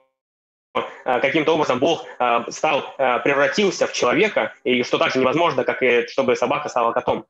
каким-то 1.04 1.54
образом 1.54 1.80
Бог 1.80 2.06
стал, 2.50 2.96
превратился 2.96 3.88
в 3.88 3.94
человека, 3.94 4.54
и 4.64 4.84
что 4.84 4.98
так 4.98 5.12
же 5.14 5.20
невозможно, 5.20 5.64
как 5.64 5.84
и 5.84 6.08
чтобы 6.08 6.36
собака 6.36 6.70
стала 6.70 6.94
котом. 6.94 7.26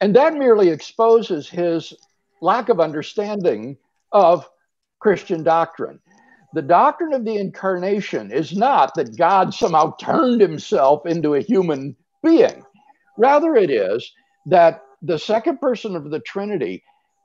And 0.00 0.14
that 0.14 0.34
merely 0.34 0.70
exposes 0.70 1.48
his 1.48 1.92
lack 2.40 2.68
of 2.68 2.78
understanding 2.80 3.76
of 4.12 4.48
Christian 4.98 5.42
doctrine. 5.42 6.00
The 6.54 6.62
doctrine 6.62 7.12
of 7.12 7.24
the 7.24 7.36
incarnation 7.36 8.32
is 8.32 8.56
not 8.56 8.94
that 8.94 9.16
God 9.16 9.52
somehow 9.52 9.94
turned 9.96 10.40
himself 10.40 11.06
into 11.06 11.34
a 11.34 11.42
human 11.42 11.94
being. 12.22 12.64
Rather, 13.18 13.54
it 13.54 13.70
is 13.70 14.10
that 14.46 14.82
the 15.02 15.18
second 15.18 15.60
person 15.60 15.94
of 15.94 16.10
the 16.10 16.20
Trinity 16.20 16.82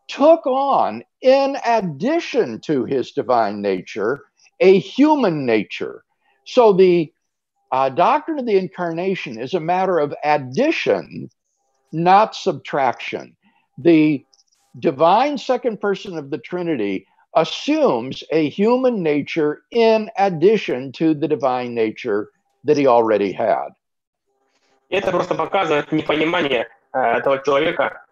took 0.07 0.45
on, 0.45 1.03
in 1.21 1.57
addition 1.65 2.59
to 2.61 2.84
his 2.86 3.11
divine 3.11 3.61
nature, 3.61 4.26
a 4.59 4.80
human 4.80 5.45
nature. 5.45 6.03
So 6.45 6.74
the 6.74 7.11
uh, 7.71 7.89
doctrine 7.89 8.39
of 8.39 8.45
the 8.45 8.57
incarnation 8.57 9.39
is 9.39 9.53
a 9.53 9.59
matter 9.59 9.99
of 9.99 10.13
addition, 10.24 11.30
not 11.91 12.36
subtraction. 12.36 13.36
The 13.78 14.26
divine 14.80 15.38
second 15.38 15.80
person 15.80 16.17
of 16.17 16.30
the 16.30 16.38
Trinity 16.38 17.07
assumes 17.36 18.24
a 18.32 18.50
human 18.50 19.02
nature 19.02 19.64
in 19.72 20.10
addition 20.18 20.92
to 20.92 21.14
the 21.14 21.28
divine 21.28 21.74
nature 21.74 22.30
that 22.64 22.78
he 22.78 22.88
already 22.88 23.32
had. 23.32 23.74
Это 24.90 25.12
просто 25.12 25.36
показывает 25.36 25.92
непонимание 25.92 26.68
этого 26.92 27.44
человека 27.44 28.06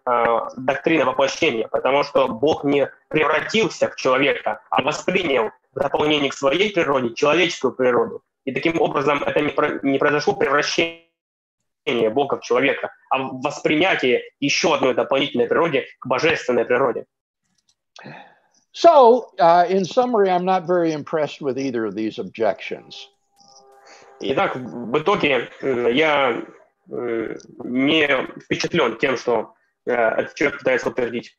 доктрина 0.56 1.04
воплощения, 1.04 1.68
потому 1.68 2.02
что 2.02 2.26
Бог 2.26 2.64
не 2.64 2.90
превратился 3.08 3.88
в 3.88 3.94
человека, 3.94 4.60
а 4.70 4.82
воспринял 4.82 5.50
в 5.72 5.78
дополнение 5.78 6.30
к 6.30 6.34
своей 6.34 6.72
природе 6.72 7.14
человеческую 7.14 7.74
природу. 7.74 8.22
И 8.44 8.52
таким 8.52 8.80
образом 8.80 9.22
это 9.22 9.40
не 9.40 9.98
произошло 9.98 10.34
превращение 10.34 11.06
Бога 12.10 12.38
в 12.38 12.42
человека, 12.42 12.90
а 13.08 13.18
воспринятие 13.18 14.22
еще 14.40 14.74
одной 14.74 14.94
дополнительной 14.94 15.46
природе 15.46 15.86
к 16.00 16.06
божественной 16.08 16.64
природе. 16.64 17.06
So, 18.72 19.32
uh, 19.38 19.66
in 19.68 19.84
summary, 19.84 20.30
I'm 20.30 20.44
not 20.44 20.66
very 20.66 20.92
impressed 20.92 21.40
with 21.42 21.58
either 21.58 21.84
of 21.84 21.94
these 21.94 22.18
objections. 22.18 23.08
Итак, 24.20 24.56
в 24.56 24.98
итоге 24.98 25.50
я 25.60 26.42
не 26.86 28.26
впечатлен 28.44 28.96
тем, 28.98 29.16
что 29.16 29.54
этот 29.84 30.34
человек 30.34 30.58
пытается 30.58 30.88
утвердить. 30.88 31.36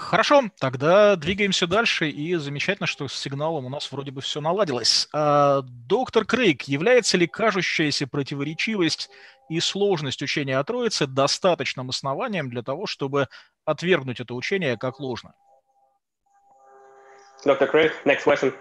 Хорошо, 0.00 0.44
тогда 0.58 1.14
двигаемся 1.14 1.66
дальше, 1.66 2.08
и 2.08 2.34
замечательно, 2.36 2.86
что 2.86 3.06
с 3.06 3.12
сигналом 3.12 3.66
у 3.66 3.68
нас 3.68 3.92
вроде 3.92 4.10
бы 4.10 4.22
все 4.22 4.40
наладилось. 4.40 5.08
А, 5.12 5.60
доктор 5.62 6.24
Крейг, 6.24 6.62
является 6.62 7.18
ли 7.18 7.26
кажущаяся 7.26 8.06
противоречивость 8.06 9.10
и 9.50 9.58
сложность 9.58 10.22
учения 10.22 10.56
о 10.58 10.64
Троице 10.64 11.06
достаточным 11.06 11.90
основанием 11.90 12.48
для 12.48 12.62
того, 12.62 12.86
чтобы 12.86 13.26
отвергнуть 13.64 14.20
это 14.20 14.34
учение 14.34 14.78
как 14.78 15.00
ложное? 15.00 15.34
Доктор 17.44 17.68
Крейг, 17.68 17.92
next 18.04 18.24
question. 18.24 18.54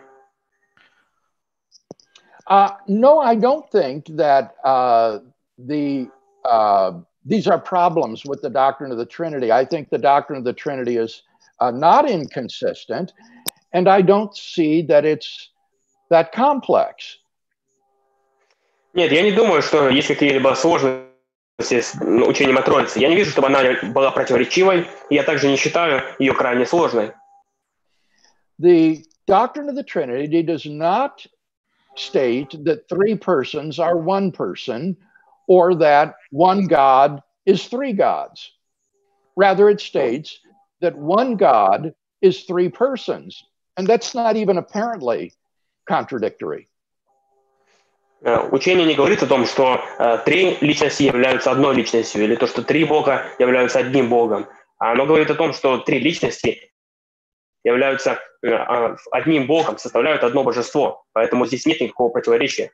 Uh, 2.47 2.71
no, 2.87 3.19
I 3.19 3.35
don't 3.35 3.69
think 3.69 4.05
that 4.15 4.55
uh, 4.63 5.19
the 5.59 6.09
uh, 6.43 6.93
these 7.23 7.47
are 7.47 7.59
problems 7.59 8.25
with 8.25 8.41
the 8.41 8.49
doctrine 8.49 8.91
of 8.91 8.97
the 8.97 9.05
Trinity. 9.05 9.51
I 9.51 9.65
think 9.65 9.89
the 9.89 9.99
doctrine 9.99 10.39
of 10.39 10.45
the 10.45 10.53
Trinity 10.53 10.97
is 10.97 11.21
uh, 11.59 11.69
not 11.69 12.09
inconsistent, 12.09 13.13
and 13.73 13.87
I 13.87 14.01
don't 14.01 14.35
see 14.35 14.81
that 14.83 15.05
it's 15.05 15.51
that 16.09 16.31
complex. 16.31 17.18
Нет, 18.93 19.11
я 19.11 19.21
не 19.21 19.31
думаю, 19.31 19.61
что 19.61 19.89
есть 19.89 20.07
какие-либо 20.07 20.55
сложности 20.55 21.09
с 21.59 21.95
учением 22.01 22.57
о 22.57 22.61
Троице. 22.61 22.99
Я 22.99 23.09
не 23.09 23.15
вижу, 23.15 23.31
чтобы 23.31 23.47
она 23.47 23.61
была 23.93 24.11
противоречивой, 24.11 24.87
я 25.09 25.23
также 25.23 25.47
не 25.47 25.57
считаю 25.57 26.01
ее 26.17 26.33
крайне 26.33 26.65
сложной. 26.65 27.11
The 28.59 29.05
doctrine 29.27 29.69
of 29.69 29.75
the 29.75 29.83
Trinity 29.83 30.41
does 30.41 30.65
not 30.65 31.25
state 31.95 32.51
that 32.63 32.87
three 32.89 33.15
persons 33.15 33.79
are 33.79 33.97
one 33.97 34.31
person 34.31 34.97
or 35.47 35.75
that 35.75 36.15
one 36.31 36.67
God 36.67 37.21
is 37.45 37.67
three 37.67 37.93
gods. 37.93 38.51
Rather, 39.35 39.69
it 39.69 39.81
states 39.81 40.39
that 40.81 40.95
one 40.95 41.35
God 41.35 41.93
is 42.21 42.43
three 42.43 42.69
persons. 42.69 43.43
And 43.77 43.87
that's 43.87 44.13
not 44.13 44.35
even 44.35 44.57
apparently 44.57 45.33
contradictory. 45.87 46.68
Учение 48.21 48.85
не 48.85 48.95
говорит 48.95 49.23
о 49.23 49.27
том, 49.27 49.45
что 49.45 49.79
э, 49.97 50.17
три 50.25 50.57
личности 50.59 51.03
являются 51.03 51.51
одной 51.51 51.73
личностью, 51.75 52.23
или 52.23 52.35
то, 52.35 52.47
что 52.47 52.61
три 52.61 52.83
Бога 52.83 53.25
являются 53.39 53.79
одним 53.79 54.09
Богом. 54.09 54.47
Оно 54.77 55.05
говорит 55.05 55.29
о 55.29 55.35
том, 55.35 55.53
что 55.53 55.77
три 55.77 55.99
личности 55.99 56.73
являются 57.63 58.19
э, 58.43 58.95
одним 59.11 59.47
Богом, 59.47 59.77
составляют 59.77 60.23
одно 60.23 60.43
божество. 60.43 61.05
Поэтому 61.13 61.45
здесь 61.45 61.65
нет 61.65 61.79
никакого 61.79 62.09
противоречия. 62.09 62.71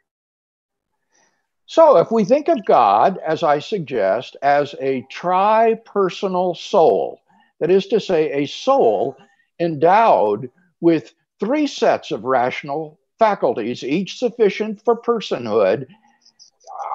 So, 1.68 1.98
if 1.98 2.12
we 2.12 2.26
think 2.26 2.48
of 2.48 2.64
God, 2.66 3.18
as 3.26 3.43
I 3.43 3.60
suggest, 3.60 4.38
as 4.41 4.76
a 4.80 5.04
tri-personal 5.10 6.54
soul, 6.54 7.22
that 7.60 7.72
is 7.72 7.88
to 7.88 8.00
say, 8.00 8.32
a 8.32 8.46
soul 8.46 9.16
endowed 9.60 10.50
with 10.80 11.14
three 11.39 11.66
sets 11.66 12.12
of 12.12 12.24
rational 12.24 13.00
faculties, 13.20 13.84
each 13.84 14.18
sufficient 14.18 14.82
for 14.84 14.95
personhood, 14.95 15.88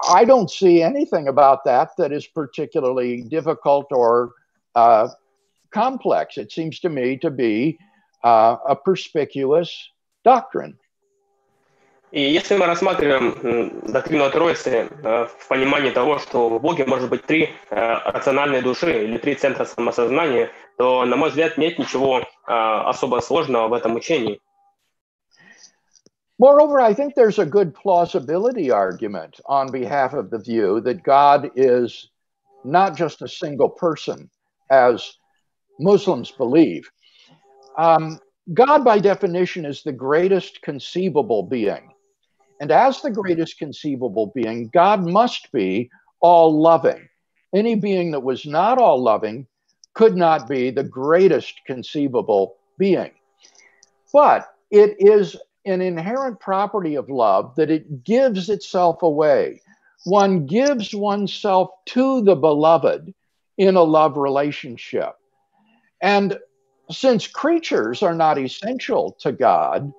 I 0.08 0.24
don't 0.24 0.50
see 0.50 0.82
anything 0.82 1.28
about 1.28 1.64
that 1.64 1.90
that 1.98 2.12
is 2.12 2.26
particularly 2.26 3.22
difficult 3.22 3.86
or 3.90 4.32
uh, 4.74 5.08
complex. 5.70 6.38
It 6.38 6.52
seems 6.52 6.80
to 6.80 6.88
me 6.88 7.16
to 7.18 7.30
be 7.30 7.78
uh, 8.24 8.56
a 8.68 8.76
perspicuous 8.76 9.70
doctrine. 10.24 10.76
И 12.12 12.22
если 12.22 12.56
мы 12.56 12.66
рассматриваем 12.66 13.82
доктрину 13.86 14.24
о 14.24 14.30
Троице 14.30 14.88
в 15.00 15.48
понимании 15.48 15.90
того, 15.90 16.18
что 16.18 16.48
в 16.48 16.60
Боге 16.60 16.84
может 16.84 17.08
быть 17.08 17.24
три 17.24 17.50
рациональные 17.70 18.62
души 18.62 19.04
или 19.04 19.16
три 19.16 19.36
центра 19.36 19.64
самосознания, 19.64 20.50
то, 20.76 21.04
на 21.04 21.14
мой 21.14 21.28
взгляд, 21.28 21.56
нет 21.56 21.78
ничего 21.78 22.22
особо 22.46 23.20
сложного 23.20 23.68
в 23.68 23.72
этом 23.74 23.94
учении. 23.94 24.40
Moreover, 26.40 26.80
I 26.80 26.94
think 26.94 27.14
there's 27.14 27.38
a 27.38 27.44
good 27.44 27.74
plausibility 27.74 28.70
argument 28.70 29.38
on 29.44 29.70
behalf 29.70 30.14
of 30.14 30.30
the 30.30 30.38
view 30.38 30.80
that 30.80 31.02
God 31.02 31.50
is 31.54 32.08
not 32.64 32.96
just 32.96 33.20
a 33.20 33.28
single 33.28 33.68
person, 33.68 34.30
as 34.70 35.18
Muslims 35.78 36.30
believe. 36.30 36.90
Um, 37.76 38.18
God, 38.54 38.86
by 38.86 39.00
definition, 39.00 39.66
is 39.66 39.82
the 39.82 39.92
greatest 39.92 40.62
conceivable 40.62 41.42
being. 41.42 41.92
And 42.58 42.70
as 42.70 43.02
the 43.02 43.10
greatest 43.10 43.58
conceivable 43.58 44.32
being, 44.34 44.70
God 44.72 45.04
must 45.04 45.52
be 45.52 45.90
all 46.20 46.58
loving. 46.58 47.06
Any 47.54 47.74
being 47.74 48.12
that 48.12 48.20
was 48.20 48.46
not 48.46 48.78
all 48.78 49.02
loving 49.02 49.46
could 49.92 50.16
not 50.16 50.48
be 50.48 50.70
the 50.70 50.84
greatest 50.84 51.60
conceivable 51.66 52.56
being. 52.78 53.10
But 54.10 54.48
it 54.70 54.96
is 54.98 55.36
an 55.64 55.80
inherent 55.80 56.40
property 56.40 56.94
of 56.94 57.08
love 57.08 57.54
that 57.56 57.70
it 57.70 58.04
gives 58.04 58.48
itself 58.48 59.02
away. 59.02 59.60
One 60.04 60.46
gives 60.46 60.94
oneself 60.94 61.70
to 61.86 62.22
the 62.22 62.34
beloved 62.34 63.12
in 63.58 63.76
a 63.76 63.82
love 63.82 64.16
relationship. 64.16 65.14
And 66.00 66.38
since 66.90 67.26
creatures 67.26 68.02
are 68.02 68.14
not 68.14 68.38
essential 68.38 69.16
to 69.20 69.32
God, 69.32 69.92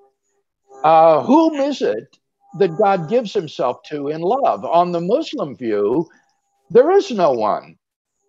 uh, 0.84 1.22
whom 1.22 1.55
is 1.55 1.82
it 1.82 2.18
that 2.57 2.78
God 2.78 3.07
gives 3.07 3.34
himself 3.34 3.84
to 3.84 4.09
in 4.09 4.22
love. 4.22 4.66
On 4.66 4.91
the 4.91 4.99
Muslim 4.99 5.55
view, 5.55 6.09
there 6.70 6.91
is 6.91 7.12
no 7.12 7.32
one 7.32 7.78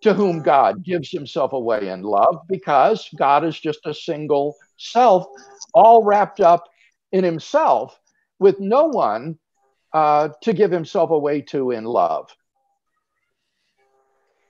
to 0.01 0.13
whom 0.13 0.41
God 0.41 0.83
gives 0.83 1.09
himself 1.09 1.53
away 1.53 1.87
in 1.87 2.03
love 2.03 2.41
because 2.47 3.09
God 3.17 3.43
is 3.43 3.59
just 3.59 3.79
a 3.85 3.93
single 3.93 4.55
self, 4.77 5.25
all 5.73 6.03
wrapped 6.03 6.41
up 6.41 6.65
in 7.13 7.23
himself, 7.23 7.91
with 8.39 8.59
no 8.59 8.87
one 8.87 9.37
uh, 9.93 10.29
to 10.41 10.51
give 10.51 10.71
himself 10.71 11.09
away 11.11 11.41
to 11.41 11.71
in 11.71 11.85
love. 11.85 12.27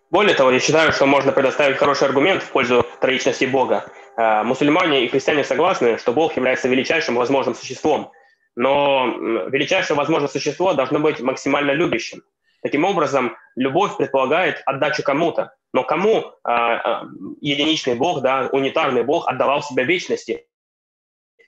Более 0.09 0.35
того, 0.35 0.51
я 0.51 0.59
считаю, 0.59 0.91
что 0.91 1.05
можно 1.05 1.31
предоставить 1.31 1.77
хороший 1.77 2.07
аргумент 2.07 2.43
в 2.43 2.51
пользу 2.51 2.85
троичности 3.01 3.45
Бога. 3.45 3.85
Мусульмане 4.17 5.05
и 5.05 5.07
христиане 5.07 5.43
согласны, 5.43 5.97
что 5.97 6.13
Бог 6.13 6.35
является 6.35 6.67
величайшим 6.67 7.15
возможным 7.15 7.53
существом– 7.53 8.11
но 8.55 9.07
величайшее 9.49 9.97
возможное 9.97 10.29
существо 10.29 10.73
должно 10.73 10.99
быть 10.99 11.19
максимально 11.19 11.71
любящим. 11.71 12.23
Таким 12.61 12.85
образом, 12.85 13.35
любовь 13.55 13.97
предполагает 13.97 14.61
отдачу 14.65 15.03
кому-то. 15.03 15.53
Но 15.73 15.83
кому 15.83 16.19
э, 16.19 16.51
э, 16.51 17.01
единичный 17.41 17.95
Бог, 17.95 18.21
да, 18.21 18.47
унитарный 18.51 19.03
Бог 19.03 19.27
отдавал 19.27 19.63
себя 19.63 19.83
вечности, 19.83 20.45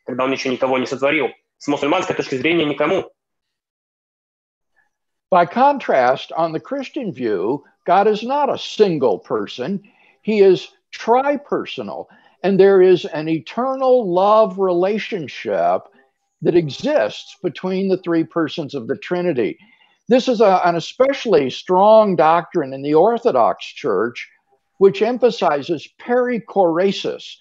когда 0.06 0.24
он 0.24 0.32
еще 0.32 0.48
никого 0.48 0.78
не 0.78 0.86
сотворил? 0.86 1.28
С 1.58 1.68
мусульманской 1.68 2.16
точки 2.16 2.36
зрения 2.36 2.64
никому. 2.64 3.10
By 5.30 5.46
contrast, 5.46 6.32
on 6.36 6.52
the 6.52 6.60
Christian 6.60 7.12
view, 7.12 7.62
God 7.86 8.08
is 8.08 8.22
not 8.22 8.52
a 8.52 8.58
single 8.58 9.18
person, 9.18 9.82
He 10.22 10.40
is 10.40 10.68
tri-personal, 10.90 12.08
and 12.42 12.58
there 12.58 12.82
is 12.82 13.04
an 13.04 13.28
eternal 13.28 14.12
love 14.12 14.58
relationship 14.58 15.82
that 16.42 16.56
exists 16.56 17.36
between 17.42 17.88
the 17.88 17.98
three 17.98 18.24
persons 18.24 18.74
of 18.74 18.88
the 18.88 18.96
Trinity. 18.96 19.58
This 20.08 20.26
is 20.26 20.40
a, 20.40 20.60
an 20.64 20.74
especially 20.74 21.50
strong 21.50 22.16
doctrine 22.16 22.72
in 22.72 22.82
the 22.82 22.94
Orthodox 22.94 23.64
Church, 23.64 24.28
which 24.78 25.02
emphasizes 25.02 25.88
perichoresis, 26.00 27.36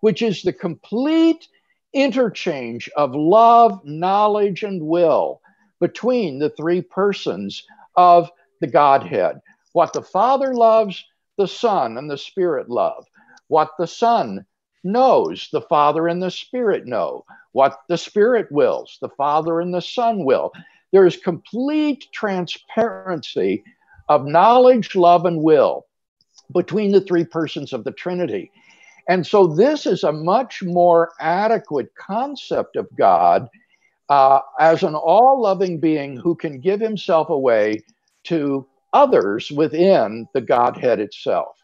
which 0.00 0.22
is 0.22 0.42
the 0.42 0.52
complete 0.52 1.46
interchange 1.93 2.89
of 2.95 3.15
love, 3.15 3.83
knowledge, 3.83 4.63
and 4.63 4.81
will 4.81 5.41
between 5.79 6.39
the 6.39 6.49
three 6.51 6.81
persons 6.81 7.63
of 7.95 8.29
the 8.61 8.67
Godhead. 8.67 9.39
What 9.73 9.93
the 9.93 10.01
Father 10.01 10.53
loves, 10.53 11.03
the 11.37 11.47
Son 11.47 11.97
and 11.97 12.09
the 12.09 12.17
Spirit 12.17 12.69
love. 12.69 13.05
What 13.47 13.71
the 13.77 13.87
Son 13.87 14.45
knows, 14.83 15.49
the 15.51 15.61
Father 15.61 16.07
and 16.07 16.21
the 16.21 16.31
Spirit 16.31 16.85
know 16.85 17.25
what 17.51 17.79
the 17.89 17.97
Spirit 17.97 18.51
wills, 18.51 18.97
the 19.01 19.09
Father 19.09 19.59
and 19.59 19.73
the 19.73 19.81
Son 19.81 20.23
will. 20.23 20.51
there 20.91 21.05
is 21.05 21.17
complete 21.17 22.07
transparency 22.11 23.63
of 24.07 24.25
knowledge, 24.25 24.95
love, 24.95 25.25
and 25.25 25.41
will 25.41 25.85
between 26.53 26.91
the 26.91 27.01
three 27.01 27.23
persons 27.25 27.73
of 27.73 27.83
the 27.83 27.91
Trinity. 27.91 28.51
And 29.06 29.26
so, 29.26 29.46
this 29.46 29.86
is 29.86 30.02
a 30.02 30.12
much 30.12 30.62
more 30.62 31.12
adequate 31.20 31.94
concept 31.94 32.76
of 32.76 32.88
God 32.96 33.48
uh, 34.08 34.40
as 34.58 34.82
an 34.82 34.94
all 34.94 35.40
loving 35.40 35.78
being 35.78 36.16
who 36.16 36.34
can 36.34 36.60
give 36.60 36.80
himself 36.80 37.28
away 37.28 37.84
to 38.24 38.66
others 38.92 39.50
within 39.50 40.26
the 40.32 40.40
Godhead 40.40 41.00
itself. 41.00 41.56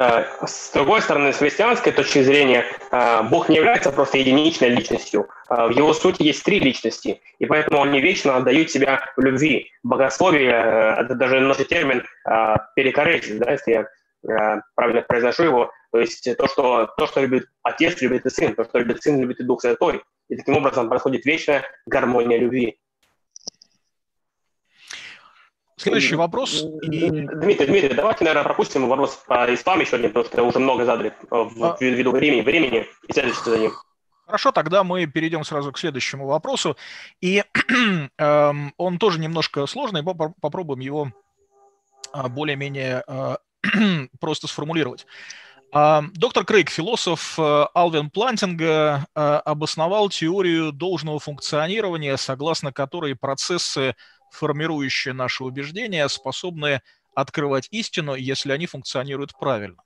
Э, 0.00 0.24
с 0.46 0.70
другой 0.72 1.02
стороны, 1.02 1.32
с 1.32 1.38
христианской 1.38 1.90
точки 1.90 2.22
зрения, 2.22 2.64
э, 2.92 3.22
Бог 3.24 3.48
не 3.48 3.56
является 3.56 3.90
просто 3.90 4.18
единичной 4.18 4.68
личностью. 4.68 5.28
Э, 5.50 5.66
в 5.66 5.70
его 5.70 5.92
сути 5.92 6.22
есть 6.22 6.44
три 6.44 6.60
личности, 6.60 7.20
и 7.40 7.46
поэтому 7.46 7.80
он 7.80 7.90
не 7.90 8.00
вечно 8.00 8.36
отдает 8.36 8.70
себя 8.70 9.02
в 9.16 9.20
любви. 9.20 9.72
Богословие, 9.82 10.50
это 10.98 11.16
даже 11.16 11.40
носит 11.40 11.68
термин 11.68 12.04
перекоррезис, 12.76 13.38
да, 13.38 13.52
если 13.52 13.72
я 13.72 13.86
правильно 14.23 15.01
произношу 15.01 15.43
его, 15.43 15.71
то 15.91 15.99
есть 15.99 16.27
то 16.37 16.47
что, 16.47 16.87
то, 16.97 17.07
что 17.07 17.21
любит 17.21 17.47
Отец, 17.61 18.01
любит 18.01 18.25
и 18.25 18.29
Сын, 18.29 18.55
то, 18.55 18.63
что 18.63 18.79
любит 18.79 19.03
Сын, 19.03 19.19
любит 19.19 19.39
и 19.39 19.43
Дух 19.43 19.61
Святой. 19.61 20.03
И 20.29 20.35
таким 20.35 20.57
образом 20.57 20.89
происходит 20.89 21.25
вечная 21.25 21.63
гармония 21.85 22.39
любви. 22.39 22.79
Следующий 25.75 26.15
вопрос. 26.15 26.63
Дмитрий, 26.63 27.67
Дмитрий, 27.67 27.93
давайте, 27.93 28.23
наверное, 28.23 28.45
пропустим 28.45 28.87
вопрос 28.87 29.21
по 29.27 29.53
ислам 29.53 29.81
еще 29.81 29.97
один, 29.97 30.13
потому 30.13 30.25
что 30.25 30.43
уже 30.43 30.59
много 30.59 30.85
задали 30.85 31.13
ввиду 31.79 32.11
времени, 32.11 32.41
времени 32.41 32.87
и 33.07 33.13
следующий 33.13 33.43
за 33.43 33.57
ним. 33.57 33.71
Хорошо, 34.25 34.51
тогда 34.53 34.83
мы 34.83 35.05
перейдем 35.05 35.43
сразу 35.43 35.73
к 35.73 35.77
следующему 35.77 36.25
вопросу. 36.25 36.77
И 37.19 37.43
э, 38.17 38.51
он 38.77 38.97
тоже 38.97 39.19
немножко 39.19 39.65
сложный, 39.65 40.03
попробуем 40.03 40.79
его 40.79 41.11
более-менее 42.29 43.03
э, 43.05 43.35
просто 44.19 44.47
сформулировать. 44.47 45.05
Доктор 45.71 46.45
Крейг, 46.45 46.69
философ 46.69 47.39
э, 47.39 47.65
Алвин 47.73 48.11
Плантинга, 48.11 49.07
э, 49.15 49.19
обосновал 49.19 50.07
теорию 50.09 50.71
должного 50.71 51.19
функционирования, 51.19 52.15
согласно 52.17 52.71
которой 52.71 53.15
процессы 53.15 53.95
формирующие 54.29 55.15
наши 55.15 55.43
убеждения, 55.43 56.07
способны 56.09 56.81
открывать 57.15 57.69
истину, 57.71 58.13
если 58.13 58.51
они 58.51 58.67
функционируют 58.67 59.33
правильно. 59.37 59.77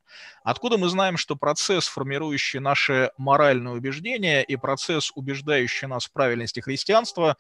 Откуда 0.44 0.78
мы 0.78 0.90
знаем, 0.90 1.16
что 1.16 1.38
процесс, 1.38 1.88
формирующий 1.88 2.60
наши 2.60 3.12
моральные 3.18 3.76
убеждения, 3.76 4.44
и 4.44 4.56
процесс, 4.58 5.12
убеждающий 5.16 5.88
нас 5.88 6.06
в 6.06 6.12
правильности 6.12 6.60
христианства, 6.60 7.38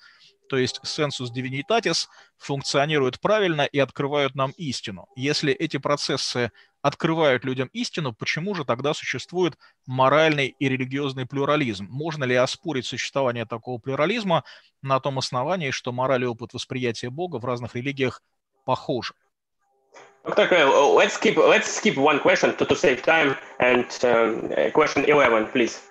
то 0.47 0.57
есть 0.57 0.79
sensus 0.83 1.27
divinitatis, 1.33 2.07
функционируют 2.37 3.19
правильно 3.19 3.61
и 3.61 3.79
открывают 3.79 4.35
нам 4.35 4.51
истину? 4.57 5.07
Если 5.15 5.53
эти 5.53 5.77
процессы 5.77 6.51
открывают 6.81 7.43
людям 7.43 7.69
истину, 7.73 8.13
почему 8.13 8.55
же 8.55 8.63
тогда 8.65 8.93
существует 8.93 9.57
моральный 9.85 10.55
и 10.59 10.69
религиозный 10.69 11.25
плюрализм? 11.25 11.87
Можно 11.89 12.23
ли 12.23 12.35
оспорить 12.35 12.85
существование 12.85 13.45
такого 13.45 13.77
плюрализма 13.77 14.43
на 14.81 14.99
том 14.99 15.17
основании, 15.19 15.71
что 15.71 15.91
мораль 15.91 16.23
и 16.23 16.27
опыт 16.27 16.53
восприятия 16.53 17.09
Бога 17.09 17.37
в 17.37 17.45
разных 17.45 17.75
религиях 17.75 18.21
похожи? 18.65 19.13
Okay, 20.25 20.65
let's 20.93 21.13
skip 21.13 21.37
let's 21.37 21.67
skip 21.67 21.95
one 21.95 22.19
question 22.19 22.53
to, 22.57 22.65
to 22.65 22.75
save 22.75 23.01
time 23.01 23.37
and 23.59 23.85
um, 24.03 24.71
question 24.73 25.05
11, 25.07 25.47
please. 25.53 25.81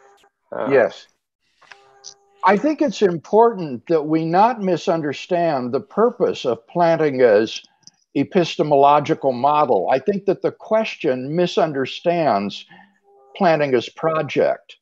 Uh, 0.53 0.69
yes. 0.71 1.07
I 2.49 2.57
think 2.57 2.81
it's 2.81 3.03
important 3.03 3.89
that 3.89 4.07
we 4.07 4.25
not 4.25 4.63
misunderstand 4.63 5.73
the 5.73 5.81
purpose 5.81 6.45
of 6.45 6.65
Plantinga's 6.69 7.61
epistemological 8.15 9.33
model. 9.33 9.89
I 9.91 9.99
think 9.99 10.27
that 10.27 10.43
the 10.43 10.53
question 10.53 11.35
misunderstands 11.35 12.65
Plantinga's 13.37 13.89
project. 13.89 14.77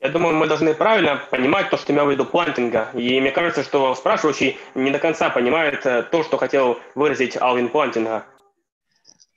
Я 0.00 0.08
думаю, 0.08 0.34
мы 0.34 0.46
должны 0.46 0.74
правильно 0.74 1.20
понимать 1.30 1.70
то, 1.70 1.76
что 1.76 1.92
имел 1.92 2.06
в 2.06 2.10
виду 2.10 2.24
Плантинга. 2.24 2.90
И 2.94 3.20
мне 3.20 3.32
кажется, 3.32 3.64
что 3.64 3.94
спрашивающий 3.96 4.56
не 4.76 4.92
до 4.92 5.00
конца 5.00 5.30
понимает 5.30 5.84
э, 5.84 6.04
то, 6.04 6.22
что 6.22 6.38
хотел 6.38 6.78
выразить 6.94 7.36
Алвин 7.36 7.70
Плантинга. 7.70 8.24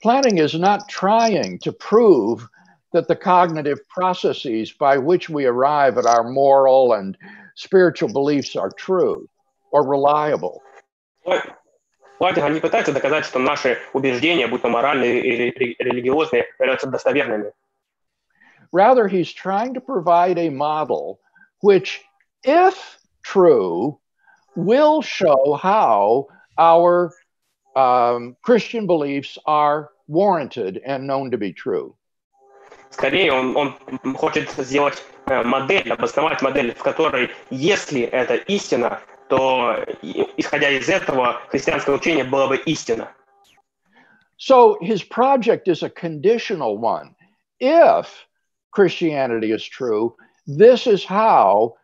Plantinga 0.04 0.44
is 0.44 0.54
not 0.54 0.88
trying 0.88 1.58
to 1.58 1.72
prove 1.72 2.48
that 2.95 3.07
the 3.07 3.15
cognitive 3.15 3.79
processes 3.87 4.71
by 4.71 4.97
which 4.97 5.29
we 5.29 5.45
arrive 5.45 5.97
at 5.97 6.05
our 6.05 6.29
moral 6.29 6.93
and 6.93 7.17
spiritual 7.55 8.11
beliefs 8.11 8.55
are 8.55 8.69
true 8.71 9.27
or 9.71 9.87
reliable. 9.87 10.61
Платинга 12.17 12.49
не 12.49 12.59
пытается 12.59 12.93
доказать, 12.93 13.25
что 13.25 13.39
наши 13.39 13.79
убеждения, 13.93 14.47
будь 14.47 14.61
то 14.61 14.69
моральные 14.69 15.21
или 15.21 15.75
религиозные, 15.79 16.45
являются 16.59 16.87
достоверными. 16.87 17.51
Rather, 18.71 19.07
he's 19.07 19.33
trying 19.33 19.73
to 19.73 19.81
provide 19.81 20.37
a 20.37 20.49
model 20.49 21.19
which, 21.61 22.01
if 22.43 22.99
true, 23.23 23.99
will 24.55 25.01
show 25.01 25.57
how 25.61 26.27
our 26.57 27.11
um, 27.75 28.35
Christian 28.43 28.85
beliefs 28.85 29.37
are 29.45 29.89
warranted 30.07 30.79
and 30.85 31.07
known 31.07 31.31
to 31.31 31.37
be 31.37 31.53
true. 31.53 31.95
Скорее, 32.90 33.32
он, 33.32 33.56
он 33.56 34.14
хочет 34.14 34.50
сделать 34.50 35.02
модель, 35.26 35.92
обосновать 35.92 36.40
модель, 36.42 36.74
в 36.74 36.82
которой, 36.82 37.30
если 37.50 38.02
это 38.02 38.36
истина, 38.36 39.00
то, 39.28 39.84
исходя 40.36 40.70
из 40.70 40.88
этого, 40.88 41.40
христианское 41.48 41.94
учение 41.94 42.24
было 42.24 42.46
бы 42.46 42.56
истина. 42.58 43.12
So 44.38 44.76
his 44.80 45.02
project 45.02 45.66
is 45.66 45.82
a 45.82 45.90
conditional 45.90 46.78
one. 46.78 47.14
If 47.58 48.06
Christianity 48.70 49.52
is 49.52 49.64
true, 49.64 50.14
this 50.46 50.86
is 50.86 51.04
how 51.04 51.74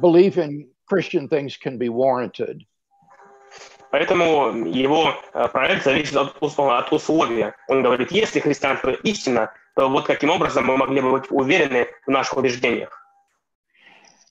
belief 0.00 0.38
in 0.38 0.68
Christian 0.86 1.28
things 1.28 1.56
can 1.56 1.78
be 1.78 1.88
warranted. 1.88 2.64
Поэтому 3.90 4.66
его 4.66 5.14
проект 5.52 5.84
зависит 5.84 6.16
от, 6.16 6.36
от 6.40 6.92
условия. 6.92 7.56
Он 7.66 7.82
говорит, 7.82 8.12
если 8.12 8.38
христианство 8.38 8.90
истина, 9.02 9.52
то 9.75 9.89
вот 9.89 10.05
каким 10.05 10.29
образом 10.29 10.65
мы 10.65 10.77
могли 10.77 11.01
бы 11.01 11.11
быть 11.11 11.29
уверены 11.29 11.87
в 12.05 12.11
наших 12.11 12.37
убеждениях. 12.37 12.89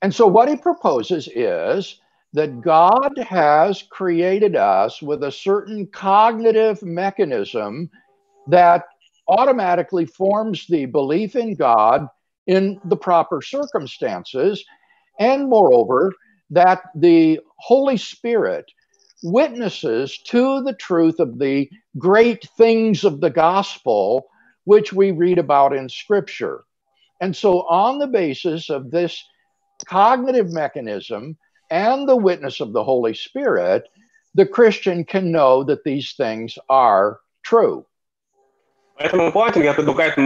And 0.02 0.14
so 0.14 0.26
what 0.26 0.48
he 0.48 0.56
proposes 0.56 1.28
is 1.34 1.98
that 2.34 2.60
God 2.60 3.16
has 3.18 3.82
created 3.82 4.56
us 4.56 5.00
with 5.00 5.22
a 5.22 5.32
certain 5.32 5.86
cognitive 5.86 6.82
mechanism 6.82 7.88
that 8.48 8.84
automatically 9.28 10.04
forms 10.04 10.66
the 10.66 10.86
belief 10.86 11.36
in 11.36 11.54
God 11.54 12.08
in 12.46 12.80
the 12.84 12.96
proper 12.96 13.40
circumstances. 13.40 14.64
And 15.18 15.48
moreover, 15.48 16.12
that 16.50 16.82
the 16.94 17.40
Holy 17.56 17.96
Spirit 17.96 18.66
witnesses 19.22 20.18
to 20.24 20.62
the 20.62 20.74
truth 20.74 21.20
of 21.20 21.38
the 21.38 21.70
great 21.98 22.46
things 22.56 23.04
of 23.04 23.20
the 23.20 23.30
gospel, 23.30 24.26
which 24.68 24.92
we 24.92 25.10
read 25.10 25.38
about 25.38 25.74
in 25.74 25.88
Scripture. 25.88 26.64
And 27.20 27.34
so, 27.34 27.62
on 27.68 27.98
the 27.98 28.06
basis 28.06 28.70
of 28.70 28.90
this 28.90 29.22
cognitive 29.86 30.52
mechanism, 30.52 31.36
and 31.70 32.08
the 32.08 32.16
witness 32.16 32.60
of 32.60 32.72
the 32.72 32.84
Holy 32.84 33.14
Spirit, 33.14 33.88
the 34.34 34.46
Christian 34.46 35.04
can 35.04 35.30
know 35.32 35.64
that 35.64 35.84
these 35.84 36.12
things 36.12 36.58
are 36.68 37.20
true. 37.42 37.86
Поэтому 38.96 39.32
Платинг 39.32 39.74
предлагает 39.74 40.16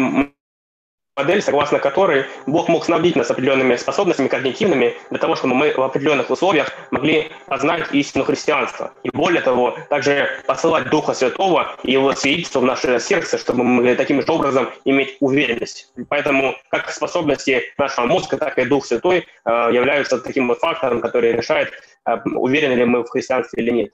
модель, 1.15 1.41
согласно 1.41 1.79
которой 1.79 2.25
Бог 2.47 2.69
мог 2.69 2.85
снабдить 2.85 3.15
нас 3.15 3.29
определенными 3.29 3.75
способностями 3.75 4.27
когнитивными 4.27 4.95
для 5.09 5.19
того, 5.19 5.35
чтобы 5.35 5.53
мы 5.53 5.71
в 5.71 5.81
определенных 5.81 6.29
условиях 6.29 6.71
могли 6.91 7.29
познать 7.45 7.87
истину 7.91 8.23
христианства. 8.23 8.93
И 9.03 9.11
более 9.11 9.41
того, 9.41 9.77
также 9.89 10.27
посылать 10.47 10.89
Духа 10.89 11.13
Святого 11.13 11.75
и 11.83 11.91
его 11.91 12.13
свидетельство 12.13 12.61
в 12.61 12.65
наше 12.65 12.99
сердце, 12.99 13.37
чтобы 13.37 13.63
мы 13.63 13.75
могли 13.75 13.95
таким 13.95 14.21
же 14.21 14.31
образом 14.31 14.69
иметь 14.85 15.17
уверенность. 15.19 15.91
Поэтому 16.09 16.55
как 16.69 16.89
способности 16.89 17.63
нашего 17.77 18.07
мозга, 18.07 18.37
так 18.37 18.57
и 18.57 18.65
Дух 18.65 18.85
Святой 18.85 19.27
являются 19.45 20.19
таким 20.19 20.47
вот 20.47 20.59
фактором, 20.59 20.99
который 20.99 21.33
решает, 21.33 21.71
уверены 22.25 22.73
ли 22.73 22.85
мы 22.85 23.03
в 23.03 23.09
христианстве 23.09 23.61
или 23.63 23.71
нет. 23.71 23.93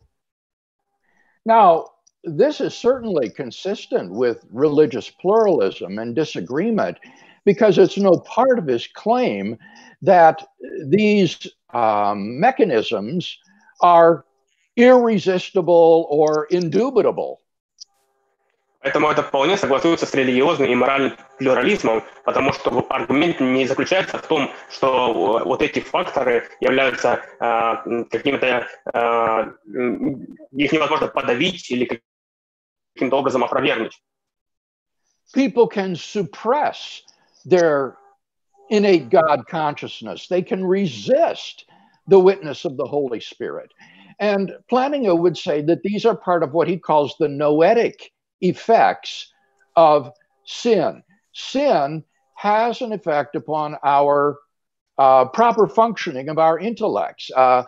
Now, 1.47 1.87
this 2.24 2.60
is 2.60 2.74
certainly 2.74 3.30
consistent 3.30 4.10
with 4.10 4.44
religious 4.50 5.10
pluralism 5.10 5.98
and 5.98 6.14
disagreement 6.14 6.98
because 7.44 7.78
it's 7.78 7.98
no 7.98 8.18
part 8.20 8.58
of 8.58 8.66
his 8.66 8.86
claim 8.86 9.58
that 10.02 10.46
these 10.86 11.46
um, 11.72 12.40
mechanisms 12.40 13.38
are 13.80 14.24
irresistible 14.76 16.06
or 16.10 16.46
indubitable. 16.50 17.40
Поэтому 18.84 19.10
это 19.10 19.22
вполне 19.22 19.56
согласуется 19.56 20.04
с 20.04 20.12
религиозным 20.12 20.70
и 20.70 20.74
моральным 20.74 21.16
плюрализмом, 21.38 22.02
потому 22.22 22.52
что 22.52 22.86
аргумент 22.90 23.40
не 23.40 23.66
заключается 23.66 24.18
в 24.18 24.26
том, 24.26 24.50
что 24.70 25.40
вот 25.42 25.62
эти 25.62 25.80
факторы 25.80 26.46
являются 26.60 27.22
э, 27.40 28.04
какими-то, 28.10 28.66
э, 28.92 29.52
их 30.52 30.72
невозможно 30.72 31.08
подавить 31.08 31.70
или 31.70 32.02
каким-то 32.94 33.18
образом 33.18 33.42
опровергнуть. 33.42 33.92
People 35.32 35.66
can 35.66 35.96
suppress 35.96 37.02
their 37.44 37.96
innate 38.70 39.10
God 39.10 39.46
consciousness. 39.48 40.28
They 40.28 40.42
can 40.42 40.64
resist 40.64 41.66
the 42.06 42.18
witness 42.18 42.64
of 42.64 42.76
the 42.76 42.84
Holy 42.84 43.20
Spirit. 43.20 43.72
And 44.20 44.52
Plantinga 44.70 45.18
would 45.18 45.36
say 45.36 45.62
that 45.62 45.82
these 45.82 46.04
are 46.04 46.16
part 46.16 46.42
of 46.42 46.52
what 46.52 46.68
he 46.68 46.78
calls 46.78 47.16
the 47.18 47.28
noetic 47.28 48.12
effects 48.40 49.32
of 49.76 50.12
sin. 50.44 51.02
Sin 51.32 52.04
has 52.36 52.80
an 52.80 52.92
effect 52.92 53.34
upon 53.34 53.76
our 53.82 54.38
uh, 54.98 55.24
proper 55.26 55.66
functioning 55.66 56.28
of 56.28 56.38
our 56.38 56.58
intellects. 56.58 57.30
Uh, 57.34 57.64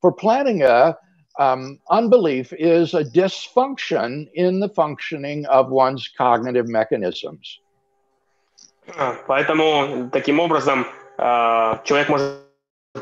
for 0.00 0.14
Plantinga, 0.14 0.96
um, 1.39 1.79
unbelief 1.89 2.53
is 2.53 2.93
a 2.93 3.03
dysfunction 3.03 4.29
in 4.33 4.59
the 4.59 4.69
functioning 4.69 5.45
of 5.47 5.69
one's 5.69 6.07
cognitive 6.15 6.67
mechanisms. 6.67 7.59
Поэтому 9.27 10.09
таким 10.11 10.39
образом 10.39 10.85
человек 11.17 12.09
может 12.09 12.39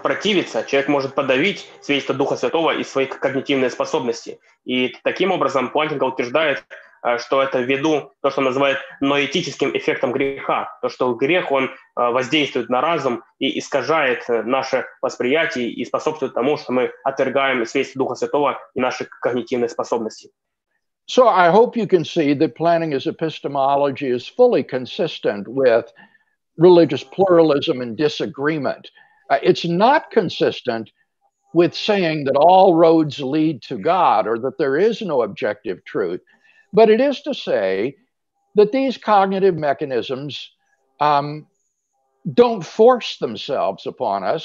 противиться, 0.03 0.63
человек 0.63 0.89
может 0.89 1.15
подавить 1.15 1.65
свидетельство 1.81 2.13
Духа 2.13 2.35
Святого 2.35 2.77
и 2.77 2.83
свои 2.83 3.05
когнитивные 3.05 3.69
способности. 3.69 4.39
И 4.65 4.95
таким 5.03 5.31
образом 5.31 5.69
Плантинга 5.69 6.03
утверждает, 6.03 6.63
что 7.19 7.41
это 7.41 7.61
ввиду 7.61 8.11
то, 8.21 8.29
что 8.29 8.41
он 8.41 8.45
называет 8.45 8.77
ноэтическим 9.01 9.75
эффектом 9.75 10.11
греха, 10.11 10.69
то, 10.81 10.89
что 10.89 11.13
грех, 11.13 11.51
он 11.51 11.69
воздействует 11.95 12.69
на 12.69 12.81
разум 12.81 13.23
и 13.39 13.59
искажает 13.59 14.23
наше 14.27 14.85
восприятие 15.01 15.69
и 15.69 15.85
способствует 15.85 16.33
тому, 16.33 16.57
что 16.57 16.71
мы 16.71 16.91
отвергаем 17.03 17.65
свидетельство 17.65 17.99
Духа 17.99 18.15
Святого 18.15 18.59
и 18.75 18.79
наши 18.79 19.07
когнитивные 19.21 19.69
способности. 19.69 20.31
So 21.09 21.27
I 21.27 21.49
hope 21.49 21.77
you 21.77 21.87
can 21.87 22.03
see 22.03 22.33
that 22.33 22.55
planning 22.55 22.93
as 22.93 23.07
epistemology 23.07 24.09
is 24.09 24.27
fully 24.27 24.61
consistent 24.61 25.47
with 25.47 25.91
religious 26.57 27.03
pluralism 27.03 27.79
and 27.79 27.95
disagreement. 27.95 28.89
Uh, 29.29 29.39
it's 29.41 29.63
not 29.65 30.11
consistent 30.11 30.91
with 31.53 31.73
saying 31.73 32.25
that 32.25 32.35
all 32.35 32.75
roads 32.75 33.21
lead 33.21 33.61
to 33.63 33.77
God 33.77 34.27
or 34.27 34.37
that 34.39 34.57
there 34.57 34.75
is 34.75 35.01
no 35.01 35.21
objective 35.21 35.83
truth, 35.85 36.19
but 36.77 36.89
it 36.95 37.01
is 37.01 37.21
to 37.23 37.33
say 37.33 37.95
that 38.57 38.71
these 38.71 38.95
cognitive 38.97 39.55
mechanisms 39.55 40.33
um, 40.99 41.47
don't 42.41 42.63
force 42.63 43.17
themselves 43.17 43.87
upon 43.87 44.23
us 44.23 44.43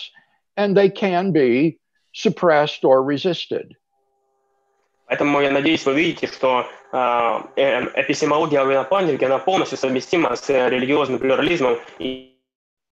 and 0.57 0.75
they 0.75 0.89
can 0.89 1.33
be 1.33 1.79
suppressed 2.25 2.85
or 2.85 3.03
resisted. 3.03 3.77
Поэтому 5.09 5.43
я 5.43 5.51
надеюсь, 5.51 5.85
вы 5.85 5.93
видите, 5.93 6.27
что 6.27 6.67
э, 6.91 6.97
эпистемология 8.03 8.61
Алвина 8.61 8.85
Пандинга, 8.85 9.27
она 9.27 9.39
полностью 9.39 9.77
совместима 9.77 10.35
с 10.35 10.49
религиозным 10.49 11.19
плюрализмом 11.19 11.77
и, 11.99 12.39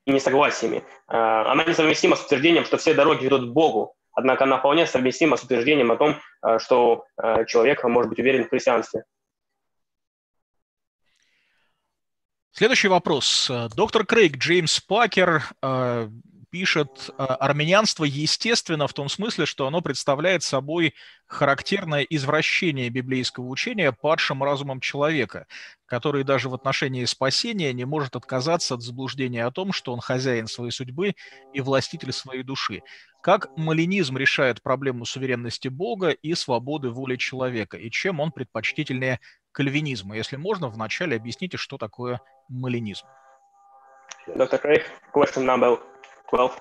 несогласиями. 0.07 0.83
Э, 1.09 1.17
она 1.53 1.65
несовместима 1.65 2.17
с 2.17 2.27
утверждением, 2.27 2.67
что 2.67 2.77
все 2.77 2.93
дороги 2.93 3.25
ведут 3.25 3.49
к 3.49 3.53
Богу, 3.55 3.95
однако 4.13 4.45
она 4.45 4.59
вполне 4.59 4.87
совместима 4.87 5.39
с 5.39 5.45
утверждением 5.45 5.93
о 5.93 5.97
том, 5.97 6.17
э, 6.47 6.59
что 6.59 7.05
э, 7.23 7.47
человек 7.47 7.83
может 7.85 8.11
быть 8.11 8.19
уверен 8.19 8.45
в 8.45 8.51
христианстве. 8.51 9.05
Следующий 12.53 12.89
вопрос. 12.89 13.51
Доктор 13.77 14.05
Крейг 14.05 14.37
Джеймс 14.37 14.81
Пакер 14.81 15.45
пишет, 16.51 17.11
«А, 17.17 17.37
армянянство 17.37 18.05
естественно 18.05 18.87
в 18.87 18.93
том 18.93 19.09
смысле, 19.09 19.47
что 19.47 19.67
оно 19.67 19.81
представляет 19.81 20.43
собой 20.43 20.95
характерное 21.27 22.03
извращение 22.03 22.91
библейского 22.91 23.47
учения 23.47 23.93
падшим 23.93 24.43
разумом 24.43 24.81
человека, 24.81 25.47
который 25.87 26.25
даже 26.25 26.49
в 26.49 26.55
отношении 26.55 27.05
спасения 27.05 27.73
не 27.73 27.85
может 27.85 28.17
отказаться 28.17 28.75
от 28.75 28.83
заблуждения 28.83 29.47
о 29.47 29.53
том, 29.53 29.73
что 29.73 29.93
он 29.93 30.01
хозяин 30.01 30.49
своей 30.49 30.73
судьбы 30.73 31.15
и 31.53 31.61
властитель 31.61 32.13
своей 32.13 32.43
души. 32.43 32.83
Как 33.23 33.57
малинизм 33.57 34.17
решает 34.17 34.63
проблему 34.63 35.05
суверенности 35.05 35.69
Бога 35.69 36.09
и 36.09 36.35
свободы 36.35 36.91
воли 36.91 37.17
человека, 37.17 37.77
и 37.77 37.91
чем 37.91 38.19
он 38.19 38.33
предпочтительнее 38.33 39.21
кальвинизма. 39.53 40.17
Если 40.17 40.37
можно, 40.37 40.69
вначале 40.69 41.17
объясните, 41.17 41.57
что 41.57 41.79
такое 41.79 42.21
молинизм. 42.49 43.07
Dr. 44.37 44.59
Craig, 44.59 44.83
question 45.13 45.45
number 45.45 45.79
12. 46.29 46.59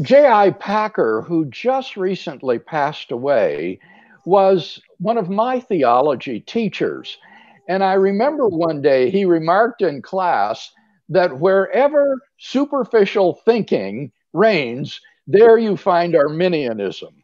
J.I. 0.00 0.50
Packer, 0.50 1.22
who 1.22 1.46
just 1.46 1.96
recently 1.96 2.58
passed 2.58 3.10
away, 3.10 3.80
was 4.24 4.80
one 4.98 5.18
of 5.18 5.28
my 5.28 5.58
theology 5.58 6.40
teachers. 6.40 7.18
And 7.68 7.82
I 7.82 7.94
remember 7.94 8.46
one 8.46 8.80
day 8.80 9.10
he 9.10 9.24
remarked 9.24 9.82
in 9.82 10.02
class 10.02 10.70
that 11.08 11.40
wherever 11.40 12.20
superficial 12.38 13.40
thinking 13.44 14.12
reigns, 14.32 15.00
there 15.26 15.58
you 15.58 15.76
find 15.76 16.14
Arminianism. 16.14 17.22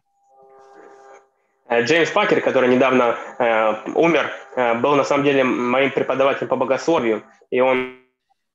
Джеймс 1.82 2.10
Пакер, 2.10 2.40
который 2.40 2.68
недавно 2.68 3.16
э, 3.38 3.90
умер, 3.94 4.30
э, 4.56 4.74
был 4.74 4.96
на 4.96 5.04
самом 5.04 5.24
деле 5.24 5.44
моим 5.44 5.90
преподавателем 5.90 6.48
по 6.48 6.56
богословию, 6.56 7.22
и 7.50 7.60
он 7.60 7.98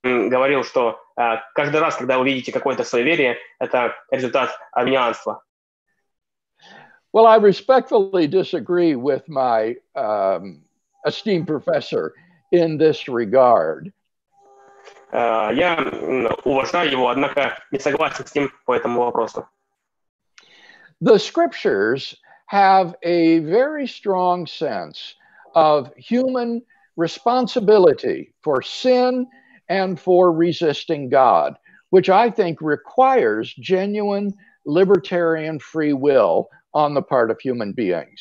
говорил, 0.04 0.64
что 0.64 1.02
каждый 1.54 1.82
раз, 1.82 1.98
когда 1.98 2.18
вы 2.18 2.26
видите 2.26 2.54
какое-то 2.54 2.86
суеверие, 2.86 3.38
это 3.60 3.94
результат 4.12 4.58
армянианства. 4.72 5.44
Well, 7.12 7.26
I 7.26 7.36
respectfully 7.36 8.28
disagree 8.28 8.96
with 8.96 9.28
my 9.28 9.76
um, 9.96 10.62
esteemed 11.06 11.48
professor 11.48 12.14
in 12.54 12.78
this 12.78 13.10
regard. 13.10 13.92
Я 15.12 15.76
уважаю 16.46 16.92
его, 16.92 17.10
однако 17.10 17.58
не 17.72 17.80
согласен 17.80 18.26
с 18.26 18.36
ним 18.36 18.52
по 18.66 18.76
этому 18.76 19.02
вопросу. 19.02 19.48
The 21.02 21.18
scriptures 21.18 22.16
have 22.49 22.95
a 23.03 23.41
very 23.41 23.87
strong 23.87 24.47
sense 24.47 25.15
of 25.55 25.93
human 25.97 26.63
responsibility 26.97 28.33
for 28.43 28.63
sin 28.63 29.27
and 29.69 29.99
for 29.99 30.33
resisting 30.33 31.09
God, 31.09 31.57
which 31.91 32.09
I 32.09 32.31
think 32.31 32.61
requires 32.61 33.55
genuine 33.55 34.35
libertarian 34.67 35.59
free 35.59 35.93
will 35.93 36.49
on 36.73 36.95
the 36.95 37.03
part 37.03 37.31
of 37.31 37.41
human 37.41 37.73
beings. 37.73 38.21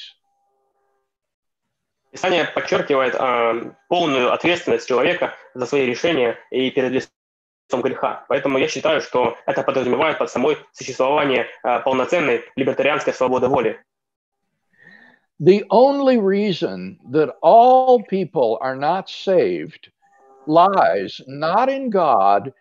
Писание 2.11 2.45
подчеркивает 2.45 3.15
э, 3.15 3.71
полную 3.89 4.31
ответственность 4.31 4.87
человека 4.87 5.33
за 5.55 5.65
свои 5.65 5.87
решения 5.87 6.37
и 6.51 6.69
перед 6.69 6.91
лицом 6.91 7.81
греха. 7.81 8.23
Поэтому 8.29 8.59
я 8.59 8.67
считаю, 8.67 9.01
что 9.01 9.35
это 9.47 9.63
подразумевает 9.63 10.19
под 10.19 10.29
собой 10.29 10.59
существование 10.73 11.47
э, 11.63 11.79
полноценной 11.79 12.43
либертарианской 12.55 13.13
свободы 13.13 13.47
воли. 13.47 13.81
The 15.40 15.64
only 15.70 16.18
reason 16.18 16.98
that 17.10 17.36
all 17.42 18.02
people 18.02 18.58
are 18.60 18.74
not 18.74 19.08
saved 19.08 19.88
lies 20.48 21.20
not 21.28 21.68
in 21.68 21.90
God, 21.90 22.52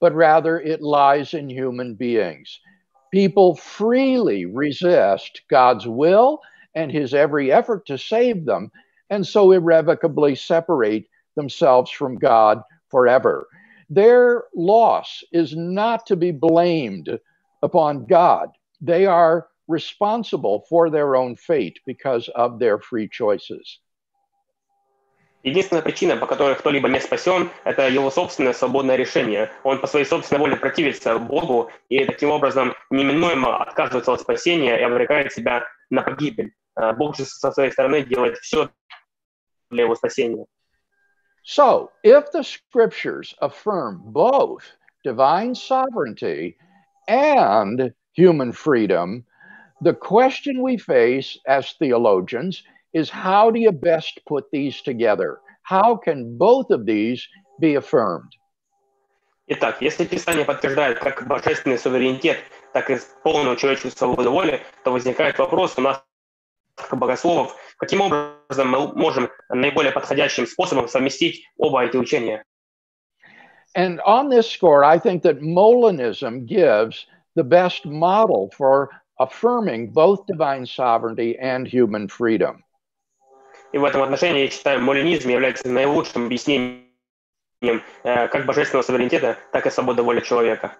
but 0.00 0.14
rather 0.14 0.60
it 0.60 0.82
lies 0.82 1.32
in 1.32 1.48
human 1.48 1.94
beings. 1.94 2.60
People 3.10 3.54
freely 3.54 4.44
resist 4.44 5.40
God's 5.48 5.86
will 5.86 6.40
and 6.74 6.92
his 6.92 7.14
every 7.14 7.50
effort 7.50 7.86
to 7.86 7.96
save 7.96 8.44
them, 8.44 8.70
and 9.08 9.26
so 9.26 9.52
irrevocably 9.52 10.34
separate 10.34 11.08
themselves 11.36 11.90
from 11.90 12.16
God 12.16 12.60
forever. 12.90 13.46
Their 13.88 14.44
loss 14.54 15.24
is 15.32 15.56
not 15.56 16.04
to 16.06 16.16
be 16.16 16.32
blamed 16.32 17.18
upon 17.62 18.04
God. 18.04 18.50
They 18.82 19.06
are 19.06 19.46
responsible 19.68 20.64
for 20.68 20.90
their 20.90 21.16
own 21.16 21.36
fate 21.36 21.80
because 21.86 22.28
of 22.34 22.58
their 22.58 22.78
free 22.78 23.08
choices. 23.08 23.80
Единственная 25.42 25.82
причина, 25.82 26.16
по 26.16 26.26
которой 26.26 26.56
кто-либо 26.56 26.88
не 26.88 26.98
спасен, 26.98 27.50
это 27.62 27.88
его 27.88 28.10
собственное 28.10 28.52
свободное 28.52 28.96
решение. 28.96 29.52
Он 29.62 29.80
по 29.80 29.86
своей 29.86 30.04
собственной 30.04 30.40
воле 30.40 30.56
противится 30.56 31.18
Богу 31.18 31.70
и 31.88 32.04
таким 32.04 32.30
образом 32.30 32.74
неминуемо 32.90 33.62
отказывается 33.62 34.12
от 34.12 34.20
спасения 34.20 34.76
и 34.76 34.82
обрекает 34.82 35.32
себя 35.32 35.64
на 35.88 36.02
погибель. 36.02 36.52
Бог 36.96 37.16
же 37.16 37.24
со 37.24 37.52
своей 37.52 37.70
стороны 37.70 38.02
делает 38.02 38.38
все 38.38 38.70
для 39.70 39.84
его 39.84 39.94
спасения. 39.94 40.46
So, 41.44 41.92
if 42.02 42.32
the 42.32 42.42
scriptures 42.42 43.32
affirm 43.40 44.02
both 44.06 44.64
divine 45.04 45.54
sovereignty 45.54 46.56
and 47.06 47.94
human 48.14 48.50
freedom, 48.50 49.24
the 49.81 49.93
question 49.93 50.61
we 50.61 50.77
face 50.77 51.37
as 51.47 51.73
theologians 51.79 52.63
is 52.93 53.09
how 53.09 53.49
do 53.51 53.59
you 53.59 53.71
best 53.71 54.19
put 54.27 54.45
these 54.51 54.81
together? 54.81 55.39
How 55.63 55.95
can 55.95 56.37
both 56.37 56.69
of 56.69 56.85
these 56.85 57.27
be 57.59 57.75
affirmed? 57.75 58.31
Итак, 59.47 59.81
если 59.81 60.05
Писание 60.05 60.45
подтверждает 60.45 60.99
как 60.99 61.27
божественный 61.27 61.77
суверенитет, 61.77 62.37
так 62.73 62.89
и 62.89 62.97
полную 63.23 63.57
человеческую 63.57 63.91
свободу 63.91 64.31
воли, 64.31 64.61
то 64.83 64.91
возникает 64.91 65.37
вопрос 65.39 65.77
у 65.77 65.81
нас, 65.81 66.03
как 66.75 66.97
богословов, 66.97 67.55
каким 67.77 68.01
образом 68.01 68.69
мы 68.69 68.93
можем 68.93 69.29
наиболее 69.49 69.91
подходящим 69.91 70.47
способом 70.47 70.87
совместить 70.87 71.45
оба 71.57 71.83
эти 71.83 71.97
учения. 71.97 72.43
And 73.75 73.99
on 74.05 74.29
this 74.29 74.49
score, 74.49 74.83
I 74.83 74.99
think 74.99 75.23
that 75.23 75.41
Molinism 75.41 76.45
gives 76.45 77.07
the 77.35 77.43
best 77.43 77.85
model 77.85 78.51
for 78.55 78.89
affirming 79.19 79.91
both 79.91 80.25
divine 80.25 80.65
sovereignty 80.65 81.37
and 81.39 81.67
human 81.67 82.07
freedom. 82.07 82.63
И 83.73 83.77
в 83.77 83.85
этом 83.85 84.01
отношении, 84.01 84.41
я 84.41 84.49
считаю, 84.49 84.81
молинизм 84.81 85.29
является 85.29 85.67
наилучшим 85.67 86.25
объяснением 86.25 86.83
как 88.03 88.45
божественного 88.45 88.83
суверенитета, 88.83 89.37
так 89.51 89.65
и 89.65 89.69
свободы 89.69 90.03
воли 90.03 90.21
человека. 90.21 90.75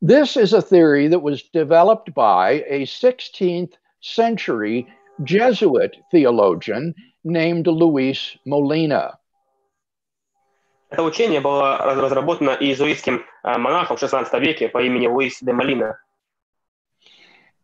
This 0.00 0.36
is 0.36 0.52
a 0.52 0.60
theory 0.60 1.08
that 1.08 1.22
was 1.22 1.42
developed 1.52 2.12
by 2.14 2.64
a 2.66 2.84
16th 2.84 3.74
century 4.00 4.86
Jesuit 5.22 5.96
theologian 6.10 6.94
named 7.24 7.66
Luis 7.66 8.36
Molina. 8.44 9.18
Это 10.90 11.02
учение 11.02 11.40
было 11.40 11.78
разработано 11.78 12.50
иезуитским 12.50 13.24
монахом 13.42 13.96
в 13.96 14.02
XVI 14.02 14.40
веке 14.40 14.68
по 14.68 14.82
имени 14.82 15.06
Луис 15.06 15.38
де 15.40 15.52
Молина. 15.52 15.98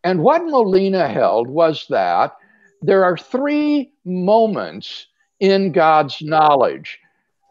And 0.04 0.22
what 0.22 0.46
Molina 0.46 1.08
held 1.08 1.48
was 1.50 1.86
that 1.90 2.36
there 2.82 3.06
are 3.06 3.18
three 3.18 3.92
moments 4.04 5.08
in 5.40 5.72
God's 5.72 6.22
knowledge. 6.22 7.00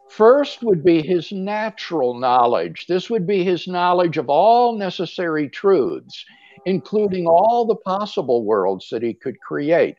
First 0.09 0.61
would 0.61 0.83
be 0.83 1.01
his 1.01 1.31
natural 1.31 2.13
knowledge. 2.13 2.85
This 2.87 3.09
would 3.09 3.25
be 3.25 3.43
his 3.43 3.67
knowledge 3.67 4.17
of 4.17 4.29
all 4.29 4.77
necessary 4.77 5.49
truths, 5.49 6.23
including 6.65 7.25
all 7.25 7.65
the 7.65 7.75
possible 7.75 8.45
worlds 8.45 8.89
that 8.91 9.01
he 9.01 9.15
could 9.15 9.39
create. 9.39 9.97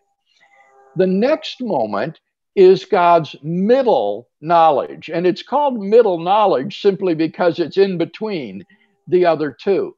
The 0.94 1.09
next 1.09 1.60
moment 1.60 2.20
is 2.55 2.85
God's 2.85 3.35
middle 3.43 4.28
knowledge. 4.40 5.10
And 5.12 5.26
it's 5.26 5.43
called 5.43 5.81
middle 5.81 6.20
knowledge 6.20 6.81
simply 6.81 7.16
because 7.16 7.59
it's 7.59 7.76
in 7.76 7.98
between 7.98 8.64
the 9.09 9.26
other 9.26 9.51
two. 9.51 9.97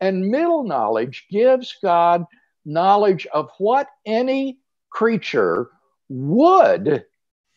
And 0.00 0.28
middle 0.28 0.64
knowledge 0.64 1.26
gives 1.30 1.76
God 1.82 2.24
knowledge 2.64 3.26
of 3.32 3.50
what 3.58 3.88
any 4.06 4.58
creature 4.90 5.68
would 6.08 7.04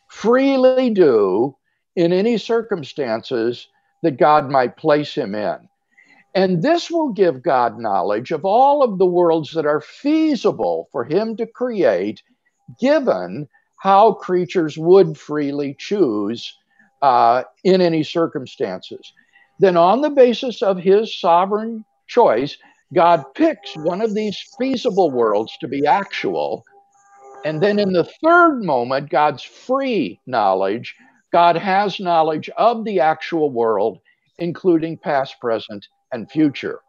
freely 0.09 0.89
do 0.89 1.55
in 1.95 2.13
any 2.13 2.37
circumstances 2.37 3.67
that 4.03 4.17
God 4.17 4.49
might 4.49 4.77
place 4.77 5.13
him 5.15 5.35
in. 5.35 5.67
And 6.35 6.61
this 6.61 6.91
will 6.91 7.09
give 7.09 7.41
God 7.41 7.79
knowledge 7.79 8.31
of 8.31 8.45
all 8.45 8.83
of 8.83 8.99
the 8.99 9.05
worlds 9.05 9.53
that 9.53 9.65
are 9.65 9.81
feasible 9.81 10.87
for 10.91 11.03
him 11.03 11.35
to 11.37 11.47
create, 11.47 12.21
given 12.79 13.47
how 13.77 14.13
creatures 14.13 14.77
would 14.77 15.17
freely 15.17 15.75
choose 15.79 16.55
uh, 17.01 17.43
in 17.63 17.81
any 17.81 18.03
circumstances. 18.03 19.13
Then, 19.59 19.77
on 19.77 20.01
the 20.01 20.11
basis 20.11 20.61
of 20.61 20.77
his 20.77 21.19
sovereign 21.19 21.83
choice, 22.07 22.57
God 22.93 23.23
picks 23.35 23.75
one 23.75 24.01
of 24.01 24.13
these 24.13 24.37
feasible 24.57 25.11
worlds 25.11 25.57
to 25.59 25.67
be 25.67 25.85
actual. 25.85 26.63
And 27.45 27.61
then 27.61 27.79
in 27.79 27.93
the 27.93 28.05
third 28.23 28.63
moment, 28.63 29.09
God's 29.09 29.43
free 29.43 30.19
knowledge, 30.25 30.95
God 31.31 31.57
has 31.57 31.99
knowledge 31.99 32.49
of 32.57 32.85
the 32.85 32.99
actual 32.99 33.51
world, 33.51 33.99
including 34.39 34.97
past, 34.97 35.39
present, 35.39 35.87
and 36.11 36.29
future. 36.31 36.79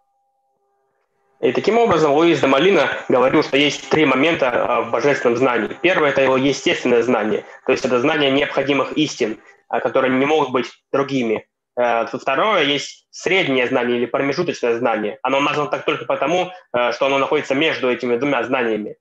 И 1.40 1.52
таким 1.52 1.78
образом 1.78 2.12
Луис 2.14 2.40
де 2.40 2.48
Молина 2.48 2.88
говорил, 3.08 3.44
что 3.44 3.56
есть 3.56 3.88
три 3.90 4.04
момента 4.04 4.82
в 4.86 4.90
божественном 4.90 5.36
знании. 5.36 5.76
Первое– 5.82 6.10
это 6.10 6.22
его 6.22 6.36
естественное 6.36 7.02
знание, 7.02 7.44
то 7.64 7.72
есть 7.72 7.84
это 7.84 8.00
знание 8.00 8.32
необходимых 8.32 8.92
истин, 8.94 9.38
которые 9.68 10.18
не 10.18 10.26
могут 10.26 10.50
быть 10.50 10.66
другими. 10.92 11.46
Второе– 11.78 12.62
есть 12.64 13.06
среднее 13.10 13.68
знание 13.68 13.98
или 13.98 14.06
промежуточное 14.06 14.78
знание. 14.78 15.18
Оно 15.22 15.40
названо 15.40 15.70
так 15.70 15.84
только 15.84 16.06
потому, 16.06 16.50
что 16.72 17.06
оно 17.06 17.18
находится 17.18 17.54
между 17.54 17.88
этими 17.88 18.16
двумя 18.16 18.42
знаниями. 18.42 18.96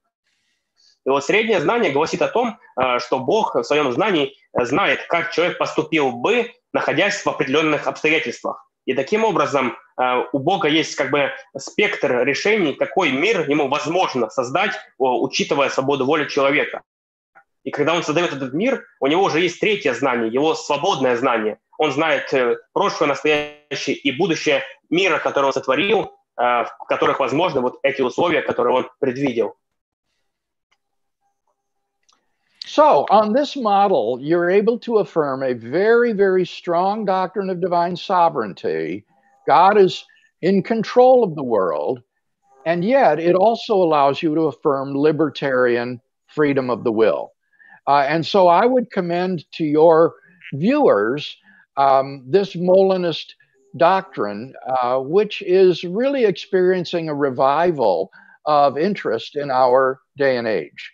И 1.05 1.09
вот 1.09 1.25
среднее 1.25 1.59
знание 1.59 1.91
гласит 1.91 2.21
о 2.21 2.27
том, 2.27 2.59
что 2.99 3.19
Бог 3.19 3.55
в 3.55 3.63
своем 3.63 3.91
знании 3.91 4.35
знает, 4.53 5.07
как 5.07 5.31
человек 5.31 5.57
поступил 5.57 6.11
бы, 6.11 6.51
находясь 6.71 7.25
в 7.25 7.27
определенных 7.27 7.87
обстоятельствах. 7.87 8.67
И 8.87 8.93
таким 8.93 9.25
образом 9.25 9.77
э, 9.99 10.23
у 10.31 10.39
Бога 10.39 10.69
есть 10.69 10.95
как 10.95 11.11
бы 11.11 11.31
спектр 11.57 12.23
решений, 12.23 12.73
какой 12.73 13.11
мир 13.11 13.47
ему 13.49 13.67
возможно 13.67 14.29
создать, 14.29 14.71
учитывая 14.97 15.69
свободу 15.69 16.05
воли 16.05 16.25
человека. 16.29 16.83
И 17.67 17.69
когда 17.69 17.93
он 17.93 18.01
создает 18.01 18.31
этот 18.31 18.53
мир, 18.53 18.85
у 19.01 19.07
него 19.07 19.23
уже 19.23 19.41
есть 19.41 19.59
третье 19.59 19.93
знание, 19.93 20.31
его 20.31 20.55
свободное 20.55 21.17
знание. 21.17 21.59
Он 21.77 21.91
знает 21.91 22.33
э, 22.33 22.55
прошлое, 22.71 23.09
настоящее 23.09 23.97
и 23.97 24.17
будущее 24.17 24.63
мира, 24.89 25.19
который 25.19 25.47
он 25.47 25.51
сотворил, 25.51 26.03
э, 26.03 26.07
в 26.37 26.69
которых 26.87 27.19
возможны 27.19 27.59
вот 27.59 27.79
эти 27.83 28.01
условия, 28.01 28.41
которые 28.41 28.73
он 28.73 28.89
предвидел. 29.01 29.57
So, 32.65 33.05
on 33.09 33.33
this 33.33 33.57
model, 33.57 34.17
you're 34.21 34.49
able 34.49 34.79
to 34.79 34.99
affirm 34.99 35.43
a 35.43 35.53
very, 35.53 36.13
very 36.13 36.45
strong 36.45 37.03
doctrine 37.03 37.49
of 37.49 37.59
divine 37.59 37.97
sovereignty. 37.97 39.03
God 39.45 39.77
is 39.77 40.05
in 40.41 40.63
control 40.63 41.21
of 41.21 41.35
the 41.35 41.43
world, 41.43 42.01
and 42.65 42.85
yet 42.85 43.19
it 43.19 43.35
also 43.35 43.75
allows 43.75 44.23
you 44.23 44.33
to 44.35 44.43
affirm 44.43 44.95
libertarian 44.95 45.99
freedom 46.27 46.69
of 46.69 46.85
the 46.85 46.93
will. 46.93 47.33
Uh, 47.87 48.05
and 48.07 48.25
so 48.25 48.47
I 48.47 48.65
would 48.65 48.91
commend 48.91 49.45
to 49.53 49.63
your 49.63 50.15
viewers 50.53 51.37
um, 51.77 52.23
this 52.27 52.55
Molinist 52.55 53.35
doctrine, 53.77 54.53
uh, 54.67 54.99
which 54.99 55.41
is 55.41 55.83
really 55.83 56.25
experiencing 56.25 57.09
a 57.09 57.15
revival 57.15 58.11
of 58.45 58.77
interest 58.77 59.35
in 59.35 59.51
our 59.51 60.01
day 60.17 60.37
and 60.37 60.47
age. 60.47 60.93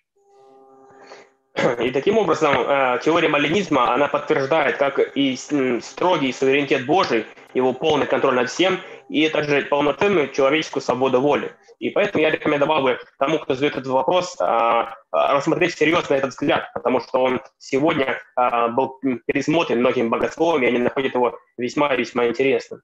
И 1.79 1.91
таким 1.91 2.17
образом 2.17 2.55
теория 3.03 3.29
молинизма, 3.29 3.93
она 3.93 4.07
подтверждает 4.07 4.77
как 4.77 4.99
и 5.15 5.35
строгий 5.35 6.33
суверенитет 6.33 6.87
Божий, 6.87 7.27
его 7.53 7.73
полный 7.73 8.07
контроль 8.07 8.33
над 8.33 8.49
всем, 8.49 8.79
и 9.07 9.29
также 9.29 9.61
полноценную 9.61 10.31
человеческую 10.31 10.81
свободу 10.81 11.21
воли. 11.21 11.51
И 11.83 11.89
поэтому 11.89 12.23
я 12.23 12.31
рекомендовал 12.31 12.81
бы 12.81 12.97
тому, 13.19 13.39
кто 13.39 13.55
задает 13.55 13.73
этот 13.75 13.87
вопрос, 13.87 14.37
а, 14.39 14.95
а, 15.11 15.33
рассмотреть 15.33 15.75
серьезно 15.75 16.13
этот 16.13 16.29
взгляд, 16.29 16.71
потому 16.73 17.01
что 17.01 17.21
он 17.21 17.41
сегодня 17.57 18.21
а, 18.37 18.69
был 18.69 19.01
пересмотрен 19.25 19.79
многими 19.79 20.07
богословами, 20.07 20.63
и 20.63 20.69
они 20.69 20.77
находят 20.77 21.13
его 21.13 21.37
весьма-весьма 21.57 22.27
интересным. 22.27 22.79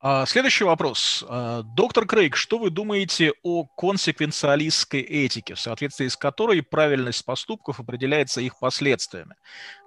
А, 0.00 0.26
следующий 0.26 0.62
вопрос. 0.62 1.24
А, 1.28 1.62
доктор 1.62 2.06
Крейг, 2.06 2.36
что 2.36 2.58
вы 2.58 2.70
думаете 2.70 3.32
о 3.42 3.64
консеквенциалистской 3.64 5.00
этике, 5.00 5.54
в 5.54 5.60
соответствии 5.60 6.06
с 6.06 6.16
которой 6.16 6.62
правильность 6.62 7.24
поступков 7.24 7.80
определяется 7.80 8.40
их 8.40 8.60
последствиями? 8.60 9.34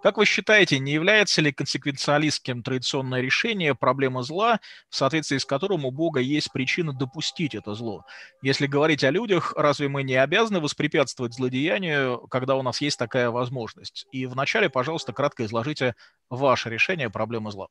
Как 0.03 0.17
вы 0.17 0.25
считаете, 0.25 0.79
не 0.79 0.91
является 0.91 1.41
ли 1.41 1.53
консеквенциалистским 1.53 2.61
традиционное 2.61 3.21
решение 3.21 3.73
проблемы 3.73 4.23
зла, 4.23 4.59
в 4.89 4.97
соответствии 4.97 5.37
с 5.37 5.45
которым 5.45 5.85
у 5.85 5.91
Бога 5.91 6.19
есть 6.19 6.51
причина 6.51 6.91
допустить 6.91 7.55
это 7.55 7.73
зло? 7.73 8.03
Если 8.41 8.67
говорить 8.67 9.05
о 9.05 9.11
людях, 9.11 9.53
разве 9.55 9.87
мы 9.87 10.03
не 10.03 10.15
обязаны 10.15 10.59
воспрепятствовать 10.59 11.33
злодеянию, 11.33 12.27
когда 12.29 12.57
у 12.57 12.63
нас 12.63 12.81
есть 12.81 12.99
такая 12.99 13.29
возможность? 13.29 14.07
И 14.11 14.25
вначале, 14.25 14.69
пожалуйста, 14.69 15.13
кратко 15.13 15.45
изложите 15.45 15.95
ваше 16.29 16.69
решение 16.69 17.09
проблемы 17.09 17.49
зла. 17.51 17.69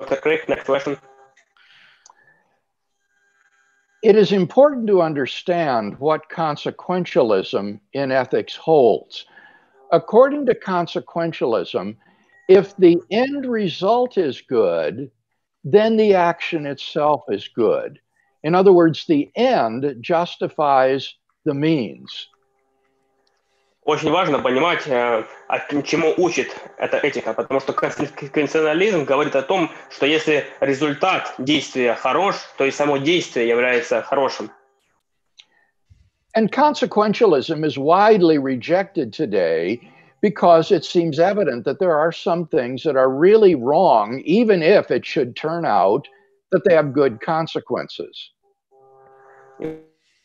Dr. 0.00 0.20
Craig, 0.20 0.48
next 0.48 0.66
question. 0.66 0.98
It 4.02 4.16
is 4.16 4.32
important 4.32 4.88
to 4.88 5.00
understand 5.00 5.98
what 6.00 6.28
consequentialism 6.28 7.78
in 7.92 8.10
ethics 8.10 8.56
holds. 8.56 9.26
According 9.92 10.46
to 10.46 10.54
consequentialism, 10.56 11.96
if 12.48 12.76
the 12.76 12.98
end 13.12 13.46
result 13.46 14.18
is 14.18 14.40
good, 14.40 15.08
then 15.62 15.96
the 15.96 16.14
action 16.14 16.66
itself 16.66 17.22
is 17.28 17.46
good. 17.46 18.00
In 18.42 18.56
other 18.56 18.72
words, 18.72 19.06
the 19.06 19.30
end 19.36 19.96
justifies 20.00 21.14
the 21.44 21.54
means. 21.54 22.28
Очень 23.84 24.12
важно 24.12 24.38
понимать, 24.38 24.86
э, 24.86 25.24
чему 25.84 26.14
учит 26.16 26.54
эта 26.78 26.98
этика, 26.98 27.34
потому 27.34 27.58
что 27.58 27.72
конституционализм 27.72 29.04
говорит 29.04 29.34
о 29.34 29.42
том, 29.42 29.70
что 29.90 30.06
если 30.06 30.44
результат 30.60 31.34
действия 31.38 31.94
хорош, 31.94 32.36
то 32.56 32.64
и 32.64 32.70
само 32.70 32.98
действие 32.98 33.48
является 33.48 34.02
хорошим. 34.02 34.50
And 36.34 36.50
consequentialism 36.50 37.64
is 37.64 37.76
widely 37.76 38.38
rejected 38.38 39.12
today 39.12 39.80
because 40.22 40.70
it 40.70 40.84
seems 40.84 41.18
evident 41.18 41.64
that 41.64 41.80
there 41.80 41.98
are 41.98 42.12
some 42.12 42.46
things 42.46 42.84
that 42.84 42.96
are 42.96 43.10
really 43.10 43.56
wrong, 43.56 44.22
even 44.24 44.62
if 44.62 44.90
it 44.92 45.04
should 45.04 45.34
turn 45.34 45.66
out 45.66 46.08
that 46.52 46.62
they 46.64 46.74
have 46.74 46.94
good 46.94 47.20
consequences. 47.20 48.30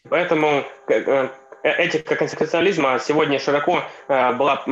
Поэтому 0.09 0.63
этика 1.69 2.15
конституционализма 2.15 2.99
сегодня 2.99 3.39
широко 3.39 3.83
была 4.07 4.63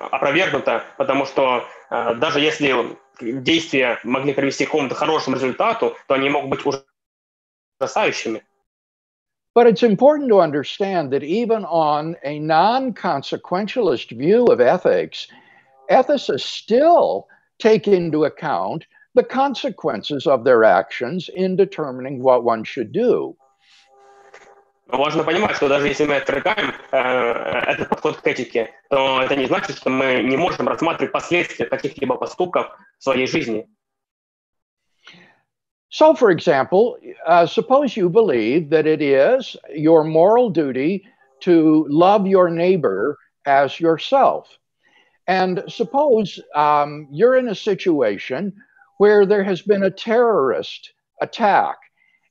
опровергнута, 0.00 0.84
потому 0.96 1.26
что 1.26 1.64
даже 1.90 2.40
если 2.40 2.96
действия 3.20 3.98
могли 4.04 4.34
привести 4.34 4.64
к 4.64 4.68
какому-то 4.68 4.94
хорошему 4.94 5.36
результату, 5.36 5.96
то 6.06 6.14
они 6.14 6.28
могут 6.28 6.50
быть 6.50 6.80
ужасающими. 7.80 8.42
But 9.54 9.66
it's 9.66 9.82
important 9.82 10.28
to 10.28 10.40
understand 10.40 11.10
that 11.12 11.22
even 11.22 11.64
on 11.64 12.14
a 12.22 12.38
non 12.38 12.92
consequentialist 12.92 14.10
view 14.10 14.44
of 14.46 14.60
ethics, 14.60 15.28
ethicists 15.88 16.40
still 16.40 17.26
take 17.58 17.88
into 17.88 18.24
account 18.26 18.84
the 19.14 19.24
consequences 19.24 20.26
of 20.26 20.44
their 20.44 20.62
actions 20.62 21.30
in 21.34 21.56
determining 21.56 22.22
what 22.22 22.44
one 22.44 22.64
should 22.64 22.92
do. 22.92 23.34
Но 24.87 24.97
важно 24.97 25.23
понимать, 25.23 25.55
что 25.55 25.69
даже 25.69 25.87
если 25.87 26.05
мы 26.05 26.17
отвергаем 26.17 26.73
э, 26.91 26.97
этот 26.97 27.89
подход 27.89 28.17
к 28.17 28.27
этике, 28.27 28.71
то 28.89 29.21
это 29.21 29.35
не 29.35 29.45
значит, 29.45 29.77
что 29.77 29.89
мы 29.89 30.21
не 30.21 30.35
можем 30.35 30.67
рассматривать 30.67 31.13
последствия 31.13 31.65
каких-либо 31.65 32.15
поступков 32.15 32.77
в 32.97 33.03
своей 33.03 33.27
жизни. 33.27 33.67
So, 35.89 36.13
for 36.13 36.31
example, 36.31 36.97
uh, 37.25 37.45
suppose 37.45 37.97
you 37.97 38.09
believe 38.09 38.69
that 38.69 38.87
it 38.87 39.01
is 39.01 39.57
your 39.73 40.03
moral 40.05 40.49
duty 40.49 41.05
to 41.41 41.85
love 41.89 42.25
your 42.25 42.49
neighbor 42.49 43.17
as 43.45 43.79
yourself. 43.79 44.47
And 45.27 45.63
suppose 45.67 46.39
um, 46.55 47.07
you're 47.11 47.35
in 47.35 47.49
a 47.49 47.55
situation 47.55 48.53
where 48.97 49.25
there 49.25 49.43
has 49.43 49.61
been 49.61 49.83
a 49.83 49.91
terrorist 49.91 50.93
attack, 51.21 51.77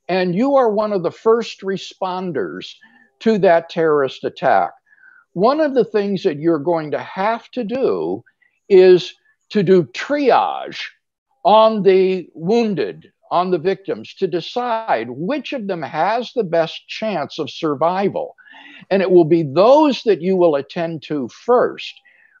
and 0.08 0.34
you 0.34 0.54
are 0.54 0.70
one 0.70 0.92
of 0.92 1.02
the 1.02 1.10
first 1.10 1.62
responders 1.62 2.74
to 3.20 3.38
that 3.38 3.70
terrorist 3.70 4.24
attack. 4.24 4.72
One 5.32 5.60
of 5.60 5.74
the 5.74 5.84
things 5.84 6.22
that 6.22 6.38
you're 6.38 6.58
going 6.58 6.90
to 6.92 6.98
have 7.00 7.50
to 7.50 7.64
do 7.64 8.22
is 8.68 9.14
to 9.50 9.62
do 9.62 9.84
triage 9.84 10.82
on 11.44 11.82
the 11.82 12.28
wounded, 12.34 13.12
on 13.30 13.50
the 13.50 13.58
victims 13.58 14.14
to 14.14 14.26
decide 14.26 15.08
which 15.10 15.52
of 15.52 15.66
them 15.66 15.82
has 15.82 16.32
the 16.32 16.44
best 16.44 16.88
chance 16.88 17.38
of 17.38 17.50
survival. 17.50 18.34
And 18.90 19.02
it 19.02 19.10
will 19.10 19.24
be 19.24 19.42
those 19.42 20.02
that 20.02 20.22
you 20.22 20.36
will 20.36 20.54
attend 20.54 21.02
to 21.04 21.28
first, 21.28 21.94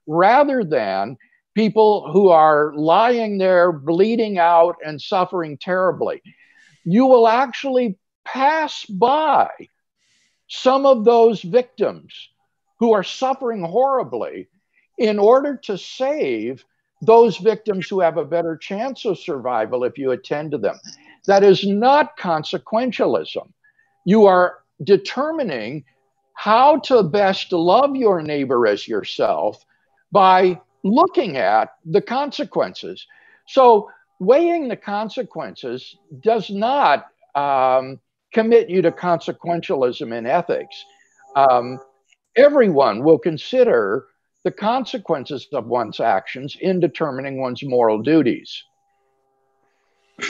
rather 0.06 0.64
than 0.64 1.16
people 1.54 2.10
who 2.12 2.28
are 2.28 2.72
lying 2.76 3.38
there 3.38 3.72
bleeding 3.72 4.38
out 4.38 4.76
and 4.84 5.00
suffering 5.00 5.58
terribly. 5.58 6.22
You 6.86 7.06
will 7.06 7.28
actually 7.28 7.98
pass 8.24 8.86
by 8.86 9.48
some 10.48 10.86
of 10.86 11.04
those 11.04 11.42
victims 11.42 12.30
who 12.78 12.92
are 12.92 13.02
suffering 13.02 13.62
horribly 13.62 14.48
in 14.96 15.18
order 15.18 15.56
to 15.64 15.76
save 15.76 16.64
those 17.02 17.36
victims 17.36 17.88
who 17.88 18.00
have 18.00 18.16
a 18.16 18.24
better 18.24 18.56
chance 18.56 19.04
of 19.04 19.18
survival 19.18 19.84
if 19.84 19.98
you 19.98 20.12
attend 20.12 20.52
to 20.52 20.58
them. 20.58 20.78
That 21.26 21.42
is 21.42 21.66
not 21.66 22.16
consequentialism. 22.16 23.52
You 24.04 24.26
are 24.26 24.58
determining 24.82 25.84
how 26.34 26.78
to 26.78 27.02
best 27.02 27.52
love 27.52 27.96
your 27.96 28.22
neighbor 28.22 28.66
as 28.66 28.86
yourself 28.86 29.64
by 30.12 30.60
looking 30.84 31.36
at 31.36 31.70
the 31.84 32.00
consequences. 32.00 33.06
So, 33.48 33.90
weighing 34.19 34.67
the 34.67 34.77
consequences 34.77 35.97
does 36.21 36.49
not 36.49 37.07
um, 37.35 37.99
commit 38.33 38.69
you 38.69 38.81
to 38.81 38.91
consequentialism 38.91 40.15
in 40.17 40.25
ethics. 40.25 40.75
Um, 41.35 41.79
everyone 42.35 43.03
will 43.03 43.19
consider 43.19 44.05
the 44.43 44.51
consequences 44.51 45.47
of 45.53 45.67
one's 45.67 45.99
actions 45.99 46.57
in 46.59 46.79
determining 46.79 47.39
one's 47.39 47.63
moral 47.63 48.01
duties. 48.01 48.63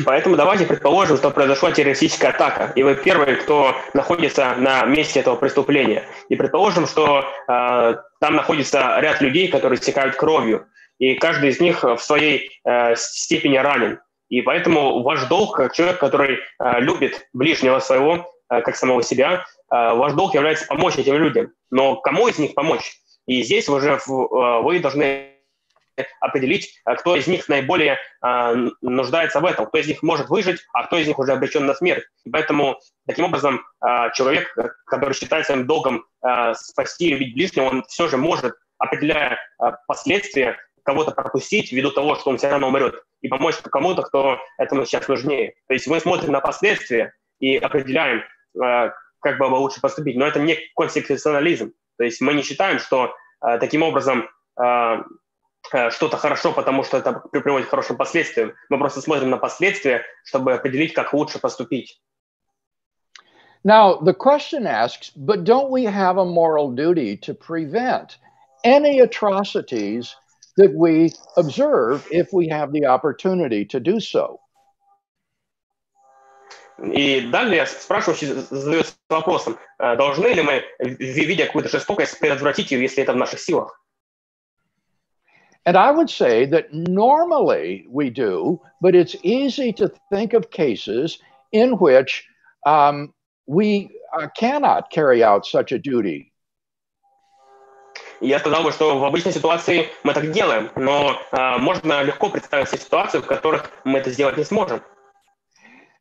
Поэтому 0.05 0.37
давайте 0.37 0.65
предположим, 0.65 1.17
что 1.17 1.31
произошла 1.31 1.71
террористическая 1.71 2.31
атака, 2.31 2.71
и 2.75 2.83
вы 2.83 2.95
первый, 2.95 3.35
кто 3.35 3.75
находится 3.93 4.55
на 4.55 4.85
месте 4.85 5.19
этого 5.19 5.35
преступления. 5.35 6.05
И 6.29 6.35
предположим, 6.35 6.87
что 6.87 7.25
э, 7.47 7.95
там 8.21 8.35
находится 8.35 8.97
ряд 8.99 9.19
людей, 9.19 9.49
которые 9.49 9.77
стекают 9.77 10.15
кровью, 10.15 10.67
И 10.98 11.14
каждый 11.14 11.50
из 11.50 11.60
них 11.60 11.82
в 11.82 11.98
своей 11.98 12.50
э, 12.64 12.94
степени 12.96 13.56
ранен. 13.56 14.00
И 14.28 14.42
поэтому 14.42 15.02
ваш 15.02 15.24
долг, 15.24 15.56
как 15.56 15.74
человек, 15.74 15.98
который 15.98 16.38
э, 16.38 16.80
любит 16.80 17.28
ближнего 17.32 17.78
своего, 17.78 18.32
э, 18.50 18.60
как 18.62 18.76
самого 18.76 19.02
себя, 19.02 19.44
э, 19.44 19.44
ваш 19.70 20.14
долг 20.14 20.34
является 20.34 20.66
помочь 20.66 20.96
этим 20.96 21.16
людям. 21.16 21.52
Но 21.70 21.96
кому 21.96 22.28
из 22.28 22.38
них 22.38 22.54
помочь? 22.54 22.96
И 23.26 23.42
здесь 23.42 23.68
уже 23.68 23.92
э, 23.92 23.98
вы 24.06 24.78
должны 24.78 25.32
определить, 26.20 26.80
э, 26.86 26.94
кто 26.94 27.16
из 27.16 27.26
них 27.26 27.48
наиболее 27.48 27.98
э, 28.22 28.68
нуждается 28.80 29.40
в 29.40 29.44
этом, 29.44 29.66
кто 29.66 29.78
из 29.78 29.88
них 29.88 30.02
может 30.02 30.28
выжить, 30.28 30.60
а 30.72 30.86
кто 30.86 30.96
из 30.96 31.06
них 31.06 31.18
уже 31.18 31.32
обречен 31.32 31.66
на 31.66 31.74
смерть. 31.74 32.04
И 32.24 32.30
поэтому 32.30 32.78
таким 33.06 33.26
образом 33.26 33.64
человек, 34.14 34.54
который 34.86 35.14
считает 35.14 35.46
своим 35.46 35.66
долгом 35.66 36.04
спасти 36.54 37.06
и 37.06 37.10
любить 37.10 37.34
ближнего, 37.34 37.66
он 37.66 37.84
все 37.84 38.08
же 38.08 38.16
может, 38.16 38.54
определяя 38.78 39.38
последствия, 39.86 40.58
кого-то 40.86 41.10
пропустить 41.10 41.72
ввиду 41.72 41.90
того, 41.90 42.14
что 42.14 42.30
он 42.30 42.38
все 42.38 42.48
равно 42.48 42.68
умрет, 42.68 42.94
и 43.20 43.28
помочь 43.28 43.56
кому-то, 43.56 44.02
кто 44.02 44.38
этому 44.56 44.86
сейчас 44.86 45.08
нужнее. 45.08 45.54
То 45.66 45.74
есть 45.74 45.86
мы 45.88 46.00
смотрим 46.00 46.32
на 46.32 46.40
последствия 46.40 47.12
и 47.40 47.56
определяем, 47.56 48.22
как 48.54 49.38
было 49.38 49.50
бы 49.50 49.56
лучше 49.56 49.80
поступить. 49.80 50.16
Но 50.16 50.26
это 50.26 50.38
не 50.38 50.56
конституционализм. 50.76 51.72
То 51.98 52.04
есть 52.04 52.20
мы 52.20 52.34
не 52.34 52.42
считаем, 52.42 52.78
что 52.78 53.14
э, 53.44 53.58
таким 53.58 53.82
образом 53.82 54.28
э, 54.60 55.02
э, 55.72 55.90
что-то 55.90 56.16
хорошо, 56.16 56.52
потому 56.52 56.84
что 56.84 56.98
это 56.98 57.12
приводит 57.30 57.66
к 57.66 57.70
хорошим 57.70 57.96
последствиям. 57.96 58.52
Мы 58.68 58.78
просто 58.78 59.00
смотрим 59.00 59.30
на 59.30 59.38
последствия, 59.38 60.04
чтобы 60.24 60.54
определить, 60.54 60.94
как 60.94 61.12
лучше 61.12 61.40
поступить. 61.40 62.00
Now, 63.64 63.98
the 64.00 64.14
question 64.14 64.64
asks, 64.64 65.10
but 65.16 65.42
don't 65.42 65.70
we 65.70 65.84
have 65.84 66.18
a 66.18 66.24
moral 66.24 66.70
duty 66.70 67.16
to 67.16 67.34
prevent 67.34 68.18
any 68.62 69.00
atrocities 69.00 70.14
that 70.57 70.73
we 70.73 71.11
observe 71.37 72.07
if 72.11 72.33
we 72.33 72.47
have 72.49 72.71
the 72.71 72.85
opportunity 72.85 73.65
to 73.65 73.79
do 73.79 73.99
so? 73.99 74.39
И 76.83 77.21
далее 77.29 77.65
спрашивающий 77.67 78.27
задается 78.27 78.95
вопросом, 79.09 79.59
должны 79.77 80.27
ли 80.27 80.41
мы, 80.41 80.63
видя 80.79 81.45
какую-то 81.45 81.69
жестокость, 81.69 82.19
предотвратить 82.19 82.71
ее, 82.71 82.81
если 82.81 83.03
это 83.03 83.13
в 83.13 83.17
наших 83.17 83.39
силах? 83.39 83.77
And 85.63 85.77
I 85.77 85.91
would 85.91 86.09
say 86.09 86.45
that 86.45 86.73
normally 86.73 87.85
we 87.87 88.09
do, 88.09 88.59
but 88.81 88.95
it's 88.95 89.15
easy 89.21 89.71
to 89.73 89.91
think 90.11 90.33
of 90.33 90.49
cases 90.49 91.19
in 91.51 91.77
which 91.77 92.25
um, 92.65 93.13
we 93.45 93.91
uh, 94.17 94.27
cannot 94.35 94.89
carry 94.89 95.23
out 95.23 95.45
such 95.45 95.71
a 95.71 95.77
duty. 95.77 96.33
Я 98.21 98.39
сказал 98.39 98.63
бы, 98.63 98.71
что 98.71 98.99
в 98.99 99.03
обычной 99.03 99.33
ситуации 99.33 99.89
мы 100.03 100.13
так 100.13 100.31
делаем, 100.31 100.69
но 100.75 101.19
uh, 101.31 101.57
можно 101.57 102.03
легко 102.03 102.29
представить 102.29 102.69
себе 102.69 102.79
ситуации, 102.79 103.19
в 103.19 103.25
которых 103.25 103.71
мы 103.83 103.99
это 103.99 104.11
сделать 104.11 104.37
не 104.37 104.43
сможем. 104.43 104.81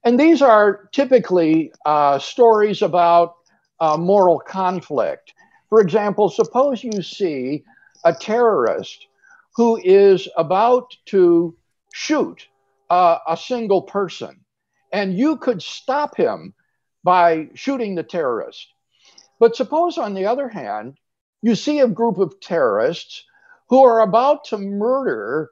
And 0.04 0.18
these 0.18 0.42
are 0.42 0.88
typically 0.92 1.72
uh, 1.84 2.18
stories 2.18 2.82
about 2.82 3.34
uh, 3.80 3.96
moral 3.96 4.38
conflict. 4.38 5.32
For 5.68 5.80
example, 5.80 6.28
suppose 6.28 6.82
you 6.82 7.02
see 7.02 7.64
a 8.04 8.12
terrorist 8.12 9.06
who 9.56 9.78
is 9.82 10.28
about 10.36 10.96
to 11.06 11.56
shoot 11.92 12.46
uh, 12.88 13.18
a 13.26 13.36
single 13.36 13.82
person, 13.82 14.40
and 14.92 15.16
you 15.16 15.36
could 15.36 15.62
stop 15.62 16.16
him 16.16 16.54
by 17.04 17.48
shooting 17.54 17.94
the 17.94 18.02
terrorist. 18.02 18.66
But 19.38 19.56
suppose, 19.56 19.96
on 19.96 20.14
the 20.14 20.26
other 20.26 20.48
hand, 20.48 20.98
you 21.45 21.53
see 21.53 21.79
a 21.79 21.87
group 21.87 22.17
of 22.17 22.39
terrorists 22.39 23.23
who 23.69 23.83
are 23.83 23.99
about 23.99 24.45
to 24.45 24.57
murder 24.57 25.51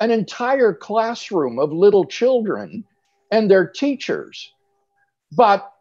an 0.00 0.10
entire 0.10 0.74
classroom 0.74 1.56
of 1.60 1.72
little 1.72 2.04
children 2.04 2.82
and 3.30 3.48
their 3.48 3.64
teachers. 3.64 4.52
But 5.30 5.72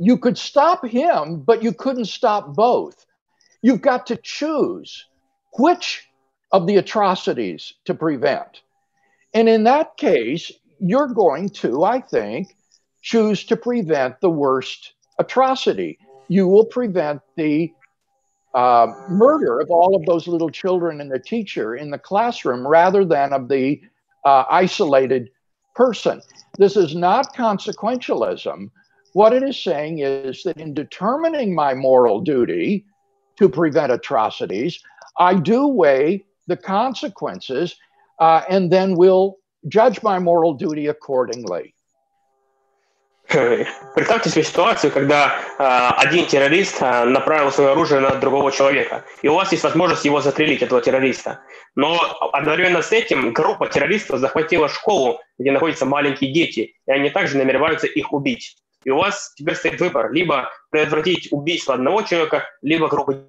you 0.00 0.18
could 0.18 0.36
stop 0.36 0.84
him, 0.84 1.42
but 1.42 1.62
you 1.62 1.72
couldn't 1.72 2.06
stop 2.06 2.56
both. 2.56 3.06
You've 3.62 3.80
got 3.80 4.08
to 4.08 4.16
choose 4.16 5.06
which 5.56 6.08
of 6.50 6.66
the 6.66 6.78
atrocities 6.78 7.74
to 7.84 7.94
prevent. 7.94 8.62
And 9.32 9.48
in 9.48 9.62
that 9.64 9.98
case, 9.98 10.50
you're 10.80 11.14
going 11.14 11.50
to, 11.60 11.84
I 11.84 12.00
think, 12.00 12.56
choose 13.02 13.44
to 13.44 13.56
prevent 13.56 14.20
the 14.20 14.30
worst 14.30 14.94
atrocity. 15.16 15.96
you 16.26 16.48
will 16.48 16.64
prevent 16.64 17.20
the 17.36 17.72
uh, 18.54 18.88
murder 19.08 19.60
of 19.60 19.70
all 19.70 19.94
of 19.94 20.04
those 20.06 20.26
little 20.26 20.50
children 20.50 21.00
and 21.00 21.10
the 21.10 21.18
teacher 21.18 21.76
in 21.76 21.90
the 21.90 21.98
classroom 21.98 22.66
rather 22.66 23.04
than 23.04 23.32
of 23.32 23.48
the 23.48 23.80
uh, 24.24 24.44
isolated 24.50 25.30
person. 25.74 26.20
This 26.58 26.76
is 26.76 26.94
not 26.94 27.34
consequentialism. 27.34 28.70
What 29.12 29.32
it 29.32 29.42
is 29.42 29.62
saying 29.62 30.00
is 30.00 30.42
that 30.42 30.56
in 30.56 30.74
determining 30.74 31.54
my 31.54 31.74
moral 31.74 32.20
duty 32.20 32.84
to 33.38 33.48
prevent 33.48 33.92
atrocities, 33.92 34.80
I 35.18 35.34
do 35.34 35.66
weigh 35.66 36.24
the 36.46 36.56
consequences 36.56 37.76
uh, 38.18 38.42
and 38.48 38.70
then 38.70 38.96
will 38.96 39.38
judge 39.68 40.02
my 40.02 40.18
moral 40.18 40.54
duty 40.54 40.86
accordingly. 40.86 41.74
Представьте 43.94 44.28
себе 44.28 44.42
ситуацию, 44.42 44.90
когда 44.90 45.38
э, 45.38 46.02
один 46.02 46.26
террорист 46.26 46.82
э, 46.82 47.04
направил 47.04 47.52
свое 47.52 47.70
оружие 47.70 48.00
на 48.00 48.16
другого 48.16 48.50
человека, 48.50 49.04
и 49.22 49.28
у 49.28 49.34
вас 49.34 49.52
есть 49.52 49.62
возможность 49.62 50.04
его 50.04 50.20
застрелить, 50.20 50.62
этого 50.62 50.80
террориста. 50.80 51.40
Но 51.76 51.96
одновременно 52.32 52.82
с 52.82 52.90
этим 52.90 53.32
группа 53.32 53.68
террористов 53.68 54.18
захватила 54.18 54.68
школу, 54.68 55.20
где 55.38 55.52
находятся 55.52 55.86
маленькие 55.86 56.32
дети, 56.32 56.74
и 56.86 56.90
они 56.90 57.08
также 57.10 57.36
намереваются 57.38 57.86
их 57.86 58.12
убить. 58.12 58.56
И 58.82 58.90
у 58.90 58.96
вас 58.96 59.32
теперь 59.36 59.54
стоит 59.54 59.80
выбор, 59.80 60.10
либо 60.10 60.50
предотвратить 60.70 61.28
убийство 61.30 61.74
одного 61.74 62.02
человека, 62.02 62.48
либо 62.62 62.88
группы 62.88 63.28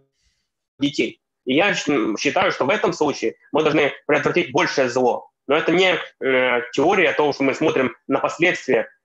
детей. 0.80 1.22
И 1.45 1.53
я 1.53 1.76
считаю, 1.76 2.52
что 2.52 2.65
в 2.65 2.69
этом 2.72 2.94
случае 2.94 3.36
мы 3.52 3.61
должны 3.61 3.94
предотвратить 4.07 4.52
большее 4.52 4.90
зло. 4.90 5.28
Но 5.48 5.56
это 5.56 5.72
не 5.72 5.95
э, 5.95 6.61
теория 6.72 7.11
того, 7.11 7.34
что 7.34 7.44
мы 7.44 7.53
смотрим 7.53 7.95
на 8.07 8.19
последствия, 8.19 8.80
э, 8.80 9.01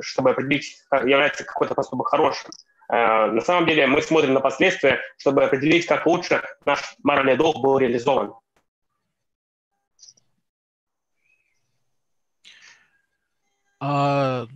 чтобы 0.00 0.30
определить, 0.30 0.84
как 0.90 1.02
является 1.02 1.44
какой-то 1.44 1.74
поступок 1.74 2.08
хорошим. 2.08 2.50
Э, 2.90 3.26
на 3.26 3.40
самом 3.40 3.66
деле 3.66 3.86
мы 3.86 4.02
смотрим 4.02 4.34
на 4.34 4.40
последствия, 4.40 5.00
чтобы 5.18 5.44
определить, 5.44 5.86
как 5.86 6.06
лучше 6.06 6.42
наш 6.64 6.96
моральный 7.02 7.36
долг 7.36 7.60
был 7.62 7.78
реализован. 7.78 8.34
А, 13.80 14.46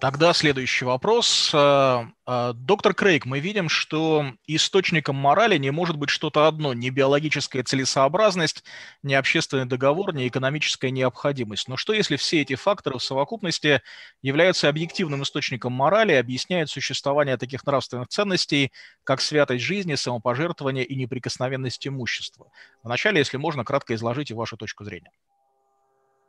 Тогда 0.00 0.32
следующий 0.32 0.86
вопрос. 0.86 1.50
Э, 1.52 2.04
э, 2.26 2.52
доктор 2.54 2.94
Крейг, 2.94 3.26
мы 3.26 3.38
видим, 3.38 3.68
что 3.68 4.32
источником 4.46 5.16
морали 5.16 5.58
не 5.58 5.70
может 5.70 5.98
быть 5.98 6.08
что-то 6.08 6.46
одно, 6.46 6.72
не 6.72 6.88
биологическая 6.88 7.62
целесообразность, 7.62 8.64
не 9.02 9.14
общественный 9.14 9.66
договор, 9.66 10.14
не 10.14 10.26
экономическая 10.26 10.90
необходимость. 10.90 11.68
Но 11.68 11.76
что 11.76 11.92
если 11.92 12.16
все 12.16 12.40
эти 12.40 12.54
факторы 12.54 12.98
в 12.98 13.02
совокупности 13.02 13.82
являются 14.22 14.70
объективным 14.70 15.22
источником 15.22 15.74
морали 15.74 16.12
и 16.12 16.16
объясняют 16.16 16.70
существование 16.70 17.36
таких 17.36 17.66
нравственных 17.66 18.08
ценностей, 18.08 18.72
как 19.04 19.20
святость 19.20 19.64
жизни, 19.64 19.96
самопожертвование 19.96 20.84
и 20.84 20.94
неприкосновенность 20.96 21.86
имущества? 21.86 22.50
Вначале, 22.82 23.18
если 23.18 23.36
можно, 23.36 23.64
кратко 23.64 23.94
изложите 23.94 24.34
вашу 24.34 24.56
точку 24.56 24.82
зрения. 24.84 25.10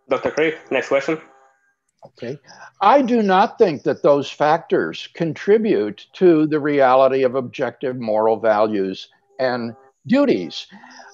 Доктор 0.08 0.34
Крейг, 0.34 0.60
next 0.70 0.90
question. 0.92 1.22
Okay. 2.06 2.38
I 2.82 3.02
do 3.02 3.22
not 3.22 3.58
think 3.58 3.84
that 3.84 4.02
those 4.02 4.30
factors 4.30 5.08
contribute 5.14 6.08
to 6.14 6.48
the 6.48 6.60
reality 6.60 7.24
of 7.24 7.36
objective 7.36 7.98
moral 7.98 8.40
values 8.40 9.08
and 9.40 9.74
duties. 10.08 10.68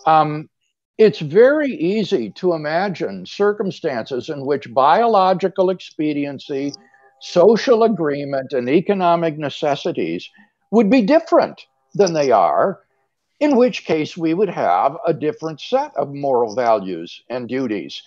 Um, 0.05 0.49
it's 0.97 1.19
very 1.19 1.71
easy 1.71 2.31
to 2.31 2.53
imagine 2.53 3.25
circumstances 3.25 4.29
in 4.29 4.45
which 4.45 4.73
biological 4.73 5.69
expediency, 5.69 6.73
social 7.19 7.83
agreement, 7.83 8.53
and 8.53 8.69
economic 8.69 9.37
necessities 9.37 10.27
would 10.71 10.89
be 10.89 11.01
different 11.01 11.61
than 11.93 12.13
they 12.13 12.31
are, 12.31 12.79
in 13.39 13.55
which 13.55 13.85
case 13.85 14.17
we 14.17 14.33
would 14.33 14.49
have 14.49 14.97
a 15.05 15.13
different 15.13 15.61
set 15.61 15.95
of 15.95 16.13
moral 16.13 16.55
values 16.55 17.21
and 17.29 17.47
duties. 17.47 18.01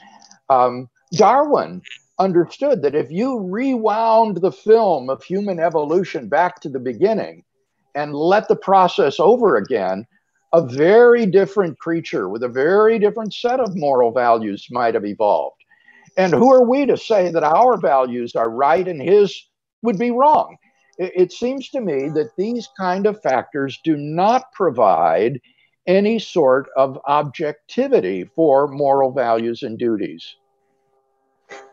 Um, 0.48 0.89
Darwin 1.12 1.82
understood 2.21 2.83
that 2.83 2.95
if 2.95 3.11
you 3.11 3.41
rewound 3.41 4.37
the 4.37 4.53
film 4.53 5.11
of 5.11 5.25
human 5.25 5.59
evolution 5.59 6.29
back 6.29 6.61
to 6.61 6.69
the 6.69 6.79
beginning 6.79 7.43
and 7.95 8.15
let 8.15 8.47
the 8.47 8.57
process 8.57 9.19
over 9.19 9.57
again, 9.57 10.07
a 10.53 10.65
very 10.65 11.27
different 11.27 11.79
creature 11.79 12.29
with 12.29 12.43
a 12.43 12.49
very 12.49 12.99
different 12.99 13.33
set 13.33 13.59
of 13.59 13.77
moral 13.77 14.13
values 14.13 14.67
might 14.71 14.95
have 14.95 15.07
evolved. 15.07 15.57
And 16.17 16.33
who 16.33 16.53
are 16.53 16.69
we 16.69 16.87
to 16.87 16.97
say 16.97 17.31
that 17.31 17.43
our 17.43 17.79
values 17.79 18.35
are 18.37 18.51
right 18.51 18.87
and 18.87 19.01
his 19.01 19.47
would 19.83 19.99
be 19.99 20.11
wrong? 20.11 20.57
It, 20.99 21.33
seems 21.33 21.71
to 21.71 21.81
me 21.81 22.11
that 22.11 22.37
these 22.37 22.69
kind 22.79 23.07
of 23.07 23.23
factors 23.23 23.81
do 23.83 23.97
not 23.97 24.53
provide 24.53 25.41
any 25.87 26.19
sort 26.19 26.69
of 26.77 26.99
objectivity 27.07 28.25
for 28.37 28.69
moral 28.69 29.11
values 29.11 29.63
and 29.63 29.79
duties. 29.79 30.37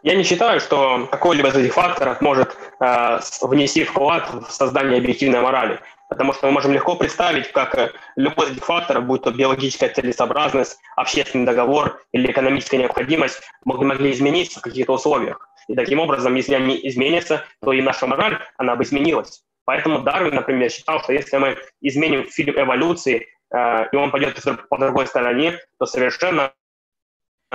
Я 0.04 0.16
не 0.16 0.24
считаю, 0.24 0.60
что 0.60 1.08
какой-либо 1.12 1.50
из 1.50 1.56
этих 1.56 1.74
факторов 1.74 2.22
может 2.22 2.56
э, 2.80 3.20
внести 3.42 3.84
вклад 3.84 4.30
в 4.34 4.52
создание 4.52 5.00
объективной 5.00 5.42
морали. 5.42 5.80
Потому 6.10 6.32
что 6.34 6.48
мы 6.48 6.54
можем 6.54 6.72
легко 6.72 6.96
представить, 6.96 7.52
как 7.52 7.76
э, 7.76 7.92
любой 8.16 8.48
из 8.48 8.52
этих 8.54 8.66
факторов, 8.66 9.06
будь 9.06 9.24
то 9.24 9.32
биологическая 9.32 9.90
целесообразность, 9.90 10.78
общественный 10.96 11.46
договор 11.46 12.00
или 12.14 12.32
экономическая 12.32 12.78
необходимость, 12.78 13.42
могли, 13.66 13.86
могли 13.86 14.12
измениться 14.12 14.60
в 14.60 14.64
каких-то 14.64 14.94
условиях. 14.94 15.50
И 15.68 15.76
таким 15.76 16.00
образом, 16.00 16.36
если 16.36 16.56
они 16.56 16.80
изменятся, 16.84 17.44
то 17.62 17.74
и 17.74 17.82
наша 17.82 18.08
мораль, 18.08 18.40
она 18.58 18.76
бы 18.76 18.84
изменилась. 18.84 19.44
Поэтому 19.66 20.00
Дарвин, 20.00 20.36
например, 20.36 20.72
считал, 20.72 21.02
что 21.02 21.12
если 21.12 21.36
мы 21.36 21.58
изменим 21.82 22.30
фильм 22.30 22.58
эволюции, 22.58 23.28
э, 23.54 23.90
и 23.92 23.96
он 23.98 24.12
пойдет 24.12 24.42
по 24.70 24.78
другой 24.78 25.08
стороне, 25.08 25.60
то 25.78 25.86
совершенно 25.86 26.54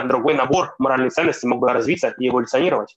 другой 0.06 0.36
набор 0.36 0.76
моральных 0.78 1.14
ценностей 1.14 1.48
мог 1.48 1.60
бы 1.60 1.72
развиться 1.72 2.14
и 2.20 2.30
эволюционировать. 2.30 2.96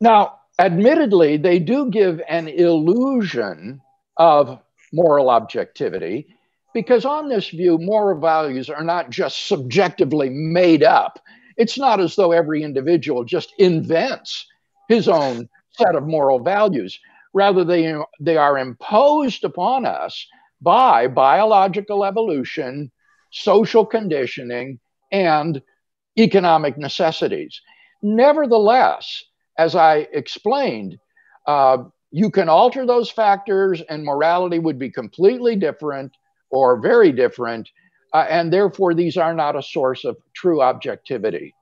Now, 0.00 0.40
admittedly, 0.58 1.36
they 1.36 1.60
do 1.60 1.90
give 1.90 2.20
an 2.28 2.48
illusion 2.48 3.80
of 4.16 4.58
moral 4.92 5.30
objectivity 5.30 6.26
because, 6.74 7.04
on 7.04 7.28
this 7.28 7.50
view, 7.50 7.78
moral 7.78 8.20
values 8.20 8.68
are 8.68 8.82
not 8.82 9.10
just 9.10 9.46
subjectively 9.46 10.28
made 10.28 10.82
up. 10.82 11.20
It's 11.56 11.78
not 11.78 12.00
as 12.00 12.16
though 12.16 12.32
every 12.32 12.64
individual 12.64 13.24
just 13.24 13.52
invents 13.58 14.46
his 14.88 15.08
own 15.08 15.48
set 15.70 15.94
of 15.94 16.06
moral 16.06 16.40
values. 16.40 16.98
Rather, 17.32 17.64
they, 17.64 17.94
they 18.20 18.36
are 18.36 18.58
imposed 18.58 19.44
upon 19.44 19.86
us 19.86 20.26
by 20.60 21.06
biological 21.06 22.04
evolution, 22.04 22.90
social 23.30 23.86
conditioning, 23.86 24.80
and 25.10 25.62
economic 26.18 26.76
necessities. 26.78 27.60
Nevertheless, 28.02 29.24
as 29.56 29.74
I 29.76 30.08
explained, 30.12 30.98
uh, 31.46 31.78
you 32.10 32.30
can 32.30 32.48
alter 32.48 32.84
those 32.86 33.10
factors 33.10 33.82
and 33.88 34.04
morality 34.04 34.58
would 34.58 34.78
be 34.78 34.90
completely 34.90 35.56
different 35.56 36.12
or 36.50 36.80
very 36.80 37.12
different. 37.12 37.68
Uh, 38.12 38.26
and 38.28 38.52
therefore, 38.52 38.94
these 38.94 39.16
are 39.16 39.34
not 39.34 39.56
a 39.56 39.62
source 39.62 40.04
of 40.04 40.16
true 40.34 40.60
objectivity. 40.60 41.54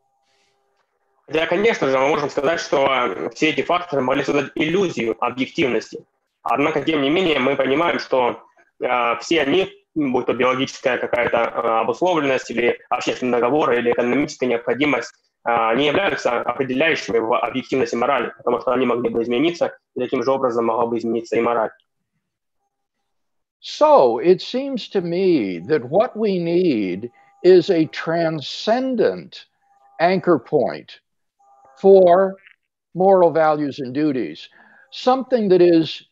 Да, 1.28 1.46
конечно 1.46 1.88
же, 1.88 1.96
мы 1.96 2.08
можем 2.08 2.28
сказать, 2.28 2.58
что 2.58 3.30
все 3.32 3.50
эти 3.50 3.62
факторы 3.62 4.02
могли 4.02 4.24
создать 4.24 4.50
иллюзию 4.56 5.16
объективности. 5.24 6.04
Однако, 6.42 6.82
тем 6.82 7.02
не 7.02 7.10
менее, 7.10 7.38
мы 7.38 7.54
понимаем, 7.54 8.00
что 8.00 8.42
э, 8.82 9.16
все 9.20 9.42
они 9.42 9.70
будь 9.95 10.25
то 10.25 10.33
биологическая 10.33 10.97
какая-то 10.97 11.37
э, 11.37 11.81
обусловленность 11.81 12.51
или 12.51 12.77
общественный 12.89 13.31
договор 13.31 13.71
или 13.71 13.91
экономическая 13.91 14.47
необходимость, 14.47 15.13
э, 15.47 15.75
не 15.75 15.87
являются 15.87 16.41
определяющими 16.41 17.17
в 17.17 17.37
объективности 17.37 17.95
морали, 17.95 18.33
потому 18.37 18.59
что 18.59 18.71
они 18.71 18.85
могли 18.85 19.09
бы 19.09 19.23
измениться, 19.23 19.77
и 19.95 19.99
таким 20.01 20.23
же 20.23 20.31
образом 20.31 20.65
могла 20.65 20.85
бы 20.85 20.97
измениться 20.97 21.37
и 21.37 21.41
мораль. 21.41 21.71
So 23.61 24.19
it 24.19 24.41
seems 24.41 24.89
to 24.89 25.01
me 25.01 25.57
that 25.59 25.89
what 25.89 26.15
we 26.15 26.37
need 26.37 27.09
is 27.43 27.71
a 27.71 27.85
transcendent 27.85 29.45
anchor 29.99 30.37
point 30.37 30.99
for 31.81 32.35
moral 32.93 33.31
values 33.31 33.79
and 33.79 33.91
duties, 33.91 34.49
something 34.91 35.49
that 35.49 35.61
is 35.61 36.03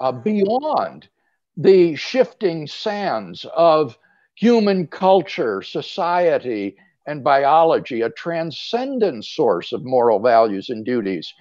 uh, 0.00 0.10
beyond 0.10 1.08
the 1.56 1.94
shifting 1.96 2.66
sands 2.66 3.46
of 3.54 3.98
human 4.34 4.86
culture, 4.86 5.62
society, 5.62 6.76
and 7.06 7.24
biology, 7.24 8.00
a 8.00 8.10
transcendent 8.10 9.24
source 9.24 9.72
of 9.72 9.84
moral 9.84 10.20
values 10.20 10.70
and 10.70 10.84
duties. 10.84 11.32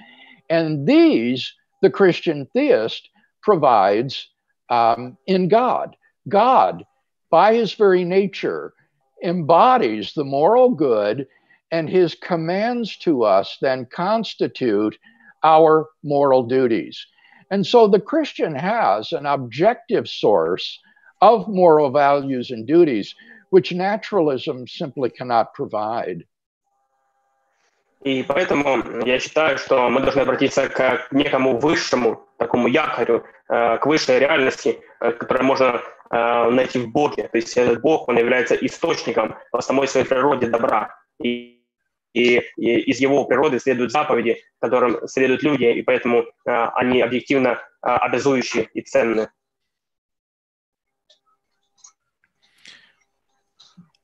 And 0.49 0.88
these, 0.88 1.53
the 1.81 1.89
Christian 1.89 2.47
theist 2.53 3.09
provides 3.41 4.29
um, 4.69 5.17
in 5.27 5.47
God. 5.47 5.95
God, 6.27 6.85
by 7.29 7.53
his 7.53 7.73
very 7.73 8.03
nature, 8.03 8.73
embodies 9.23 10.13
the 10.13 10.23
moral 10.23 10.71
good, 10.71 11.27
and 11.71 11.89
his 11.89 12.15
commands 12.15 12.97
to 12.97 13.23
us 13.23 13.57
then 13.61 13.88
constitute 13.91 14.97
our 15.43 15.88
moral 16.03 16.43
duties. 16.43 17.05
And 17.51 17.64
so 17.64 17.86
the 17.86 18.01
Christian 18.01 18.55
has 18.55 19.12
an 19.12 19.27
objective 19.27 20.09
source 20.09 20.81
of 21.20 21.47
moral 21.48 21.90
values 21.90 22.51
and 22.51 22.66
duties, 22.66 23.14
which 23.51 23.73
naturalism 23.73 24.66
simply 24.66 25.10
cannot 25.10 25.55
provide. 25.55 26.24
И 28.05 28.23
поэтому 28.23 29.05
я 29.05 29.18
считаю, 29.18 29.59
что 29.59 29.89
мы 29.89 30.01
должны 30.01 30.20
обратиться 30.20 30.68
к 30.68 31.09
некому 31.10 31.59
высшему, 31.59 32.24
такому 32.39 32.68
якорю, 32.68 33.24
к 33.48 33.81
высшей 33.85 34.18
реальности, 34.18 34.78
которую 35.01 35.44
можно 35.47 35.81
найти 36.10 36.78
в 36.78 36.93
Боге. 36.93 37.28
То 37.28 37.39
есть 37.39 37.56
этот 37.56 37.81
Бог, 37.81 38.09
он 38.09 38.18
является 38.18 38.55
источником 38.55 39.35
по 39.51 39.60
самой 39.60 39.89
своей 39.89 40.06
природе 40.06 40.47
добра. 40.47 40.94
И, 41.20 41.60
и, 42.13 42.41
и 42.57 42.79
из 42.81 42.99
его 42.99 43.25
природы 43.25 43.59
следуют 43.59 43.91
заповеди, 43.91 44.38
которым 44.59 45.07
следуют 45.07 45.43
люди, 45.43 45.65
и 45.65 45.81
поэтому 45.81 46.25
они 46.45 47.01
объективно 47.01 47.59
обязующие 47.81 48.69
и 48.73 48.81
ценные. 48.81 49.29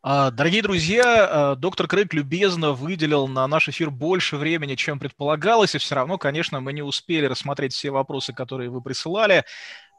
А, 0.09 0.31
дорогие 0.31 0.61
друзья, 0.61 1.27
а, 1.29 1.55
доктор 1.55 1.85
Крейг 1.85 2.13
любезно 2.13 2.71
выделил 2.71 3.27
на 3.27 3.45
наш 3.45 3.67
эфир 3.67 3.89
больше 3.89 4.37
времени, 4.37 4.75
чем 4.75 4.99
предполагалось, 4.99 5.75
и 5.75 5.79
все 5.79 5.95
равно, 5.95 6.17
конечно, 6.17 6.61
мы 6.61 6.71
не 6.71 6.81
успели 6.81 7.25
рассмотреть 7.25 7.73
все 7.73 7.89
вопросы, 7.89 8.31
которые 8.31 8.69
вы 8.69 8.81
присылали. 8.81 9.43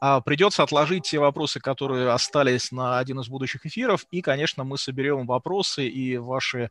А, 0.01 0.23
придется 0.23 0.63
отложить 0.63 1.03
те 1.03 1.19
вопросы, 1.19 1.61
которые 1.61 2.09
остались 2.11 2.73
на 2.73 2.99
один 2.99 3.21
из 3.21 3.29
будущих 3.29 3.67
эфиров, 3.67 4.07
и, 4.11 4.23
конечно, 4.23 4.65
мы 4.65 4.79
соберем 4.79 5.27
вопросы 5.27 5.87
и 5.87 6.17
ваши 6.17 6.71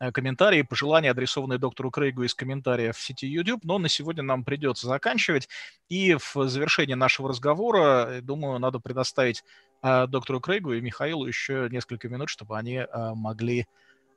э, 0.00 0.12
комментарии, 0.12 0.62
пожелания, 0.62 1.10
адресованные 1.10 1.58
доктору 1.58 1.90
Крейгу 1.90 2.22
из 2.22 2.34
комментариев 2.34 2.96
в 2.96 3.00
сети 3.00 3.26
YouTube, 3.26 3.64
но 3.64 3.78
на 3.78 3.88
сегодня 3.88 4.22
нам 4.22 4.44
придется 4.44 4.86
заканчивать. 4.86 5.48
И 5.88 6.14
в 6.14 6.48
завершении 6.48 6.94
нашего 6.94 7.28
разговора, 7.28 8.06
э, 8.08 8.20
думаю, 8.20 8.58
надо 8.58 8.78
предоставить 8.78 9.44
э, 9.82 10.06
доктору 10.06 10.40
Крейгу 10.40 10.72
и 10.72 10.80
Михаилу 10.80 11.26
еще 11.26 11.68
несколько 11.70 12.08
минут, 12.08 12.28
чтобы 12.28 12.56
они 12.58 12.84
могли 12.92 13.66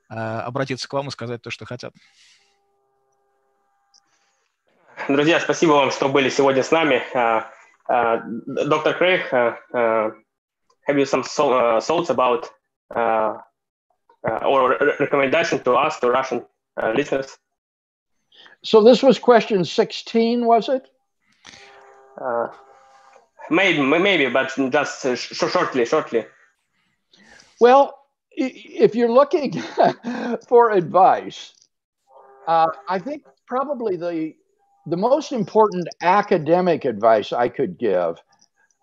обратиться 0.07 0.87
к 0.87 0.93
вам 0.93 1.09
и 1.09 1.11
сказать 1.11 1.41
то, 1.43 1.51
что 1.51 1.65
хотят. 1.65 1.93
Друзья, 5.07 5.39
спасибо 5.39 5.73
вам, 5.73 5.91
что 5.91 6.09
были 6.09 6.29
сегодня 6.29 6.63
с 6.63 6.71
нами. 6.71 7.03
Dr. 7.87 8.97
Craig, 8.97 9.29
have 9.31 10.97
you 10.97 11.05
some 11.05 11.23
thoughts 11.23 12.09
about 12.09 12.49
or 14.23 14.77
recommendation 14.99 15.59
to 15.63 15.73
us, 15.73 15.99
to 15.99 16.09
Russian 16.09 16.45
listeners? 16.95 17.37
So 18.63 18.83
this 18.83 19.01
was 19.01 19.19
question 19.19 19.63
16, 19.63 20.45
was 20.45 20.69
it? 20.69 20.87
Uh, 22.19 22.47
maybe, 23.49 23.81
maybe, 23.81 24.29
but 24.29 24.53
just 24.71 25.05
uh, 25.05 25.15
sh- 25.15 25.33
shortly, 25.33 25.85
shortly. 25.85 26.25
Well, 27.59 27.97
if 28.31 28.95
you're 28.95 29.11
looking 29.11 29.61
for 30.47 30.71
advice, 30.71 31.53
uh, 32.47 32.67
I 32.87 32.99
think 32.99 33.23
probably 33.47 33.95
the 33.97 34.33
the 34.85 34.97
most 34.97 35.31
important 35.31 35.87
academic 36.01 36.83
advice 36.83 37.31
I 37.31 37.49
could 37.49 37.77
give 37.77 38.17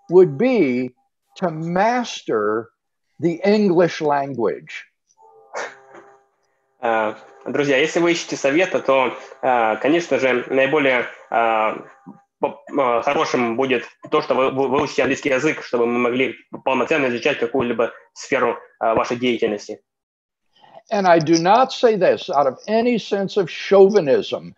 would 0.08 0.38
be 0.38 0.94
to 1.36 1.50
master 1.50 2.70
the 3.18 3.40
English 3.44 4.00
language. 4.00 4.85
Uh, 6.82 7.16
друзья, 7.47 7.78
если 7.78 8.01
вы 8.01 8.12
ищете 8.12 8.36
совета, 8.36 8.81
то, 8.81 9.16
uh, 9.43 9.77
конечно 9.78 10.19
же, 10.19 10.44
наиболее 10.48 11.07
uh, 11.31 11.82
хорошим 13.03 13.57
будет 13.57 13.85
то, 14.11 14.20
что 14.20 14.35
вы 14.35 14.51
выучите 14.51 15.03
английский 15.03 15.31
язык, 15.31 15.62
чтобы 15.62 15.86
мы 15.86 15.98
могли 15.98 16.36
полноценно 16.65 17.07
изучать 17.07 17.39
какую-либо 17.39 17.93
сферу 18.12 18.59
вашей 18.78 19.16
деятельности. 19.16 19.81
And 20.93 21.09
I 21.09 21.19
do 21.19 21.39
not 21.39 21.73
say 21.73 21.97
this 21.97 22.31
out 22.31 22.47
of 22.47 22.59
any 22.69 22.98
sense 22.98 23.36
of 23.36 23.51
chauvinism. 23.51 24.55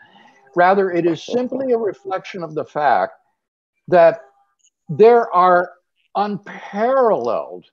Rather, 0.55 0.91
it 0.91 1.07
is 1.07 1.25
simply 1.25 1.73
a 1.73 1.79
reflection 1.79 2.43
of 2.43 2.55
the 2.55 2.65
fact 2.65 3.15
that 3.87 4.21
there 4.89 5.33
are 5.33 5.71
unparalleled 6.17 7.65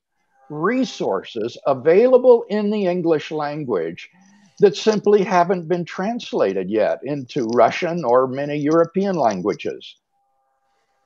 resources 0.49 1.57
available 1.65 2.45
in 2.49 2.69
the 2.69 2.85
English 2.85 3.31
language 3.31 4.09
that 4.60 4.76
simply 4.76 5.24
haven't 5.24 5.68
been 5.68 5.84
translated 5.84 6.70
yet 6.70 7.00
into 7.02 7.48
Russian 7.48 8.04
or 8.04 8.26
many 8.26 8.56
European 8.56 9.16
languages. 9.16 9.96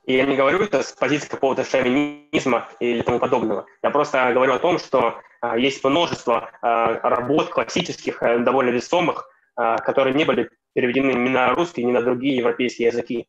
И 0.06 0.16
я 0.16 0.26
не 0.26 0.36
говорю 0.36 0.62
это 0.62 0.82
с 0.82 0.92
позиции 0.92 1.28
какого-то 1.28 1.64
шовинизма 1.64 2.68
или 2.78 3.00
тому 3.00 3.18
подобного. 3.18 3.64
Я 3.82 3.90
просто 3.90 4.32
говорю 4.34 4.52
о 4.52 4.58
том, 4.58 4.78
что 4.78 5.18
а, 5.40 5.56
есть 5.56 5.82
множество 5.82 6.50
а, 6.60 7.00
работ 7.08 7.48
классических, 7.48 8.22
а, 8.22 8.38
довольно 8.38 8.70
весомых, 8.70 9.26
а, 9.56 9.78
которые 9.78 10.14
не 10.14 10.24
были 10.24 10.50
переведены 10.74 11.12
ни 11.12 11.30
на 11.30 11.54
русский, 11.54 11.84
ни 11.84 11.92
на 11.92 12.02
другие 12.02 12.36
европейские 12.36 12.88
языки. 12.88 13.26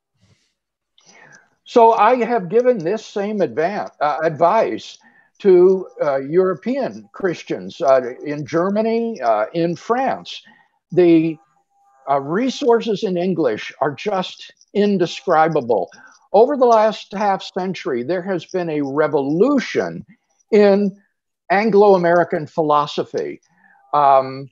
So 1.66 1.94
I 1.94 2.18
have 2.18 2.48
given 2.50 2.78
this 2.78 3.04
same 3.06 3.40
advan- 3.40 3.90
uh, 4.00 4.20
advice 4.22 5.00
to 5.41 5.87
uh, 6.03 6.19
European 6.19 7.09
Christians 7.13 7.81
uh, 7.81 8.15
in 8.25 8.47
Germany, 8.47 9.21
uh, 9.21 9.47
in 9.53 9.77
France. 9.77 10.43
The 10.93 11.37
uh, 12.09 12.21
resources 12.21 13.03
in 13.03 13.17
English 13.17 13.73
are 13.81 13.95
just 13.95 14.53
indescribable. 14.75 15.91
Over 16.33 16.57
the 16.57 16.67
last 16.67 17.13
half 17.13 17.43
century, 17.43 18.03
there 18.03 18.23
has 18.23 18.45
been 18.47 18.71
a 18.71 18.83
revolution 18.83 20.05
in 20.51 20.97
Anglo 21.51 21.95
American 21.95 22.47
philosophy, 22.47 23.41
um, 23.93 24.49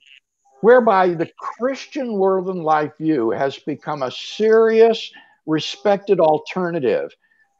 whereby 0.61 1.09
the 1.09 1.29
Christian 1.37 2.13
world 2.13 2.49
and 2.49 2.63
life 2.63 2.91
view 2.97 3.29
has 3.29 3.57
become 3.59 4.03
a 4.03 4.11
serious, 4.11 5.11
respected 5.45 6.19
alternative 6.19 7.11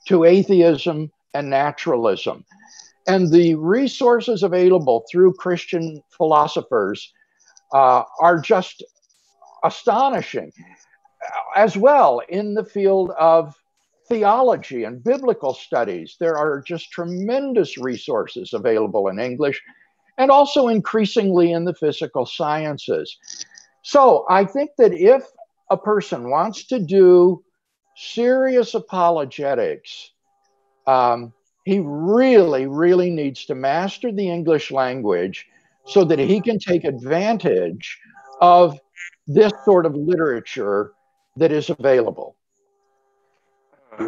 to 0.07 0.25
atheism 0.25 1.11
and 1.33 1.49
naturalism. 1.49 2.43
And 3.09 3.31
the 3.31 3.55
resources 3.55 4.43
available 4.43 5.05
through 5.11 5.33
Christian 5.33 6.01
philosophers 6.15 7.11
uh, 7.73 8.03
are 8.21 8.39
just 8.39 8.83
astonishing. 9.63 10.51
As 11.55 11.75
well, 11.75 12.21
in 12.29 12.53
the 12.53 12.63
field 12.63 13.11
of 13.17 13.55
theology 14.07 14.83
and 14.83 15.03
biblical 15.03 15.53
studies, 15.53 16.17
there 16.19 16.37
are 16.37 16.61
just 16.61 16.91
tremendous 16.91 17.77
resources 17.77 18.53
available 18.53 19.07
in 19.07 19.19
English 19.19 19.61
and 20.17 20.29
also 20.29 20.67
increasingly 20.67 21.51
in 21.51 21.65
the 21.65 21.73
physical 21.73 22.25
sciences. 22.25 23.17
So 23.81 24.25
I 24.29 24.45
think 24.45 24.71
that 24.77 24.93
if 24.93 25.23
a 25.71 25.77
person 25.77 26.29
wants 26.29 26.65
to 26.67 26.79
do 26.79 27.43
serious 27.95 28.75
apologetics, 28.75 30.11
um, 30.87 31.33
he 31.69 31.79
really, 31.79 32.65
really 32.83 33.11
needs 33.21 33.45
to 33.49 33.55
master 33.69 34.11
the 34.19 34.27
English 34.37 34.71
language 34.71 35.37
so 35.93 35.99
that 36.09 36.19
he 36.31 36.37
can 36.47 36.57
take 36.69 36.83
advantage 36.95 37.85
of 38.41 38.79
this 39.37 39.53
sort 39.67 39.85
of 39.85 39.93
literature 40.11 40.93
that 41.41 41.51
is 41.59 41.69
available. 41.69 42.35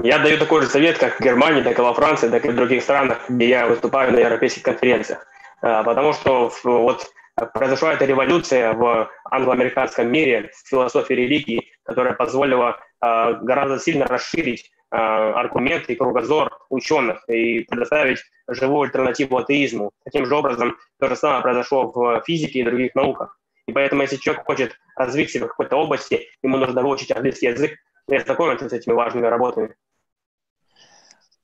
Я 0.04 0.20
даю 0.20 0.38
такой 0.38 0.62
же 0.62 0.68
совет, 0.70 0.98
как 0.98 1.20
в 1.20 1.24
Германии, 1.24 1.62
так 1.62 1.78
и 1.78 1.82
во 1.82 1.94
Франции, 1.94 2.30
так 2.30 2.46
и 2.46 2.50
в 2.50 2.56
других 2.56 2.82
странах, 2.82 3.30
где 3.30 3.50
я 3.50 3.68
выступаю 3.68 4.14
на 4.14 4.20
европейских 4.20 4.64
конференциях. 4.64 5.28
Потому 5.62 6.14
что 6.14 6.52
вот 6.64 7.12
произошла 7.54 7.94
эта 7.94 8.06
революция 8.06 8.74
в 8.74 9.10
англоамериканском 9.26 10.10
мире, 10.10 10.50
в 10.54 10.70
философии 10.70 11.14
религии, 11.14 11.68
которая 11.84 12.14
позволила 12.14 12.80
гораздо 13.02 13.80
сильно 13.80 14.06
расширить 14.08 14.72
аргументы 14.92 15.94
и 15.94 15.96
кругозор 15.96 16.58
ученых 16.70 17.28
и 17.30 17.62
предоставить 17.64 18.20
живую 18.48 18.84
альтернативу 18.84 19.38
атеизму. 19.38 19.92
Таким 20.04 20.26
же 20.26 20.36
образом, 20.36 20.78
то 21.00 21.08
же 21.08 21.16
самое 21.16 21.42
произошло 21.42 21.92
в 21.92 22.24
физике 22.26 22.60
и 22.60 22.64
других 22.64 22.94
науках. 22.96 23.40
И 23.68 23.72
поэтому, 23.72 24.02
если 24.02 24.18
человек 24.18 24.46
хочет 24.46 24.78
развить 24.96 25.32
себя 25.32 25.46
в 25.46 25.50
какой-то 25.50 25.78
области, 25.78 26.28
ему 26.44 26.58
нужно 26.58 26.82
выучить 26.82 27.12
английский 27.12 27.48
язык, 27.48 27.72
и 28.10 28.16
ознакомиться 28.16 28.70
с 28.70 28.74
этими 28.74 28.94
важными 28.94 29.28
работами. 29.28 29.74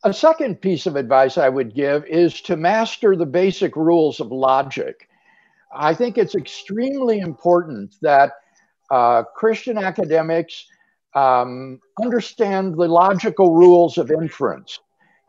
A 0.03 0.13
second 0.13 0.61
piece 0.61 0.85
of 0.85 0.95
advice 0.95 1.37
I 1.37 1.49
would 1.49 1.73
give 1.73 2.05
is 2.05 2.41
to 2.41 2.55
master 2.55 3.15
the 3.15 3.25
basic 3.25 3.75
rules 3.75 4.19
of 4.19 4.31
logic. 4.31 5.09
I 5.71 5.93
think 5.93 6.17
it's 6.17 6.35
extremely 6.35 7.19
important 7.19 7.95
that 8.01 8.33
uh, 8.91 9.23
Christian 9.35 9.77
academics 9.77 10.67
um, 11.15 11.79
understand 12.01 12.75
the 12.75 12.87
logical 12.87 13.55
rules 13.55 13.97
of 13.97 14.11
inference. 14.11 14.79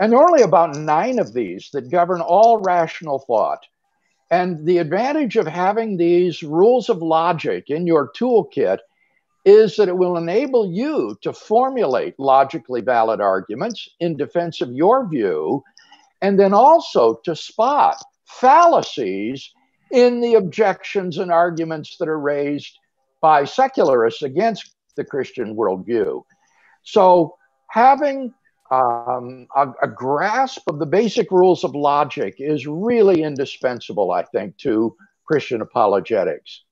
And 0.00 0.12
there 0.12 0.18
are 0.18 0.28
only 0.28 0.42
about 0.42 0.76
nine 0.76 1.18
of 1.18 1.32
these 1.32 1.70
that 1.72 1.90
govern 1.90 2.20
all 2.20 2.59
rational 2.59 3.18
thought. 3.20 3.64
And 4.30 4.66
the 4.66 4.78
advantage 4.78 5.36
of 5.36 5.46
having 5.46 5.96
these 5.96 6.42
rules 6.42 6.88
of 6.88 6.98
logic 6.98 7.64
in 7.68 7.86
your 7.86 8.10
toolkit 8.12 8.78
is 9.44 9.76
that 9.76 9.88
it 9.88 9.96
will 9.96 10.18
enable 10.18 10.70
you 10.70 11.16
to 11.22 11.32
formulate 11.32 12.18
logically 12.18 12.82
valid 12.82 13.20
arguments 13.20 13.88
in 13.98 14.16
defense 14.16 14.60
of 14.60 14.70
your 14.72 15.09
view, 15.09 15.62
and 16.20 16.38
then 16.38 16.52
also 16.52 17.14
to 17.24 17.34
spot 17.34 17.96
fallacies 18.26 19.50
in 19.90 20.20
the 20.20 20.34
objections 20.34 21.16
and 21.16 21.32
arguments 21.32 21.96
that 21.98 22.09
are 22.09 22.18
raised 22.18 22.78
by 23.22 23.44
secularists 23.44 24.22
against 24.22 24.74
the 24.98 25.03
Christian 25.03 25.56
worldview. 25.56 26.23
So, 26.84 27.38
having 27.69 28.34
um, 28.72 29.48
a, 29.56 29.72
a, 29.81 29.88
grasp 29.88 30.61
of 30.68 30.80
the 30.80 30.85
basic 30.85 31.31
rules 31.31 31.64
of 31.64 31.76
logic 31.76 32.35
is 32.40 32.65
really 32.68 33.23
indispensable, 33.23 34.11
I 34.11 34.23
think, 34.23 34.57
to 34.57 34.95
Christian 35.26 35.61
apologetics. 35.61 36.64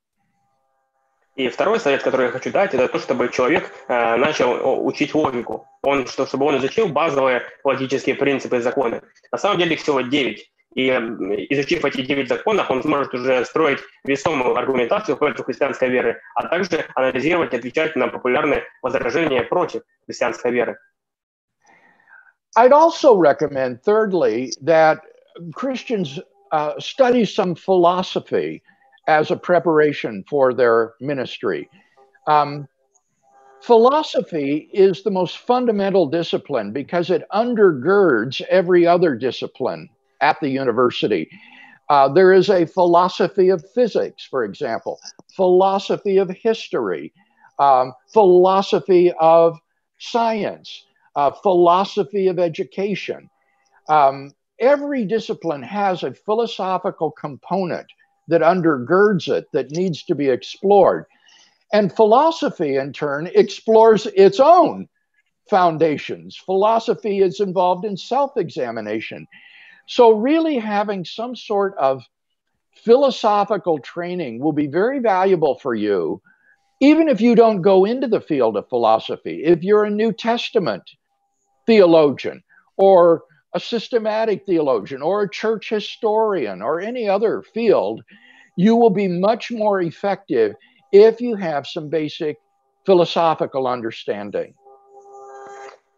И 1.36 1.48
второй 1.48 1.80
совет, 1.80 2.04
который 2.04 2.26
я 2.26 2.32
хочу 2.32 2.52
дать, 2.52 2.74
это 2.74 2.90
то, 2.90 3.00
чтобы 3.00 3.30
человек 3.30 3.72
э, 3.88 4.16
начал 4.18 4.86
учить 4.86 5.16
логику. 5.16 5.66
Он, 5.82 6.06
что, 6.06 6.26
чтобы 6.26 6.46
он 6.46 6.58
изучил 6.58 6.90
базовые 6.90 7.44
логические 7.64 8.16
принципы 8.16 8.58
и 8.58 8.60
законы. 8.60 9.02
На 9.32 9.38
самом 9.38 9.58
деле 9.58 9.76
их 9.76 9.80
всего 9.82 10.02
девять. 10.02 10.52
И 10.76 10.88
изучив 11.50 11.84
эти 11.84 12.02
девять 12.02 12.30
законов, 12.30 12.72
он 12.72 12.82
сможет 12.82 13.14
уже 13.14 13.44
строить 13.44 13.80
весомую 14.06 14.56
аргументацию 14.56 15.18
против 15.18 15.46
христианской 15.46 15.90
веры, 15.90 16.22
а 16.36 16.48
также 16.48 16.86
анализировать 16.96 17.54
и 17.54 17.58
отвечать 17.58 17.96
на 17.98 18.08
популярные 18.08 18.64
возражения 18.82 19.42
против 19.42 19.84
христианской 20.06 20.52
веры. 20.52 20.78
I'd 22.58 22.74
also 22.74 23.16
recommend, 23.16 23.82
thirdly, 23.84 24.52
that 24.62 25.02
Christians 25.54 26.20
uh, 26.52 26.80
study 26.80 27.26
some 27.26 27.56
philosophy 27.56 28.62
as 29.08 29.32
a 29.32 29.38
preparation 29.38 30.24
for 30.30 30.54
their 30.54 30.94
ministry. 31.00 31.70
Um, 32.28 32.68
philosophy 33.62 34.70
is 34.74 35.04
the 35.04 35.12
most 35.12 35.38
fundamental 35.40 36.08
discipline 36.08 36.72
because 36.72 37.10
it 37.10 37.24
undergirds 37.32 38.42
every 38.50 38.86
other 38.86 39.16
discipline 39.16 39.90
at 40.21 40.41
the 40.41 40.49
university. 40.49 41.29
Uh, 41.89 42.09
there 42.09 42.33
is 42.33 42.51
a 42.51 42.67
philosophy 42.67 43.49
of 43.49 43.65
physics, 43.75 44.25
for 44.25 44.45
example, 44.45 44.99
philosophy 45.35 46.17
of 46.19 46.29
history, 46.31 47.13
um, 47.59 47.93
philosophy 48.13 49.13
of 49.21 49.59
science, 49.99 50.85
uh, 51.15 51.31
philosophy 51.31 52.27
of 52.27 52.39
education. 52.39 53.31
Um, 53.89 54.33
every 54.59 55.05
discipline 55.05 55.63
has 55.63 56.03
a 56.03 56.13
philosophical 56.13 57.13
component 57.13 57.87
that 58.29 58.43
undergirds 58.43 59.29
it 59.29 59.47
that 59.53 59.71
needs 59.71 60.03
to 60.05 60.15
be 60.15 60.29
explored. 60.29 61.05
And 61.73 61.95
philosophy, 61.95 62.77
in 62.77 62.93
turn, 62.93 63.29
explores 63.35 64.07
its 64.07 64.41
own 64.41 64.89
foundations. 65.49 66.37
Philosophy 66.37 67.21
is 67.21 67.41
involved 67.41 67.85
in 67.85 67.97
self 67.97 68.37
examination. 68.37 69.27
So, 69.87 70.11
really, 70.11 70.59
having 70.59 71.05
some 71.05 71.37
sort 71.37 71.77
of 71.79 72.03
philosophical 72.75 73.79
training 73.79 74.41
will 74.41 74.53
be 74.53 74.67
very 74.67 74.99
valuable 74.99 75.59
for 75.59 75.75
you, 75.75 76.21
even 76.81 77.09
if 77.09 77.21
you 77.21 77.35
don't 77.35 77.63
go 77.63 77.85
into 77.85 78.07
the 78.07 78.21
field 78.21 78.57
of 78.57 78.69
philosophy. 78.69 79.43
If 79.45 79.63
you're 79.63 79.85
a 79.85 79.91
New 79.91 80.13
Testament 80.13 80.83
theologian 81.67 82.43
or 82.77 83.23
a 83.55 83.61
systematic 83.61 84.45
theologian 84.45 85.03
or 85.03 85.23
a 85.23 85.31
church 85.31 85.71
historian 85.71 86.63
or 86.63 86.81
any 86.81 87.09
other 87.09 87.43
field, 87.55 88.03
you 88.57 88.77
will 88.77 88.91
be 88.91 89.09
much 89.09 89.51
more 89.51 89.81
effective 89.81 90.55
if 90.93 91.21
you 91.21 91.37
have 91.37 91.67
some 91.67 91.89
basic 91.89 92.37
philosophical 92.85 93.67
understanding. 93.67 94.55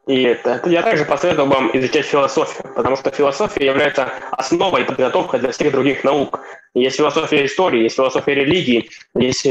И 0.09 0.23
это, 0.23 0.63
я 0.65 0.83
также 0.83 1.05
посоветовал 1.05 1.51
вам 1.51 1.71
изучать 1.75 2.07
философию, 2.07 2.73
потому 2.75 2.97
что 2.97 3.11
философия 3.11 3.67
является 3.67 4.11
основой 4.33 4.87
подготовки 4.87 5.37
для 5.37 5.53
всех 5.53 5.71
других 5.71 6.03
наук. 6.03 6.41
Есть 6.73 6.97
философия 6.97 7.45
истории, 7.45 7.83
есть 7.83 7.97
философия 7.97 8.35
религии, 8.35 8.89
есть 9.15 9.43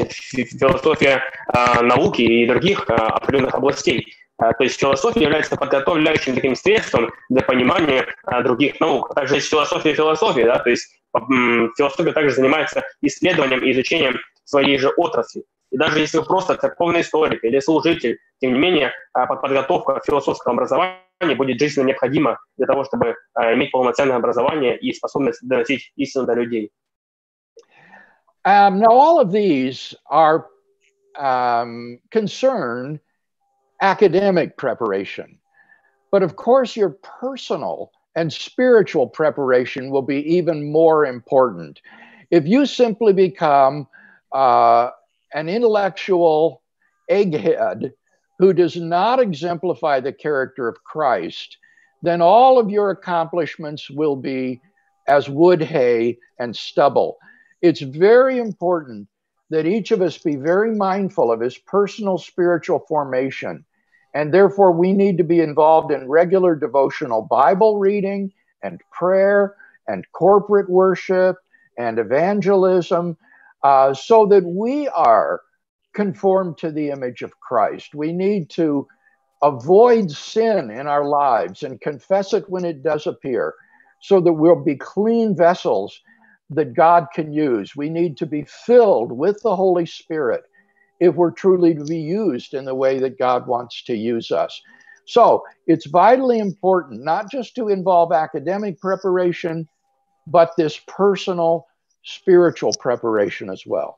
философия 0.60 1.22
э, 1.54 1.82
науки 1.84 2.24
и 2.24 2.48
других 2.48 2.90
э, 2.90 2.94
определенных 2.94 3.54
областей. 3.54 4.16
То 4.40 4.64
есть 4.64 4.80
философия 4.80 5.22
является 5.22 5.56
подготовляющим 5.56 6.34
таким 6.34 6.56
средством 6.56 7.12
для 7.30 7.44
понимания 7.44 8.08
других 8.44 8.80
наук. 8.80 9.14
Также 9.14 9.36
есть 9.36 9.50
философия 9.50 9.94
философии, 9.94 10.42
да, 10.42 10.60
то 10.60 10.70
есть 10.70 10.92
философия 11.76 12.12
также 12.12 12.36
занимается 12.36 12.84
исследованием 13.02 13.64
и 13.64 13.72
изучением 13.72 14.20
своей 14.44 14.78
же 14.78 14.90
отрасли. 14.90 15.44
И 15.72 15.78
даже 15.78 16.00
если 16.00 16.20
вы 16.20 16.26
просто 16.26 16.56
церковный 16.56 17.02
историк 17.02 17.44
или 17.44 17.60
служитель, 17.60 18.20
тем 18.40 18.54
не 18.54 18.60
менее, 18.60 18.94
подготовка 19.14 20.02
философского 20.06 20.54
образования 20.54 21.00
будет 21.36 21.60
жизненно 21.60 21.88
необходима 21.88 22.40
для 22.58 22.68
того, 22.68 22.86
чтобы 22.86 23.16
иметь 23.36 23.72
полноценное 23.72 24.16
образование 24.16 24.78
и 24.78 24.94
способность 24.94 25.40
доносить 25.42 25.92
истину 25.96 26.26
до 26.26 26.34
людей. 26.34 26.72
Um, 28.46 28.80
now, 28.80 28.92
all 28.92 29.20
of 29.20 29.32
these 29.34 29.94
are 30.06 30.46
um, 31.18 32.00
concerned 32.12 33.02
academic 33.82 34.56
preparation. 34.56 35.40
But 36.12 36.24
of 36.24 36.38
course, 36.38 36.78
your 36.78 36.92
personal 37.22 37.92
and 38.16 38.32
spiritual 38.32 39.08
preparation 39.08 39.90
will 39.92 40.02
be 40.02 40.38
even 40.38 40.72
more 40.72 41.06
important. 41.06 41.82
If 42.32 42.48
you 42.48 42.66
simply 42.66 43.14
become 43.14 43.88
uh, 44.32 44.92
an 45.34 45.50
intellectual 45.50 46.62
egghead 47.10 47.92
who 48.40 48.54
does 48.54 48.76
not 48.76 49.20
exemplify 49.20 50.00
the 50.00 50.14
character 50.14 50.68
of 50.68 50.84
Christ, 50.84 51.58
then 52.04 52.22
all 52.22 52.60
of 52.60 52.70
your 52.70 52.92
accomplishments 52.92 53.90
will 53.90 54.16
be 54.16 54.62
as 55.08 55.30
wood, 55.30 55.62
hay, 55.62 56.18
and 56.40 56.56
stubble. 56.56 57.18
It's 57.62 57.82
very 57.82 58.38
important 58.38 59.08
that 59.50 59.66
each 59.66 59.92
of 59.92 60.02
us 60.02 60.18
be 60.18 60.36
very 60.36 60.76
mindful 60.76 61.32
of 61.32 61.40
his 61.40 61.58
personal 61.58 62.18
spiritual 62.18 62.80
formation. 62.88 63.66
And 64.14 64.34
therefore, 64.34 64.72
we 64.72 64.94
need 64.94 65.18
to 65.18 65.24
be 65.24 65.40
involved 65.40 65.92
in 65.92 66.10
regular 66.10 66.56
devotional 66.56 67.22
Bible 67.22 67.80
reading 67.80 68.34
and 68.62 68.82
prayer 68.92 69.56
and 69.88 70.06
corporate 70.12 70.70
worship 70.70 71.38
and 71.78 71.98
evangelism 72.00 73.18
uh, 73.64 73.94
so 73.94 74.26
that 74.28 74.44
we 74.44 74.88
are 74.90 75.42
conformed 75.94 76.58
to 76.60 76.72
the 76.72 76.90
image 76.90 77.22
of 77.22 77.40
Christ. 77.40 77.96
We 77.96 78.14
need 78.14 78.50
to 78.52 78.88
avoid 79.42 80.12
sin 80.12 80.72
in 80.72 80.88
our 80.88 81.06
lives 81.06 81.64
and 81.64 81.82
confess 81.82 82.34
it 82.34 82.50
when 82.50 82.66
it 82.66 82.84
does 82.84 83.08
appear 83.08 83.54
so 84.02 84.20
that 84.22 84.34
we'll 84.34 84.64
be 84.64 84.76
clean 84.76 85.36
vessels 85.36 86.00
that 86.50 86.74
God 86.74 87.08
can 87.14 87.34
use. 87.34 87.76
We 87.76 87.90
need 87.90 88.18
to 88.18 88.26
be 88.26 88.44
filled 88.44 89.12
with 89.12 89.42
the 89.42 89.56
Holy 89.56 89.86
Spirit 89.86 90.44
if 91.00 91.16
we're 91.16 91.32
truly 91.32 91.76
to 91.76 91.84
be 91.84 92.00
used 92.00 92.54
in 92.54 92.66
the 92.66 92.76
way 92.76 93.00
that 93.00 93.20
God 93.20 93.48
wants 93.48 93.84
to 93.84 93.96
use 93.96 94.32
us. 94.32 94.60
So 95.06 95.44
it's 95.68 95.88
vitally 95.88 96.40
important 96.40 97.04
not 97.04 97.32
just 97.32 97.56
to 97.56 97.70
involve 97.70 98.12
academic 98.12 98.80
preparation, 98.80 99.68
but 100.26 100.52
this 100.58 100.80
personal 100.88 101.67
spiritual 102.08 102.72
preparation 102.82 103.50
as 103.50 103.66
well. 103.68 103.96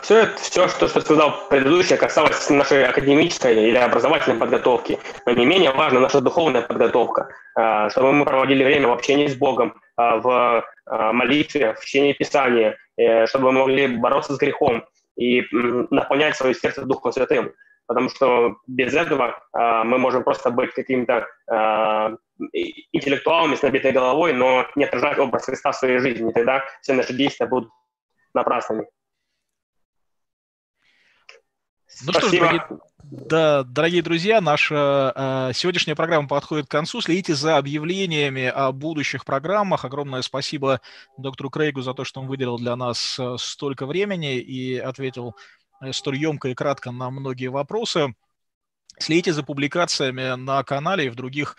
Все, 0.00 0.20
это, 0.20 0.40
все, 0.40 0.66
что, 0.68 0.88
что 0.88 1.00
сказал 1.02 1.46
предыдущее, 1.50 1.98
касалось 1.98 2.48
нашей 2.48 2.86
академической 2.86 3.68
или 3.68 3.76
образовательной 3.76 4.38
подготовки. 4.38 4.98
Но 5.26 5.32
не 5.32 5.44
менее 5.44 5.72
важна 5.72 6.00
наша 6.00 6.22
духовная 6.22 6.62
подготовка, 6.62 7.28
чтобы 7.90 8.12
мы 8.12 8.24
проводили 8.24 8.64
время 8.64 8.88
в 8.88 8.92
общении 8.92 9.26
с 9.26 9.34
Богом, 9.34 9.78
в 9.98 10.64
молитве, 10.86 11.74
в 11.74 11.84
чтении 11.84 12.14
Писания, 12.14 12.78
чтобы 13.26 13.52
мы 13.52 13.60
могли 13.60 13.86
бороться 13.88 14.32
с 14.32 14.38
грехом 14.38 14.86
и 15.16 15.42
наполнять 15.90 16.34
свое 16.34 16.54
сердце 16.54 16.86
Духом 16.86 17.12
Святым. 17.12 17.52
Потому 17.86 18.08
что 18.08 18.56
без 18.66 18.94
этого 18.94 19.38
мы 19.52 19.98
можем 19.98 20.24
просто 20.24 20.50
быть 20.50 20.72
какими-то 20.72 21.26
интеллектуалами 22.92 23.56
с 23.56 23.62
набитой 23.62 23.92
головой, 23.92 24.32
но 24.32 24.66
не 24.74 24.84
отражать 24.84 25.18
образ 25.18 25.44
Христа 25.44 25.72
в 25.72 25.76
своей 25.76 25.98
жизни. 25.98 26.30
И 26.30 26.32
тогда 26.32 26.64
все 26.80 26.94
наши 26.94 27.12
действия 27.12 27.46
будут 27.46 27.70
напрасными. 28.32 28.86
Ну 32.06 32.12
что 32.12 32.28
ж, 32.28 32.32
дорогие, 32.32 32.66
да, 33.10 33.62
дорогие 33.62 34.02
друзья, 34.02 34.40
наша 34.40 35.12
э, 35.14 35.52
сегодняшняя 35.54 35.94
программа 35.94 36.26
подходит 36.26 36.66
к 36.66 36.70
концу. 36.70 37.00
Следите 37.00 37.34
за 37.34 37.56
объявлениями 37.58 38.46
о 38.46 38.72
будущих 38.72 39.24
программах. 39.24 39.84
Огромное 39.84 40.22
спасибо 40.22 40.80
доктору 41.18 41.50
Крейгу 41.50 41.82
за 41.82 41.94
то, 41.94 42.04
что 42.04 42.20
он 42.20 42.26
выделил 42.26 42.58
для 42.58 42.74
нас 42.76 43.18
э, 43.20 43.36
столько 43.38 43.86
времени 43.86 44.38
и 44.38 44.76
ответил 44.78 45.28
э, 45.28 45.32
столь 45.92 46.16
емко 46.16 46.48
и 46.48 46.54
кратко 46.54 46.90
на 46.90 47.10
многие 47.10 47.48
вопросы. 47.48 48.14
Следите 48.98 49.32
за 49.32 49.42
публикациями 49.42 50.36
на 50.36 50.62
канале 50.62 51.06
и 51.06 51.08
в 51.10 51.16
других 51.16 51.56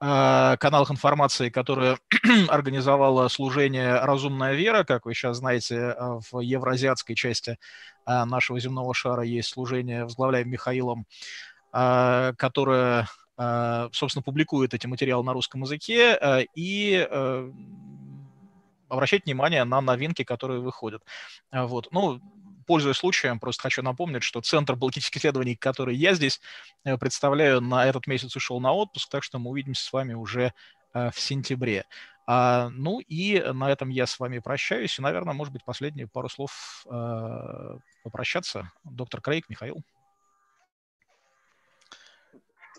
э, 0.00 0.56
каналах 0.58 0.90
информации, 0.90 1.48
которые 1.48 1.98
организовало 2.48 3.28
служение 3.28 4.00
«Разумная 4.00 4.54
вера». 4.54 4.84
Как 4.84 5.06
вы 5.06 5.14
сейчас 5.14 5.36
знаете, 5.38 5.96
в 6.30 6.40
евроазиатской 6.40 7.14
части 7.14 7.58
нашего 8.04 8.58
земного 8.58 8.94
шара 8.94 9.22
есть 9.22 9.50
служение, 9.50 10.04
возглавляем 10.04 10.50
Михаилом, 10.50 11.06
которое, 11.70 13.08
собственно, 13.92 14.22
публикует 14.24 14.74
эти 14.74 14.88
материалы 14.88 15.22
на 15.22 15.32
русском 15.32 15.62
языке 15.62 16.18
и 16.56 17.08
обращать 18.88 19.24
внимание 19.24 19.64
на 19.64 19.80
новинки, 19.80 20.24
которые 20.24 20.60
выходят. 20.60 21.02
Вот. 21.50 21.88
Ну, 21.92 22.20
пользуясь 22.66 22.96
случаем, 22.96 23.38
просто 23.38 23.62
хочу 23.62 23.82
напомнить, 23.82 24.22
что 24.22 24.40
Центр 24.40 24.76
политических 24.76 25.20
исследований, 25.20 25.56
который 25.56 25.94
я 25.96 26.14
здесь 26.14 26.40
э, 26.84 26.96
представляю, 26.96 27.60
на 27.60 27.86
этот 27.86 28.06
месяц 28.06 28.34
ушел 28.36 28.60
на 28.60 28.72
отпуск, 28.72 29.08
так 29.10 29.22
что 29.22 29.38
мы 29.38 29.50
увидимся 29.50 29.84
с 29.84 29.92
вами 29.92 30.14
уже 30.14 30.52
э, 30.94 31.10
в 31.10 31.20
сентябре. 31.20 31.84
А, 32.26 32.68
ну 32.70 33.00
и 33.00 33.40
на 33.52 33.70
этом 33.70 33.88
я 33.88 34.06
с 34.06 34.18
вами 34.18 34.38
прощаюсь. 34.38 34.98
И, 34.98 35.02
наверное, 35.02 35.34
может 35.34 35.52
быть, 35.52 35.64
последние 35.64 36.06
пару 36.06 36.28
слов 36.28 36.86
э, 36.90 37.78
попрощаться. 38.04 38.70
Доктор 38.84 39.20
Крейг, 39.20 39.48
Михаил. 39.48 39.82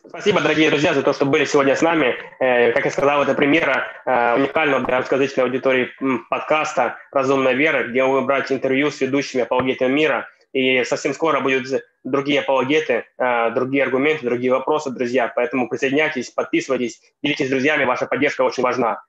Спасибо, 0.06 0.42
дорогие 0.42 0.70
друзья, 0.70 0.94
за 0.94 1.02
то, 1.02 1.14
что 1.14 1.26
были 1.26 1.46
сегодня 1.46 1.78
с 1.78 1.82
нами. 1.82 2.16
Э, 2.40 2.74
как 2.74 2.84
я 2.84 2.92
сказал, 2.92 3.24
это 3.24 3.34
примера 3.36 3.88
э, 4.06 4.36
уникального 4.36 4.86
для 4.86 4.98
русскоязычной 4.98 5.46
аудитории 5.46 5.92
подкаста 6.30 6.98
«Разумная 7.14 7.54
вера», 7.54 7.88
где 7.88 8.04
мы 8.04 8.12
будем 8.12 8.26
брать 8.26 8.52
интервью 8.52 8.92
с 8.92 9.00
ведущими 9.00 9.44
апологетами 9.44 9.94
мира. 9.94 10.28
И 10.52 10.84
совсем 10.84 11.14
скоро 11.14 11.40
будут 11.40 11.82
другие 12.04 12.42
апологеты, 12.42 13.06
э, 13.18 13.52
другие 13.52 13.86
аргументы, 13.86 14.26
другие 14.26 14.52
вопросы, 14.52 14.90
друзья. 14.92 15.32
Поэтому 15.34 15.70
присоединяйтесь, 15.70 16.32
подписывайтесь, 16.32 17.02
делитесь 17.24 17.48
с 17.48 17.50
друзьями, 17.50 17.86
ваша 17.86 18.06
поддержка 18.06 18.42
очень 18.42 18.64
важна. 18.64 19.02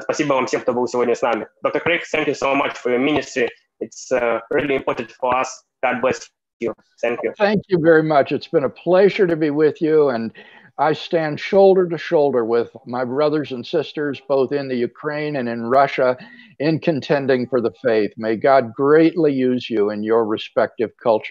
Спасибо 0.00 0.34
вам 0.34 0.46
всем, 0.46 0.62
кто 0.62 0.72
был 0.72 0.86
сегодня 0.88 1.14
с 1.14 1.22
нами. 1.22 1.46
Доктор 1.62 1.82
Крейг, 1.82 2.02
thank 2.12 2.26
you 2.26 2.34
so 2.34 2.56
much 2.56 2.74
for 2.74 2.90
your 2.90 2.98
ministry. 2.98 3.48
It's 3.80 4.10
really 4.50 4.76
important 4.76 5.10
for 5.12 5.32
us. 5.34 5.64
God 5.82 6.00
bless 6.00 6.28
you. 6.60 6.74
Thank 7.00 7.20
you. 7.22 7.32
Thank 7.36 7.62
you 7.68 7.78
very 7.78 8.02
much. 8.02 8.32
It's 8.32 8.48
been 8.48 8.64
a 8.64 8.70
pleasure 8.70 9.26
to 9.26 9.36
be 9.36 9.50
with 9.50 9.80
you. 9.80 10.08
And 10.08 10.32
I 10.78 10.94
stand 10.94 11.38
shoulder 11.38 11.86
to 11.88 11.98
shoulder 11.98 12.44
with 12.44 12.70
my 12.86 13.04
brothers 13.04 13.52
and 13.52 13.66
sisters, 13.66 14.20
both 14.26 14.52
in 14.52 14.68
the 14.68 14.76
Ukraine 14.76 15.36
and 15.36 15.48
in 15.48 15.64
Russia, 15.64 16.16
in 16.58 16.78
contending 16.78 17.46
for 17.46 17.60
the 17.60 17.72
faith. 17.82 18.12
May 18.16 18.36
God 18.36 18.72
greatly 18.72 19.32
use 19.32 19.68
you 19.68 19.90
in 19.90 20.02
your 20.02 20.24
respective 20.24 20.90
culture. 21.02 21.28